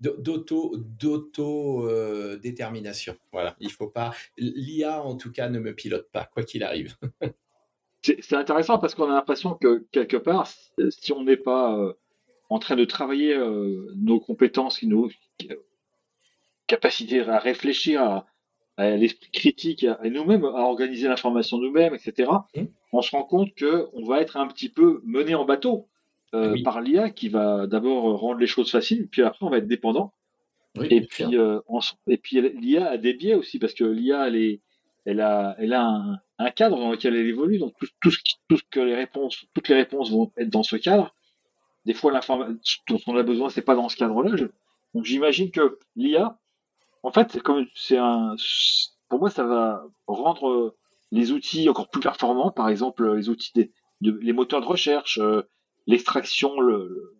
d'auto 0.00 0.76
d'auto 0.76 1.88
euh, 1.88 2.38
détermination. 2.38 3.16
Voilà, 3.32 3.56
il 3.60 3.70
faut 3.70 3.88
pas. 3.88 4.12
L'IA 4.36 5.02
en 5.02 5.16
tout 5.16 5.32
cas 5.32 5.48
ne 5.48 5.58
me 5.58 5.74
pilote 5.74 6.08
pas, 6.10 6.24
quoi 6.24 6.42
qu'il 6.42 6.62
arrive. 6.62 6.96
c'est 8.02 8.34
intéressant 8.34 8.78
parce 8.78 8.94
qu'on 8.94 9.10
a 9.10 9.14
l'impression 9.14 9.54
que 9.54 9.84
quelque 9.90 10.16
part, 10.16 10.48
si 10.90 11.12
on 11.12 11.24
n'est 11.24 11.36
pas 11.36 11.76
euh, 11.76 11.92
en 12.48 12.58
train 12.58 12.76
de 12.76 12.84
travailler 12.84 13.34
euh, 13.34 13.92
nos 13.96 14.20
compétences, 14.20 14.82
nos 14.82 15.10
capacités 16.66 17.20
à 17.20 17.38
réfléchir, 17.38 18.02
à, 18.02 18.26
l'esprit 18.78 19.30
critique, 19.30 19.86
et 20.04 20.10
nous-mêmes 20.10 20.44
à 20.44 20.62
organiser 20.62 21.08
l'information 21.08 21.58
nous-mêmes, 21.58 21.94
etc., 21.94 22.30
mmh. 22.54 22.62
on 22.92 23.02
se 23.02 23.10
rend 23.10 23.24
compte 23.24 23.54
que 23.54 23.88
on 23.92 24.04
va 24.04 24.20
être 24.20 24.36
un 24.36 24.46
petit 24.46 24.68
peu 24.68 25.00
mené 25.04 25.34
en 25.34 25.44
bateau 25.44 25.88
euh, 26.34 26.56
par 26.62 26.80
l'IA 26.80 27.10
qui 27.10 27.28
va 27.28 27.66
d'abord 27.66 28.20
rendre 28.20 28.38
les 28.38 28.46
choses 28.46 28.70
faciles, 28.70 29.08
puis 29.08 29.22
après 29.22 29.44
on 29.44 29.50
va 29.50 29.58
être 29.58 29.68
dépendant. 29.68 30.12
et, 30.80 31.00
puis, 31.00 31.36
et 32.06 32.16
puis 32.18 32.40
l'IA 32.40 32.90
a 32.90 32.96
des 32.98 33.14
biais 33.14 33.34
aussi 33.34 33.58
parce 33.58 33.74
que 33.74 33.84
l'IA 33.84 34.28
elle 34.28 34.36
est 34.36 34.60
elle 35.08 35.22
a, 35.22 35.56
elle 35.58 35.72
a 35.72 36.20
un, 36.38 36.50
cadre 36.50 36.78
dans 36.78 36.90
lequel 36.90 37.16
elle 37.16 37.26
évolue. 37.26 37.58
Donc 37.58 37.72
tout, 37.80 37.86
tout, 38.00 38.10
ce, 38.10 38.18
tout 38.46 38.58
ce 38.58 38.62
que 38.70 38.80
les 38.80 38.94
réponses, 38.94 39.46
toutes 39.54 39.68
les 39.68 39.74
réponses 39.74 40.10
vont 40.10 40.30
être 40.36 40.50
dans 40.50 40.62
ce 40.62 40.76
cadre. 40.76 41.14
Des 41.86 41.94
fois, 41.94 42.12
l'information 42.12 42.82
dont 42.88 43.00
on 43.06 43.16
a 43.16 43.22
besoin, 43.22 43.48
c'est 43.48 43.62
pas 43.62 43.74
dans 43.74 43.88
ce 43.88 43.96
cadre-là. 43.96 44.36
Donc 44.94 45.04
j'imagine 45.06 45.50
que 45.50 45.78
l'IA, 45.96 46.38
en 47.02 47.12
fait, 47.12 47.40
comme 47.42 47.66
c'est 47.74 47.98
un, 47.98 48.34
pour 49.08 49.20
moi, 49.20 49.30
ça 49.30 49.44
va 49.44 49.84
rendre 50.06 50.74
les 51.10 51.32
outils 51.32 51.68
encore 51.68 51.88
plus 51.88 52.00
performants. 52.00 52.50
Par 52.50 52.68
exemple, 52.68 53.14
les 53.14 53.28
outils 53.28 53.52
des, 53.54 53.72
les 54.00 54.32
moteurs 54.32 54.60
de 54.60 54.66
recherche, 54.66 55.18
euh, 55.18 55.42
l'extraction 55.86 56.60
le, 56.60 57.16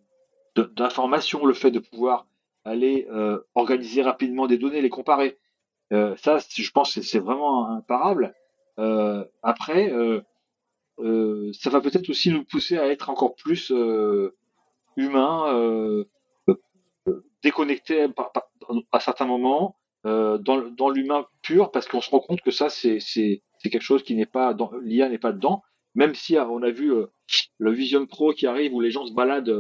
d'informations, 0.56 1.46
le 1.46 1.54
fait 1.54 1.70
de 1.70 1.78
pouvoir 1.78 2.26
aller 2.64 3.06
euh, 3.10 3.40
organiser 3.54 4.02
rapidement 4.02 4.46
des 4.46 4.58
données, 4.58 4.82
les 4.82 4.90
comparer. 4.90 5.38
Euh, 5.92 6.14
ça, 6.16 6.38
je 6.38 6.70
pense 6.70 7.00
c'est 7.00 7.18
vraiment 7.18 7.68
imparable. 7.70 8.34
Euh, 8.78 9.24
après, 9.42 9.90
euh, 9.90 10.20
ça 11.52 11.70
va 11.70 11.80
peut-être 11.80 12.10
aussi 12.10 12.30
nous 12.30 12.44
pousser 12.44 12.76
à 12.76 12.88
être 12.88 13.08
encore 13.10 13.34
plus 13.34 13.72
humains, 14.96 16.04
déconnectés 17.42 18.06
à 18.92 19.00
certains 19.00 19.26
moments, 19.26 19.76
dans, 20.04 20.38
dans 20.38 20.88
l'humain 20.88 21.26
pur, 21.42 21.70
parce 21.70 21.86
qu'on 21.86 22.00
se 22.00 22.10
rend 22.10 22.20
compte 22.20 22.40
que 22.40 22.50
ça, 22.50 22.68
c'est 22.68 23.42
quelque 23.62 23.80
chose 23.80 24.02
qui 24.02 24.14
n'est 24.14 24.26
pas 24.26 24.54
dans 24.54 24.70
l'IA 24.82 25.08
n'est 25.08 25.18
pas 25.18 25.32
dedans. 25.32 25.62
Même 25.94 26.14
si 26.14 26.36
on 26.38 26.62
a 26.62 26.70
vu 26.70 26.92
le 27.58 27.72
Vision 27.72 28.06
Pro 28.06 28.32
qui 28.32 28.46
arrive 28.46 28.74
où 28.74 28.80
les 28.80 28.90
gens 28.90 29.06
se 29.06 29.12
baladent 29.12 29.52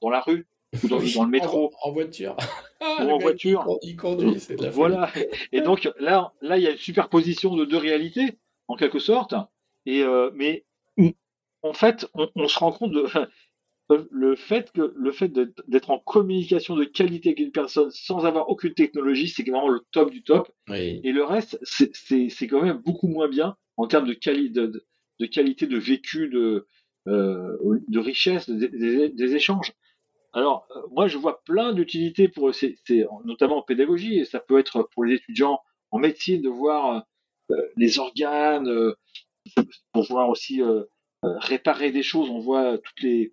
dans 0.00 0.10
la 0.10 0.20
rue, 0.20 0.46
ou 0.82 0.88
dans, 0.88 0.98
le 0.98 1.30
métro. 1.30 1.72
En, 1.82 1.92
voiture. 1.92 2.36
ou 2.80 2.84
en 2.84 3.18
voiture. 3.18 3.78
Il, 3.82 3.96
conduit, 3.96 4.38
c'est 4.38 4.56
de 4.56 4.64
la 4.64 4.70
Voilà. 4.70 5.10
Et 5.52 5.60
donc 5.60 5.90
là, 5.98 6.32
là, 6.42 6.58
il 6.58 6.62
y 6.62 6.66
a 6.66 6.72
une 6.72 6.76
superposition 6.76 7.56
de 7.56 7.64
deux 7.64 7.78
réalités, 7.78 8.38
en 8.66 8.76
quelque 8.76 8.98
sorte. 8.98 9.34
Et 9.86 10.02
euh, 10.02 10.30
mais 10.34 10.64
en 11.62 11.72
fait, 11.72 12.06
on, 12.14 12.48
se 12.48 12.58
rend 12.58 12.72
compte 12.72 12.92
de 12.92 13.06
le 14.10 14.36
fait 14.36 14.70
que 14.72 14.92
le 14.94 15.12
fait 15.12 15.32
d'être 15.66 15.90
en 15.90 15.98
communication 15.98 16.76
de 16.76 16.84
qualité 16.84 17.30
avec 17.30 17.40
une 17.40 17.52
personne 17.52 17.90
sans 17.90 18.26
avoir 18.26 18.48
aucune 18.50 18.74
technologie, 18.74 19.28
c'est 19.28 19.42
vraiment 19.42 19.68
le 19.68 19.80
top 19.92 20.10
du 20.10 20.22
top. 20.22 20.50
Et 20.70 21.12
le 21.12 21.24
reste, 21.24 21.58
c'est 21.62 22.46
quand 22.48 22.62
même 22.62 22.78
beaucoup 22.78 23.08
moins 23.08 23.28
bien 23.28 23.56
en 23.76 23.86
termes 23.86 24.06
de 24.06 24.14
qualité 24.14 24.60
de 25.18 25.26
qualité 25.26 25.66
de 25.66 25.78
vécu, 25.78 26.28
de, 26.28 26.66
de 27.06 27.98
richesse, 27.98 28.48
des, 28.50 29.34
échanges. 29.34 29.72
Alors, 30.32 30.68
moi, 30.90 31.08
je 31.08 31.18
vois 31.18 31.42
plein 31.44 31.72
d'utilités 31.72 32.28
pour, 32.28 32.54
c'est, 32.54 32.76
notamment 33.24 33.58
en 33.58 33.62
pédagogie, 33.62 34.18
et 34.18 34.24
ça 34.24 34.40
peut 34.40 34.58
être 34.58 34.88
pour 34.92 35.04
les 35.04 35.14
étudiants 35.14 35.60
en 35.90 35.98
médecine 35.98 36.42
de 36.42 36.48
voir 36.48 37.06
les 37.76 37.98
organes, 37.98 38.70
pour 39.92 40.04
voir 40.04 40.28
aussi 40.28 40.60
réparer 41.22 41.90
des 41.90 42.02
choses. 42.02 42.28
On 42.30 42.40
voit 42.40 42.78
toutes 42.78 43.02
les, 43.02 43.32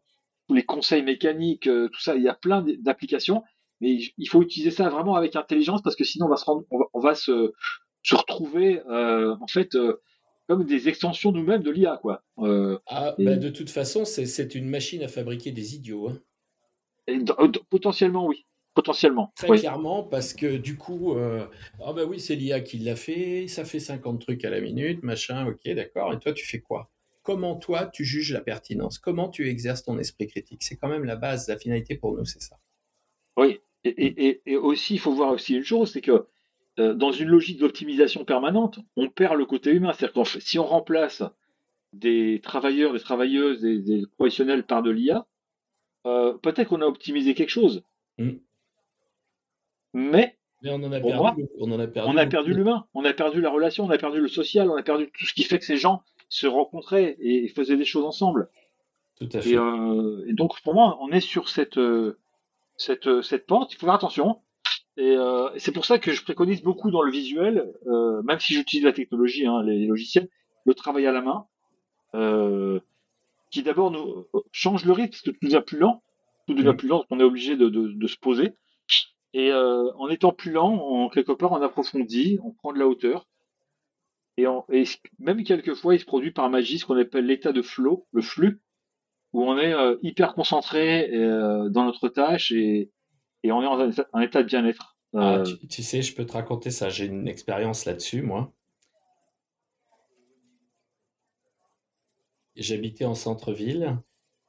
les 0.50 0.64
conseils 0.64 1.04
mécaniques, 1.04 1.64
tout 1.64 2.00
ça. 2.00 2.16
Il 2.16 2.24
y 2.24 2.30
a 2.30 2.36
plein 2.36 2.64
d'applications 2.80 3.44
mais 3.82 3.98
il 4.18 4.28
faut 4.28 4.42
utiliser 4.42 4.72
ça 4.72 4.90
vraiment 4.90 5.16
avec 5.16 5.36
intelligence 5.36 5.82
parce 5.82 5.96
que 5.96 6.04
sinon 6.04 6.28
on 6.28 6.30
va 6.30 6.38
se 6.38 6.46
rendre, 6.46 6.66
on 6.94 7.00
va, 7.00 7.16
se, 7.16 7.54
se 8.04 8.16
retrouver 8.16 8.82
euh, 8.88 9.36
en 9.40 9.48
fait 9.48 9.76
euh, 9.76 10.02
comme 10.48 10.64
des 10.64 10.88
extensions 10.88 11.32
nous-mêmes 11.32 11.64
de 11.64 11.72
l'IA 11.72 12.00
quoi. 12.02 12.24
Euh, 12.40 12.80
ah, 12.88 13.16
bah, 13.18 13.36
de 13.36 13.50
toute 13.50 13.70
façon, 13.70 14.06
c'est 14.06 14.56
une 14.56 14.70
machine 14.70 15.04
à 15.04 15.08
fabriquer 15.08 15.52
des 15.52 15.76
idiots. 15.76 16.10
Hein. 16.10 17.24
potentiellement 17.70 18.26
oui. 18.28 18.46
Potentiellement. 18.74 19.32
Très 19.38 19.58
clairement, 19.58 20.04
parce 20.04 20.34
que 20.34 20.58
du 20.58 20.78
coup, 20.78 21.16
ah 21.18 21.94
bah 21.94 22.04
oui, 22.06 22.20
c'est 22.20 22.36
l'IA 22.36 22.60
qui 22.60 22.78
l'a 22.80 22.98
fait, 22.98 23.48
ça 23.48 23.64
fait 23.64 23.80
50 23.80 24.20
trucs 24.20 24.44
à 24.44 24.50
la 24.50 24.60
minute, 24.60 25.02
machin, 25.02 25.48
ok, 25.48 25.74
d'accord, 25.74 26.12
et 26.12 26.20
toi 26.20 26.34
tu 26.34 26.46
fais 26.46 26.60
quoi? 26.60 26.92
Comment 27.26 27.56
toi 27.56 27.88
tu 27.88 28.06
juges 28.06 28.32
la 28.32 28.40
pertinence? 28.40 29.00
Comment 29.00 29.30
tu 29.30 29.50
exerces 29.50 29.84
ton 29.84 29.98
esprit 29.98 30.28
critique? 30.28 30.62
C'est 30.62 30.78
quand 30.78 30.88
même 30.88 31.06
la 31.06 31.16
base, 31.16 31.48
la 31.48 31.58
finalité 31.58 31.96
pour 31.96 32.16
nous, 32.16 32.24
c'est 32.24 32.42
ça. 32.42 32.60
Oui, 33.36 33.60
et, 33.84 34.56
aussi, 34.56 34.94
il 34.94 35.00
faut 35.00 35.12
voir 35.12 35.32
aussi 35.32 35.56
une 35.56 35.64
chose, 35.64 35.92
c'est 35.92 36.02
que 36.02 36.28
euh, 36.78 36.94
dans 36.94 37.12
une 37.12 37.28
logique 37.28 37.58
d'optimisation 37.58 38.26
permanente, 38.26 38.78
on 38.96 39.10
perd 39.10 39.38
le 39.38 39.46
côté 39.48 39.72
humain. 39.72 39.92
C'est-à-dire 39.92 40.24
que 40.24 40.40
si 40.40 40.60
on 40.60 40.68
remplace 40.68 41.24
des 41.94 42.42
travailleurs, 42.44 42.94
des 42.94 43.00
travailleuses, 43.00 43.62
des, 43.62 44.04
professionnels 44.18 44.64
par 44.64 44.84
de 44.84 44.92
l'IA, 44.92 45.26
euh, 46.06 46.38
peut-être 46.38 46.70
qu'on 46.70 46.82
a 46.82 46.86
optimisé 46.86 47.34
quelque 47.34 47.50
chose. 47.50 47.84
Mm. 48.20 48.34
Mais, 49.94 50.38
on 50.64 50.84
en 50.84 50.92
a 50.92 51.00
perdu, 51.00 51.48
on 51.58 51.72
en 51.72 51.80
a 51.80 51.88
perdu, 51.88 52.12
on 52.12 52.18
a 52.18 52.28
perdu 52.28 52.54
l'humain, 52.54 52.86
on 52.94 53.04
a 53.04 53.14
perdu 53.14 53.42
la 53.42 53.50
relation, 53.50 53.86
on 53.86 53.90
a 53.90 53.98
perdu 53.98 54.20
le 54.20 54.28
social, 54.28 54.70
on 54.70 54.76
a 54.76 54.84
perdu 54.84 55.10
tout 55.12 55.26
ce 55.26 55.34
qui 55.34 55.44
fait 55.44 55.58
que 55.58 55.66
ces 55.66 55.78
gens 55.78 56.04
se 56.30 56.48
rencontraient 56.48 57.18
et 57.20 57.48
faisaient 57.48 57.78
des 57.78 57.86
choses 57.86 58.06
ensemble. 58.06 58.50
Tout 59.20 59.30
à 59.34 59.42
fait. 59.42 59.52
Et, 59.52 59.58
euh, 59.58 60.26
donc 60.34 60.62
pour 60.64 60.74
moi, 60.74 60.98
on 61.02 61.12
est 61.12 61.22
sur 61.22 61.50
cette 61.50 61.80
cette, 62.78 63.22
cette 63.22 63.46
pente. 63.46 63.74
Il 63.74 63.78
faut 63.78 63.86
faire 63.86 63.96
attention. 63.96 64.42
Euh, 65.00 65.52
et, 65.54 65.60
c'est 65.60 65.72
pour 65.72 65.86
ça 65.86 66.00
que 66.00 66.12
je 66.14 66.24
préconise 66.24 66.62
beaucoup 66.62 66.92
dans 66.92 67.02
le 67.02 67.12
visuel, 67.12 67.74
euh, 67.88 68.22
même 68.24 68.40
si 68.40 68.54
j'utilise 68.54 68.86
la 68.86 68.94
technologie, 68.94 69.46
hein, 69.46 69.64
les, 69.64 69.86
logiciels, 69.86 70.30
le 70.66 70.74
travail 70.74 71.06
à 71.06 71.12
la 71.12 71.22
main, 71.22 71.48
euh, 72.14 72.80
qui 73.52 73.64
d'abord 73.64 73.92
nous 73.92 74.26
change 74.52 74.86
le 74.86 74.94
rythme, 74.94 75.12
parce 75.12 75.22
que 75.22 75.32
tout 75.32 75.38
devient 75.42 75.64
plus 75.66 75.78
lent, 75.78 76.02
tout 76.48 76.54
devient 76.54 76.70
mmh. 76.70 76.78
plus 76.78 76.88
lent, 76.88 77.06
on 77.10 77.20
est 77.20 77.24
obligé 77.24 77.58
de, 77.58 77.70
de, 77.70 77.90
de, 77.90 78.08
se 78.08 78.18
poser. 78.18 78.54
Et 79.34 79.52
en 79.52 80.08
étant 80.08 80.32
plus 80.32 80.52
lent, 80.52 80.74
en 80.76 81.10
quelque 81.10 81.34
part, 81.34 81.52
on 81.52 81.62
approfondit, 81.62 82.40
on 82.42 82.52
prend 82.52 82.72
de 82.72 82.80
la 82.80 82.88
hauteur. 82.88 83.28
Et, 84.38 84.46
et 84.72 84.84
même 85.20 85.44
quelquefois, 85.44 85.96
il 85.96 86.00
se 86.00 86.06
produit 86.06 86.32
par 86.32 86.50
magie 86.50 86.80
ce 86.80 86.86
qu'on 86.86 86.98
appelle 86.98 87.26
l'état 87.26 87.54
de 87.54 87.62
flow, 87.62 88.06
le 88.12 88.22
flux, 88.22 88.62
où 89.36 89.44
on 89.44 89.58
est 89.58 89.74
euh, 89.74 89.98
hyper 90.02 90.34
concentré 90.34 91.14
euh, 91.14 91.70
dans 91.70 91.84
notre 91.84 92.08
tâche 92.08 92.52
et, 92.52 92.92
on 93.44 93.62
est 93.62 93.68
en 93.68 93.92
un, 94.14 94.22
état 94.22 94.42
de 94.42 94.48
bien-être. 94.48 94.98
Ah, 95.14 95.38
euh, 95.38 95.44
tu, 95.70 95.84
sais, 95.84 96.02
je 96.02 96.16
peux 96.16 96.26
te 96.26 96.34
raconter 96.34 96.72
ça. 96.72 96.90
J'ai 96.90 97.06
une 97.06 97.28
expérience 97.28 97.86
là-dessus, 97.86 98.24
moi. 98.24 98.52
J'habitais 102.56 103.06
en 103.06 103.14
centre-ville 103.14 103.98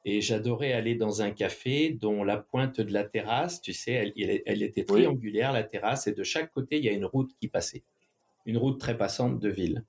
et 0.03 0.21
j'adorais 0.21 0.71
aller 0.71 0.95
dans 0.95 1.21
un 1.21 1.31
café 1.31 1.89
dont 1.89 2.23
la 2.23 2.37
pointe 2.37 2.79
de 2.79 2.93
la 2.93 3.03
terrasse, 3.03 3.61
tu 3.61 3.73
sais, 3.73 4.13
elle, 4.45 4.63
était 4.63 4.85
triangulaire, 4.85 5.51
la 5.51 5.63
terrasse, 5.63 6.07
et 6.07 6.13
de 6.13 6.23
chaque 6.23 6.51
côté, 6.53 6.77
il 6.77 6.85
y 6.85 6.89
a 6.89 6.93
une 6.93 7.05
route 7.05 7.31
qui 7.41 7.49
passait. 7.49 7.83
Une 8.47 8.57
route 8.57 8.79
très 8.79 8.97
passante 8.97 9.39
de 9.39 9.49
ville 9.49 9.85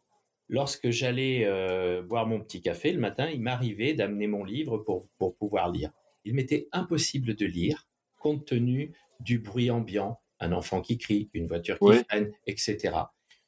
lorsque 0.49 0.91
j'allais 0.91 1.45
euh, 1.45 2.03
boire 2.03 2.27
mon 2.27 2.41
petit 2.41 2.61
café 2.61 2.93
le 2.93 3.01
matin, 3.01 3.31
il 3.31 3.41
m'arrivait 3.41 3.95
d'amener 3.95 4.27
mon 4.27 4.45
livre 4.45 4.79
pour, 4.79 5.09
pour 5.19 5.37
pouvoir 5.37 5.71
lire. 5.71 5.93
Il 6.25 6.35
m'était 6.35 6.69
impossible 6.73 7.35
de 7.35 7.47
lire 7.47 7.87
compte 8.19 8.47
tenu 8.47 8.93
du 9.21 9.39
bruit 9.39 9.71
ambiant, 9.71 10.21
un 10.41 10.53
enfant 10.53 10.81
qui 10.81 10.99
crie, 10.99 11.31
une 11.35 11.47
voiture 11.47 11.79
qui 11.79 12.05
freine, 12.05 12.33
etc. 12.47 12.97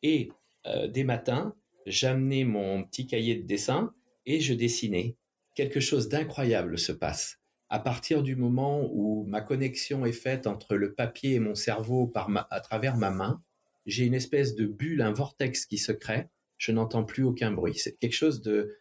Et 0.03 0.31
euh, 0.67 0.87
des 0.87 1.05
matins, 1.05 1.55
j'amenais 1.87 2.45
mon 2.45 2.85
petit 2.85 3.07
cahier 3.07 3.35
de 3.35 3.47
dessin 3.47 3.93
et 4.27 4.41
je 4.41 4.55
dessinais. 4.55 5.17
Quelque 5.57 5.81
chose 5.81 6.09
d'incroyable 6.09 6.79
se 6.79 6.93
passe. 6.93 7.39
À 7.69 7.81
partir 7.81 8.23
du 8.23 8.37
moment 8.37 8.89
où 8.93 9.25
ma 9.27 9.41
connexion 9.41 10.07
est 10.07 10.13
faite 10.13 10.47
entre 10.47 10.77
le 10.77 10.95
papier 10.95 11.35
et 11.35 11.41
mon 11.41 11.55
cerveau 11.55 12.07
par 12.07 12.29
à 12.51 12.61
travers 12.61 12.97
ma 12.97 13.11
main, 13.11 13.43
j'ai 13.91 14.05
une 14.05 14.15
espèce 14.15 14.55
de 14.55 14.67
bulle, 14.67 15.03
un 15.03 15.13
vortex 15.13 15.67
qui 15.67 15.79
se 15.79 15.93
crée 15.93 16.29
je 16.61 16.73
n'entends 16.73 17.05
plus 17.05 17.25
aucun 17.25 17.51
bruit. 17.51 17.75
C'est 17.75 17.97
quelque 17.99 18.15
chose 18.15 18.43
de. 18.43 18.77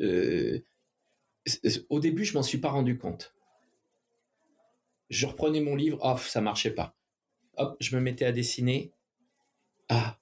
Euh, 0.00 0.60
au 1.88 1.98
début, 1.98 2.24
je 2.24 2.34
m'en 2.34 2.42
suis 2.42 2.58
pas 2.58 2.68
rendu 2.68 2.98
compte. 2.98 3.34
Je 5.08 5.26
reprenais 5.26 5.60
mon 5.60 5.74
livre, 5.74 5.98
off, 6.02 6.28
ça 6.28 6.42
marchait 6.42 6.74
pas. 6.74 6.94
Hop, 7.56 7.76
je 7.80 7.96
me 7.96 8.02
mettais 8.02 8.26
à 8.26 8.32
dessiner. 8.32 8.92
Ah, 9.88 10.18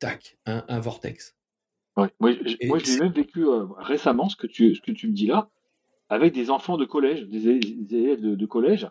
tac, 0.00 0.38
un, 0.44 0.80
vortex. 0.80 1.36
moi, 1.96 2.08
j'ai 2.40 2.98
même 2.98 3.12
vécu 3.12 3.46
euh, 3.46 3.64
récemment 3.76 4.28
ce 4.28 4.36
que, 4.36 4.46
tu, 4.46 4.74
ce 4.74 4.80
que 4.80 4.90
tu 4.90 5.06
me 5.06 5.12
dis 5.12 5.26
là, 5.26 5.50
avec 6.08 6.32
des 6.32 6.50
enfants 6.50 6.78
de 6.78 6.84
collège, 6.84 7.28
des, 7.28 7.46
élèves 7.46 8.22
de 8.22 8.46
collège 8.46 8.88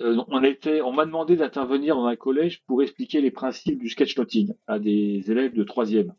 on, 0.00 0.42
était, 0.42 0.80
on 0.80 0.92
m'a 0.92 1.04
demandé 1.04 1.36
d'intervenir 1.36 1.96
dans 1.96 2.06
un 2.06 2.16
collège 2.16 2.62
pour 2.66 2.82
expliquer 2.82 3.20
les 3.20 3.30
principes 3.30 3.78
du 3.78 3.88
sketchnoting 3.88 4.54
à 4.66 4.78
des 4.78 5.30
élèves 5.30 5.54
de 5.54 5.64
troisième. 5.64 6.14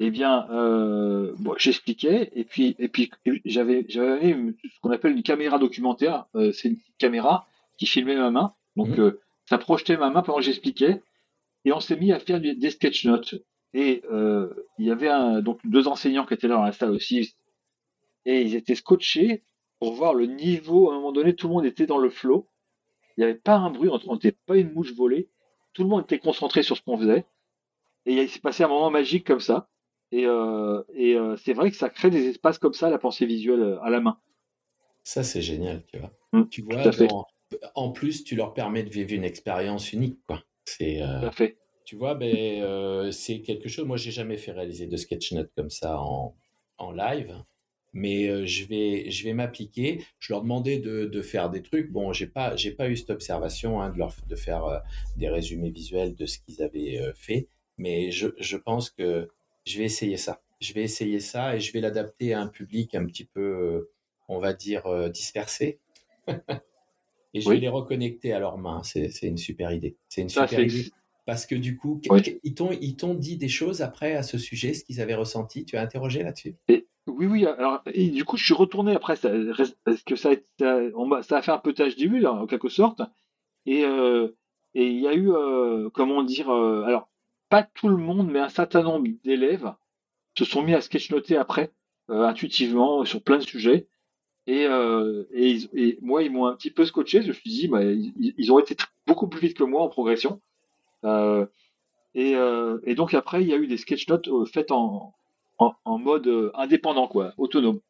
Eh 0.00 0.10
bien, 0.10 0.48
euh, 0.50 1.34
j'expliquais 1.56 2.30
et 2.34 2.44
puis 2.44 2.76
et 2.78 2.88
puis 2.88 3.10
j'avais 3.44 3.84
j'avais 3.88 4.32
ce 4.32 4.80
qu'on 4.80 4.90
appelle 4.90 5.12
une 5.12 5.24
caméra 5.24 5.58
documentaire. 5.58 6.26
Euh, 6.36 6.52
c'est 6.52 6.68
une 6.68 6.78
caméra 6.98 7.48
qui 7.78 7.86
filmait 7.86 8.16
ma 8.16 8.30
main, 8.30 8.54
donc 8.76 8.96
mmh. 8.96 9.16
ça 9.46 9.58
projetait 9.58 9.96
ma 9.96 10.10
main 10.10 10.22
pendant 10.22 10.38
que 10.38 10.44
j'expliquais 10.44 11.02
et 11.64 11.72
on 11.72 11.80
s'est 11.80 11.96
mis 11.96 12.12
à 12.12 12.20
faire 12.20 12.40
des 12.40 12.70
sketch 12.70 13.06
notes. 13.06 13.34
Et 13.74 14.02
il 14.78 14.86
y 14.86 14.90
avait 14.90 15.08
un, 15.08 15.40
donc 15.42 15.58
deux 15.64 15.88
enseignants 15.88 16.26
qui 16.26 16.34
étaient 16.34 16.48
là 16.48 16.54
dans 16.54 16.62
la 16.62 16.72
salle 16.72 16.90
aussi 16.90 17.34
et 18.24 18.42
ils 18.42 18.54
étaient 18.54 18.74
scotchés 18.74 19.42
pour 19.80 19.92
voir 19.92 20.14
le 20.14 20.26
niveau. 20.26 20.90
À 20.90 20.94
un 20.94 20.96
moment 20.96 21.12
donné, 21.12 21.34
tout 21.34 21.48
le 21.48 21.54
monde 21.54 21.66
était 21.66 21.86
dans 21.86 21.98
le 21.98 22.10
flow. 22.10 22.48
Il 23.16 23.20
n'y 23.20 23.24
avait 23.24 23.38
pas 23.38 23.56
un 23.56 23.70
bruit, 23.70 23.90
on 23.90 24.14
n'était 24.14 24.36
pas 24.46 24.56
une 24.56 24.72
mouche 24.72 24.94
volée. 24.94 25.28
Tout 25.72 25.82
le 25.82 25.88
monde 25.88 26.02
était 26.02 26.18
concentré 26.18 26.62
sur 26.62 26.76
ce 26.76 26.82
qu'on 26.82 26.98
faisait. 26.98 27.24
Et 28.06 28.14
il 28.14 28.28
s'est 28.28 28.40
passé 28.40 28.62
un 28.62 28.68
moment 28.68 28.90
magique 28.90 29.26
comme 29.26 29.40
ça. 29.40 29.68
Et, 30.12 30.24
euh, 30.24 30.82
et 30.94 31.14
euh, 31.14 31.36
c'est 31.36 31.52
vrai 31.52 31.70
que 31.70 31.76
ça 31.76 31.90
crée 31.90 32.10
des 32.10 32.28
espaces 32.28 32.58
comme 32.58 32.72
ça, 32.72 32.88
la 32.88 32.98
pensée 32.98 33.26
visuelle 33.26 33.60
euh, 33.60 33.82
à 33.82 33.90
la 33.90 34.00
main. 34.00 34.18
Ça, 35.02 35.22
c'est 35.22 35.42
génial, 35.42 35.84
tu 35.92 35.98
vois. 35.98 36.12
Mmh, 36.32 36.48
tu 36.48 36.62
vois, 36.62 36.82
en 37.74 37.90
plus, 37.92 38.24
tu 38.24 38.36
leur 38.36 38.54
permets 38.54 38.82
de 38.82 38.90
vivre 38.90 39.12
une 39.12 39.24
expérience 39.24 39.92
unique, 39.92 40.18
quoi. 40.26 40.42
C'est, 40.64 40.98
tout 40.98 41.26
à 41.26 41.32
fait. 41.32 41.58
Tu 41.84 41.96
vois, 41.96 42.14
ben, 42.14 43.10
c'est 43.10 43.40
quelque 43.40 43.68
chose. 43.68 43.86
Moi, 43.86 43.96
j'ai 43.96 44.10
jamais 44.10 44.36
fait 44.36 44.52
réaliser 44.52 44.86
de 44.86 44.96
sketch 44.96 45.32
note 45.32 45.50
comme 45.56 45.70
ça 45.70 45.98
en, 45.98 46.36
en 46.76 46.92
live 46.92 47.42
mais 47.98 48.28
euh, 48.28 48.46
je 48.46 48.64
vais, 48.64 49.10
je 49.10 49.24
vais 49.24 49.34
m'appliquer. 49.34 50.04
Je 50.18 50.32
leur 50.32 50.42
demandais 50.42 50.78
de, 50.78 51.04
de, 51.04 51.22
faire 51.22 51.50
des 51.50 51.62
trucs. 51.62 51.90
Bon, 51.90 52.12
j'ai 52.12 52.26
pas, 52.26 52.56
j'ai 52.56 52.70
pas 52.70 52.88
eu 52.88 52.96
cette 52.96 53.10
observation 53.10 53.80
hein, 53.80 53.90
de 53.90 53.98
leur, 53.98 54.14
de 54.28 54.36
faire 54.36 54.64
euh, 54.64 54.78
des 55.16 55.28
résumés 55.28 55.70
visuels 55.70 56.14
de 56.14 56.24
ce 56.24 56.38
qu'ils 56.38 56.62
avaient 56.62 57.00
euh, 57.00 57.12
fait, 57.14 57.48
mais 57.76 58.10
je, 58.10 58.28
je, 58.38 58.56
pense 58.56 58.90
que 58.90 59.28
je 59.66 59.78
vais 59.78 59.84
essayer 59.84 60.16
ça. 60.16 60.40
Je 60.60 60.72
vais 60.72 60.82
essayer 60.82 61.20
ça 61.20 61.56
et 61.56 61.60
je 61.60 61.72
vais 61.72 61.80
l'adapter 61.80 62.32
à 62.32 62.40
un 62.40 62.48
public 62.48 62.94
un 62.94 63.04
petit 63.04 63.24
peu, 63.24 63.90
on 64.28 64.38
va 64.38 64.52
dire, 64.52 65.10
dispersé. 65.10 65.78
et 66.28 67.40
je 67.40 67.48
vais 67.48 67.58
les 67.58 67.68
reconnecter 67.68 68.32
à 68.32 68.40
leurs 68.40 68.58
mains. 68.58 68.82
C'est, 68.82 69.10
c'est 69.10 69.28
une 69.28 69.36
super 69.36 69.70
idée. 69.72 69.96
C'est 70.08 70.22
une 70.22 70.28
super 70.28 70.58
idée. 70.58 70.90
Parce 71.26 71.46
que 71.46 71.54
du 71.54 71.76
coup, 71.76 72.00
ils 72.42 72.54
t'ont, 72.54 72.72
ils 72.72 72.96
t'ont 72.96 73.14
dit 73.14 73.36
des 73.36 73.48
choses 73.48 73.82
après 73.82 74.14
à 74.14 74.24
ce 74.24 74.36
sujet, 74.36 74.74
ce 74.74 74.82
qu'ils 74.82 75.00
avaient 75.00 75.14
ressenti. 75.14 75.64
Tu 75.64 75.76
as 75.76 75.82
interrogé 75.82 76.24
là-dessus? 76.24 76.56
Oui, 77.08 77.26
oui. 77.26 77.46
Alors, 77.46 77.82
et 77.86 78.10
du 78.10 78.24
coup, 78.24 78.36
je 78.36 78.44
suis 78.44 78.54
retourné 78.54 78.94
après, 78.94 79.14
parce 79.84 80.02
que 80.02 80.16
ça, 80.16 80.30
ça, 80.58 80.80
ça 81.22 81.36
a 81.38 81.42
fait 81.42 81.52
un 81.52 81.58
peu 81.58 81.72
tâche 81.72 81.96
d'huile, 81.96 82.26
en 82.26 82.46
quelque 82.46 82.68
sorte. 82.68 83.02
Et 83.66 83.84
euh, 83.84 84.28
et 84.74 84.86
il 84.86 85.00
y 85.00 85.08
a 85.08 85.14
eu, 85.14 85.30
euh, 85.32 85.90
comment 85.90 86.22
dire, 86.22 86.50
euh, 86.50 86.82
alors 86.84 87.08
pas 87.48 87.62
tout 87.62 87.88
le 87.88 87.96
monde, 87.96 88.30
mais 88.30 88.38
un 88.38 88.48
certain 88.48 88.82
nombre 88.82 89.08
d'élèves 89.24 89.72
se 90.36 90.44
sont 90.44 90.62
mis 90.62 90.74
à 90.74 90.80
sketchnoter 90.80 91.36
après, 91.36 91.72
intuitivement, 92.08 93.04
sur 93.04 93.22
plein 93.22 93.38
de 93.38 93.42
sujets. 93.42 93.88
Et, 94.46 94.66
et, 95.32 95.58
et 95.74 95.98
moi, 96.00 96.22
ils 96.22 96.30
m'ont 96.30 96.46
un 96.46 96.54
petit 96.54 96.70
peu 96.70 96.84
scotché. 96.84 97.22
Je 97.22 97.28
me 97.28 97.32
suis 97.32 97.50
dit, 97.50 97.68
bah, 97.68 97.82
ils, 97.82 98.52
ont 98.52 98.58
été 98.58 98.76
beaucoup 99.06 99.28
plus 99.28 99.40
vite 99.40 99.56
que 99.56 99.64
moi 99.64 99.82
en 99.82 99.88
progression. 99.88 100.40
et 101.04 101.44
Et, 102.14 102.32
et, 102.84 102.94
donc 102.94 103.14
après, 103.14 103.42
il 103.42 103.48
y 103.48 103.54
a 103.54 103.56
eu 103.56 103.66
des 103.66 103.78
sketch 103.78 104.08
notes 104.08 104.28
faites 104.52 104.70
en, 104.70 105.17
en, 105.58 105.74
en, 105.84 105.98
mode 105.98 106.50
indépendant, 106.54 107.08
quoi, 107.08 107.34
autonome. 107.36 107.80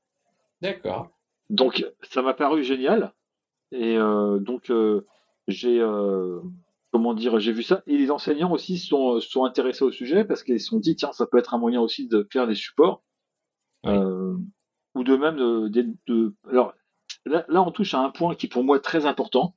D'accord. 0.61 1.11
Donc 1.51 1.85
ça 2.03 2.23
m'a 2.23 2.35
paru 2.35 2.65
génial. 2.65 3.15
Et 3.71 3.97
donc 3.97 4.73
j'ai 5.47 5.81
comment 6.93 7.15
dire, 7.15 7.39
j'ai 7.39 7.53
vu 7.53 7.63
ça. 7.63 7.83
Et 7.87 7.97
les 7.97 8.11
enseignants 8.11 8.53
aussi 8.53 8.79
sont, 8.79 9.21
sont 9.21 9.45
intéressés 9.45 9.85
au 9.85 9.91
sujet 9.91 10.25
parce 10.25 10.43
qu'ils 10.43 10.61
se 10.61 10.69
sont 10.69 10.79
dit, 10.79 10.97
tiens, 10.97 11.13
ça 11.13 11.27
peut 11.27 11.39
être 11.39 11.55
un 11.55 11.59
moyen 11.59 11.81
aussi 11.81 12.09
de 12.09 12.27
faire 12.31 12.47
des 12.47 12.55
supports. 12.55 13.03
Euh, 13.87 14.37
ou 14.95 15.05
de 15.05 15.17
même 15.17 15.37
de, 15.37 15.87
de, 16.07 16.35
alors 16.49 16.75
là, 17.25 17.45
là, 17.49 17.63
on 17.63 17.71
touche 17.71 17.95
à 17.95 18.01
un 18.01 18.11
point 18.11 18.35
qui 18.35 18.49
pour 18.49 18.65
moi 18.65 18.77
est 18.77 18.83
très 18.83 19.07
important, 19.07 19.55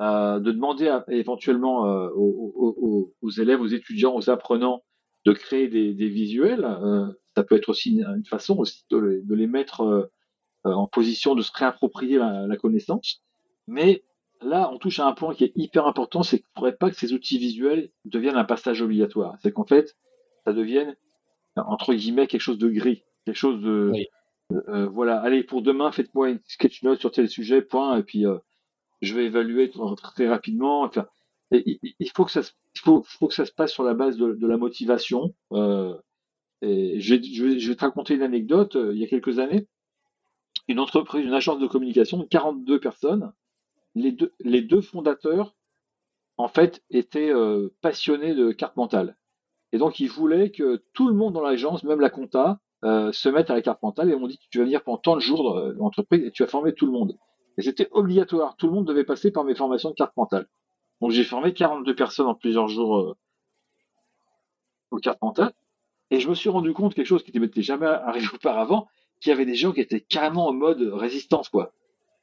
euh, 0.00 0.40
de 0.40 0.50
demander 0.50 0.98
éventuellement 1.08 1.86
euh, 1.86 2.08
aux, 2.14 3.12
aux, 3.20 3.30
élèves, 3.30 3.60
aux 3.60 3.66
étudiants, 3.66 4.14
aux 4.16 4.30
apprenants 4.30 4.82
de 5.26 5.32
créer 5.32 5.68
des, 5.68 5.92
des 5.92 6.08
visuels. 6.08 6.64
Euh, 7.36 7.40
ça 7.40 7.44
peut 7.44 7.56
être 7.56 7.68
aussi 7.68 7.98
une, 7.98 8.24
façon 8.24 8.58
aussi 8.58 8.84
de, 8.90 9.22
de 9.24 9.34
les 9.34 9.46
mettre 9.46 9.82
euh, 9.82 10.10
en 10.64 10.86
position 10.86 11.34
de 11.34 11.42
se 11.42 11.50
réapproprier 11.54 12.18
la, 12.18 12.46
la 12.46 12.56
connaissance. 12.56 13.22
Mais 13.66 14.02
là, 14.42 14.70
on 14.72 14.78
touche 14.78 14.98
à 15.00 15.06
un 15.06 15.12
point 15.12 15.34
qui 15.34 15.44
est 15.44 15.52
hyper 15.56 15.86
important, 15.86 16.22
c'est 16.22 16.38
qu'il 16.38 16.48
ne 16.56 16.60
faudrait 16.60 16.76
pas 16.76 16.90
que 16.90 16.96
ces 16.96 17.12
outils 17.12 17.38
visuels 17.38 17.90
deviennent 18.04 18.36
un 18.36 18.44
passage 18.44 18.82
obligatoire. 18.82 19.36
C'est 19.42 19.52
qu'en 19.52 19.66
fait, 19.66 19.96
ça 20.44 20.52
devienne, 20.52 20.96
entre 21.56 21.94
guillemets, 21.94 22.26
quelque 22.26 22.40
chose 22.40 22.58
de 22.58 22.68
gris, 22.68 23.04
quelque 23.24 23.36
chose 23.36 23.62
de... 23.62 23.92
Euh, 24.68 24.86
voilà, 24.88 25.20
allez, 25.20 25.44
pour 25.44 25.62
demain, 25.62 25.92
faites-moi 25.92 26.30
une 26.30 26.40
sketch 26.44 26.82
note 26.82 26.98
sur 26.98 27.12
tel 27.12 27.28
sujet, 27.28 27.62
point, 27.62 27.96
et 27.98 28.02
puis 28.02 28.26
euh, 28.26 28.38
je 29.00 29.14
vais 29.14 29.26
évaluer 29.26 29.70
très 30.02 30.28
rapidement. 30.28 30.82
Enfin, 30.82 31.06
il 31.52 32.10
faut 32.14 32.24
que 32.24 32.32
ça, 32.32 32.40
il 32.74 32.80
faut, 32.80 33.02
faut, 33.06 33.28
que 33.28 33.34
ça 33.34 33.46
se 33.46 33.52
passe 33.52 33.72
sur 33.72 33.84
la 33.84 33.94
base 33.94 34.16
de, 34.16 34.32
de 34.32 34.46
la 34.46 34.56
motivation. 34.56 35.34
Euh, 35.52 35.94
et 36.62 37.00
je 37.00 37.14
vais, 37.14 37.22
je, 37.22 37.58
je 37.58 37.68
vais 37.68 37.76
te 37.76 37.84
raconter 37.84 38.14
une 38.14 38.22
anecdote. 38.22 38.76
Euh, 38.76 38.92
il 38.94 39.00
y 39.00 39.04
a 39.04 39.08
quelques 39.08 39.38
années, 39.38 39.66
une 40.68 40.78
entreprise, 40.78 41.24
une 41.24 41.34
agence 41.34 41.58
de 41.58 41.66
communication, 41.66 42.26
42 42.26 42.80
personnes, 42.80 43.32
les 43.94 44.12
deux, 44.12 44.32
les 44.40 44.62
deux 44.62 44.80
fondateurs, 44.80 45.54
en 46.36 46.48
fait, 46.48 46.82
étaient 46.90 47.30
euh, 47.30 47.68
passionnés 47.80 48.34
de 48.34 48.52
carte 48.52 48.76
mentale. 48.76 49.16
Et 49.72 49.78
donc, 49.78 50.00
ils 50.00 50.08
voulaient 50.08 50.50
que 50.50 50.82
tout 50.94 51.08
le 51.08 51.14
monde 51.14 51.34
dans 51.34 51.42
l'agence, 51.42 51.84
même 51.84 52.00
la 52.00 52.10
compta, 52.10 52.60
euh, 52.84 53.12
se 53.12 53.28
mette 53.28 53.50
à 53.50 53.54
la 53.54 53.62
carte 53.62 53.82
mentale. 53.82 54.10
Et 54.10 54.14
on 54.14 54.26
dit 54.26 54.38
tu 54.50 54.58
vas 54.58 54.64
venir 54.64 54.82
pendant 54.82 54.98
tant 54.98 55.14
de 55.16 55.20
jours 55.20 55.54
dans 55.54 55.84
l'entreprise 55.84 56.24
et 56.24 56.30
tu 56.32 56.42
vas 56.42 56.48
former 56.48 56.74
tout 56.74 56.86
le 56.86 56.92
monde. 56.92 57.16
Et 57.58 57.62
c'était 57.62 57.88
obligatoire. 57.92 58.56
Tout 58.56 58.66
le 58.68 58.72
monde 58.72 58.86
devait 58.86 59.04
passer 59.04 59.30
par 59.30 59.44
mes 59.44 59.54
formations 59.54 59.90
de 59.90 59.94
carte 59.94 60.16
mentale. 60.16 60.48
Donc, 61.00 61.10
j'ai 61.12 61.24
formé 61.24 61.54
42 61.54 61.94
personnes 61.94 62.26
en 62.26 62.34
plusieurs 62.34 62.68
jours 62.68 62.98
euh, 62.98 63.16
aux 64.90 64.98
cartes 64.98 65.22
mentales. 65.22 65.52
Et 66.10 66.20
je 66.20 66.28
me 66.28 66.34
suis 66.34 66.48
rendu 66.48 66.72
compte 66.72 66.94
quelque 66.94 67.06
chose 67.06 67.22
qui 67.22 67.38
n'était 67.38 67.62
jamais 67.62 67.86
arrivé 67.86 68.26
auparavant, 68.34 68.88
qu'il 69.20 69.30
y 69.30 69.32
avait 69.32 69.46
des 69.46 69.54
gens 69.54 69.72
qui 69.72 69.80
étaient 69.80 70.00
carrément 70.00 70.48
en 70.48 70.52
mode 70.52 70.82
résistance, 70.92 71.48
quoi. 71.48 71.72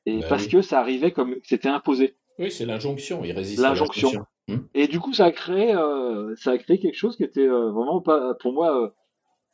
Et 0.06 0.20
bah 0.20 0.28
parce 0.30 0.48
que 0.48 0.62
ça 0.62 0.80
arrivait 0.80 1.12
comme 1.12 1.36
c'était 1.44 1.68
imposé. 1.68 2.16
Oui, 2.40 2.52
c'est 2.52 2.66
l'injonction. 2.66 3.24
Il 3.24 3.32
résiste. 3.34 3.62
L'injonction. 3.62 4.26
Hmm. 4.48 4.60
Et 4.74 4.88
du 4.88 5.00
coup, 5.00 5.14
ça 5.14 5.26
a 5.26 5.32
créé, 5.32 5.74
euh, 5.74 6.34
ça 6.38 6.52
a 6.52 6.58
créé 6.58 6.80
quelque 6.80 6.96
chose 6.96 7.18
qui 7.18 7.24
était 7.24 7.48
euh, 7.48 7.72
vraiment 7.72 8.00
pas, 8.00 8.34
pour 8.36 8.54
moi, 8.54 8.82
euh, 8.82 8.90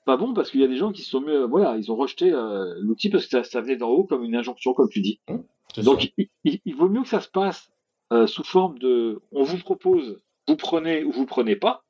pas 0.05 0.17
bon 0.17 0.33
parce 0.33 0.51
qu'il 0.51 0.61
y 0.61 0.63
a 0.63 0.67
des 0.67 0.77
gens 0.77 0.91
qui 0.91 1.01
se 1.01 1.09
sont 1.09 1.21
mis, 1.21 1.35
voilà, 1.49 1.77
ils 1.77 1.91
ont 1.91 1.95
rejeté 1.95 2.31
l'outil 2.79 3.09
parce 3.09 3.25
que 3.25 3.29
ça, 3.31 3.43
ça 3.43 3.61
venait 3.61 3.77
d'en 3.77 3.89
haut 3.89 4.03
comme 4.03 4.23
une 4.23 4.35
injonction, 4.35 4.73
comme 4.73 4.89
tu 4.89 5.01
dis. 5.01 5.21
Hmm, 5.29 5.39
Donc, 5.81 6.11
il, 6.17 6.29
il, 6.43 6.75
vaut 6.75 6.89
mieux 6.89 7.01
que 7.01 7.07
ça 7.07 7.21
se 7.21 7.29
passe 7.29 7.71
sous 8.27 8.43
forme 8.43 8.77
de, 8.79 9.21
on 9.31 9.43
vous 9.43 9.57
propose, 9.57 10.21
vous 10.47 10.57
prenez 10.57 11.03
ou 11.03 11.11
vous 11.11 11.25
prenez 11.25 11.55
pas, 11.55 11.82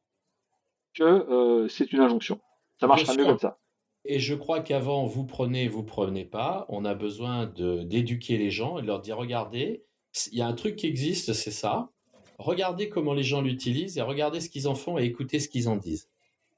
que 0.94 1.68
c'est 1.70 1.91
une 1.91 2.00
injonction. 2.00 2.39
Ça 2.80 2.88
marchera 2.88 3.16
mieux 3.16 3.26
comme 3.26 3.39
ça. 3.39 3.60
Et 4.06 4.20
je 4.20 4.36
crois 4.36 4.60
qu'avant, 4.60 5.06
vous 5.06 5.26
prenez, 5.26 5.68
vous 5.68 5.84
prenez 5.84 6.26
pas, 6.26 6.66
on 6.68 6.84
a 6.84 6.94
besoin 6.94 7.46
d'éduquer 7.46 8.38
les 8.38 8.52
gens 8.52 8.78
et 8.78 8.82
de 8.82 8.88
leur 8.88 9.00
dire, 9.00 9.18
regardez, 9.18 9.86
il 10.32 10.38
y 10.38 10.41
a 10.41 10.48
un 10.48 10.54
truc 10.54 10.76
qui 10.76 10.88
existe, 10.88 11.34
c'est 11.34 11.52
ça. 11.52 11.89
Regardez 12.38 12.89
comment 12.89 13.14
les 13.14 13.24
gens 13.24 13.41
l'utilisent 13.41 13.98
et 13.98 14.02
regardez 14.02 14.41
ce 14.41 14.50
qu'ils 14.50 14.68
en 14.68 14.76
font 14.76 14.98
et 14.98 15.04
écoutez 15.04 15.39
ce 15.39 15.48
qu'ils 15.48 15.70
en 15.70 15.78
disent. 15.78 16.10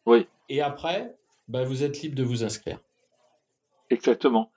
Oui. 0.06 0.26
Et 0.50 0.62
après, 0.62 1.16
ben, 1.48 1.64
vous 1.64 1.84
êtes 1.84 2.02
libre 2.02 2.16
de 2.16 2.24
vous 2.24 2.44
inscrire. 2.44 2.80
Exactement. 3.90 4.52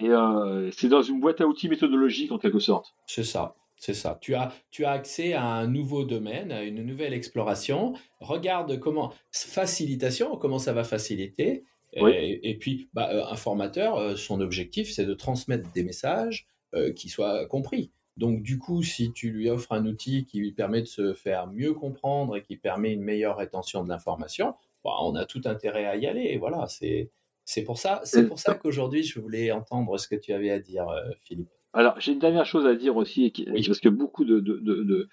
Et 0.00 0.08
euh, 0.08 0.70
c'est 0.70 0.88
dans 0.88 1.02
une 1.02 1.20
boîte 1.20 1.40
à 1.40 1.46
outils 1.46 1.68
méthodologique 1.68 2.30
en 2.30 2.38
quelque 2.38 2.60
sorte. 2.60 2.94
C'est 3.06 3.24
ça. 3.24 3.56
C'est 3.78 3.94
ça. 3.94 4.18
Tu 4.20 4.34
as, 4.34 4.52
tu 4.70 4.84
as 4.84 4.90
accès 4.90 5.34
à 5.34 5.44
un 5.44 5.66
nouveau 5.66 6.04
domaine, 6.04 6.50
à 6.50 6.64
une 6.64 6.84
nouvelle 6.84 7.14
exploration. 7.14 7.94
Regarde 8.20 8.78
comment 8.78 9.12
facilitation, 9.30 10.36
comment 10.36 10.58
ça 10.58 10.72
va 10.72 10.84
faciliter. 10.84 11.64
Et, 11.94 12.58
puis, 12.58 12.88
bah, 12.92 13.10
euh, 13.12 13.24
un 13.24 13.36
formateur, 13.36 13.96
euh, 13.96 14.16
son 14.16 14.40
objectif, 14.40 14.92
c'est 14.92 15.06
de 15.06 15.14
transmettre 15.14 15.70
des 15.72 15.82
messages 15.82 16.46
euh, 16.74 16.92
qui 16.92 17.08
soient 17.08 17.46
compris. 17.46 17.90
Donc, 18.16 18.42
du 18.42 18.58
coup, 18.58 18.82
si 18.82 19.12
tu 19.12 19.30
lui 19.30 19.48
offres 19.48 19.72
un 19.72 19.86
outil 19.86 20.26
qui 20.26 20.38
lui 20.38 20.52
permet 20.52 20.82
de 20.82 20.86
se 20.86 21.14
faire 21.14 21.46
mieux 21.46 21.72
comprendre 21.72 22.36
et 22.36 22.42
qui 22.42 22.56
permet 22.56 22.92
une 22.92 23.02
meilleure 23.02 23.36
rétention 23.36 23.84
de 23.84 23.88
l'information, 23.88 24.54
bah, 24.84 24.96
on 25.00 25.14
a 25.14 25.24
tout 25.24 25.42
intérêt 25.44 25.86
à 25.86 25.96
y 25.96 26.06
aller. 26.06 26.24
Et 26.24 26.36
voilà, 26.36 26.66
c'est 26.66 27.10
c'est 27.44 27.62
pour 27.62 27.78
ça, 27.78 28.02
c'est 28.04 28.28
pour 28.28 28.38
ça 28.38 28.54
qu'aujourd'hui, 28.54 29.02
je 29.02 29.18
voulais 29.18 29.50
entendre 29.52 29.96
ce 29.98 30.06
que 30.06 30.16
tu 30.16 30.34
avais 30.34 30.50
à 30.50 30.58
dire, 30.58 30.86
Philippe. 31.22 31.48
Alors, 31.78 31.94
j'ai 32.00 32.12
une 32.12 32.18
dernière 32.18 32.44
chose 32.44 32.66
à 32.66 32.74
dire 32.74 32.96
aussi, 32.96 33.32
parce 33.64 33.78
que 33.78 33.88
beaucoup 33.88 34.24
de, 34.24 34.40
de, 34.40 34.58
de, 34.58 35.08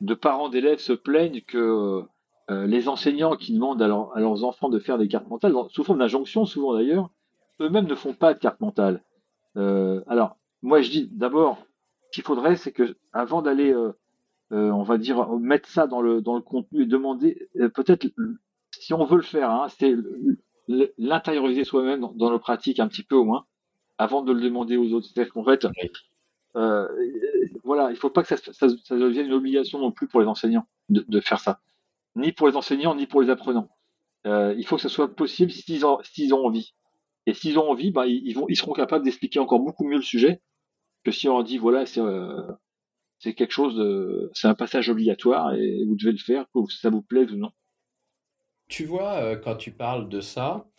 de 0.00 0.14
parents 0.14 0.48
d'élèves 0.48 0.80
se 0.80 0.92
plaignent 0.92 1.40
que 1.42 2.02
euh, 2.50 2.66
les 2.66 2.88
enseignants 2.88 3.36
qui 3.36 3.54
demandent 3.54 3.80
à, 3.80 3.86
leurs 3.86 4.42
enfants 4.42 4.70
de 4.70 4.80
faire 4.80 4.98
des 4.98 5.06
cartes 5.06 5.28
mentales, 5.28 5.54
sous 5.68 5.84
forme 5.84 6.00
d'injonction 6.00 6.46
souvent 6.46 6.74
d'ailleurs, 6.74 7.10
eux-mêmes 7.60 7.86
ne 7.86 7.94
font 7.94 8.12
pas 8.12 8.34
de 8.34 8.40
cartes 8.40 8.60
mentales. 8.60 9.04
Euh, 9.56 10.02
alors, 10.08 10.36
moi 10.62 10.80
je 10.82 10.90
dis 10.90 11.08
d'abord, 11.12 11.58
ce 12.06 12.16
qu'il 12.16 12.24
faudrait, 12.24 12.56
c'est 12.56 12.72
que 12.72 12.96
avant 13.12 13.40
d'aller, 13.40 13.72
euh, 13.72 13.92
on 14.50 14.82
va 14.82 14.98
dire, 14.98 15.38
mettre 15.38 15.68
ça 15.68 15.86
dans 15.86 16.02
le, 16.02 16.20
dans 16.22 16.34
le 16.34 16.42
contenu 16.42 16.82
et 16.82 16.86
demander, 16.86 17.48
peut-être, 17.72 18.08
si 18.72 18.92
on 18.94 19.04
veut 19.04 19.18
le 19.18 19.22
faire, 19.22 19.52
hein, 19.52 19.68
c'est 19.78 19.94
l'intérioriser 20.98 21.62
soi-même 21.62 22.00
dans, 22.00 22.30
nos 22.30 22.38
pratiques 22.40 22.80
un 22.80 22.88
petit 22.88 23.04
peu 23.04 23.14
au 23.14 23.24
moins, 23.24 23.46
avant 24.00 24.22
de 24.22 24.32
le 24.32 24.40
demander 24.40 24.76
aux 24.76 24.92
autres. 24.92 25.06
C'est-à-dire 25.06 25.32
qu'en 25.32 25.44
fait, 25.44 25.66
voilà, 27.64 27.88
il 27.90 27.94
ne 27.94 27.98
faut 27.98 28.10
pas 28.10 28.22
que 28.22 28.34
ça, 28.36 28.66
devienne 28.96 29.26
une 29.26 29.32
obligation 29.32 29.78
non 29.78 29.92
plus 29.92 30.08
pour 30.08 30.20
les 30.20 30.26
enseignants 30.26 30.66
de 30.88 31.20
faire 31.20 31.40
ça 31.40 31.60
ni 32.16 32.32
pour 32.32 32.48
les 32.48 32.56
enseignants, 32.56 32.94
ni 32.94 33.06
pour 33.06 33.22
les 33.22 33.30
apprenants. 33.30 33.68
Euh, 34.26 34.54
il 34.58 34.66
faut 34.66 34.76
que 34.76 34.82
ce 34.82 34.88
soit 34.88 35.14
possible 35.14 35.50
s'ils 35.50 35.84
ont, 35.86 35.98
ont, 36.32 36.46
envie. 36.46 36.74
Et 37.26 37.34
s'ils 37.34 37.58
ont 37.58 37.70
envie, 37.70 37.90
bah, 37.90 38.06
ils, 38.06 38.32
vont, 38.34 38.46
ils 38.48 38.56
seront 38.56 38.72
capables 38.72 39.04
d'expliquer 39.04 39.38
encore 39.38 39.60
beaucoup 39.60 39.84
mieux 39.84 39.96
le 39.96 40.02
sujet 40.02 40.40
que 41.04 41.10
si 41.10 41.28
on 41.28 41.34
leur 41.34 41.44
dit 41.44 41.58
voilà, 41.58 41.86
c'est 41.86 42.00
euh, 42.00 42.42
c'est 43.18 43.34
quelque 43.34 43.52
chose, 43.52 43.76
de, 43.76 44.30
c'est 44.34 44.48
un 44.48 44.54
passage 44.54 44.88
obligatoire 44.88 45.54
et 45.54 45.84
vous 45.84 45.94
devez 45.94 46.12
le 46.12 46.18
faire, 46.18 46.46
que 46.54 46.72
ça 46.72 46.88
vous 46.88 47.02
plaise 47.02 47.30
ou 47.32 47.36
non. 47.36 47.52
Tu 48.68 48.84
vois, 48.84 49.14
euh, 49.16 49.36
quand 49.36 49.56
tu 49.56 49.72
parles 49.72 50.08
de 50.08 50.20
ça, 50.20 50.69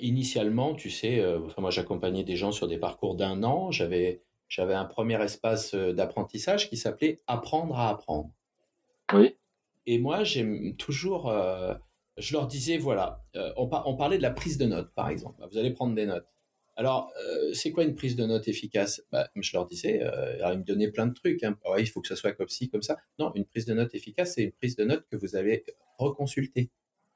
initialement, 0.00 0.74
tu 0.74 0.90
sais, 0.90 1.20
euh, 1.20 1.40
moi 1.58 1.70
j'accompagnais 1.70 2.24
des 2.24 2.36
gens 2.36 2.52
sur 2.52 2.68
des 2.68 2.78
parcours 2.78 3.14
d'un 3.14 3.42
an, 3.42 3.70
j'avais 3.70 4.22
j'avais 4.48 4.74
un 4.74 4.84
premier 4.84 5.20
espace 5.22 5.74
d'apprentissage 5.74 6.68
qui 6.68 6.76
s'appelait 6.76 7.20
Apprendre 7.26 7.76
à 7.78 7.88
apprendre. 7.90 8.30
Oui. 9.12 9.36
Et 9.86 9.98
moi, 9.98 10.24
j'aime 10.24 10.76
toujours. 10.76 11.28
Euh, 11.30 11.74
je 12.16 12.32
leur 12.32 12.46
disais, 12.46 12.78
voilà, 12.78 13.24
euh, 13.36 13.52
on, 13.56 13.68
on, 13.86 13.96
parlait 13.96 14.18
de 14.18 14.22
la 14.22 14.30
prise 14.30 14.56
de 14.56 14.66
notes, 14.66 14.92
par 14.94 15.08
exemple. 15.08 15.42
Vous 15.50 15.58
allez 15.58 15.72
prendre 15.72 15.94
des 15.94 16.06
notes. 16.06 16.26
Alors, 16.76 17.12
euh, 17.22 17.52
c'est 17.52 17.70
quoi 17.70 17.84
une 17.84 17.94
prise 17.94 18.16
de 18.16 18.24
notes 18.24 18.48
efficace? 18.48 19.02
Bah, 19.12 19.28
Je 19.36 19.52
leur 19.52 19.66
disais, 19.66 20.00
alors 20.02 20.52
ils 20.52 20.58
me 20.58 20.64
donnaient 20.64 20.90
plein 20.90 21.06
de 21.06 21.14
trucs. 21.14 21.42
Hein. 21.42 21.56
Ouais, 21.68 21.82
il 21.82 21.86
faut 21.86 22.00
que 22.00 22.08
ça 22.08 22.16
soit 22.16 22.32
comme 22.32 22.48
ci, 22.48 22.68
comme 22.68 22.82
ça. 22.82 22.96
Non, 23.18 23.32
une 23.34 23.44
prise 23.44 23.66
de 23.66 23.74
notes 23.74 23.94
efficace, 23.94 24.34
c'est 24.34 24.44
une 24.44 24.52
prise 24.52 24.76
de 24.76 24.84
notes 24.84 25.06
que 25.10 25.16
vous 25.16 25.36
allez 25.36 25.64
reconsulter. 25.98 26.70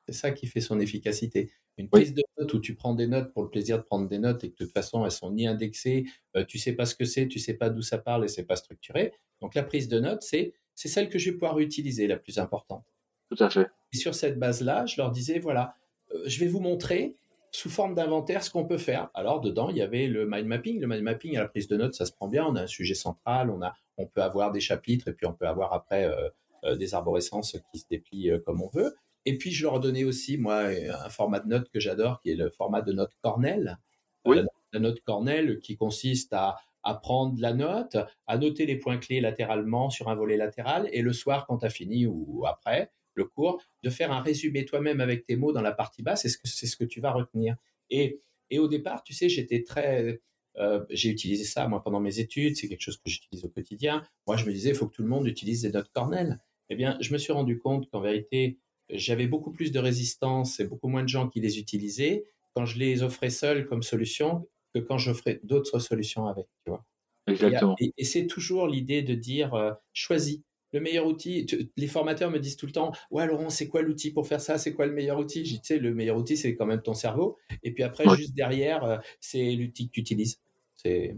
C'est 0.08 0.14
ça 0.18 0.30
qui 0.30 0.46
fait 0.46 0.62
son 0.62 0.80
efficacité. 0.80 1.50
Une 1.76 1.90
prise 1.90 2.14
de 2.14 2.22
notes 2.38 2.54
où 2.54 2.60
tu 2.60 2.74
prends 2.74 2.94
des 2.94 3.06
notes 3.06 3.32
pour 3.34 3.42
le 3.42 3.50
plaisir 3.50 3.76
de 3.76 3.82
prendre 3.82 4.08
des 4.08 4.18
notes 4.18 4.42
et 4.42 4.48
que 4.48 4.54
de 4.54 4.64
toute 4.64 4.72
façon 4.72 5.04
elles 5.04 5.12
sont 5.12 5.30
ni 5.30 5.46
indexées, 5.46 6.06
tu 6.48 6.58
sais 6.58 6.72
pas 6.72 6.86
ce 6.86 6.94
que 6.94 7.04
c'est, 7.04 7.28
tu 7.28 7.38
sais 7.38 7.52
pas 7.52 7.68
d'où 7.68 7.82
ça 7.82 7.98
parle 7.98 8.24
et 8.24 8.28
c'est 8.28 8.46
pas 8.46 8.56
structuré. 8.56 9.12
Donc 9.42 9.54
la 9.54 9.62
prise 9.62 9.86
de 9.86 10.00
notes, 10.00 10.22
c'est 10.22 10.54
c'est 10.74 10.88
celle 10.88 11.08
que 11.08 11.18
je 11.18 11.30
vais 11.30 11.36
pouvoir 11.36 11.58
utiliser, 11.58 12.06
la 12.06 12.16
plus 12.16 12.38
importante. 12.38 12.86
Tout 13.28 13.42
à 13.42 13.50
fait. 13.50 13.66
Et 13.92 13.96
sur 13.96 14.14
cette 14.14 14.38
base-là, 14.38 14.86
je 14.86 14.96
leur 14.96 15.10
disais, 15.10 15.40
voilà, 15.40 15.74
euh, 16.14 16.22
je 16.26 16.38
vais 16.38 16.46
vous 16.46 16.60
montrer 16.60 17.16
sous 17.50 17.68
forme 17.68 17.96
d'inventaire 17.96 18.44
ce 18.44 18.50
qu'on 18.50 18.64
peut 18.64 18.78
faire. 18.78 19.10
Alors, 19.12 19.40
dedans, 19.40 19.70
il 19.70 19.76
y 19.76 19.82
avait 19.82 20.06
le 20.06 20.24
mind 20.24 20.46
mapping. 20.46 20.80
Le 20.80 20.86
mind 20.86 21.02
mapping 21.02 21.36
à 21.36 21.40
la 21.40 21.48
prise 21.48 21.66
de 21.66 21.76
notes, 21.76 21.94
ça 21.94 22.06
se 22.06 22.12
prend 22.12 22.28
bien. 22.28 22.46
On 22.46 22.54
a 22.54 22.62
un 22.62 22.66
sujet 22.68 22.94
central, 22.94 23.50
on, 23.50 23.60
a, 23.60 23.74
on 23.96 24.06
peut 24.06 24.22
avoir 24.22 24.52
des 24.52 24.60
chapitres 24.60 25.08
et 25.08 25.12
puis 25.12 25.26
on 25.26 25.32
peut 25.32 25.48
avoir 25.48 25.72
après 25.72 26.04
euh, 26.04 26.28
euh, 26.64 26.76
des 26.76 26.94
arborescences 26.94 27.56
qui 27.72 27.80
se 27.80 27.86
déplient 27.90 28.32
comme 28.46 28.62
on 28.62 28.68
veut. 28.68 28.94
Et 29.24 29.36
puis, 29.36 29.50
je 29.50 29.64
leur 29.64 29.80
donnais 29.80 30.04
aussi, 30.04 30.38
moi, 30.38 30.64
un 30.66 31.08
format 31.10 31.40
de 31.40 31.48
notes 31.48 31.68
que 31.70 31.80
j'adore, 31.80 32.20
qui 32.20 32.30
est 32.30 32.36
le 32.36 32.50
format 32.50 32.82
de 32.82 32.92
note 32.92 33.12
Cornell. 33.22 33.78
Oui. 34.24 34.40
la 34.72 34.80
note 34.80 35.00
Cornell 35.00 35.60
qui 35.60 35.76
consiste 35.76 36.32
à 36.32 36.56
à 36.82 36.94
prendre 36.94 37.38
la 37.40 37.52
note, 37.52 37.96
à 38.26 38.38
noter 38.38 38.66
les 38.66 38.76
points 38.76 38.98
clés 38.98 39.20
latéralement 39.20 39.90
sur 39.90 40.08
un 40.08 40.14
volet 40.14 40.36
latéral, 40.36 40.88
et 40.92 41.02
le 41.02 41.12
soir, 41.12 41.46
quand 41.46 41.58
tu 41.58 41.66
as 41.66 41.70
fini 41.70 42.06
ou 42.06 42.44
après, 42.46 42.90
le 43.14 43.24
cours, 43.24 43.62
de 43.82 43.90
faire 43.90 44.12
un 44.12 44.22
résumé 44.22 44.64
toi-même 44.64 45.00
avec 45.00 45.26
tes 45.26 45.36
mots 45.36 45.52
dans 45.52 45.60
la 45.60 45.72
partie 45.72 46.02
basse, 46.02 46.22
c'est 46.22 46.28
ce 46.28 46.38
que, 46.38 46.48
c'est 46.48 46.66
ce 46.66 46.76
que 46.76 46.84
tu 46.84 47.00
vas 47.00 47.12
retenir. 47.12 47.56
Et, 47.90 48.22
et 48.50 48.58
au 48.58 48.68
départ, 48.68 49.02
tu 49.02 49.12
sais, 49.12 49.28
j'étais 49.28 49.62
très... 49.64 50.20
Euh, 50.56 50.84
j'ai 50.90 51.10
utilisé 51.10 51.44
ça, 51.44 51.68
moi, 51.68 51.82
pendant 51.82 52.00
mes 52.00 52.18
études, 52.18 52.56
c'est 52.56 52.68
quelque 52.68 52.80
chose 52.80 52.96
que 52.96 53.08
j'utilise 53.10 53.44
au 53.44 53.48
quotidien. 53.48 54.02
Moi, 54.26 54.36
je 54.36 54.44
me 54.44 54.52
disais, 54.52 54.70
il 54.70 54.74
faut 54.74 54.88
que 54.88 54.94
tout 54.94 55.02
le 55.02 55.08
monde 55.08 55.26
utilise 55.26 55.62
des 55.62 55.70
notes 55.70 55.90
Cornell. 55.92 56.40
Eh 56.68 56.74
bien, 56.74 56.96
je 57.00 57.12
me 57.12 57.18
suis 57.18 57.32
rendu 57.32 57.58
compte 57.58 57.88
qu'en 57.90 58.00
vérité, 58.00 58.58
j'avais 58.90 59.26
beaucoup 59.26 59.52
plus 59.52 59.72
de 59.72 59.78
résistance 59.78 60.60
et 60.60 60.64
beaucoup 60.66 60.88
moins 60.88 61.02
de 61.02 61.08
gens 61.08 61.28
qui 61.28 61.40
les 61.40 61.58
utilisaient 61.58 62.24
quand 62.54 62.66
je 62.66 62.78
les 62.78 63.02
offrais 63.02 63.30
seuls 63.30 63.66
comme 63.66 63.82
solution 63.82 64.48
que 64.74 64.80
quand 64.80 64.98
j'offrais 64.98 65.40
d'autres 65.42 65.78
solutions 65.78 66.26
avec, 66.26 66.46
tu 66.64 66.70
vois. 66.70 66.84
Exactement. 67.26 67.76
Et, 67.78 68.04
c'est 68.04 68.26
toujours 68.26 68.66
l'idée 68.66 69.02
de 69.02 69.14
dire, 69.14 69.54
euh, 69.54 69.72
choisis 69.92 70.40
le 70.72 70.80
meilleur 70.80 71.06
outil. 71.06 71.46
les 71.76 71.86
formateurs 71.86 72.30
me 72.30 72.38
disent 72.38 72.56
tout 72.56 72.66
le 72.66 72.72
temps, 72.72 72.92
ouais 73.10 73.26
Laurent, 73.26 73.48
c'est 73.48 73.68
quoi 73.68 73.80
l'outil 73.82 74.10
pour 74.10 74.26
faire 74.26 74.40
ça? 74.40 74.58
C'est 74.58 74.74
quoi 74.74 74.86
le 74.86 74.92
meilleur 74.92 75.18
outil 75.18 75.44
Je 75.44 75.52
dis, 75.52 75.60
tu 75.60 75.66
sais, 75.68 75.78
le 75.78 75.94
meilleur 75.94 76.16
outil, 76.16 76.36
c'est 76.36 76.54
quand 76.56 76.66
même 76.66 76.82
ton 76.82 76.94
cerveau. 76.94 77.38
Et 77.62 77.72
puis 77.72 77.82
après, 77.82 78.04
juste 78.16 78.34
derrière, 78.34 78.84
euh, 78.84 78.98
c'est 79.20 79.52
l'outil 79.52 79.86
que 79.88 79.92
tu 79.92 80.00
utilises. 80.00 80.40
C'est 80.76 81.16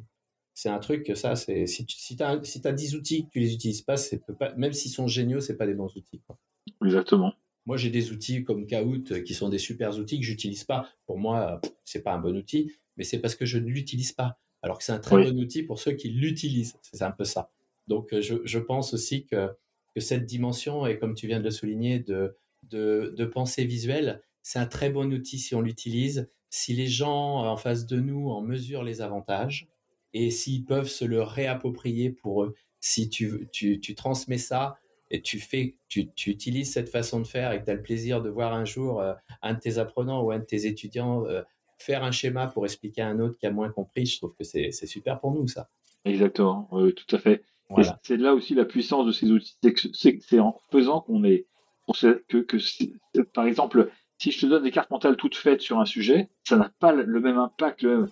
c'est 0.55 0.69
un 0.69 0.79
truc 0.79 1.05
que 1.07 1.15
ça, 1.15 1.37
c'est 1.37 1.67
si 1.67 1.87
tu 1.87 1.97
si 1.97 2.23
as, 2.23 2.39
si 2.43 2.61
as 2.67 2.73
10 2.73 2.95
outils 2.95 3.25
que 3.25 3.31
tu 3.31 3.41
les 3.41 3.55
utilises 3.55 3.83
pas, 3.83 3.95
pas 4.39 4.55
même 4.57 4.75
s'ils 4.75 4.91
sont 4.91 5.07
géniaux, 5.07 5.41
c'est 5.41 5.57
pas 5.57 5.67
des 5.67 5.75
bons 5.75 5.95
outils. 5.97 6.21
Exactement. 6.85 7.33
Moi, 7.67 7.77
j'ai 7.77 7.91
des 7.91 8.11
outils 8.11 8.43
comme 8.45 8.67
Kahoot 8.67 9.13
euh, 9.13 9.21
qui 9.21 9.35
sont 9.35 9.49
des 9.49 9.59
super 9.59 9.97
outils 9.99 10.19
que 10.19 10.27
j'utilise 10.27 10.65
pas. 10.65 10.89
Pour 11.07 11.19
moi, 11.19 11.61
c'est 11.85 12.03
pas 12.03 12.13
un 12.13 12.19
bon 12.19 12.37
outil, 12.37 12.73
mais 12.97 13.05
c'est 13.05 13.19
parce 13.19 13.35
que 13.35 13.47
je 13.47 13.59
ne 13.59 13.67
l'utilise 13.67 14.13
pas. 14.13 14.39
Alors 14.63 14.79
que 14.79 14.85
c'est 14.85 14.93
un 14.93 14.99
très 14.99 15.25
bon 15.25 15.39
outil 15.39 15.63
pour 15.63 15.79
ceux 15.79 15.93
qui 15.93 16.11
l'utilisent. 16.11 16.77
C'est 16.83 17.03
un 17.03 17.11
peu 17.11 17.25
ça. 17.25 17.51
Donc, 17.87 18.13
euh, 18.13 18.21
je, 18.21 18.37
je 18.45 18.59
pense 18.59 18.95
aussi 18.95 19.25
que, 19.25 19.51
que, 19.95 20.01
cette 20.01 20.27
dimension, 20.27 20.87
et 20.87 20.99
comme 20.99 21.15
tu 21.15 21.27
viens 21.27 21.39
de 21.39 21.45
le 21.45 21.51
souligner, 21.51 21.99
de, 21.99 22.37
de, 22.65 23.15
de 23.17 23.25
pensée 23.25 23.65
visuelle, 23.65 24.23
c'est 24.43 24.59
un 24.59 24.67
très 24.67 24.91
bon 24.91 25.13
outil 25.13 25.39
si 25.39 25.55
on 25.55 25.61
l'utilise, 25.61 26.29
si 26.51 26.75
les 26.75 26.87
gens 26.87 27.45
en 27.47 27.57
face 27.57 27.87
de 27.87 28.01
nous 28.01 28.31
en 28.31 28.43
mesurent 28.43 28.85
les 28.85 29.01
avantages 29.01 29.69
et 30.13 30.31
s'ils 30.31 30.65
peuvent 30.65 30.89
se 30.89 31.05
le 31.05 31.23
réapproprier 31.23 32.11
pour 32.11 32.45
eux. 32.45 32.55
Si 32.81 33.09
tu, 33.11 33.49
tu, 33.53 33.81
tu 33.81 33.95
transmets 33.95 34.39
ça 34.39 34.79
et 35.11 35.23
tu 35.23 35.39
fais, 35.39 35.77
tu, 35.89 36.11
tu, 36.13 36.31
utilises 36.31 36.73
cette 36.73 36.89
façon 36.89 37.21
de 37.21 37.27
faire 37.27 37.53
et 37.53 37.61
que 37.61 37.65
tu 37.65 37.71
as 37.71 37.75
le 37.75 37.83
plaisir 37.83 38.23
de 38.23 38.31
voir 38.31 38.55
un 38.55 38.65
jour 38.65 39.01
euh, 39.01 39.15
un 39.43 39.55
de 39.55 39.61
tes 39.61 39.79
apprenants 39.79 40.23
ou 40.23 40.31
un 40.31 40.39
de 40.39 40.45
tes 40.45 40.67
étudiants 40.67 41.27
euh, 41.27 41.43
faire 41.79 42.05
un 42.05 42.13
schéma 42.13 42.47
pour 42.47 42.65
expliquer 42.65 43.03
à 43.03 43.09
un 43.09 43.21
autre 43.21 43.37
qui 43.39 43.47
a 43.47 43.51
moins 43.51 43.71
compris, 43.71 44.07
je 44.07 44.19
trouve 44.19 44.35
que 44.37 44.45
c'est 44.45 44.71
super 44.73 45.19
pour 45.19 45.33
nous, 45.33 45.49
ça. 45.49 45.69
Exactement, 46.05 46.69
tout 46.71 47.17
à 47.17 47.19
fait. 47.19 47.43
C'est 48.03 48.17
là 48.17 48.35
aussi 48.35 48.55
la 48.55 48.65
puissance 48.65 49.07
de 49.07 49.13
ces 49.13 49.31
outils, 49.31 49.57
c'est 49.93 50.41
en 50.41 50.59
faisant 50.71 51.01
qu'on 51.01 51.25
est, 51.25 51.47
que, 52.29 52.41
que 52.41 53.21
par 53.33 53.47
exemple, 53.47 53.91
si 54.19 54.33
je 54.33 54.41
te 54.41 54.47
donne 54.47 54.65
des 54.65 54.71
cartes 54.71 54.91
mentales 54.91 55.17
toutes 55.17 55.37
faites 55.37 55.63
sur 55.63 55.79
un 55.81 55.87
sujet, 55.87 56.29
ça 56.45 56.57
n'a 56.57 56.71
pas 56.79 56.93
le 56.93 57.21
même 57.21 57.39
impact, 57.39 57.83
le, 57.83 58.11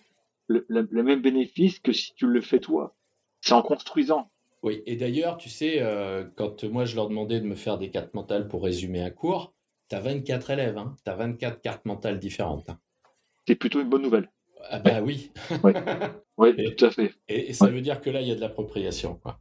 le, 0.49 1.03
même 1.03 1.21
bénéfice 1.21 1.79
que 1.81 1.93
si 1.93 2.15
tu 2.15 2.27
le 2.27 2.41
fais 2.41 2.61
toi. 2.61 2.97
C'est 3.41 3.53
en 3.53 3.63
construisant. 3.63 4.31
Oui, 4.63 4.83
et 4.87 4.97
d'ailleurs, 4.97 5.37
tu 5.37 5.49
sais, 5.49 5.81
euh, 5.81 6.25
quand 6.37 6.65
moi 6.65 6.85
je 6.85 6.97
leur 6.97 7.09
demandais 7.09 7.41
de 7.41 7.47
me 7.47 7.55
faire 7.55 7.79
des 7.79 7.91
cartes 7.91 8.13
mentales 8.15 8.49
pour 8.49 8.65
résumer 8.65 9.01
un 9.01 9.11
cours, 9.11 9.55
tu 9.89 9.97
as 9.97 10.01
24 10.01 10.51
élèves, 10.51 10.79
hein, 10.79 10.97
tu 11.05 11.11
as 11.11 11.15
24 11.15 11.61
cartes 11.61 11.85
mentales 11.85 12.19
différentes. 12.19 12.69
Hein. 12.69 12.79
C'est 13.47 13.55
plutôt 13.55 13.81
une 13.81 13.89
bonne 13.89 14.03
nouvelle. 14.03 14.31
Ah 14.71 14.81
ben 14.81 15.03
oui. 15.03 15.31
oui, 16.37 16.75
tout 16.77 16.85
à 16.85 16.91
fait. 16.91 17.15
Et, 17.29 17.53
ça 17.53 17.69
veut 17.69 17.81
dire 17.81 18.01
que 18.01 18.11
là, 18.11 18.21
il 18.21 18.29
y 18.29 18.33
a 18.33 18.35
de 18.35 18.41
l'appropriation. 18.41 19.15
Quoi. 19.23 19.39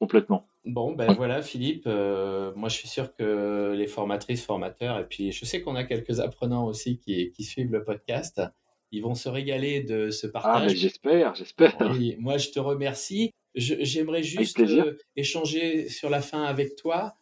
Complètement. 0.00 0.48
Bon, 0.64 0.92
ben 0.92 1.12
voilà, 1.12 1.40
Philippe. 1.40 1.84
Euh, 1.86 2.52
moi, 2.56 2.68
je 2.68 2.76
suis 2.76 2.88
sûr 2.88 3.14
que 3.14 3.72
les 3.76 3.86
formatrices, 3.86 4.44
formateurs, 4.44 4.98
et 4.98 5.06
puis 5.06 5.30
je 5.30 5.44
sais 5.44 5.62
qu'on 5.62 5.76
a 5.76 5.84
quelques 5.84 6.20
apprenants 6.20 6.66
aussi 6.66 6.98
qui, 6.98 7.30
qui 7.30 7.44
suivent 7.44 7.70
le 7.70 7.84
podcast, 7.84 8.42
ils 8.90 9.02
vont 9.02 9.14
se 9.14 9.28
régaler 9.28 9.82
de 9.82 10.10
ce 10.10 10.26
ah, 10.26 10.30
partage. 10.30 10.72
Ah, 10.72 10.74
j'espère, 10.74 11.34
j'espère. 11.34 11.76
moi, 12.18 12.38
je 12.38 12.50
te 12.50 12.58
remercie. 12.58 13.32
J'aimerais 13.54 14.22
juste 14.22 14.60
euh, 14.60 14.96
échanger 15.16 15.88
sur 15.88 16.10
la 16.10 16.20
fin 16.20 16.42
avec 16.42 16.76
toi. 16.76 17.16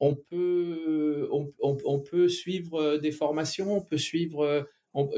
On 0.00 0.14
peut, 0.14 1.28
on, 1.32 1.52
on, 1.62 2.00
peut 2.00 2.28
suivre 2.28 2.80
euh, 2.80 2.98
des 2.98 3.12
formations, 3.12 3.78
on 3.78 3.80
peut 3.82 3.98
suivre. 3.98 4.66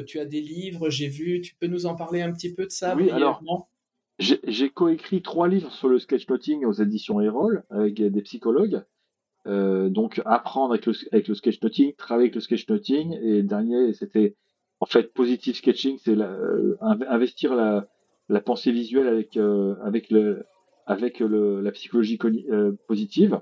tu 0.07 0.21
as 0.21 0.25
des 0.25 0.41
livres, 0.41 0.91
j'ai 0.91 1.09
vu. 1.09 1.41
Tu 1.41 1.55
peux 1.57 1.67
nous 1.67 1.87
en 1.87 1.97
parler 1.97 2.23
un 2.23 2.33
petit 2.33 2.55
peu 2.55 2.67
de 2.67 2.71
ça 2.71 2.95
Oui, 2.95 3.11
alors. 3.11 3.43
J'ai 4.19 4.71
coécrit 4.71 5.23
trois 5.23 5.47
livres 5.47 5.73
sur 5.73 5.89
le 5.89 6.01
sketchnoting 6.01 6.65
aux 6.65 6.73
éditions 6.73 7.21
Erol 7.21 7.65
avec 7.71 8.03
des 8.03 8.23
psychologues. 8.23 8.83
Euh, 9.47 9.89
donc 9.89 10.21
apprendre 10.27 10.75
avec 10.75 10.87
le, 10.87 10.93
avec 11.13 11.29
le 11.29 11.35
sketchnoting, 11.35 11.95
travailler 11.95 12.27
avec 12.27 12.35
le 12.35 12.41
sketchnoting. 12.41 13.19
Et 13.23 13.43
dernier, 13.43 13.93
c'était 13.95 14.35
en 14.81 14.87
fait, 14.87 15.13
positive 15.13 15.57
sketching, 15.57 15.99
c'est 15.99 16.17
euh, 16.17 16.77
investir 16.81 17.55
la, 17.55 17.89
la, 18.29 18.41
pensée 18.41 18.73
visuelle 18.73 19.09
avec, 19.09 19.37
euh, 19.37 19.77
avec, 19.83 20.11
le, 20.11 20.45
avec 20.87 21.21
le, 21.21 21.61
la 21.61 21.73
psychologie 21.73 22.19
euh, 22.25 22.73
positive. 22.87 23.41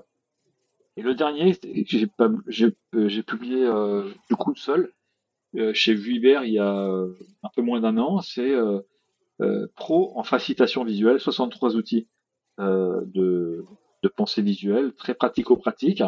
Et 0.95 1.01
le 1.01 1.13
dernier, 1.13 1.55
j'ai, 1.85 2.07
j'ai, 2.47 3.23
publié 3.23 3.69
du 4.29 4.35
coup 4.35 4.55
seul 4.55 4.91
chez 5.73 5.93
Vuibert 5.93 6.43
il 6.43 6.53
y 6.53 6.59
a 6.59 6.67
un 6.67 7.49
peu 7.55 7.61
moins 7.61 7.79
d'un 7.79 7.97
an, 7.99 8.21
c'est 8.21 8.51
Pro 9.75 10.13
en 10.15 10.23
facilitation 10.23 10.83
visuelle, 10.83 11.19
63 11.19 11.75
outils 11.75 12.07
de, 12.57 13.63
de 14.01 14.07
pensée 14.07 14.41
visuelle, 14.41 14.91
très 14.93 15.13
pratico-pratique. 15.13 16.01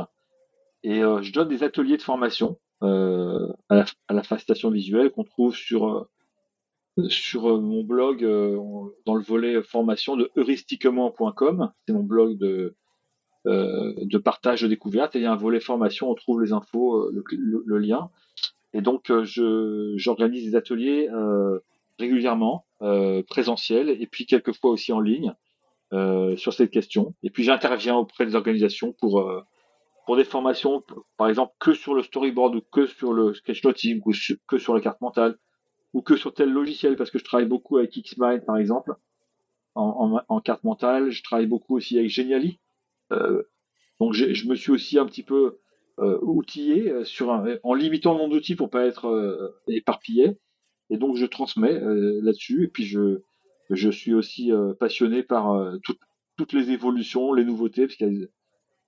Et 0.81 1.01
je 1.01 1.31
donne 1.33 1.49
des 1.49 1.61
ateliers 1.61 1.97
de 1.97 2.01
formation 2.01 2.57
euh, 2.81 3.51
à, 3.67 3.75
la, 3.75 3.85
à 4.07 4.13
la 4.13 4.23
facilitation 4.23 4.69
visuelle 4.69 5.11
qu'on 5.11 5.25
trouve 5.25 5.53
sur 5.53 5.89
euh, 5.89 6.09
sur 7.07 7.49
euh, 7.49 7.59
mon 7.59 7.83
blog 7.83 8.21
dans 9.05 9.15
le 9.15 9.23
volet 9.23 9.61
formation 9.61 10.15
de 10.15 10.31
heuristiquement.com. 10.37 11.71
C'est 11.85 11.93
mon 11.93 12.03
blog 12.03 12.37
de 12.37 12.75
de 13.45 14.17
partage 14.17 14.61
de 14.61 14.67
découvertes 14.67 15.15
il 15.15 15.21
y 15.21 15.25
a 15.25 15.31
un 15.31 15.37
volet 15.37 15.59
formation, 15.59 16.11
on 16.11 16.13
trouve 16.13 16.41
les 16.41 16.51
infos, 16.51 17.09
le, 17.09 17.77
lien. 17.79 18.11
Et 18.73 18.81
donc 18.81 19.11
je 19.23 19.93
j'organise 19.95 20.45
des 20.45 20.55
ateliers 20.55 21.09
régulièrement, 21.97 22.65
euh, 22.81 23.23
présentiels 23.23 23.89
et 23.89 24.07
puis 24.07 24.25
quelquefois 24.25 24.71
aussi 24.71 24.91
en 24.93 24.99
ligne 24.99 25.33
euh, 25.93 26.35
sur 26.37 26.53
cette 26.53 26.69
question. 26.69 27.15
Et 27.23 27.29
puis 27.29 27.43
j'interviens 27.43 27.95
auprès 27.95 28.25
des 28.25 28.35
organisations 28.35 28.93
pour 28.93 29.25
pour 30.05 30.17
des 30.17 30.23
formations, 30.23 30.83
par 31.17 31.29
exemple, 31.29 31.53
que 31.59 31.73
sur 31.73 31.93
le 31.93 32.01
storyboard 32.01 32.55
ou 32.55 32.61
que 32.71 32.87
sur 32.87 33.13
le 33.13 33.33
sketchnoting 33.35 34.01
ou 34.05 34.11
que 34.47 34.57
sur 34.57 34.73
la 34.73 34.81
carte 34.81 34.99
mentale 35.01 35.37
ou 35.93 36.01
que 36.01 36.15
sur 36.15 36.33
tel 36.33 36.51
logiciel, 36.51 36.95
parce 36.95 37.11
que 37.11 37.19
je 37.19 37.23
travaille 37.23 37.47
beaucoup 37.47 37.77
avec 37.77 37.91
Xmind, 37.91 38.45
par 38.45 38.57
exemple, 38.57 38.95
en, 39.75 40.41
carte 40.41 40.63
mentale. 40.63 41.09
Je 41.09 41.23
travaille 41.23 41.47
beaucoup 41.47 41.75
aussi 41.75 41.97
avec 41.97 42.09
Geniali. 42.09 42.59
Euh, 43.11 43.43
donc 43.99 44.13
je 44.13 44.47
me 44.47 44.55
suis 44.55 44.71
aussi 44.71 44.99
un 44.99 45.05
petit 45.05 45.23
peu 45.23 45.59
euh, 45.99 46.19
outillé 46.21 46.91
euh, 46.91 47.03
sur 47.03 47.29
en 47.63 47.73
limitant 47.73 48.15
mon 48.15 48.29
outil 48.29 48.55
pour 48.55 48.69
pas 48.69 48.85
être 48.85 49.55
éparpillé. 49.67 50.37
Et 50.89 50.97
donc 50.97 51.15
je 51.15 51.25
transmets 51.25 51.79
là-dessus. 51.79 52.65
Et 52.65 52.67
puis 52.67 52.83
je, 52.83 53.21
je 53.69 53.89
suis 53.89 54.13
aussi 54.13 54.51
passionné 54.79 55.23
par 55.23 55.73
toutes 56.37 56.53
les 56.53 56.71
évolutions, 56.71 57.33
les 57.33 57.45
nouveautés, 57.45 57.87
parce 57.87 57.97
que 57.97 58.29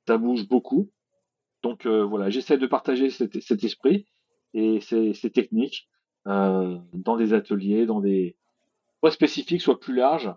ça 0.07 0.17
bouge 0.17 0.47
beaucoup. 0.47 0.89
Donc 1.63 1.85
euh, 1.85 2.03
voilà, 2.03 2.29
j'essaie 2.29 2.57
de 2.57 2.67
partager 2.67 3.09
cet, 3.09 3.63
esprit 3.63 4.05
et 4.53 4.79
ces, 4.81 5.13
techniques 5.31 5.87
euh, 6.27 6.77
dans 6.93 7.17
des 7.17 7.33
ateliers, 7.33 7.85
dans 7.85 7.99
des 7.99 8.35
soit 8.99 9.11
spécifiques, 9.11 9.61
soit 9.61 9.79
plus 9.79 9.95
larges. 9.95 10.33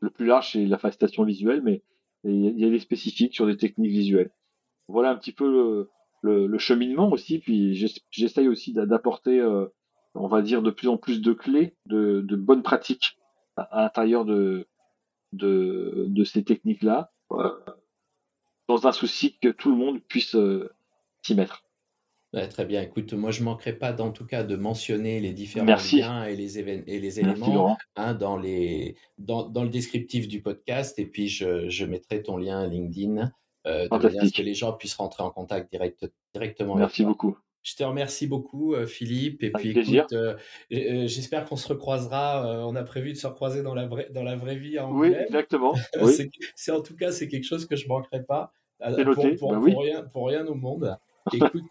Le 0.00 0.10
plus 0.10 0.26
large, 0.26 0.52
c'est 0.52 0.66
la 0.66 0.78
facilitation 0.78 1.24
visuelle, 1.24 1.62
mais 1.62 1.82
il 2.24 2.58
y 2.58 2.64
a 2.64 2.70
des 2.70 2.78
spécifiques 2.78 3.34
sur 3.34 3.46
des 3.46 3.56
techniques 3.56 3.92
visuelles. 3.92 4.30
Voilà 4.88 5.10
un 5.10 5.16
petit 5.16 5.32
peu 5.32 5.88
le, 6.22 6.58
cheminement 6.58 7.10
aussi, 7.10 7.38
puis 7.38 7.74
j'essaye 8.10 8.48
aussi 8.48 8.72
d'apporter, 8.72 9.40
euh, 9.40 9.66
on 10.14 10.28
va 10.28 10.42
dire, 10.42 10.62
de 10.62 10.70
plus 10.70 10.88
en 10.88 10.96
plus 10.96 11.20
de 11.20 11.32
clés, 11.32 11.76
de, 11.86 12.24
bonnes 12.36 12.62
pratiques 12.62 13.18
à, 13.56 13.82
l'intérieur 13.82 14.24
de, 14.24 14.66
de, 15.32 16.24
ces 16.24 16.44
techniques-là 16.44 17.12
dans 18.68 18.86
un 18.86 18.92
souci 18.92 19.38
que 19.38 19.48
tout 19.48 19.70
le 19.70 19.76
monde 19.76 20.00
puisse 20.00 20.34
euh, 20.34 20.70
s'y 21.22 21.34
mettre. 21.34 21.64
Très 22.50 22.64
bien. 22.64 22.82
Écoute, 22.82 23.12
moi, 23.12 23.30
je 23.30 23.40
ne 23.40 23.44
manquerai 23.44 23.74
pas, 23.74 24.00
en 24.00 24.10
tout 24.10 24.26
cas, 24.26 24.42
de 24.42 24.56
mentionner 24.56 25.20
les 25.20 25.32
différents 25.32 25.66
liens 25.66 26.24
et 26.24 26.36
les, 26.36 26.58
et 26.58 26.98
les 26.98 27.20
éléments 27.20 27.76
hein, 27.96 28.14
dans, 28.14 28.36
les, 28.36 28.96
dans, 29.18 29.48
dans, 29.48 29.62
le 29.62 29.68
descriptif 29.68 30.28
du 30.28 30.40
podcast. 30.40 30.98
Et 30.98 31.06
puis, 31.06 31.28
je, 31.28 31.68
je 31.68 31.84
mettrai 31.84 32.22
ton 32.22 32.36
lien 32.36 32.66
LinkedIn 32.66 33.30
euh, 33.66 33.88
de 33.88 33.96
manière 33.96 34.22
à 34.22 34.26
ce 34.26 34.32
que 34.32 34.42
les 34.42 34.54
gens 34.54 34.72
puissent 34.72 34.94
rentrer 34.94 35.22
en 35.22 35.30
contact 35.30 35.70
direct, 35.70 36.10
directement 36.32 36.74
Merci 36.74 37.04
beaucoup. 37.04 37.36
Je 37.62 37.76
te 37.76 37.84
remercie 37.84 38.26
beaucoup, 38.26 38.74
euh, 38.74 38.86
Philippe. 38.86 39.44
Et 39.44 39.50
puis, 39.50 39.70
écoute, 39.70 40.12
euh, 40.12 40.34
euh, 40.72 41.06
j'espère 41.06 41.44
qu'on 41.44 41.56
se 41.56 41.68
recroisera. 41.68 42.66
on 42.66 42.74
a 42.74 42.82
prévu 42.82 43.12
de 43.12 43.18
se 43.18 43.26
recroiser 43.26 43.62
dans 43.62 43.74
la 43.74 43.86
vraie, 43.86 44.08
dans 44.10 44.24
la 44.24 44.34
vraie 44.36 44.56
vie 44.56 44.78
Oui, 44.90 45.12
exactement. 45.12 45.74
c'est 46.56 46.72
en 46.72 46.80
tout 46.80 46.96
cas, 46.96 47.12
c'est 47.12 47.28
quelque 47.28 47.44
chose 47.44 47.66
que 47.66 47.76
je 47.76 47.84
ne 47.84 47.90
manquerai 47.90 48.24
pas. 48.24 48.52
Pour, 48.80 49.52
bah 49.52 49.60
oui. 49.62 49.72
pour, 49.72 49.82
rien, 49.82 50.02
pour 50.02 50.26
rien 50.26 50.44
au 50.46 50.54
monde. 50.54 50.98
Écoute, 51.32 51.62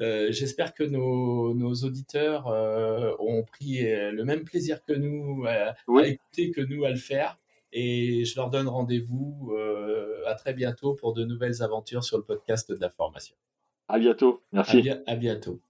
euh, 0.00 0.04
euh, 0.28 0.32
j'espère 0.32 0.74
que 0.74 0.82
nos, 0.84 1.54
nos 1.54 1.74
auditeurs 1.84 2.48
euh, 2.48 3.12
ont 3.18 3.42
pris 3.44 3.82
le 3.82 4.24
même 4.24 4.44
plaisir 4.44 4.82
que 4.84 4.92
nous 4.92 5.44
à, 5.46 5.74
Oui. 5.88 6.02
à 6.02 6.06
écouter 6.08 6.50
que 6.50 6.60
nous 6.60 6.84
à 6.84 6.90
le 6.90 6.96
faire. 6.96 7.38
Et 7.74 8.24
je 8.26 8.36
leur 8.36 8.50
donne 8.50 8.68
rendez-vous 8.68 9.52
euh, 9.56 10.22
à 10.26 10.34
très 10.34 10.52
bientôt 10.52 10.92
pour 10.94 11.14
de 11.14 11.24
nouvelles 11.24 11.62
aventures 11.62 12.04
sur 12.04 12.18
le 12.18 12.24
podcast 12.24 12.70
de 12.70 12.78
la 12.80 12.90
formation. 12.90 13.34
À 13.88 13.98
bientôt. 13.98 14.42
À, 14.52 14.56
Merci. 14.56 14.90
à 15.06 15.16
bientôt. 15.16 15.60